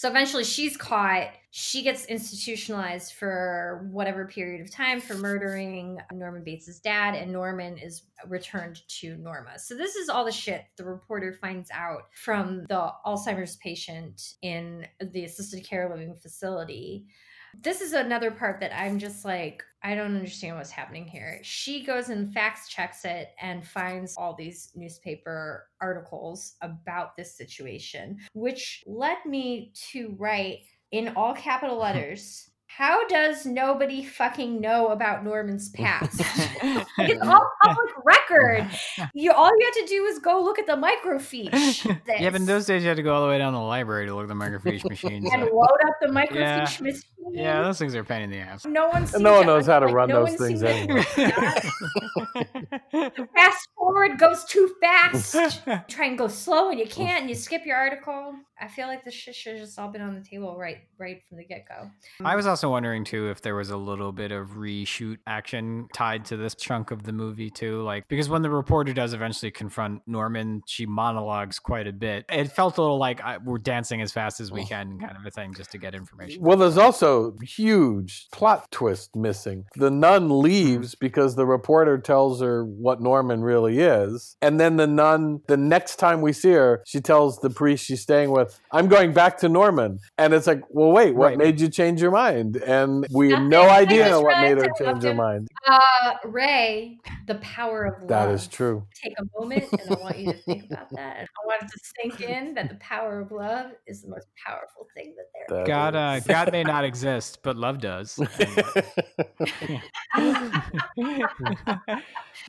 So 0.00 0.08
eventually 0.08 0.44
she's 0.44 0.78
caught. 0.78 1.28
She 1.50 1.82
gets 1.82 2.06
institutionalized 2.06 3.12
for 3.12 3.86
whatever 3.92 4.26
period 4.26 4.62
of 4.62 4.70
time 4.70 4.98
for 4.98 5.12
murdering 5.12 6.00
Norman 6.10 6.42
Bates's 6.42 6.80
dad, 6.80 7.14
and 7.14 7.30
Norman 7.30 7.76
is 7.76 8.04
returned 8.26 8.80
to 9.00 9.18
Norma. 9.18 9.58
So 9.58 9.76
this 9.76 9.96
is 9.96 10.08
all 10.08 10.24
the 10.24 10.32
shit 10.32 10.64
the 10.78 10.84
reporter 10.84 11.34
finds 11.34 11.70
out 11.70 12.04
from 12.14 12.64
the 12.70 12.90
Alzheimer's 13.04 13.56
patient 13.56 14.36
in 14.40 14.86
the 15.02 15.26
assisted 15.26 15.68
care 15.68 15.90
living 15.90 16.14
facility. 16.14 17.04
This 17.58 17.80
is 17.80 17.92
another 17.92 18.30
part 18.30 18.60
that 18.60 18.76
I'm 18.76 18.98
just 18.98 19.24
like, 19.24 19.64
I 19.82 19.94
don't 19.94 20.14
understand 20.14 20.56
what's 20.56 20.70
happening 20.70 21.06
here. 21.06 21.40
She 21.42 21.82
goes 21.82 22.10
and 22.10 22.32
fact 22.32 22.68
checks 22.68 23.04
it 23.04 23.30
and 23.40 23.66
finds 23.66 24.14
all 24.16 24.34
these 24.34 24.70
newspaper 24.74 25.68
articles 25.80 26.54
about 26.60 27.16
this 27.16 27.36
situation, 27.36 28.18
which 28.34 28.84
led 28.86 29.18
me 29.24 29.72
to 29.90 30.14
write 30.18 30.60
in 30.92 31.08
all 31.16 31.34
capital 31.34 31.76
letters. 31.80 32.49
How 32.76 33.06
does 33.08 33.44
nobody 33.46 34.02
fucking 34.04 34.60
know 34.60 34.88
about 34.88 35.24
Norman's 35.24 35.68
past? 35.70 36.20
it's 36.98 37.26
all 37.26 37.50
public 37.62 37.90
record. 38.04 38.70
You 39.14 39.32
all 39.32 39.50
you 39.58 39.64
had 39.74 39.80
to 39.80 39.86
do 39.86 40.04
is 40.04 40.18
go 40.18 40.42
look 40.42 40.58
at 40.58 40.66
the 40.66 40.74
microfiche. 40.76 41.84
yeah, 42.08 42.30
but 42.30 42.40
in 42.40 42.46
those 42.46 42.66
days 42.66 42.82
you 42.82 42.88
had 42.88 42.96
to 42.96 43.02
go 43.02 43.12
all 43.14 43.22
the 43.22 43.28
way 43.28 43.38
down 43.38 43.52
to 43.52 43.58
the 43.58 43.62
library 43.64 44.06
to 44.06 44.14
look 44.14 44.24
at 44.24 44.28
the 44.28 44.34
microfiche 44.34 44.88
machines. 44.88 45.28
and 45.32 45.42
so- 45.42 45.54
load 45.54 45.78
up 45.86 45.94
the 46.00 46.06
microfiche 46.08 46.34
Yeah. 46.34 46.66
machine. 46.80 47.02
yeah, 47.32 47.62
those 47.62 47.78
things 47.78 47.94
are 47.94 48.00
a 48.00 48.04
pain 48.04 48.22
in 48.22 48.30
the 48.30 48.38
ass. 48.38 48.64
No 48.66 48.88
one 48.88 49.06
no 49.18 49.32
one 49.32 49.40
to 49.42 49.46
knows 49.46 49.66
how 49.66 49.80
to 49.80 49.86
like, 49.86 49.94
run 49.94 50.08
no 50.10 50.26
those 50.26 50.36
things 50.36 50.60
seems- 50.60 50.62
anyway. 50.62 51.02
Fast 53.34 53.68
forward 53.76 54.18
goes 54.18 54.44
too 54.44 54.72
fast. 54.80 55.34
You 55.66 55.80
Try 55.88 56.06
and 56.06 56.18
go 56.18 56.28
slow 56.28 56.70
and 56.70 56.78
you 56.78 56.86
can't 56.86 57.22
and 57.22 57.28
you 57.28 57.34
skip 57.34 57.64
your 57.66 57.76
article. 57.76 58.34
I 58.60 58.68
feel 58.68 58.86
like 58.86 59.04
this 59.04 59.14
shit 59.14 59.34
should 59.34 59.54
have 59.54 59.62
just 59.62 59.78
all 59.78 59.88
been 59.88 60.02
on 60.02 60.14
the 60.14 60.20
table 60.20 60.56
right 60.58 60.78
right 60.98 61.22
from 61.28 61.38
the 61.38 61.44
get 61.44 61.66
go. 61.66 61.90
I 62.24 62.36
was 62.36 62.46
also 62.46 62.70
wondering 62.70 63.04
too 63.04 63.30
if 63.30 63.40
there 63.40 63.54
was 63.54 63.70
a 63.70 63.76
little 63.76 64.12
bit 64.12 64.32
of 64.32 64.50
reshoot 64.50 65.18
action 65.26 65.88
tied 65.94 66.24
to 66.26 66.36
this 66.36 66.54
chunk 66.54 66.90
of 66.90 67.02
the 67.02 67.12
movie 67.12 67.50
too, 67.50 67.82
like 67.82 68.06
because 68.08 68.28
when 68.28 68.42
the 68.42 68.50
reporter 68.50 68.92
does 68.92 69.14
eventually 69.14 69.50
confront 69.50 70.02
Norman, 70.06 70.62
she 70.66 70.86
monologues 70.86 71.58
quite 71.58 71.86
a 71.86 71.92
bit. 71.92 72.24
It 72.28 72.52
felt 72.52 72.78
a 72.78 72.82
little 72.82 72.98
like 72.98 73.20
I, 73.22 73.38
we're 73.38 73.58
dancing 73.58 74.02
as 74.02 74.12
fast 74.12 74.40
as 74.40 74.52
we 74.52 74.64
can, 74.66 74.98
kind 74.98 75.16
of 75.16 75.24
a 75.24 75.30
thing, 75.30 75.54
just 75.54 75.72
to 75.72 75.78
get 75.78 75.94
information. 75.94 76.42
Well, 76.42 76.56
there's 76.56 76.78
also 76.78 77.36
huge 77.42 78.28
plot 78.32 78.70
twist 78.70 79.16
missing. 79.16 79.64
The 79.76 79.90
nun 79.90 80.42
leaves 80.42 80.94
because 80.94 81.34
the 81.36 81.46
reporter 81.46 81.98
tells 81.98 82.40
her 82.40 82.64
what 82.64 83.00
Norman 83.00 83.42
really 83.42 83.78
is, 83.80 84.36
and 84.42 84.60
then 84.60 84.76
the 84.76 84.86
nun, 84.86 85.40
the 85.48 85.56
next 85.56 85.96
time 85.96 86.20
we 86.20 86.32
see 86.32 86.52
her, 86.52 86.82
she 86.86 87.00
tells 87.00 87.38
the 87.38 87.50
priest 87.50 87.86
she's 87.86 88.02
staying 88.02 88.30
with, 88.30 88.49
"I'm 88.72 88.88
going 88.88 89.12
back 89.12 89.38
to 89.38 89.48
Norman," 89.48 89.98
and 90.18 90.32
it's 90.34 90.46
like, 90.46 90.62
well, 90.70 90.92
wait, 90.92 91.14
what 91.14 91.30
Right. 91.30 91.38
made 91.38 91.60
you 91.60 91.68
change 91.68 92.00
your 92.00 92.10
mind? 92.10 92.56
And 92.56 93.06
we 93.12 93.30
have 93.30 93.42
no 93.42 93.68
idea 93.68 94.20
what 94.20 94.40
made 94.40 94.58
her 94.58 94.68
change 94.78 95.02
her 95.04 95.14
mind. 95.14 95.48
Uh 95.66 96.14
Ray, 96.24 96.98
the 97.26 97.36
power 97.36 97.84
of 97.84 98.00
love. 98.00 98.08
That 98.08 98.28
is 98.30 98.46
true. 98.48 98.86
Take 99.02 99.14
a 99.18 99.24
moment 99.38 99.68
and 99.72 99.90
I 99.90 100.00
want 100.00 100.18
you 100.18 100.32
to 100.32 100.38
think 100.38 100.64
about 100.70 100.88
that. 100.90 101.18
And 101.18 101.28
I 101.28 101.46
want 101.46 101.62
it 101.62 101.68
to 101.68 101.78
sink 102.00 102.20
in 102.20 102.54
that 102.54 102.68
the 102.68 102.76
power 102.76 103.20
of 103.20 103.30
love 103.30 103.72
is 103.86 104.02
the 104.02 104.08
most 104.08 104.26
powerful 104.46 104.86
thing 104.96 105.14
that 105.16 105.26
there 105.34 105.44
is. 105.44 105.66
That 105.66 105.66
God, 105.66 105.94
uh, 105.94 106.20
God 106.20 106.52
may 106.52 106.62
not 106.64 106.84
exist, 106.90 107.40
but 107.42 107.56
love 107.56 107.80
does. 107.80 108.18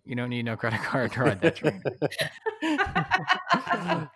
you 0.06 0.16
don't 0.16 0.30
need 0.30 0.46
no 0.46 0.56
credit 0.56 0.82
card 0.82 1.12
to 1.14 1.22
ride 1.22 1.42
that 1.42 1.56
train. 1.56 1.82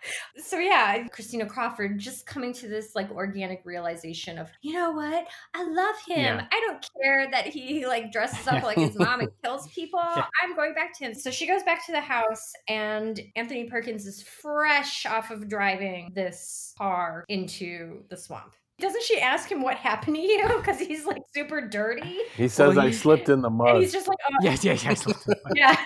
so 0.42 0.58
yeah, 0.58 1.06
Christina 1.08 1.46
Crawford 1.46 1.75
just 1.88 2.26
coming 2.26 2.52
to 2.54 2.68
this 2.68 2.94
like 2.94 3.10
organic 3.10 3.62
realization 3.64 4.38
of, 4.38 4.50
you 4.62 4.72
know 4.72 4.90
what? 4.90 5.26
I 5.54 5.64
love 5.64 5.96
him. 6.06 6.36
Yeah. 6.36 6.46
I 6.52 6.60
don't 6.66 6.88
care 7.02 7.30
that 7.30 7.46
he 7.46 7.86
like 7.86 8.12
dresses 8.12 8.46
up 8.46 8.62
like 8.62 8.78
his 8.78 8.98
mom 8.98 9.20
and 9.20 9.30
kills 9.42 9.68
people. 9.74 10.00
I'm 10.00 10.56
going 10.56 10.74
back 10.74 10.96
to 10.98 11.04
him. 11.04 11.14
So 11.14 11.30
she 11.30 11.46
goes 11.46 11.62
back 11.62 11.84
to 11.86 11.92
the 11.92 12.00
house 12.00 12.52
and 12.68 13.20
Anthony 13.36 13.64
Perkins 13.64 14.06
is 14.06 14.22
fresh 14.22 15.06
off 15.06 15.30
of 15.30 15.48
driving 15.48 16.12
this 16.14 16.74
car 16.78 17.24
into 17.28 18.04
the 18.08 18.16
swamp. 18.16 18.54
Doesn't 18.78 19.02
she 19.04 19.18
ask 19.20 19.50
him 19.50 19.62
what 19.62 19.76
happened 19.76 20.16
to 20.16 20.22
you? 20.22 20.42
Because 20.56 20.78
he's 20.78 21.04
like 21.06 21.22
super 21.34 21.60
dirty. 21.66 22.18
he 22.36 22.48
says 22.48 22.76
Well, 22.76 22.86
I 22.86 22.90
slipped 22.90 23.28
in 23.28 23.40
the 23.40 23.48
And 23.48 23.56
mud. 23.58 23.80
he's 23.80 23.92
just 23.92 24.06
like, 24.08 24.18
oh, 24.30 24.34
yes, 24.42 24.64
yes, 24.64 24.84
yes. 24.84 25.06
yeah. 25.54 25.76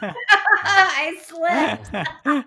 I 0.62 1.16
slipped. 1.22 1.90
I 1.94 2.44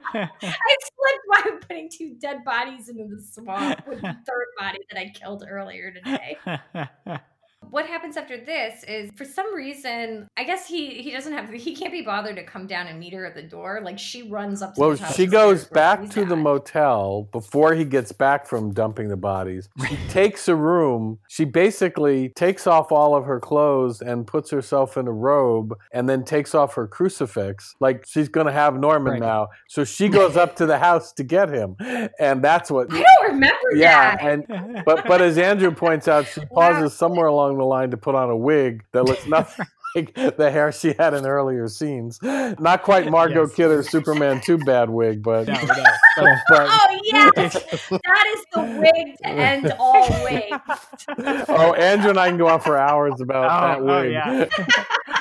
slipped 0.82 1.26
by 1.32 1.52
putting 1.68 1.90
two 1.90 2.16
dead 2.20 2.44
bodies 2.44 2.90
into 2.90 3.06
the 3.06 3.22
swamp 3.22 3.88
with 3.88 4.02
the 4.02 4.18
third 4.28 4.48
body 4.60 4.80
that 4.92 5.00
I 5.00 5.10
killed 5.10 5.46
earlier 5.50 5.92
today. 5.92 6.38
What 7.70 7.86
happens 7.88 8.18
after 8.18 8.38
this 8.38 8.84
is 8.86 9.12
for 9.16 9.26
some 9.26 9.54
reason, 9.56 10.28
I 10.38 10.44
guess 10.44 10.68
he 10.68 11.02
he 11.02 11.12
doesn't 11.12 11.34
have 11.34 11.50
he 11.50 11.76
can't 11.76 11.92
be 11.92 12.02
bothered 12.02 12.36
to 12.38 12.44
come 12.44 12.68
down 12.68 12.88
and 12.88 13.00
meet 13.00 13.14
her 13.14 13.26
at 13.26 13.36
the 13.36 13.44
door. 13.44 13.82
Like 13.84 14.00
she 14.00 14.24
runs 14.30 14.62
up 14.62 14.76
to 14.76 14.82
Well, 14.82 14.90
the 14.92 14.98
top 14.98 15.14
she 15.14 15.26
of 15.26 15.32
goes 15.32 15.66
back 15.66 16.02
he's 16.02 16.10
to 16.12 16.26
the 16.26 16.36
motel 16.36 17.28
before 17.32 17.74
he 17.74 17.86
gets 17.86 18.12
back 18.12 18.46
from 18.46 18.74
dumping 18.74 19.10
the 19.10 19.18
bodies. 19.18 19.70
She 19.90 19.98
takes 20.10 20.48
a 20.48 20.56
room. 20.56 21.20
She 21.28 21.46
basically 21.46 22.30
takes 22.30 22.68
off 22.68 22.92
all 22.92 23.16
of 23.16 23.26
her 23.26 23.40
clothes 23.40 24.02
and 24.02 24.26
puts 24.26 24.50
herself 24.52 24.98
in 24.98 25.08
a 25.08 25.12
robe 25.12 25.74
and 25.92 26.08
then 26.10 26.24
takes 26.24 26.56
off 26.56 26.76
her 26.76 26.88
crucifix. 26.88 27.76
Like 27.80 28.06
she's 28.08 28.30
going 28.30 28.48
to 28.48 28.54
have 28.54 28.76
Norman 28.80 29.14
Right. 29.14 29.22
now. 29.22 29.50
So 29.68 29.84
she 29.84 30.10
goes 30.10 30.36
up 30.38 30.56
to 30.58 30.66
the 30.66 30.78
house 30.78 31.14
to 31.14 31.24
get 31.24 31.50
him. 31.50 31.76
And 32.20 32.44
that's 32.44 32.70
what. 32.72 32.92
I 32.92 33.02
don't 33.04 33.32
remember 33.34 33.58
Yeah, 33.76 34.16
that. 34.18 34.22
and 34.48 34.82
but 34.86 35.06
but 35.08 35.22
as 35.22 35.38
Andrew 35.38 35.72
points 35.72 36.08
out, 36.08 36.28
she 36.28 36.42
pauses 36.46 36.94
somewhere 36.94 37.28
along 37.28 37.57
the 37.58 37.66
line 37.66 37.92
to 37.92 37.98
put 37.98 38.16
on 38.16 38.30
a 38.30 38.36
wig 38.38 38.84
that 38.94 39.04
looks 39.06 39.26
nothing 39.28 39.66
like 39.96 40.14
the 40.38 40.52
hair 40.52 40.72
she 40.72 40.94
had 41.00 41.14
in 41.16 41.26
earlier 41.26 41.68
scenes. 41.68 42.20
Not 42.22 42.84
quite 42.84 43.10
Margot 43.12 43.46
Yes. 43.48 43.56
Kidder 43.56 43.82
Superman 43.84 44.42
two 44.42 44.58
bad 44.60 44.90
wig, 44.90 45.24
but 45.24 45.48
No, 45.48 45.54
no, 45.54 45.60
but, 46.18 46.38
but- 46.50 46.68
Oh 46.70 47.00
yes, 47.06 47.54
that 47.90 48.26
is 48.36 48.46
the 48.54 48.62
wig 48.82 49.18
to 49.18 49.28
end 49.28 49.74
all 49.80 50.10
wigs. 50.24 51.46
oh, 51.50 51.74
Andrew 51.74 52.10
and 52.12 52.20
I 52.20 52.28
can 52.30 52.38
go 52.38 52.48
on 52.48 52.60
for 52.60 52.78
hours 52.78 53.22
about 53.22 53.46
Oh, 53.46 53.68
that 53.86 53.92
oh, 53.92 54.02
wig. 54.02 54.12
yeah. 54.12 55.17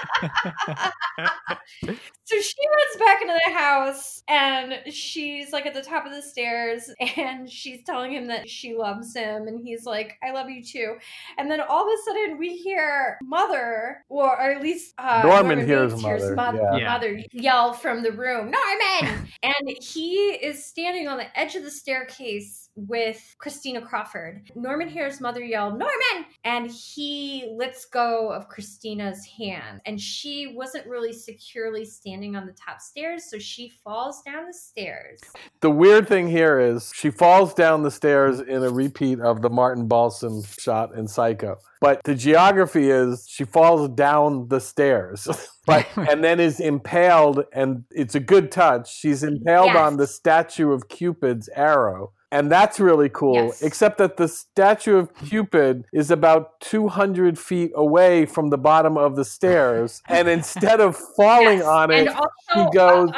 So 1.82 2.40
she 2.40 2.56
runs 2.68 2.96
back 2.98 3.22
into 3.22 3.38
the 3.46 3.52
house 3.52 4.22
and 4.28 4.80
she's 4.92 5.52
like 5.52 5.66
at 5.66 5.74
the 5.74 5.82
top 5.82 6.06
of 6.06 6.12
the 6.12 6.22
stairs 6.22 6.90
and 7.16 7.50
she's 7.50 7.82
telling 7.84 8.12
him 8.12 8.26
that 8.26 8.48
she 8.48 8.74
loves 8.74 9.14
him 9.14 9.46
and 9.48 9.60
he's 9.60 9.84
like 9.84 10.18
i 10.22 10.30
love 10.32 10.48
you 10.48 10.62
too 10.62 10.96
and 11.38 11.50
then 11.50 11.60
all 11.60 11.86
of 11.86 11.92
a 11.92 12.02
sudden 12.04 12.38
we 12.38 12.56
hear 12.56 13.18
mother 13.22 14.04
or, 14.08 14.30
or 14.30 14.50
at 14.50 14.62
least 14.62 14.94
uh, 14.98 15.22
Norman 15.24 15.64
hears 15.64 16.00
mother, 16.00 16.34
mother, 16.34 16.58
yeah. 16.58 16.76
Yeah. 16.76 16.92
mother 16.92 17.22
yell 17.32 17.72
from 17.72 18.02
the 18.02 18.12
room 18.12 18.50
norman 18.50 19.28
and 19.42 19.76
he 19.80 20.14
is 20.42 20.64
standing 20.64 21.08
on 21.08 21.18
the 21.18 21.38
edge 21.38 21.54
of 21.54 21.62
the 21.62 21.70
staircase 21.70 22.65
with 22.76 23.34
christina 23.38 23.80
crawford 23.80 24.42
norman 24.54 24.88
hears 24.88 25.20
mother 25.20 25.42
yell 25.42 25.70
norman 25.70 26.26
and 26.44 26.70
he 26.70 27.50
lets 27.56 27.86
go 27.86 28.30
of 28.30 28.48
christina's 28.48 29.24
hand 29.24 29.80
and 29.86 29.98
she 30.00 30.52
wasn't 30.54 30.86
really 30.86 31.12
securely 31.12 31.84
standing 31.84 32.36
on 32.36 32.46
the 32.46 32.52
top 32.52 32.80
stairs 32.80 33.24
so 33.30 33.38
she 33.38 33.72
falls 33.82 34.22
down 34.22 34.46
the 34.46 34.52
stairs 34.52 35.20
The 35.62 35.70
weird 35.70 36.06
thing 36.06 36.28
here 36.28 36.60
is 36.60 36.92
she 36.94 37.10
falls 37.10 37.54
down 37.54 37.82
the 37.82 37.90
stairs 37.90 38.40
in 38.40 38.62
a 38.62 38.70
repeat 38.70 39.20
of 39.20 39.40
the 39.42 39.48
Martin 39.50 39.88
Balsam 39.88 40.42
shot 40.58 40.94
in 40.94 41.08
Psycho. 41.08 41.56
But 41.80 42.00
the 42.04 42.14
geography 42.14 42.90
is 42.90 43.26
she 43.28 43.44
falls 43.44 43.88
down 43.88 44.48
the 44.48 44.60
stairs. 44.60 45.26
but 45.66 45.86
and 45.96 46.22
then 46.22 46.40
is 46.40 46.60
impaled 46.60 47.44
and 47.52 47.84
it's 47.90 48.14
a 48.14 48.20
good 48.20 48.50
touch. 48.52 48.92
She's 48.94 49.22
impaled 49.22 49.68
Yes. 49.68 49.76
on 49.76 49.96
the 49.96 50.06
statue 50.06 50.72
of 50.72 50.88
Cupid's 50.88 51.48
arrow. 51.56 52.12
And 52.36 52.52
that's 52.52 52.78
really 52.78 53.08
cool, 53.08 53.46
Yes. 53.46 53.62
except 53.62 53.98
that 53.98 54.16
the 54.18 54.28
statue 54.28 54.96
of 54.96 55.14
Cupid 55.14 55.86
is 55.92 56.10
about 56.10 56.60
200 56.60 57.38
feet 57.38 57.72
away 57.74 58.26
from 58.26 58.50
the 58.50 58.58
bottom 58.58 58.96
of 58.98 59.16
the 59.16 59.24
stairs. 59.24 60.02
And 60.08 60.28
instead 60.28 60.80
of 60.80 60.96
falling 61.16 61.58
Yes, 61.58 61.66
on 61.66 61.90
it, 61.90 62.08
she 62.54 62.66
goes. 62.74 63.10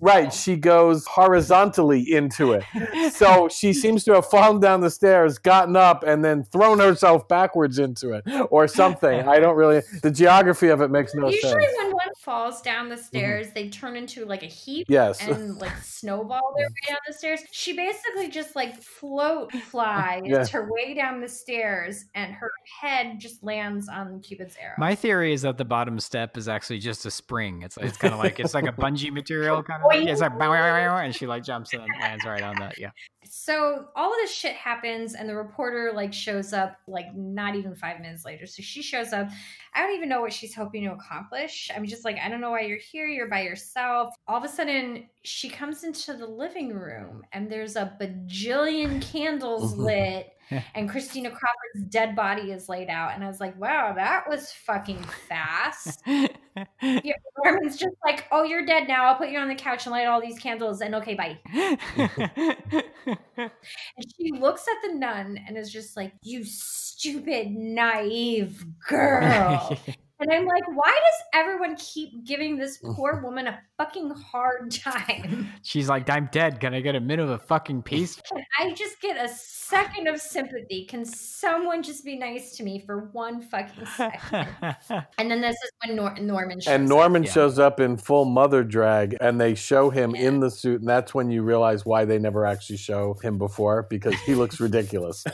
Right, 0.00 0.32
she 0.32 0.56
goes 0.56 1.06
horizontally 1.06 2.00
into 2.00 2.52
it. 2.52 2.64
So 3.12 3.48
she 3.48 3.72
seems 3.72 4.04
to 4.04 4.14
have 4.14 4.26
fallen 4.26 4.60
down 4.60 4.80
the 4.80 4.90
stairs, 4.90 5.38
gotten 5.38 5.74
up, 5.76 6.02
and 6.04 6.24
then 6.24 6.44
thrown 6.44 6.78
herself 6.80 7.26
backwards 7.28 7.78
into 7.78 8.12
it 8.12 8.24
or 8.50 8.68
something. 8.68 9.26
I 9.28 9.38
don't 9.40 9.56
really. 9.56 9.82
The 10.02 10.10
geography 10.10 10.68
of 10.68 10.80
it 10.82 10.90
makes 10.90 11.14
no 11.14 11.28
Usually, 11.28 11.40
sense. 11.52 11.54
Usually, 11.62 11.84
when 11.84 11.92
one 11.94 12.14
falls 12.18 12.60
down 12.62 12.88
the 12.88 12.96
stairs, 12.96 13.48
they 13.54 13.68
turn 13.70 13.96
into 13.96 14.24
like 14.26 14.42
a 14.42 14.46
heap 14.46 14.86
Yes. 14.90 15.26
and 15.26 15.56
like 15.58 15.76
snowball 15.82 16.54
their 16.56 16.66
way 16.66 16.74
down 16.88 16.98
the 17.06 17.12
stairs. 17.14 17.40
She 17.52 17.72
basically 17.74 18.28
just 18.36 18.54
like 18.54 18.80
float 18.82 19.50
flies 19.70 20.22
Yeah. 20.26 20.46
her 20.48 20.68
way 20.70 20.94
down 20.94 21.20
the 21.20 21.28
stairs, 21.28 22.04
and 22.14 22.32
her 22.34 22.50
head 22.80 23.18
just 23.18 23.42
lands 23.42 23.88
on 23.88 24.20
Cupid's 24.20 24.56
arrow. 24.62 24.74
My 24.78 24.94
theory 24.94 25.32
is 25.32 25.42
that 25.42 25.56
the 25.58 25.64
bottom 25.64 25.98
step 25.98 26.36
is 26.36 26.46
actually 26.48 26.78
just 26.78 27.06
a 27.06 27.10
spring. 27.10 27.62
It's 27.62 27.76
it's 27.78 27.96
kind 27.96 28.12
of 28.14 28.20
like 28.20 28.38
it's 28.38 28.54
like 28.54 28.66
a 28.66 28.72
bungee 28.82 29.10
material 29.12 29.62
kind 29.62 29.82
of. 29.82 29.90
Thing. 29.90 30.06
It's 30.08 30.20
like 30.20 30.32
and 30.38 31.14
she 31.14 31.26
like 31.26 31.42
jumps 31.42 31.72
in 31.72 31.80
and 31.80 31.90
lands 32.00 32.24
right 32.24 32.42
on 32.42 32.56
that. 32.60 32.78
Yeah. 32.78 32.90
So 33.38 33.88
all 33.94 34.10
of 34.10 34.16
this 34.16 34.32
shit 34.32 34.54
happens 34.54 35.14
and 35.14 35.28
the 35.28 35.36
reporter 35.36 35.92
like 35.94 36.14
shows 36.14 36.54
up 36.54 36.78
like 36.88 37.14
not 37.14 37.54
even 37.54 37.74
five 37.74 38.00
minutes 38.00 38.24
later. 38.24 38.46
So 38.46 38.62
she 38.62 38.80
shows 38.80 39.12
up. 39.12 39.28
I 39.74 39.82
don't 39.82 39.94
even 39.94 40.08
know 40.08 40.22
what 40.22 40.32
she's 40.32 40.54
hoping 40.54 40.84
to 40.84 40.92
accomplish. 40.92 41.70
I'm 41.74 41.84
just 41.84 42.04
like 42.04 42.16
i 42.18 42.30
don't 42.30 42.40
know 42.40 42.50
why 42.50 42.62
you're 42.62 42.78
here. 42.78 43.06
You're 43.06 43.28
by 43.28 43.42
yourself. 43.42 44.14
All 44.26 44.38
of 44.38 44.44
a 44.44 44.48
sudden 44.48 45.10
she 45.22 45.50
comes 45.50 45.84
into 45.84 46.14
the 46.14 46.26
living 46.26 46.72
room 46.72 47.24
and 47.32 47.50
there's 47.50 47.76
a 47.76 47.94
bajillion 48.00 49.02
candles 49.02 49.74
lit 49.76 50.32
and 50.74 50.88
christina 50.88 51.30
crawford's 51.30 51.88
dead 51.88 52.14
body 52.14 52.52
is 52.52 52.68
laid 52.68 52.88
out 52.88 53.14
and 53.14 53.24
i 53.24 53.26
was 53.26 53.40
like 53.40 53.58
wow 53.60 53.92
that 53.94 54.28
was 54.28 54.52
fucking 54.52 55.02
fast 55.28 56.02
yeah, 56.82 57.12
Norman's 57.44 57.76
just 57.76 57.96
like, 58.04 58.24
"Oh, 58.32 58.42
you're 58.42 58.64
dead 58.64 58.88
now. 58.88 59.04
I'll 59.04 59.16
put 59.16 59.28
you 59.28 59.38
on 59.38 59.48
the 59.48 59.54
couch 59.54 59.84
and 59.84 59.92
light 59.92 60.06
all 60.06 60.20
these 60.20 60.38
candles, 60.38 60.80
and 60.80 60.94
okay, 60.94 61.14
bye." 61.14 61.38
And 63.36 64.06
she 64.16 64.32
looks 64.32 64.66
at 64.66 64.88
the 64.88 64.94
nun 64.94 65.38
and 65.46 65.56
is 65.56 65.72
just 65.72 65.96
like, 65.96 66.12
You 66.22 66.44
stupid, 66.44 67.50
naive 67.50 68.64
girl. 68.88 69.76
and 70.20 70.30
I'm 70.32 70.46
like, 70.46 70.62
Why 70.74 70.90
does 70.92 71.22
everyone 71.34 71.76
keep 71.76 72.24
giving 72.24 72.56
this 72.56 72.78
poor 72.78 73.20
woman 73.22 73.46
a 73.46 73.58
fucking 73.76 74.10
hard 74.10 74.70
time? 74.82 75.48
She's 75.62 75.88
like, 75.88 76.08
I'm 76.10 76.28
dead. 76.32 76.60
Can 76.60 76.74
I 76.74 76.80
get 76.80 76.94
a 76.94 77.00
minute 77.00 77.22
of 77.24 77.30
a 77.30 77.38
fucking 77.38 77.82
peace? 77.82 78.20
Can 78.28 78.42
I 78.58 78.72
just 78.72 79.00
get 79.00 79.16
a 79.22 79.28
second 79.28 80.06
of 80.08 80.20
sympathy? 80.20 80.84
Can 80.86 81.04
someone 81.04 81.82
just 81.82 82.04
be 82.04 82.16
nice 82.16 82.56
to 82.56 82.62
me 82.62 82.82
for 82.86 83.08
one 83.12 83.42
fucking 83.42 83.86
second? 83.86 84.48
And 85.18 85.30
then 85.30 85.40
this 85.40 85.56
is 85.56 85.70
when 85.84 85.96
Nor- 85.96 86.14
Norman 86.20 86.60
shows 86.60 86.72
And 86.72 86.84
up. 86.84 86.88
Norman 86.88 87.24
Yeah. 87.24 87.30
shows 87.32 87.58
up 87.58 87.80
in 87.80 87.96
full 87.96 88.24
mother 88.24 88.62
drag, 88.62 89.16
and 89.20 89.40
they 89.40 89.54
show 89.54 89.90
him 89.90 90.14
in 90.14 90.40
the 90.40 90.50
suit, 90.50 90.80
and 90.80 90.88
that's 90.88 91.14
when 91.14 91.30
you 91.30 91.42
realize 91.42 91.84
why 91.84 92.04
they 92.04 92.18
never 92.18 92.46
actually 92.46 92.76
show 92.76 93.14
him 93.22 93.38
before 93.38 93.86
because 93.90 94.14
he 94.20 94.34
looks 94.34 94.60
ridiculous. 94.60 95.24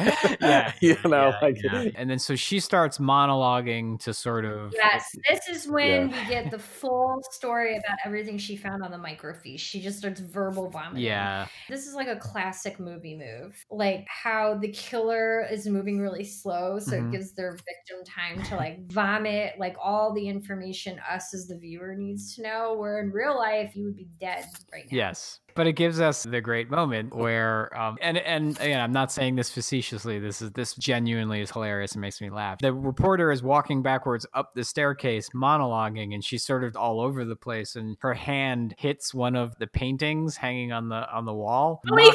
yeah, 0.41 0.73
you 0.81 0.97
know, 1.05 1.29
yeah, 1.29 1.39
like 1.43 1.57
yeah. 1.63 1.89
and 1.95 2.09
then 2.11 2.19
so 2.19 2.35
she 2.37 2.61
starts 2.61 2.99
monologuing 2.99 3.99
to 4.01 4.15
sort 4.15 4.45
of 4.45 4.72
Yes, 4.75 5.07
this 5.29 5.49
is 5.49 5.69
when 5.69 6.09
Yeah. 6.11 6.23
we 6.23 6.29
get 6.29 6.51
the 6.51 6.59
full 6.59 7.21
story 7.33 7.77
about 7.77 7.99
everything 8.05 8.39
she 8.39 8.57
found 8.57 8.83
on 8.83 8.91
the 8.91 8.97
microfiche. 8.97 9.61
She 9.61 9.81
just 9.81 9.99
starts 9.99 10.21
verbal 10.21 10.71
vomiting. 10.71 11.05
yeah 11.05 11.47
This 11.69 11.87
is 11.87 11.95
like 11.95 12.09
a 12.09 12.17
classic 12.17 12.81
movie 12.81 13.17
move. 13.17 13.65
Like 13.71 14.07
how 14.09 14.57
the 14.59 14.69
killer 14.73 15.47
is 15.51 15.67
moving 15.67 16.01
really 16.01 16.25
slow, 16.25 16.79
so 16.79 16.97
Mhm. 16.97 17.09
it 17.09 17.13
gives 17.13 17.33
their 17.35 17.53
victim 17.53 18.05
time 18.07 18.43
to 18.45 18.57
like 18.57 18.87
vomit 18.91 19.59
like 19.59 19.77
all 19.81 20.13
the 20.15 20.27
information 20.29 20.99
us 21.01 21.35
as 21.35 21.47
the 21.49 21.59
viewer 21.59 21.95
needs 21.95 22.35
to 22.37 22.43
know. 22.43 22.75
Where 22.75 23.01
in 23.01 23.11
real 23.11 23.37
life 23.37 23.77
you 23.77 23.85
would 23.85 23.97
be 23.97 24.09
dead 24.21 24.47
right 24.73 24.85
now. 24.91 24.97
Yes. 24.97 25.41
But 25.55 25.67
it 25.67 25.73
gives 25.73 26.01
us 26.01 26.23
the 26.23 26.41
great 26.41 26.71
moment 26.71 27.15
where, 27.15 27.77
um, 27.79 27.99
and 28.01 28.19
and 28.19 28.59
again, 28.61 28.81
I'm 28.81 28.93
not 28.93 29.13
saying 29.13 29.37
this 29.37 29.51
facetiously. 29.51 30.19
This 30.19 30.43
is 30.43 30.51
this 30.53 30.75
genuinely 30.75 31.41
is 31.41 31.51
hilarious 31.51 31.93
and 31.93 32.01
makes 32.01 32.21
me 32.21 32.31
laugh. 32.31 32.59
The 32.61 32.73
reporter 32.73 33.31
is 33.31 33.43
walking 33.43 33.83
backwards 33.83 34.27
up 34.35 34.55
the 34.55 34.65
staircase, 34.65 35.29
monologuing, 35.35 36.15
and 36.15 36.25
she's 36.25 36.45
sort 36.45 36.65
of 36.65 36.77
all 36.77 37.01
over 37.01 37.25
the 37.25 37.37
place. 37.37 37.77
And 37.77 37.97
her 38.01 38.15
hand 38.15 38.75
hits 38.79 39.15
one 39.15 39.37
of 39.37 39.57
the 39.59 39.67
paintings 39.67 40.37
hanging 40.37 40.73
on 40.73 40.89
the 40.89 41.11
on 41.13 41.25
the 41.25 41.35
wall. 41.35 41.83
Oh, 41.91 41.97
he 41.97 42.13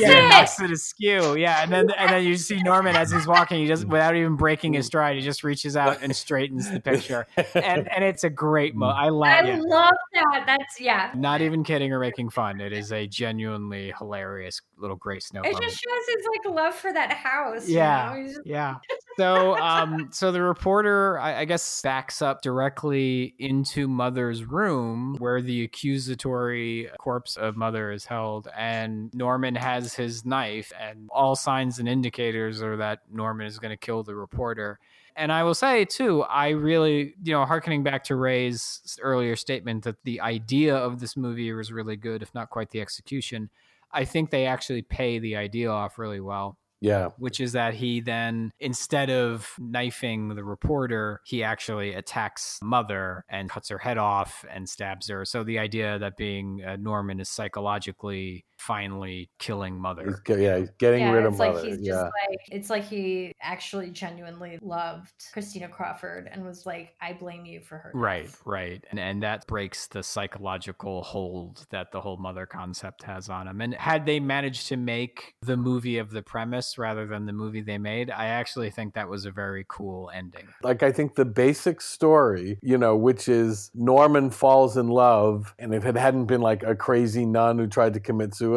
yeah, 0.00 0.26
it. 0.26 0.28
knocks 0.28 0.60
it 0.60 0.70
askew. 0.70 1.36
Yeah, 1.36 1.62
and 1.62 1.72
then 1.72 1.90
and 1.96 2.10
then 2.10 2.24
you 2.24 2.36
see 2.36 2.62
Norman 2.62 2.96
as 2.96 3.10
he's 3.10 3.26
walking. 3.26 3.60
He 3.60 3.66
just 3.66 3.84
without 3.86 4.16
even 4.16 4.36
breaking 4.36 4.72
his 4.74 4.86
stride, 4.86 5.16
he 5.16 5.22
just 5.22 5.44
reaches 5.44 5.76
out 5.76 5.98
and 6.02 6.14
straightens 6.14 6.70
the 6.70 6.80
picture. 6.80 7.26
And 7.54 7.88
and 7.90 8.04
it's 8.04 8.24
a 8.24 8.30
great 8.30 8.74
mo. 8.74 8.86
I 8.88 9.08
laugh. 9.08 9.44
I 9.44 9.48
yeah. 9.48 9.60
love 9.60 9.94
that. 10.14 10.44
That's 10.46 10.80
yeah. 10.80 11.12
Not 11.14 11.40
even 11.42 11.64
kidding 11.64 11.92
or 11.92 11.98
making 12.00 12.30
fun. 12.30 12.60
It 12.60 12.72
is 12.72 12.92
a 12.92 13.06
genuinely 13.06 13.92
hilarious 13.98 14.60
little 14.78 14.96
Grace 14.96 15.26
Snow 15.26 15.40
It 15.40 15.52
moment. 15.52 15.62
just 15.62 15.76
shows 15.82 16.16
his 16.16 16.26
like 16.44 16.54
love 16.54 16.74
for 16.74 16.92
that 16.92 17.12
house. 17.12 17.68
you 17.68 17.76
Yeah. 17.76 18.12
know? 18.14 18.26
Just- 18.26 18.40
Yeah. 18.44 18.76
So, 19.20 19.54
um, 19.58 20.08
so 20.12 20.32
the 20.32 20.40
reporter, 20.40 21.18
I, 21.18 21.40
I 21.40 21.44
guess, 21.44 21.82
backs 21.82 22.22
up 22.22 22.40
directly 22.40 23.34
into 23.38 23.86
Mother's 23.86 24.44
room 24.44 25.16
where 25.18 25.42
the 25.42 25.62
accusatory 25.62 26.88
corpse 26.98 27.36
of 27.36 27.54
Mother 27.54 27.92
is 27.92 28.06
held, 28.06 28.48
and 28.56 29.12
Norman 29.12 29.56
has 29.56 29.92
his 29.92 30.24
knife, 30.24 30.72
and 30.80 31.10
all 31.12 31.36
signs 31.36 31.78
and 31.78 31.86
indicators 31.86 32.62
are 32.62 32.78
that 32.78 33.00
Norman 33.12 33.46
is 33.46 33.58
going 33.58 33.72
to 33.72 33.76
kill 33.76 34.02
the 34.02 34.14
reporter. 34.14 34.78
And 35.14 35.30
I 35.30 35.42
will 35.42 35.52
say 35.52 35.84
too, 35.84 36.22
I 36.22 36.50
really, 36.50 37.12
you 37.22 37.34
know, 37.34 37.44
harkening 37.44 37.82
back 37.82 38.04
to 38.04 38.16
Ray's 38.16 38.96
earlier 39.02 39.36
statement 39.36 39.84
that 39.84 40.02
the 40.02 40.22
idea 40.22 40.74
of 40.74 40.98
this 40.98 41.14
movie 41.14 41.52
was 41.52 41.70
really 41.70 41.96
good, 41.96 42.22
if 42.22 42.34
not 42.34 42.48
quite 42.48 42.70
the 42.70 42.80
execution. 42.80 43.50
I 43.92 44.06
think 44.06 44.30
they 44.30 44.46
actually 44.46 44.80
pay 44.80 45.18
the 45.18 45.36
idea 45.36 45.70
off 45.70 45.98
really 45.98 46.20
well 46.20 46.56
yeah. 46.80 47.08
which 47.18 47.40
is 47.40 47.52
that 47.52 47.74
he 47.74 48.00
then 48.00 48.52
instead 48.58 49.10
of 49.10 49.54
knifing 49.58 50.34
the 50.34 50.44
reporter 50.44 51.20
he 51.24 51.42
actually 51.42 51.94
attacks 51.94 52.58
mother 52.62 53.24
and 53.28 53.50
cuts 53.50 53.68
her 53.68 53.78
head 53.78 53.98
off 53.98 54.44
and 54.50 54.68
stabs 54.68 55.08
her 55.08 55.24
so 55.24 55.44
the 55.44 55.58
idea 55.58 55.98
that 55.98 56.16
being 56.16 56.62
uh, 56.64 56.76
norman 56.76 57.20
is 57.20 57.28
psychologically 57.28 58.44
finally 58.60 59.30
killing 59.38 59.74
He's, 59.74 59.82
mother 59.82 60.22
ge- 60.26 60.30
yeah, 60.30 60.58
he's 60.58 60.70
getting 60.78 61.00
yeah, 61.00 61.10
rid 61.12 61.24
it's 61.24 61.34
of 61.34 61.38
like 61.38 61.54
mother. 61.54 61.66
he's 61.66 61.80
yeah. 61.80 61.92
just 61.92 62.04
like 62.04 62.38
it's 62.50 62.70
like 62.70 62.84
he 62.84 63.32
actually 63.40 63.90
genuinely 63.90 64.58
loved 64.62 65.12
Christina 65.32 65.68
Crawford 65.68 66.28
and 66.30 66.44
was 66.44 66.66
like, 66.66 66.94
I 67.00 67.12
blame 67.14 67.46
you 67.46 67.60
for 67.60 67.78
her. 67.78 67.90
right 67.94 68.24
death." 68.26 68.40
right 68.44 68.84
and 68.90 69.00
and 69.00 69.22
that 69.22 69.46
breaks 69.46 69.86
the 69.86 70.02
psychological 70.02 71.02
hold 71.02 71.66
that 71.70 71.92
the 71.92 72.00
whole 72.00 72.16
mother 72.16 72.46
concept 72.46 73.02
has 73.04 73.28
on 73.28 73.48
him 73.48 73.60
and 73.60 73.74
had 73.74 74.06
they 74.06 74.20
managed 74.20 74.68
to 74.68 74.76
make 74.76 75.34
the 75.42 75.56
movie 75.56 75.98
of 75.98 76.10
the 76.10 76.22
premise 76.22 76.78
rather 76.78 77.06
than 77.06 77.26
the 77.26 77.32
movie 77.32 77.60
they 77.60 77.78
made, 77.78 78.10
I 78.10 78.26
actually 78.26 78.70
think 78.70 78.94
that 78.94 79.08
was 79.08 79.24
a 79.24 79.30
very 79.30 79.64
cool 79.68 80.10
ending. 80.14 80.48
Like, 80.62 80.82
I 80.82 80.92
think 80.92 81.14
the 81.14 81.24
basic 81.24 81.80
story, 81.80 82.58
you 82.62 82.78
know, 82.78 82.96
which 82.96 83.28
is 83.28 83.70
Norman 83.74 84.30
falls 84.30 84.76
in 84.76 84.88
love, 84.88 85.54
and 85.58 85.74
if 85.74 85.84
it 85.84 85.96
hadn't 85.96 86.26
been 86.26 86.40
like 86.40 86.62
a 86.62 86.74
crazy 86.74 87.24
nun 87.24 87.58
who 87.58 87.66
tried 87.66 87.94
to 87.94 88.00
commit 88.00 88.34
suicide, 88.34 88.49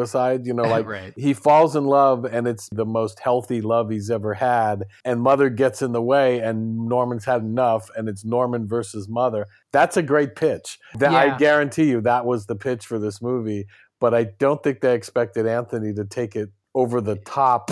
you 0.46 0.54
know, 0.54 0.62
like 0.76 0.86
Right. 0.86 1.12
he 1.16 1.34
falls 1.34 1.76
in 1.76 1.84
love 1.84 2.24
and 2.24 2.46
it's 2.46 2.68
the 2.70 2.84
most 2.84 3.20
healthy 3.20 3.60
love 3.60 3.90
he's 3.90 4.10
ever 4.10 4.34
had, 4.34 4.84
and 5.04 5.20
mother 5.20 5.48
gets 5.50 5.82
in 5.82 5.92
the 5.92 6.02
way, 6.02 6.40
and 6.40 6.86
Norman's 6.88 7.24
had 7.24 7.42
enough, 7.42 7.90
and 7.96 8.08
it's 8.08 8.24
Norman 8.24 8.66
versus 8.66 9.08
mother. 9.08 9.46
That's 9.72 9.96
a 9.96 10.02
great 10.02 10.36
pitch. 10.36 10.78
That 10.98 11.12
I 11.12 11.36
guarantee 11.36 11.84
you 11.90 12.00
that 12.02 12.24
was 12.26 12.46
the 12.46 12.56
pitch 12.56 12.86
for 12.86 12.98
this 12.98 13.20
movie, 13.22 13.66
but 14.00 14.14
I 14.14 14.24
don't 14.38 14.62
think 14.62 14.80
they 14.80 14.94
expected 14.94 15.46
Anthony 15.46 15.92
to 15.94 16.04
take 16.04 16.36
it 16.36 16.50
over 16.74 17.00
the 17.00 17.16
top 17.16 17.70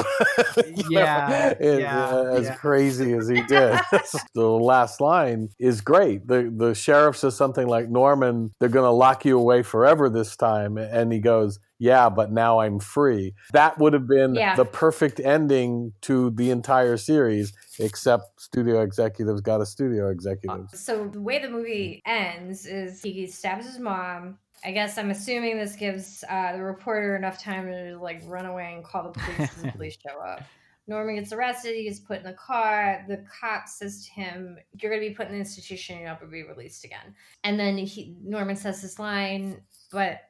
you 0.56 0.90
know, 0.90 1.00
Yeah, 1.00 1.54
as- 1.60 1.82
uh, 1.82 2.34
as 2.36 2.44
yeah. 2.46 2.54
crazy 2.56 3.12
as 3.14 3.28
he 3.28 3.42
did 3.42 3.78
the 4.34 4.46
last 4.46 5.00
line 5.00 5.48
is 5.58 5.80
great 5.80 6.26
the 6.28 6.52
the 6.54 6.74
sheriff 6.74 7.16
says 7.16 7.36
something 7.36 7.66
like 7.66 7.88
norman 7.88 8.52
they're 8.60 8.68
going 8.68 8.84
to 8.84 8.90
lock 8.90 9.24
you 9.24 9.38
away 9.38 9.62
forever 9.62 10.08
this 10.08 10.36
time 10.36 10.76
and 10.78 11.12
he 11.12 11.18
goes 11.18 11.58
yeah 11.78 12.08
but 12.08 12.30
now 12.30 12.60
i'm 12.60 12.78
free 12.78 13.34
that 13.52 13.76
would 13.78 13.92
have 13.92 14.06
been 14.06 14.34
Yeah. 14.34 14.54
the 14.56 14.64
perfect 14.64 15.18
ending 15.20 15.92
to 16.02 16.30
the 16.30 16.50
entire 16.50 16.96
series 16.96 17.52
except 17.80 18.40
studio 18.40 18.82
executives 18.82 19.40
got 19.40 19.60
a 19.60 19.66
studio 19.66 20.06
uh, 20.06 20.10
executive 20.10 20.66
So 20.74 21.08
the 21.08 21.20
way 21.20 21.38
the 21.40 21.48
movie 21.48 22.00
ends 22.06 22.66
is 22.66 23.02
he 23.02 23.26
stabs 23.26 23.66
his 23.66 23.78
mom. 23.78 24.38
I 24.64 24.72
guess 24.72 24.98
I'm 24.98 25.10
assuming 25.10 25.58
this 25.58 25.76
gives 25.76 26.24
uh, 26.28 26.52
the 26.52 26.62
reporter 26.62 27.16
enough 27.16 27.42
time 27.42 27.66
to 27.66 27.98
like 27.98 28.22
run 28.26 28.46
away 28.46 28.74
and 28.74 28.84
call 28.84 29.04
the 29.04 29.18
police. 29.18 29.54
the 29.54 29.72
police 29.72 29.98
show 30.06 30.20
up. 30.20 30.42
Norman 30.88 31.14
gets 31.14 31.32
arrested. 31.32 31.76
He 31.76 31.84
gets 31.84 32.00
put 32.00 32.18
in 32.18 32.24
the 32.24 32.32
car. 32.32 33.04
The 33.08 33.24
cop 33.40 33.68
says 33.68 34.04
to 34.06 34.12
him, 34.12 34.58
"You're 34.80 34.90
going 34.90 35.02
to 35.02 35.08
be 35.08 35.14
put 35.14 35.28
in 35.28 35.34
an 35.34 35.40
institution. 35.40 35.98
You're 35.98 36.08
not 36.08 36.20
going 36.20 36.30
to 36.30 36.32
be 36.32 36.42
released 36.42 36.84
again." 36.84 37.14
And 37.44 37.58
then 37.58 37.78
he 37.78 38.16
Norman 38.22 38.56
says 38.56 38.82
this 38.82 38.98
line, 38.98 39.62
"But 39.90 40.22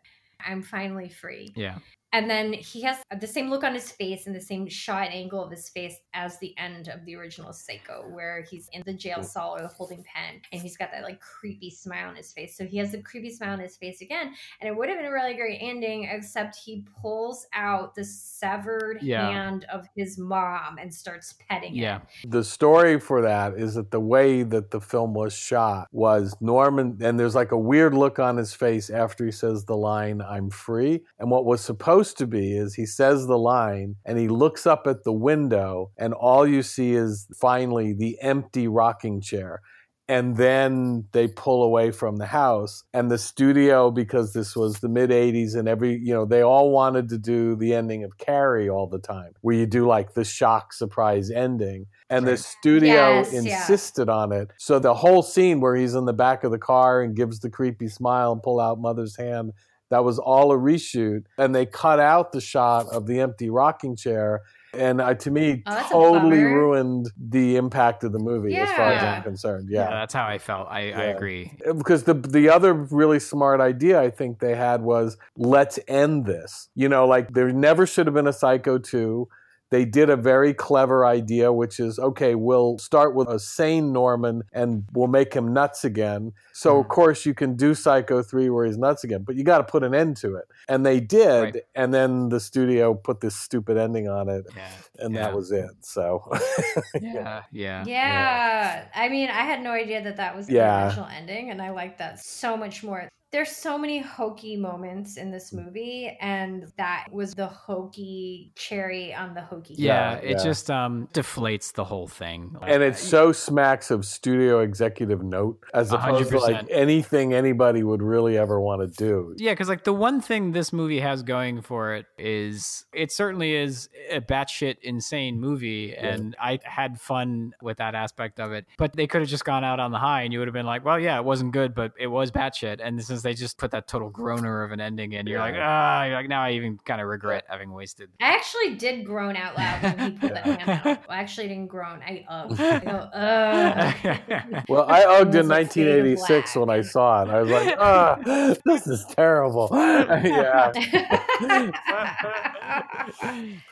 I'm 0.46 0.62
finally 0.62 1.08
free." 1.08 1.52
Yeah. 1.56 1.78
And 2.12 2.28
then 2.28 2.52
he 2.52 2.82
has 2.82 2.98
the 3.20 3.26
same 3.26 3.48
look 3.48 3.64
on 3.64 3.74
his 3.74 3.90
face 3.90 4.26
and 4.26 4.36
the 4.36 4.40
same 4.40 4.68
shot 4.68 5.08
angle 5.10 5.42
of 5.42 5.50
his 5.50 5.68
face 5.70 5.96
as 6.12 6.38
the 6.38 6.54
end 6.58 6.88
of 6.88 7.04
the 7.06 7.16
original 7.16 7.52
Psycho, 7.52 8.04
where 8.10 8.42
he's 8.42 8.68
in 8.72 8.82
the 8.84 8.92
jail 8.92 9.20
mm. 9.20 9.24
cell 9.24 9.54
or 9.56 9.62
the 9.62 9.68
holding 9.68 10.04
pen 10.04 10.40
and 10.52 10.60
he's 10.60 10.76
got 10.76 10.90
that 10.92 11.02
like 11.02 11.20
creepy 11.20 11.70
smile 11.70 12.08
on 12.08 12.16
his 12.16 12.32
face. 12.32 12.56
So 12.56 12.66
he 12.66 12.76
has 12.78 12.92
the 12.92 13.00
creepy 13.02 13.30
smile 13.30 13.54
on 13.54 13.60
his 13.60 13.76
face 13.76 14.02
again. 14.02 14.34
And 14.60 14.68
it 14.68 14.76
would 14.76 14.88
have 14.88 14.98
been 14.98 15.06
a 15.06 15.12
really 15.12 15.34
great 15.34 15.58
ending, 15.62 16.04
except 16.04 16.56
he 16.56 16.84
pulls 17.00 17.46
out 17.54 17.94
the 17.94 18.04
severed 18.04 18.98
Yeah. 19.00 19.30
hand 19.30 19.64
of 19.72 19.86
his 19.96 20.18
mom 20.18 20.78
and 20.78 20.92
starts 20.92 21.34
petting 21.48 21.76
it. 21.76 21.80
Yeah. 21.80 22.00
it. 22.22 22.30
the 22.30 22.44
story 22.44 23.00
for 23.00 23.22
that 23.22 23.54
is 23.54 23.74
that 23.74 23.90
the 23.90 24.00
way 24.00 24.42
that 24.42 24.70
the 24.70 24.80
film 24.80 25.14
was 25.14 25.32
shot 25.32 25.88
was 25.92 26.34
Norman, 26.40 26.98
and 27.00 27.18
there's 27.18 27.34
like 27.34 27.52
a 27.52 27.58
weird 27.58 27.94
look 27.94 28.18
on 28.18 28.36
his 28.36 28.52
face 28.52 28.90
after 28.90 29.24
he 29.24 29.32
says 29.32 29.64
the 29.64 29.76
line, 29.76 30.20
I'm 30.20 30.50
free. 30.50 31.02
And 31.18 31.30
what 31.30 31.44
was 31.46 31.62
supposed 31.62 32.01
to 32.14 32.26
be 32.26 32.56
is 32.56 32.74
he 32.74 32.86
says 32.86 33.26
the 33.26 33.38
line 33.38 33.96
and 34.04 34.18
he 34.18 34.28
looks 34.28 34.66
up 34.66 34.86
at 34.86 35.04
the 35.04 35.12
window, 35.12 35.90
and 35.98 36.14
all 36.14 36.46
you 36.46 36.62
see 36.62 36.94
is 36.94 37.26
finally 37.40 37.92
the 37.92 38.18
empty 38.20 38.66
rocking 38.68 39.20
chair. 39.20 39.60
And 40.08 40.36
then 40.36 41.04
they 41.12 41.28
pull 41.28 41.62
away 41.62 41.90
from 41.90 42.16
the 42.16 42.26
house. 42.26 42.82
And 42.92 43.10
the 43.10 43.16
studio, 43.16 43.90
because 43.90 44.32
this 44.32 44.54
was 44.56 44.80
the 44.80 44.88
mid 44.88 45.10
80s 45.10 45.54
and 45.56 45.68
every, 45.68 45.96
you 45.96 46.12
know, 46.12 46.26
they 46.26 46.42
all 46.42 46.70
wanted 46.70 47.08
to 47.10 47.18
do 47.18 47.56
the 47.56 47.72
ending 47.72 48.02
of 48.04 48.18
Carrie 48.18 48.68
all 48.68 48.88
the 48.88 48.98
time, 48.98 49.32
where 49.40 49.54
you 49.54 49.64
do 49.64 49.86
like 49.86 50.12
the 50.12 50.24
shock 50.24 50.72
surprise 50.72 51.30
ending. 51.30 51.86
And 52.10 52.26
the 52.26 52.36
studio 52.36 52.92
Yes, 52.92 53.32
yeah. 53.32 53.38
insisted 53.38 54.10
on 54.10 54.32
it. 54.32 54.50
So 54.58 54.78
the 54.78 54.92
whole 54.92 55.22
scene 55.22 55.60
where 55.60 55.76
he's 55.76 55.94
in 55.94 56.04
the 56.04 56.12
back 56.12 56.44
of 56.44 56.50
the 56.50 56.58
car 56.58 57.00
and 57.00 57.16
gives 57.16 57.38
the 57.38 57.48
creepy 57.48 57.88
smile 57.88 58.32
and 58.32 58.42
pull 58.42 58.60
out 58.60 58.80
mother's 58.80 59.16
hand, 59.16 59.52
that 59.92 60.04
was 60.04 60.18
all 60.18 60.52
a 60.52 60.56
reshoot. 60.56 61.24
And 61.38 61.54
they 61.54 61.66
cut 61.66 62.00
out 62.00 62.32
the 62.32 62.40
shot 62.40 62.86
of 62.88 63.06
the 63.06 63.20
empty 63.20 63.50
rocking 63.50 63.94
chair. 63.94 64.40
And 64.74 65.02
uh, 65.02 65.12
to 65.14 65.30
me, 65.30 65.62
Oh, 65.66 65.86
totally 65.90 66.42
ruined 66.42 67.10
the 67.18 67.56
impact 67.56 68.04
of 68.04 68.12
the 68.12 68.18
movie 68.18 68.56
as 68.56 68.70
far 68.72 68.90
as 68.92 69.02
I'm 69.04 69.22
concerned. 69.22 69.68
Yeah, 69.70 69.82
Yeah. 69.84 69.90
that's 69.90 70.14
how 70.14 70.24
I 70.26 70.38
felt. 70.38 70.66
I, 70.70 70.92
I 70.92 71.02
agree. 71.14 71.52
Because 71.76 72.04
the 72.04 72.14
the 72.14 72.48
other 72.48 72.72
really 72.72 73.20
smart 73.20 73.60
idea 73.60 74.00
I 74.00 74.08
think 74.08 74.38
they 74.38 74.54
had 74.54 74.80
was 74.80 75.18
let's 75.36 75.78
end 75.88 76.24
this. 76.24 76.70
You 76.74 76.88
know, 76.88 77.06
like 77.06 77.34
there 77.34 77.52
never 77.52 77.86
should 77.86 78.06
have 78.06 78.14
been 78.14 78.26
a 78.26 78.32
Psycho 78.32 78.78
2. 78.78 79.28
They 79.72 79.86
did 79.86 80.10
a 80.10 80.16
very 80.16 80.52
clever 80.52 81.06
idea, 81.06 81.50
which 81.50 81.80
is 81.80 81.98
okay, 81.98 82.34
we'll 82.34 82.76
start 82.76 83.14
with 83.14 83.26
a 83.28 83.38
sane 83.38 83.90
Norman 83.90 84.42
and 84.52 84.84
we'll 84.92 85.08
make 85.08 85.32
him 85.32 85.54
nuts 85.54 85.82
again. 85.82 86.34
So, 86.52 86.76
of 86.76 86.82
mm-hmm. 86.82 86.92
course, 86.92 87.24
you 87.24 87.32
can 87.32 87.56
do 87.56 87.74
Psycho 87.74 88.22
3 88.22 88.50
where 88.50 88.66
he's 88.66 88.76
nuts 88.76 89.02
again, 89.02 89.22
but 89.22 89.34
you 89.34 89.44
got 89.44 89.58
to 89.58 89.64
put 89.64 89.82
an 89.82 89.94
end 89.94 90.18
to 90.18 90.36
it. 90.36 90.44
And 90.68 90.84
they 90.84 91.00
did. 91.00 91.42
Right. 91.42 91.56
And 91.74 91.94
then 91.94 92.28
the 92.28 92.38
studio 92.38 92.92
put 92.92 93.22
this 93.22 93.34
stupid 93.34 93.78
ending 93.78 94.10
on 94.10 94.28
it, 94.28 94.44
Yeah. 94.54 94.68
and 94.98 95.14
Yeah. 95.14 95.22
that 95.22 95.34
was 95.34 95.50
it. 95.50 95.70
So, 95.80 96.30
Yeah. 97.00 97.44
Yeah. 97.50 97.84
Yeah. 97.86 98.84
I 98.94 99.08
mean, 99.08 99.30
I 99.30 99.44
had 99.44 99.62
no 99.62 99.70
idea 99.70 100.04
that 100.04 100.18
that 100.18 100.36
was 100.36 100.48
the 100.48 100.56
Yeah. 100.56 100.88
original 100.88 101.06
ending, 101.06 101.48
and 101.48 101.62
I 101.62 101.70
like 101.70 101.96
that 101.96 102.20
so 102.20 102.58
much 102.58 102.84
more. 102.84 103.08
There's 103.32 103.50
so 103.50 103.78
many 103.78 103.98
hokey 104.00 104.56
moments 104.56 105.16
in 105.16 105.30
this 105.30 105.54
movie, 105.54 106.16
and 106.20 106.70
that 106.76 107.06
was 107.10 107.34
the 107.34 107.46
hokey 107.46 108.52
cherry 108.56 109.14
on 109.14 109.32
the 109.32 109.40
hokey. 109.40 109.74
Yeah, 109.78 110.12
Yeah, 110.12 110.18
it 110.18 110.30
yeah. 110.38 110.44
just 110.44 110.70
um 110.70 111.08
deflates 111.14 111.72
the 111.72 111.84
whole 111.84 112.06
thing. 112.06 112.54
and 112.62 112.82
it's 112.82 113.00
so 113.02 113.32
smacks 113.32 113.90
of 113.90 114.04
studio 114.04 114.60
executive 114.60 115.22
note 115.22 115.58
as 115.72 115.92
A 115.92 115.96
opposed 115.96 116.30
to 116.30 116.38
like 116.40 116.66
anything 116.70 117.32
anybody 117.32 117.82
would 117.82 118.02
really 118.02 118.36
ever 118.36 118.60
want 118.60 118.82
to 118.82 119.04
do. 119.04 119.34
Yeah, 119.38 119.52
because 119.52 119.68
like 119.68 119.84
the 119.84 119.94
one 119.94 120.20
thing 120.20 120.52
this 120.52 120.70
movie 120.72 121.00
has 121.00 121.22
going 121.22 121.62
for 121.62 121.94
it 121.94 122.06
is 122.18 122.84
it 122.92 123.10
certainly 123.10 123.54
is 123.54 123.88
a 124.10 124.20
batshit 124.20 124.76
insane 124.82 125.40
movie, 125.40 125.94
and 125.96 126.36
I 126.38 126.60
had 126.64 127.00
fun 127.00 127.54
with 127.62 127.78
that 127.78 127.94
aspect 127.94 128.40
of 128.40 128.52
it. 128.52 128.66
But 128.76 128.94
they 128.94 129.06
could 129.06 129.22
have 129.22 129.30
just 129.30 129.46
gone 129.46 129.64
out 129.64 129.80
on 129.80 129.90
the 129.90 129.98
high, 129.98 130.22
and 130.22 130.32
you 130.34 130.38
would 130.40 130.48
have 130.48 130.54
been 130.54 130.66
like, 130.66 130.84
"Well, 130.84 131.00
yeah, 131.00 131.16
it 131.16 131.24
wasn't 131.24 131.52
good, 131.52 131.74
but 131.74 131.92
it 131.98 132.08
was 132.08 132.30
batshit." 132.30 132.80
And 132.84 132.98
since 133.22 133.36
they 133.36 133.40
just 133.40 133.56
put 133.58 133.70
that 133.70 133.86
total 133.86 134.10
groaner 134.10 134.62
of 134.64 134.72
an 134.72 134.80
ending 134.80 135.12
in, 135.12 135.26
you're 135.26 135.38
like, 135.38 135.54
ah, 135.56 136.04
you're 136.04 136.16
like 136.16 136.28
now 136.28 136.42
I 136.42 136.52
even 136.52 136.78
kind 136.84 137.00
of 137.00 137.06
regret 137.06 137.44
having 137.48 137.72
wasted. 137.72 138.10
I 138.20 138.34
actually 138.34 138.74
did 138.74 139.04
groan 139.04 139.36
out 139.36 139.56
loud 139.56 139.82
when 139.82 140.12
he 140.12 140.18
pulled 140.18 140.32
that 140.32 140.46
hand 140.60 140.80
out. 140.84 140.98
I 141.08 141.20
actually 141.20 141.48
didn't 141.48 141.68
groan. 141.68 142.00
I 142.02 142.24
ugged. 142.28 142.60
I 142.60 142.78
go, 142.80 142.96
ugh. 143.14 144.64
Well, 144.68 144.84
I 144.88 145.04
ugged 145.04 145.34
in 145.34 145.40
It 145.40 145.42
was 145.42 145.48
like 145.48 145.72
fade 145.72 145.84
to 145.84 145.90
1986 145.90 146.56
when 146.56 146.70
I 146.70 146.80
saw 146.82 147.22
it. 147.22 147.28
I 147.30 147.42
was 147.42 147.50
like, 147.50 147.76
ah, 147.80 148.58
this 148.64 148.86
is 148.86 149.04
terrible. 149.16 149.68
yeah. 149.72 150.72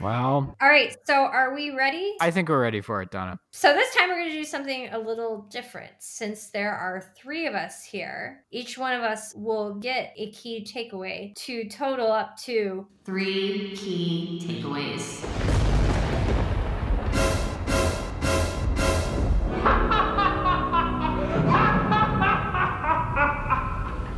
Well, 0.01 0.57
All 0.61 0.69
right, 0.69 0.97
so 1.05 1.15
are 1.15 1.55
we 1.55 1.71
ready? 1.71 2.15
I 2.21 2.31
think 2.31 2.49
we're 2.49 2.61
ready 2.61 2.81
for 2.81 3.03
it, 3.03 3.11
Donna. 3.11 3.39
So 3.53 3.73
this 3.73 3.95
time 3.95 4.09
we're 4.09 4.19
going 4.19 4.31
to 4.31 4.35
do 4.35 4.45
something 4.45 4.89
a 4.93 4.99
little 4.99 5.47
different. 5.51 5.93
Since 5.99 6.51
there 6.51 6.75
are 6.75 7.13
three 7.17 7.47
of 7.47 7.55
us 7.55 7.85
here, 7.85 8.45
each 8.51 8.79
one 8.79 8.93
of 8.93 9.03
us 9.03 9.35
will 9.43 9.75
get 9.75 10.13
a 10.17 10.31
key 10.33 10.65
takeaway 10.65 11.35
to 11.35 11.69
total 11.69 12.13
up 12.13 12.37
to 12.39 12.87
three 13.05 13.73
key 13.75 14.39
takeaways. 14.41 15.25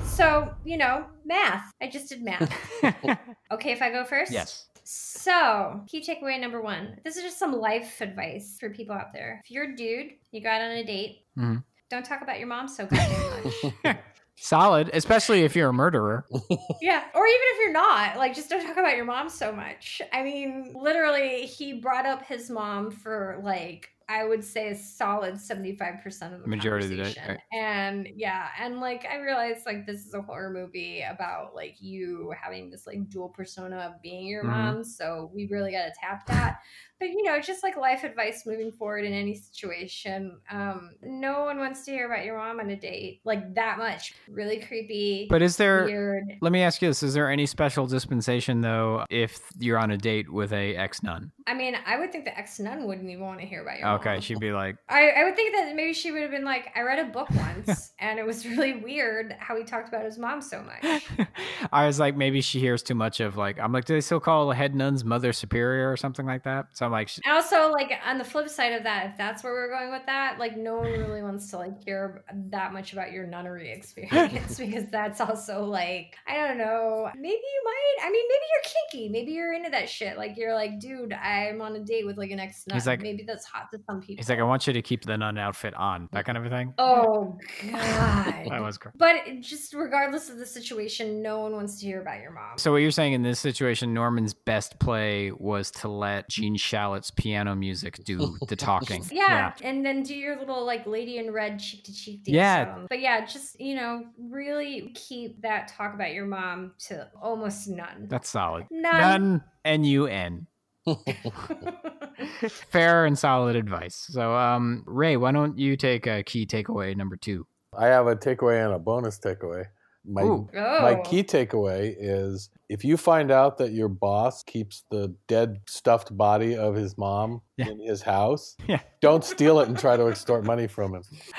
So, 0.04 0.52
you 0.64 0.76
know, 0.76 1.06
math. 1.24 1.72
I 1.80 1.88
just 1.88 2.08
did 2.10 2.22
math. 2.22 2.52
Okay, 3.50 3.72
if 3.72 3.82
I 3.82 3.90
go 3.90 4.04
first? 4.04 4.32
yes. 4.32 4.66
So, 4.84 5.82
key 5.86 6.00
takeaway 6.02 6.40
number 6.40 6.60
one. 6.62 6.96
This 7.04 7.16
is 7.16 7.22
just 7.22 7.38
some 7.38 7.52
life 7.52 8.00
advice 8.00 8.56
for 8.58 8.70
people 8.70 8.94
out 8.94 9.12
there. 9.12 9.40
If 9.44 9.50
you're 9.50 9.72
a 9.72 9.76
dude, 9.76 10.12
you 10.32 10.40
got 10.40 10.60
on 10.62 10.70
a 10.70 10.84
date, 10.84 11.26
Mhm. 11.38 11.62
don't 11.90 12.04
talk 12.04 12.22
about 12.22 12.38
your 12.38 12.48
mom 12.48 12.66
so 12.68 12.86
goddamn 12.86 13.74
much. 13.84 13.96
Solid, 14.36 14.90
especially 14.92 15.42
if 15.42 15.54
you're 15.54 15.68
a 15.68 15.72
murderer. 15.72 16.26
yeah. 16.80 17.04
Or 17.14 17.26
even 17.26 17.40
if 17.42 17.58
you're 17.60 17.72
not, 17.72 18.16
like, 18.16 18.34
just 18.34 18.50
don't 18.50 18.64
talk 18.66 18.76
about 18.76 18.96
your 18.96 19.04
mom 19.04 19.28
so 19.28 19.52
much. 19.52 20.02
I 20.12 20.22
mean, 20.22 20.72
literally, 20.74 21.46
he 21.46 21.74
brought 21.74 22.06
up 22.06 22.24
his 22.26 22.50
mom 22.50 22.90
for 22.90 23.40
like, 23.44 23.90
I 24.12 24.24
would 24.24 24.44
say 24.44 24.68
a 24.68 24.76
solid 24.76 25.36
75% 25.36 26.34
of 26.34 26.42
the 26.42 26.48
Majority 26.48 26.84
of 26.84 26.90
the 26.90 26.96
day, 26.96 27.14
right. 27.28 27.38
And 27.52 28.06
yeah, 28.14 28.48
and 28.60 28.78
like 28.78 29.06
I 29.10 29.16
realized 29.16 29.64
like 29.64 29.86
this 29.86 30.04
is 30.04 30.12
a 30.12 30.20
horror 30.20 30.50
movie 30.50 31.02
about 31.02 31.54
like 31.54 31.76
you 31.80 32.32
having 32.38 32.68
this 32.70 32.86
like 32.86 33.08
dual 33.08 33.30
persona 33.30 33.76
of 33.78 34.02
being 34.02 34.26
your 34.26 34.44
Mhm. 34.44 34.48
mom. 34.48 34.84
So 34.84 35.30
we 35.34 35.48
really 35.50 35.72
got 35.72 35.84
to 35.86 35.92
tap 35.98 36.26
that. 36.26 36.58
But 37.00 37.08
you 37.08 37.24
know, 37.24 37.40
just 37.40 37.62
like 37.64 37.76
life 37.76 38.04
advice 38.04 38.44
moving 38.46 38.70
forward 38.70 39.04
in 39.04 39.12
any 39.12 39.34
situation. 39.34 40.38
Um, 40.50 40.92
no 41.02 41.44
one 41.44 41.58
wants 41.58 41.84
to 41.86 41.90
hear 41.90 42.06
about 42.06 42.24
your 42.24 42.36
mom 42.38 42.60
on 42.60 42.70
a 42.70 42.76
date 42.76 43.22
like 43.24 43.54
that 43.54 43.78
much. 43.78 44.14
Really 44.28 44.60
creepy. 44.60 45.26
But 45.28 45.42
is 45.42 45.56
there? 45.56 45.84
weird. 45.86 46.24
Let 46.40 46.52
me 46.52 46.62
ask 46.62 46.80
you 46.82 46.88
this: 46.88 47.02
Is 47.02 47.14
there 47.14 47.30
any 47.30 47.46
special 47.46 47.86
dispensation 47.86 48.60
though 48.60 49.04
if 49.10 49.40
you're 49.58 49.78
on 49.78 49.90
a 49.90 49.96
date 49.96 50.30
with 50.30 50.52
a 50.52 50.76
ex 50.76 51.02
nun? 51.02 51.32
I 51.46 51.54
mean, 51.54 51.76
I 51.86 51.98
would 51.98 52.12
think 52.12 52.24
the 52.24 52.38
ex 52.38 52.60
nun 52.60 52.86
wouldn't 52.86 53.08
even 53.10 53.24
want 53.24 53.40
to 53.40 53.46
hear 53.46 53.62
about 53.62 53.78
your 53.80 53.88
Okay, 53.88 54.01
mom. 54.01 54.01
She'd 54.20 54.40
be 54.40 54.52
like, 54.52 54.76
I, 54.88 55.08
I 55.10 55.24
would 55.24 55.36
think 55.36 55.54
that 55.54 55.74
maybe 55.74 55.92
she 55.92 56.10
would 56.12 56.22
have 56.22 56.30
been 56.30 56.44
like, 56.44 56.70
I 56.76 56.82
read 56.82 56.98
a 56.98 57.04
book 57.04 57.28
once 57.30 57.92
and 57.98 58.18
it 58.18 58.26
was 58.26 58.46
really 58.46 58.74
weird 58.74 59.34
how 59.38 59.56
he 59.56 59.64
talked 59.64 59.88
about 59.88 60.04
his 60.04 60.18
mom 60.18 60.40
so 60.42 60.62
much. 60.62 61.04
I 61.72 61.86
was 61.86 61.98
like, 61.98 62.16
maybe 62.16 62.40
she 62.40 62.58
hears 62.60 62.82
too 62.82 62.94
much 62.94 63.20
of 63.20 63.36
like, 63.36 63.58
I'm 63.58 63.72
like, 63.72 63.84
do 63.84 63.94
they 63.94 64.00
still 64.00 64.20
call 64.20 64.48
the 64.48 64.54
head 64.54 64.74
nuns 64.74 65.04
mother 65.04 65.32
superior 65.32 65.90
or 65.90 65.96
something 65.96 66.26
like 66.26 66.44
that? 66.44 66.66
So 66.72 66.86
I'm 66.86 66.92
like, 66.92 67.08
sh- 67.08 67.20
And 67.24 67.34
also, 67.34 67.70
like 67.70 67.92
on 68.06 68.18
the 68.18 68.24
flip 68.24 68.48
side 68.48 68.72
of 68.72 68.82
that, 68.84 69.06
if 69.10 69.16
that's 69.18 69.42
where 69.44 69.52
we're 69.52 69.70
going 69.70 69.90
with 69.90 70.06
that, 70.06 70.38
like 70.38 70.56
no 70.56 70.76
one 70.76 70.90
really 70.90 71.22
wants 71.28 71.50
to 71.50 71.58
like 71.58 71.82
hear 71.84 72.24
that 72.50 72.72
much 72.72 72.92
about 72.92 73.12
your 73.12 73.26
nunnery 73.26 73.70
experience 73.72 74.58
because 74.58 74.86
that's 74.90 75.20
also 75.20 75.64
like 75.64 76.16
I 76.26 76.36
don't 76.46 76.58
know. 76.58 77.10
Maybe 77.14 77.28
you 77.34 77.62
might. 77.64 78.06
I 78.06 78.10
mean, 78.10 78.24
maybe 78.28 78.40
you're 78.52 78.72
kinky. 78.90 79.08
Maybe 79.08 79.32
you're 79.32 79.52
into 79.52 79.70
that 79.70 79.88
shit. 79.88 80.16
Like 80.16 80.36
you're 80.36 80.54
like, 80.54 80.80
dude, 80.80 81.12
I'm 81.12 81.60
on 81.60 81.76
a 81.76 81.80
date 81.80 82.06
with 82.06 82.18
like 82.18 82.30
an 82.30 82.40
ex 82.40 82.64
nun. 82.66 82.76
He's 82.76 82.86
like- 82.86 83.00
maybe 83.00 83.24
that's 83.26 83.44
hot 83.44 83.70
to 83.72 83.78
some 83.92 84.00
people. 84.00 84.16
he's 84.20 84.28
like, 84.28 84.38
I 84.38 84.42
want 84.42 84.66
you 84.66 84.72
to 84.72 84.82
keep 84.82 85.04
the 85.04 85.16
nun 85.16 85.38
outfit 85.38 85.74
on, 85.74 86.08
that 86.12 86.24
kind 86.24 86.38
of 86.38 86.44
a 86.44 86.48
thing. 86.50 86.74
Oh, 86.78 87.02
oh 87.02 87.38
god. 87.70 88.46
That 88.48 88.62
was 88.62 88.78
great. 88.78 88.94
But 88.96 89.16
just 89.40 89.74
regardless 89.74 90.30
of 90.30 90.38
the 90.38 90.46
situation, 90.46 91.22
no 91.22 91.40
one 91.40 91.52
wants 91.52 91.78
to 91.80 91.86
hear 91.86 92.00
about 92.00 92.20
your 92.20 92.32
mom. 92.32 92.58
So 92.58 92.72
what 92.72 92.78
you're 92.78 92.90
saying 92.90 93.12
in 93.12 93.22
this 93.22 93.38
situation, 93.40 93.94
Norman's 93.94 94.34
best 94.34 94.78
play 94.78 95.30
was 95.32 95.70
to 95.72 95.88
let 95.88 96.28
Gene 96.28 96.56
Shalit's 96.56 97.10
piano 97.10 97.54
music 97.54 98.02
do 98.04 98.36
the 98.48 98.56
talking. 98.56 99.04
Yeah, 99.10 99.52
and 99.62 99.84
then 99.84 100.02
do 100.02 100.14
your 100.14 100.38
little 100.38 100.64
like 100.64 100.86
lady 100.86 101.18
in 101.18 101.32
red 101.32 101.58
cheek 101.58 101.84
to 101.84 101.94
cheek 101.94 102.24
dance. 102.24 102.34
Yeah. 102.34 102.60
with 102.60 102.68
'em. 102.68 102.86
But 102.88 103.00
yeah, 103.00 103.24
just 103.24 103.60
you 103.60 103.74
know, 103.74 104.04
really 104.18 104.92
keep 104.94 105.40
that 105.42 105.68
talk 105.68 105.94
about 105.94 106.12
your 106.12 106.26
mom 106.26 106.72
to 106.88 107.08
almost 107.20 107.68
none. 107.68 108.06
That's 108.08 108.28
solid. 108.28 108.66
None. 108.70 109.00
None. 109.00 109.44
N 109.64 109.84
U 109.84 110.06
N. 110.06 110.46
Fair 112.70 113.06
and 113.06 113.18
solid 113.18 113.56
advice. 113.56 114.06
So, 114.10 114.34
um, 114.34 114.82
Ray, 114.86 115.16
why 115.16 115.32
don't 115.32 115.58
you 115.58 115.76
take 115.76 116.06
a 116.06 116.22
key 116.22 116.46
takeaway 116.46 116.96
number 116.96 117.16
two? 117.16 117.46
I 117.76 117.86
have 117.86 118.06
a 118.06 118.16
takeaway 118.16 118.64
and 118.64 118.74
a 118.74 118.78
bonus 118.78 119.18
takeaway. 119.18 119.66
My 120.04 120.22
Ooh. 120.22 120.48
my 120.52 120.96
Oh. 120.98 121.02
key 121.04 121.22
takeaway 121.22 121.94
is 121.98 122.50
if 122.72 122.84
you 122.84 122.96
find 122.96 123.30
out 123.30 123.58
that 123.58 123.72
your 123.72 123.88
boss 123.88 124.42
keeps 124.42 124.84
the 124.90 125.14
dead 125.28 125.58
stuffed 125.68 126.16
body 126.16 126.56
of 126.56 126.74
his 126.74 126.96
mom 126.96 127.42
Yeah. 127.58 127.68
in 127.68 127.78
his 127.80 128.00
house, 128.00 128.56
Yeah. 128.66 128.80
don't 129.02 129.22
steal 129.24 129.60
it 129.60 129.68
and 129.68 129.78
try 129.78 129.96
to 129.96 130.06
extort 130.08 130.44
money 130.44 130.66
from 130.66 130.94
him. 130.94 131.02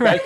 right. 0.00 0.20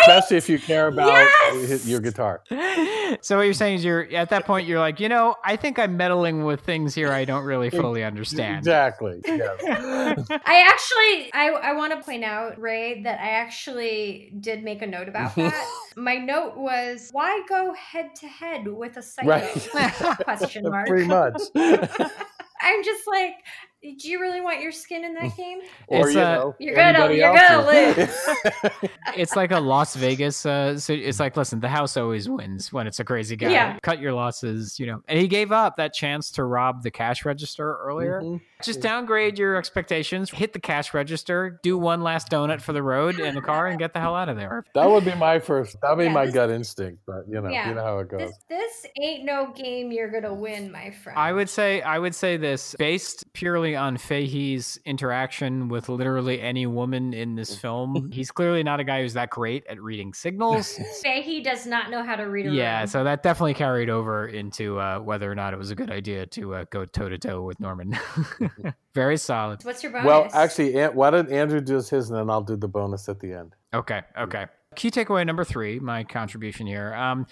Especially 0.00 0.36
if 0.36 0.48
you 0.48 0.58
care 0.58 0.88
about 0.88 1.28
Yes! 1.54 1.86
your 1.86 2.00
guitar. 2.00 2.42
So 3.22 3.36
what 3.38 3.42
you're 3.42 3.54
saying 3.54 3.78
is 3.78 3.84
you're 3.84 4.06
at 4.14 4.28
that 4.28 4.46
point 4.46 4.68
you're 4.68 4.78
like, 4.78 5.00
you 5.00 5.08
know, 5.08 5.34
I 5.44 5.56
think 5.56 5.80
I'm 5.80 5.96
meddling 5.96 6.44
with 6.44 6.60
things 6.60 6.94
here 6.94 7.10
I 7.10 7.24
don't 7.24 7.42
really 7.42 7.68
fully 7.68 8.04
understand. 8.04 8.58
Exactly. 8.58 9.20
Yes. 9.26 9.60
I 9.66 10.64
actually, 10.68 11.32
I, 11.34 11.48
I 11.60 11.72
want 11.72 11.92
to 11.92 12.00
point 12.04 12.22
out, 12.22 12.56
Ray, 12.60 13.02
that 13.02 13.18
I 13.20 13.30
actually 13.30 14.32
did 14.38 14.62
make 14.62 14.82
a 14.82 14.86
note 14.86 15.08
about 15.08 15.34
that. 15.34 15.66
My 15.96 16.18
note 16.18 16.56
was, 16.56 17.08
why 17.10 17.42
go 17.48 17.74
head 17.74 18.14
to 18.20 18.28
head 18.28 18.68
with 18.68 18.96
a 18.96 19.02
psycho? 19.02 19.28
Right. 19.28 19.68
Question 20.24 20.64
mark. 20.70 20.88
Pretty 20.88 21.06
much. 21.06 21.40
I'm 21.54 22.84
just 22.84 23.06
like, 23.06 23.34
do 23.82 24.08
you 24.10 24.20
really 24.20 24.40
want 24.40 24.60
your 24.60 24.72
skin 24.72 25.04
in 25.04 25.14
that 25.14 25.36
game? 25.36 25.60
or 25.88 26.06
It's, 26.08 26.14
you 26.14 26.20
uh, 26.20 26.34
know, 26.34 26.56
You're 26.58 26.74
gonna- 26.74 27.12
you're 27.14 27.32
gonna 27.34 27.96
else's. 27.96 28.28
it's 29.16 29.36
like 29.36 29.50
a 29.52 29.58
Las 29.60 29.94
Vegas. 29.96 30.44
Uh, 30.44 30.78
so 30.78 30.92
it's 30.92 31.18
like, 31.20 31.36
listen, 31.36 31.60
the 31.60 31.68
house 31.68 31.96
always 31.96 32.28
wins 32.28 32.72
when 32.72 32.86
it's 32.86 33.00
a 33.00 33.04
crazy 33.04 33.36
guy. 33.36 33.50
Yeah. 33.50 33.78
Cut 33.82 33.98
your 34.00 34.12
losses, 34.12 34.78
you 34.78 34.86
know. 34.86 35.02
And 35.08 35.18
he 35.18 35.28
gave 35.28 35.50
up 35.52 35.76
that 35.76 35.94
chance 35.94 36.30
to 36.32 36.44
rob 36.44 36.82
the 36.82 36.90
cash 36.90 37.24
register 37.24 37.76
earlier. 37.78 38.20
Mhm. 38.22 38.40
Just 38.62 38.82
downgrade 38.82 39.38
your 39.38 39.56
expectations, 39.56 40.30
hit 40.30 40.52
the 40.52 40.60
cash 40.60 40.92
register, 40.92 41.58
do 41.62 41.78
one 41.78 42.02
last 42.02 42.30
donut 42.30 42.60
for 42.60 42.74
the 42.74 42.82
road 42.82 43.18
in 43.18 43.34
the 43.34 43.40
car, 43.40 43.66
and 43.68 43.78
get 43.78 43.94
the 43.94 44.00
hell 44.00 44.14
out 44.14 44.28
of 44.28 44.36
there. 44.36 44.64
That 44.74 44.88
would 44.90 45.04
be 45.04 45.14
my 45.14 45.38
first. 45.38 45.76
That 45.82 45.90
would 45.96 45.98
be 46.02 46.04
Yeah, 46.04 46.12
my 46.12 46.26
this- 46.26 46.34
gut 46.34 46.50
instinct, 46.50 47.00
but 47.06 47.24
you 47.28 47.40
know, 47.40 47.48
Yeah. 47.48 47.68
you 47.70 47.74
know 47.74 47.82
how 47.84 47.98
it 48.00 48.08
goes. 48.08 48.20
This, 48.20 48.38
this 48.48 48.86
ain't 49.00 49.24
no 49.24 49.52
game 49.54 49.90
you're 49.90 50.10
gonna 50.10 50.32
win, 50.34 50.70
my 50.70 50.90
friend. 50.90 51.18
I 51.18 51.32
would 51.32 51.48
say 51.48 51.80
I 51.82 51.98
would 51.98 52.14
say 52.14 52.36
this 52.36 52.74
based 52.78 53.24
purely 53.32 53.69
on 53.76 53.96
Fahey's 53.96 54.78
interaction 54.84 55.68
with 55.68 55.88
literally 55.88 56.40
any 56.40 56.66
woman 56.66 57.12
in 57.12 57.34
this 57.34 57.54
film. 57.54 58.10
He's 58.12 58.30
clearly 58.30 58.62
not 58.62 58.80
a 58.80 58.84
guy 58.84 59.02
who's 59.02 59.14
that 59.14 59.30
great 59.30 59.66
at 59.68 59.80
reading 59.80 60.12
signals. 60.12 60.78
say 60.92 61.22
he 61.22 61.40
does 61.40 61.66
not 61.66 61.90
know 61.90 62.02
how 62.02 62.16
to 62.16 62.24
read 62.24 62.46
a 62.46 62.50
yeah, 62.50 62.80
room. 62.80 62.86
so 62.88 63.04
that 63.04 63.22
definitely 63.22 63.54
carried 63.54 63.90
over 63.90 64.26
into 64.26 64.78
uh, 64.78 64.98
whether 64.98 65.30
or 65.30 65.34
not 65.34 65.52
it 65.52 65.58
was 65.58 65.70
a 65.70 65.74
good 65.74 65.90
idea 65.90 66.26
to 66.26 66.54
uh, 66.54 66.64
go 66.70 66.84
toe 66.84 67.08
to 67.08 67.18
toe 67.18 67.42
with 67.42 67.60
Norman. 67.60 67.98
Very 68.94 69.16
solid. 69.16 69.64
What's 69.64 69.82
your 69.82 69.92
bonus? 69.92 70.06
Well, 70.06 70.28
actually, 70.32 70.76
An- 70.78 70.94
why 70.94 71.10
don't 71.10 71.30
Andrew 71.30 71.60
do 71.60 71.76
his 71.76 71.92
and 71.92 72.18
then 72.18 72.30
I'll 72.30 72.42
do 72.42 72.56
the 72.56 72.68
bonus 72.68 73.08
at 73.08 73.20
the 73.20 73.32
end. 73.32 73.54
Okay, 73.72 74.02
okay. 74.18 74.46
Key 74.76 74.92
takeaway 74.92 75.26
number 75.26 75.42
three, 75.42 75.80
my 75.80 76.04
contribution 76.04 76.64
here. 76.64 76.94
Um, 76.94 77.26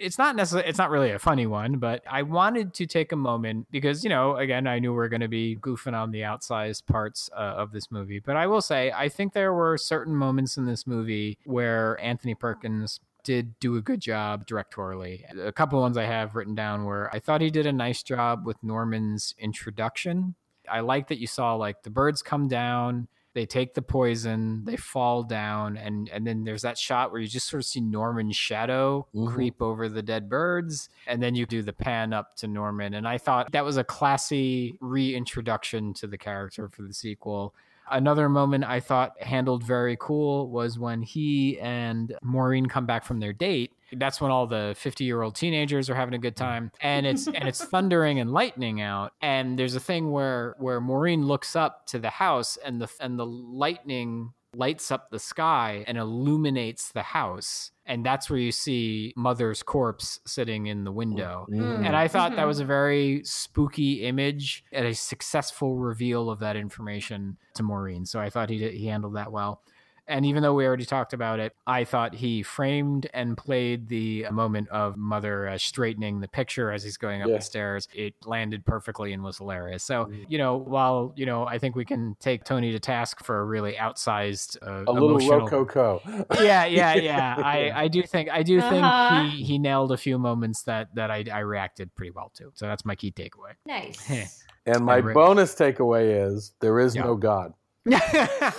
it's 0.00 0.18
not 0.18 0.36
necessarily, 0.36 0.68
it's 0.68 0.78
not 0.78 0.88
really 0.88 1.10
a 1.10 1.18
funny 1.18 1.44
one, 1.44 1.78
but 1.78 2.04
I 2.08 2.22
wanted 2.22 2.74
to 2.74 2.86
take 2.86 3.10
a 3.10 3.16
moment 3.16 3.66
because, 3.72 4.04
you 4.04 4.08
know, 4.08 4.36
again, 4.36 4.68
I 4.68 4.78
knew 4.78 4.92
we 4.92 5.00
are 5.00 5.08
going 5.08 5.20
to 5.20 5.26
be 5.28 5.56
goofing 5.56 5.94
on 5.94 6.12
the 6.12 6.20
outsized 6.20 6.86
parts 6.86 7.28
uh, 7.36 7.40
of 7.40 7.72
this 7.72 7.90
movie. 7.90 8.20
But 8.20 8.36
I 8.36 8.46
will 8.46 8.62
say, 8.62 8.92
I 8.92 9.08
think 9.08 9.32
there 9.32 9.52
were 9.52 9.76
certain 9.76 10.14
moments 10.14 10.56
in 10.56 10.66
this 10.66 10.86
movie 10.86 11.38
where 11.44 12.00
Anthony 12.00 12.36
Perkins 12.36 13.00
did 13.24 13.58
do 13.58 13.74
a 13.74 13.82
good 13.82 14.00
job 14.00 14.46
directorially. 14.46 15.24
A 15.44 15.50
couple 15.50 15.80
ones 15.80 15.96
I 15.96 16.04
have 16.04 16.36
written 16.36 16.54
down 16.54 16.84
where 16.84 17.12
I 17.12 17.18
thought 17.18 17.40
he 17.40 17.50
did 17.50 17.66
a 17.66 17.72
nice 17.72 18.04
job 18.04 18.46
with 18.46 18.62
Norman's 18.62 19.34
introduction. 19.40 20.36
I 20.70 20.80
like 20.80 21.08
that 21.08 21.18
you 21.18 21.26
saw 21.26 21.56
like 21.56 21.82
the 21.82 21.90
birds 21.90 22.22
come 22.22 22.46
down, 22.46 23.08
they 23.36 23.44
take 23.44 23.74
the 23.74 23.82
poison, 23.82 24.64
they 24.64 24.76
fall 24.76 25.22
down, 25.22 25.76
and 25.76 26.08
and 26.08 26.26
then 26.26 26.42
there's 26.42 26.62
that 26.62 26.78
shot 26.78 27.12
where 27.12 27.20
you 27.20 27.28
just 27.28 27.48
sort 27.48 27.62
of 27.62 27.66
see 27.66 27.82
Norman's 27.82 28.34
shadow 28.34 29.06
Mhm. 29.14 29.28
creep 29.28 29.60
over 29.60 29.90
the 29.90 30.02
dead 30.02 30.30
birds, 30.30 30.88
and 31.06 31.22
then 31.22 31.34
you 31.34 31.44
do 31.44 31.60
the 31.60 31.74
pan 31.74 32.14
up 32.14 32.34
to 32.36 32.48
Norman. 32.48 32.94
And 32.94 33.06
I 33.06 33.18
thought 33.18 33.52
that 33.52 33.62
was 33.64 33.76
a 33.76 33.84
classy 33.84 34.78
reintroduction 34.80 35.92
to 35.94 36.06
the 36.06 36.16
character 36.16 36.68
for 36.70 36.80
the 36.82 36.94
sequel. 36.94 37.54
Another 37.90 38.28
moment 38.28 38.64
I 38.64 38.80
thought 38.80 39.20
handled 39.22 39.62
very 39.62 39.96
cool 39.98 40.50
was 40.50 40.78
when 40.78 41.02
he 41.02 41.58
and 41.60 42.14
Maureen 42.22 42.66
come 42.66 42.86
back 42.86 43.04
from 43.04 43.20
their 43.20 43.32
date. 43.32 43.72
That's 43.92 44.20
when 44.20 44.30
all 44.30 44.46
the 44.46 44.74
50 44.76 45.04
year 45.04 45.22
old 45.22 45.36
teenagers 45.36 45.88
are 45.88 45.94
having 45.94 46.14
a 46.14 46.18
good 46.18 46.34
time, 46.34 46.72
and 46.80 47.06
it's 47.06 47.28
and 47.28 47.46
it's 47.48 47.64
thundering 47.72 48.18
and 48.18 48.32
lightning 48.32 48.80
out. 48.80 49.12
And 49.22 49.56
there's 49.56 49.76
a 49.76 49.80
thing 49.80 50.10
where 50.10 50.56
where 50.58 50.80
Maureen 50.80 51.26
looks 51.26 51.54
up 51.54 51.86
to 51.86 51.98
the 51.98 52.10
house, 52.10 52.58
and 52.64 52.80
the 52.80 52.88
and 53.00 53.18
the 53.18 53.26
lightning 53.26 54.32
lights 54.56 54.90
up 54.90 55.10
the 55.10 55.18
sky 55.18 55.84
and 55.86 55.98
illuminates 55.98 56.90
the 56.92 57.02
house. 57.02 57.70
And 57.84 58.04
that's 58.04 58.28
where 58.28 58.38
you 58.38 58.50
see 58.52 59.12
Mother's 59.16 59.62
corpse 59.62 60.18
sitting 60.26 60.66
in 60.66 60.84
the 60.84 60.90
window. 60.92 61.46
Mm. 61.50 61.86
And 61.86 61.96
I 61.96 62.08
thought 62.08 62.32
that 62.36 62.44
Mhm. 62.44 62.48
was 62.48 62.60
a 62.60 62.64
very 62.64 63.22
spooky 63.24 64.02
image 64.04 64.64
and 64.72 64.86
a 64.86 64.94
successful 64.94 65.76
reveal 65.76 66.30
of 66.30 66.40
that 66.40 66.56
information 66.56 67.36
to 67.54 67.62
Maureen. 67.62 68.04
So 68.04 68.20
I 68.20 68.30
thought 68.30 68.50
he 68.50 68.58
did, 68.58 68.74
he 68.74 68.86
handled 68.86 69.14
that 69.14 69.30
well. 69.30 69.62
And 70.08 70.24
even 70.26 70.42
though 70.42 70.54
we 70.54 70.64
already 70.66 70.84
talked 70.84 71.12
about 71.12 71.40
it, 71.40 71.52
I 71.66 71.84
thought 71.84 72.14
he 72.14 72.42
framed 72.42 73.08
and 73.12 73.36
played 73.36 73.88
the 73.88 74.26
moment 74.30 74.68
of 74.68 74.96
Mother 74.96 75.48
uh, 75.48 75.58
straightening 75.58 76.20
the 76.20 76.28
picture 76.28 76.70
as 76.70 76.84
he's 76.84 76.96
going 76.96 77.22
up 77.22 77.28
Yeah. 77.28 77.36
the 77.38 77.42
stairs. 77.42 77.88
It 77.92 78.14
landed 78.24 78.64
perfectly 78.64 79.12
and 79.12 79.22
was 79.22 79.38
hilarious. 79.38 79.82
So, 79.82 80.04
Mm. 80.06 80.24
you 80.28 80.38
know, 80.38 80.56
while, 80.56 81.12
you 81.16 81.26
know, 81.26 81.46
I 81.46 81.58
think 81.58 81.74
we 81.74 81.84
can 81.84 82.16
take 82.20 82.44
Tony 82.44 82.70
to 82.72 82.78
task 82.78 83.24
for 83.24 83.40
a 83.40 83.44
really 83.44 83.74
outsized, 83.74 84.56
uh, 84.62 84.84
A 84.86 84.92
little 84.92 85.10
emotional, 85.10 85.40
rococo. 85.40 86.02
yeah, 86.40 86.64
yeah, 86.66 86.94
yeah. 87.10 87.34
I, 87.38 87.72
I 87.74 87.88
do 87.88 88.02
think 88.02 88.28
I 88.30 88.42
do 88.42 88.58
Uh-huh. 88.58 88.68
think 88.70 88.94
he, 89.08 89.44
he 89.44 89.58
nailed 89.58 89.92
a 89.92 89.96
few 89.96 90.18
moments 90.18 90.62
that 90.64 90.94
that 90.94 91.10
I, 91.10 91.24
I 91.32 91.40
reacted 91.40 91.94
pretty 91.94 92.10
well 92.12 92.30
to. 92.36 92.52
So 92.54 92.66
that's 92.66 92.84
my 92.84 92.94
key 92.94 93.10
takeaway. 93.12 93.54
nice. 93.66 94.00
And 94.68 94.84
my 94.84 94.96
And 94.96 95.14
bonus 95.14 95.54
takeaway 95.54 96.26
is 96.28 96.52
there 96.60 96.80
is 96.80 96.96
Yeah. 96.96 97.02
no 97.04 97.14
God. 97.14 97.54
Yes. 97.86 98.56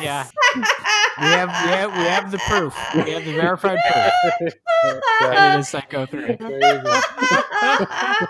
yeah. 0.00 0.28
We 1.20 1.26
have 1.26 1.48
we 1.48 1.70
have 1.72 1.92
we 1.92 2.04
have 2.04 2.30
the 2.30 2.38
proof. 2.38 2.74
We 2.94 3.10
have 3.12 3.24
the 3.24 3.32
verified 3.34 3.78
proof. 3.90 4.54
That 5.20 5.56
it 5.56 5.60
is 5.60 5.68
Psycho 5.68 6.06
3. 6.06 6.36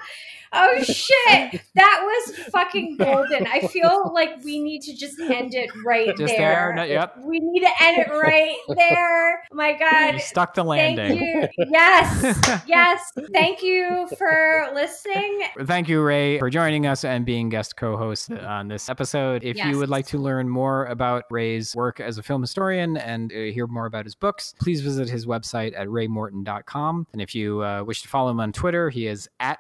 There 0.53 0.75
you 0.75 0.81
go. 0.81 0.81
Oh 0.81 0.85
shit! 0.93 1.63
That 1.75 2.01
was 2.03 2.37
fucking 2.51 2.97
golden. 2.99 3.47
I 3.47 3.67
feel 3.69 4.11
like 4.15 4.43
we 4.45 4.61
need 4.61 4.83
to 4.83 4.97
just 4.97 5.19
end 5.21 5.55
it 5.55 5.71
right 5.85 6.09
Just 6.17 6.37
there. 6.37 6.73
there? 6.75 6.75
No, 6.75 6.83
yep. 6.85 7.17
We 7.25 7.41
need 7.41 7.61
to 7.61 7.71
end 7.83 7.99
it 7.99 8.11
right 8.11 8.57
there. 8.77 9.43
Oh 9.53 9.57
my 9.57 9.73
god. 9.79 10.15
You 10.15 10.21
stuck 10.21 10.55
the 10.55 10.65
Thank 10.65 10.99
landing. 10.99 11.23
you. 11.23 11.49
Yes. 11.71 12.63
Yes. 12.73 13.13
Thank 13.33 13.63
you 13.63 14.09
for 14.17 14.71
listening. 14.75 15.43
Thank 15.65 15.89
you, 15.89 16.03
Ray, 16.03 16.39
for 16.39 16.49
joining 16.49 16.87
us 16.87 17.05
and 17.05 17.25
being 17.25 17.49
guest 17.49 17.77
co 17.77 17.97
host 17.97 18.31
on 18.31 18.69
this 18.69 18.89
episode. 18.89 19.43
If 19.43 19.57
you 19.57 19.79
would 19.79 19.89
like 19.89 20.07
to 20.09 20.19
learn 20.19 20.49
more 20.49 20.87
about 20.87 21.25
Ray's 21.31 21.75
work 21.75 22.01
as 22.01 22.19
a 22.19 22.23
film 22.23 22.41
historian 22.41 22.97
and 22.97 23.33
uh, 23.33 23.37
hear 23.53 23.67
more 23.67 23.87
about 23.87 24.05
his 24.07 24.15
books, 24.15 24.55
please 24.61 24.81
visit 24.81 25.09
his 25.09 25.27
website 25.27 25.77
at 25.79 25.89
raymorton.com. 25.89 27.07
And 27.13 27.21
if 27.23 27.35
you 27.35 27.63
uh, 27.63 27.83
wish 27.85 28.03
to 28.03 28.09
follow 28.09 28.31
him 28.31 28.41
on 28.41 28.53
Twitter, 28.53 28.91
he 28.91 29.07
is 29.07 29.29
at 29.41 29.59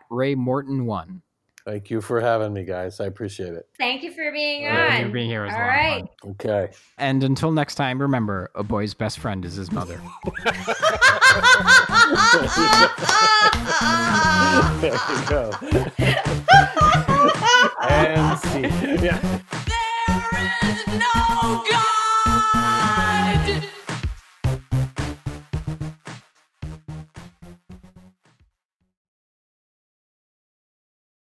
one. 0.86 1.22
Thank 1.64 1.90
you 1.90 2.00
for 2.00 2.20
having 2.20 2.52
me, 2.52 2.64
guys. 2.64 2.98
I 2.98 3.04
appreciate 3.06 3.54
it. 3.54 3.68
Thank 3.78 4.02
you 4.02 4.10
for 4.12 4.32
being 4.32 4.66
on. 4.66 4.74
Thank 4.74 5.00
you 5.00 5.06
for 5.06 5.12
being 5.12 5.30
here. 5.30 5.44
All 5.44 5.60
right. 5.60 6.04
Okay. 6.26 6.70
And 6.98 7.22
until 7.22 7.52
next 7.52 7.76
time, 7.76 8.02
remember 8.02 8.50
a 8.56 8.64
boy's 8.64 8.94
best 8.94 9.20
friend 9.20 9.44
is 9.44 9.54
his 9.54 9.70
mother. 9.70 10.00
there 14.80 14.98
you 15.08 15.26
go. 15.28 15.52
and 17.88 18.38
see. 18.40 18.62
Yeah. 19.04 19.20
There 19.68 20.30
is 20.64 20.86
no 20.98 21.62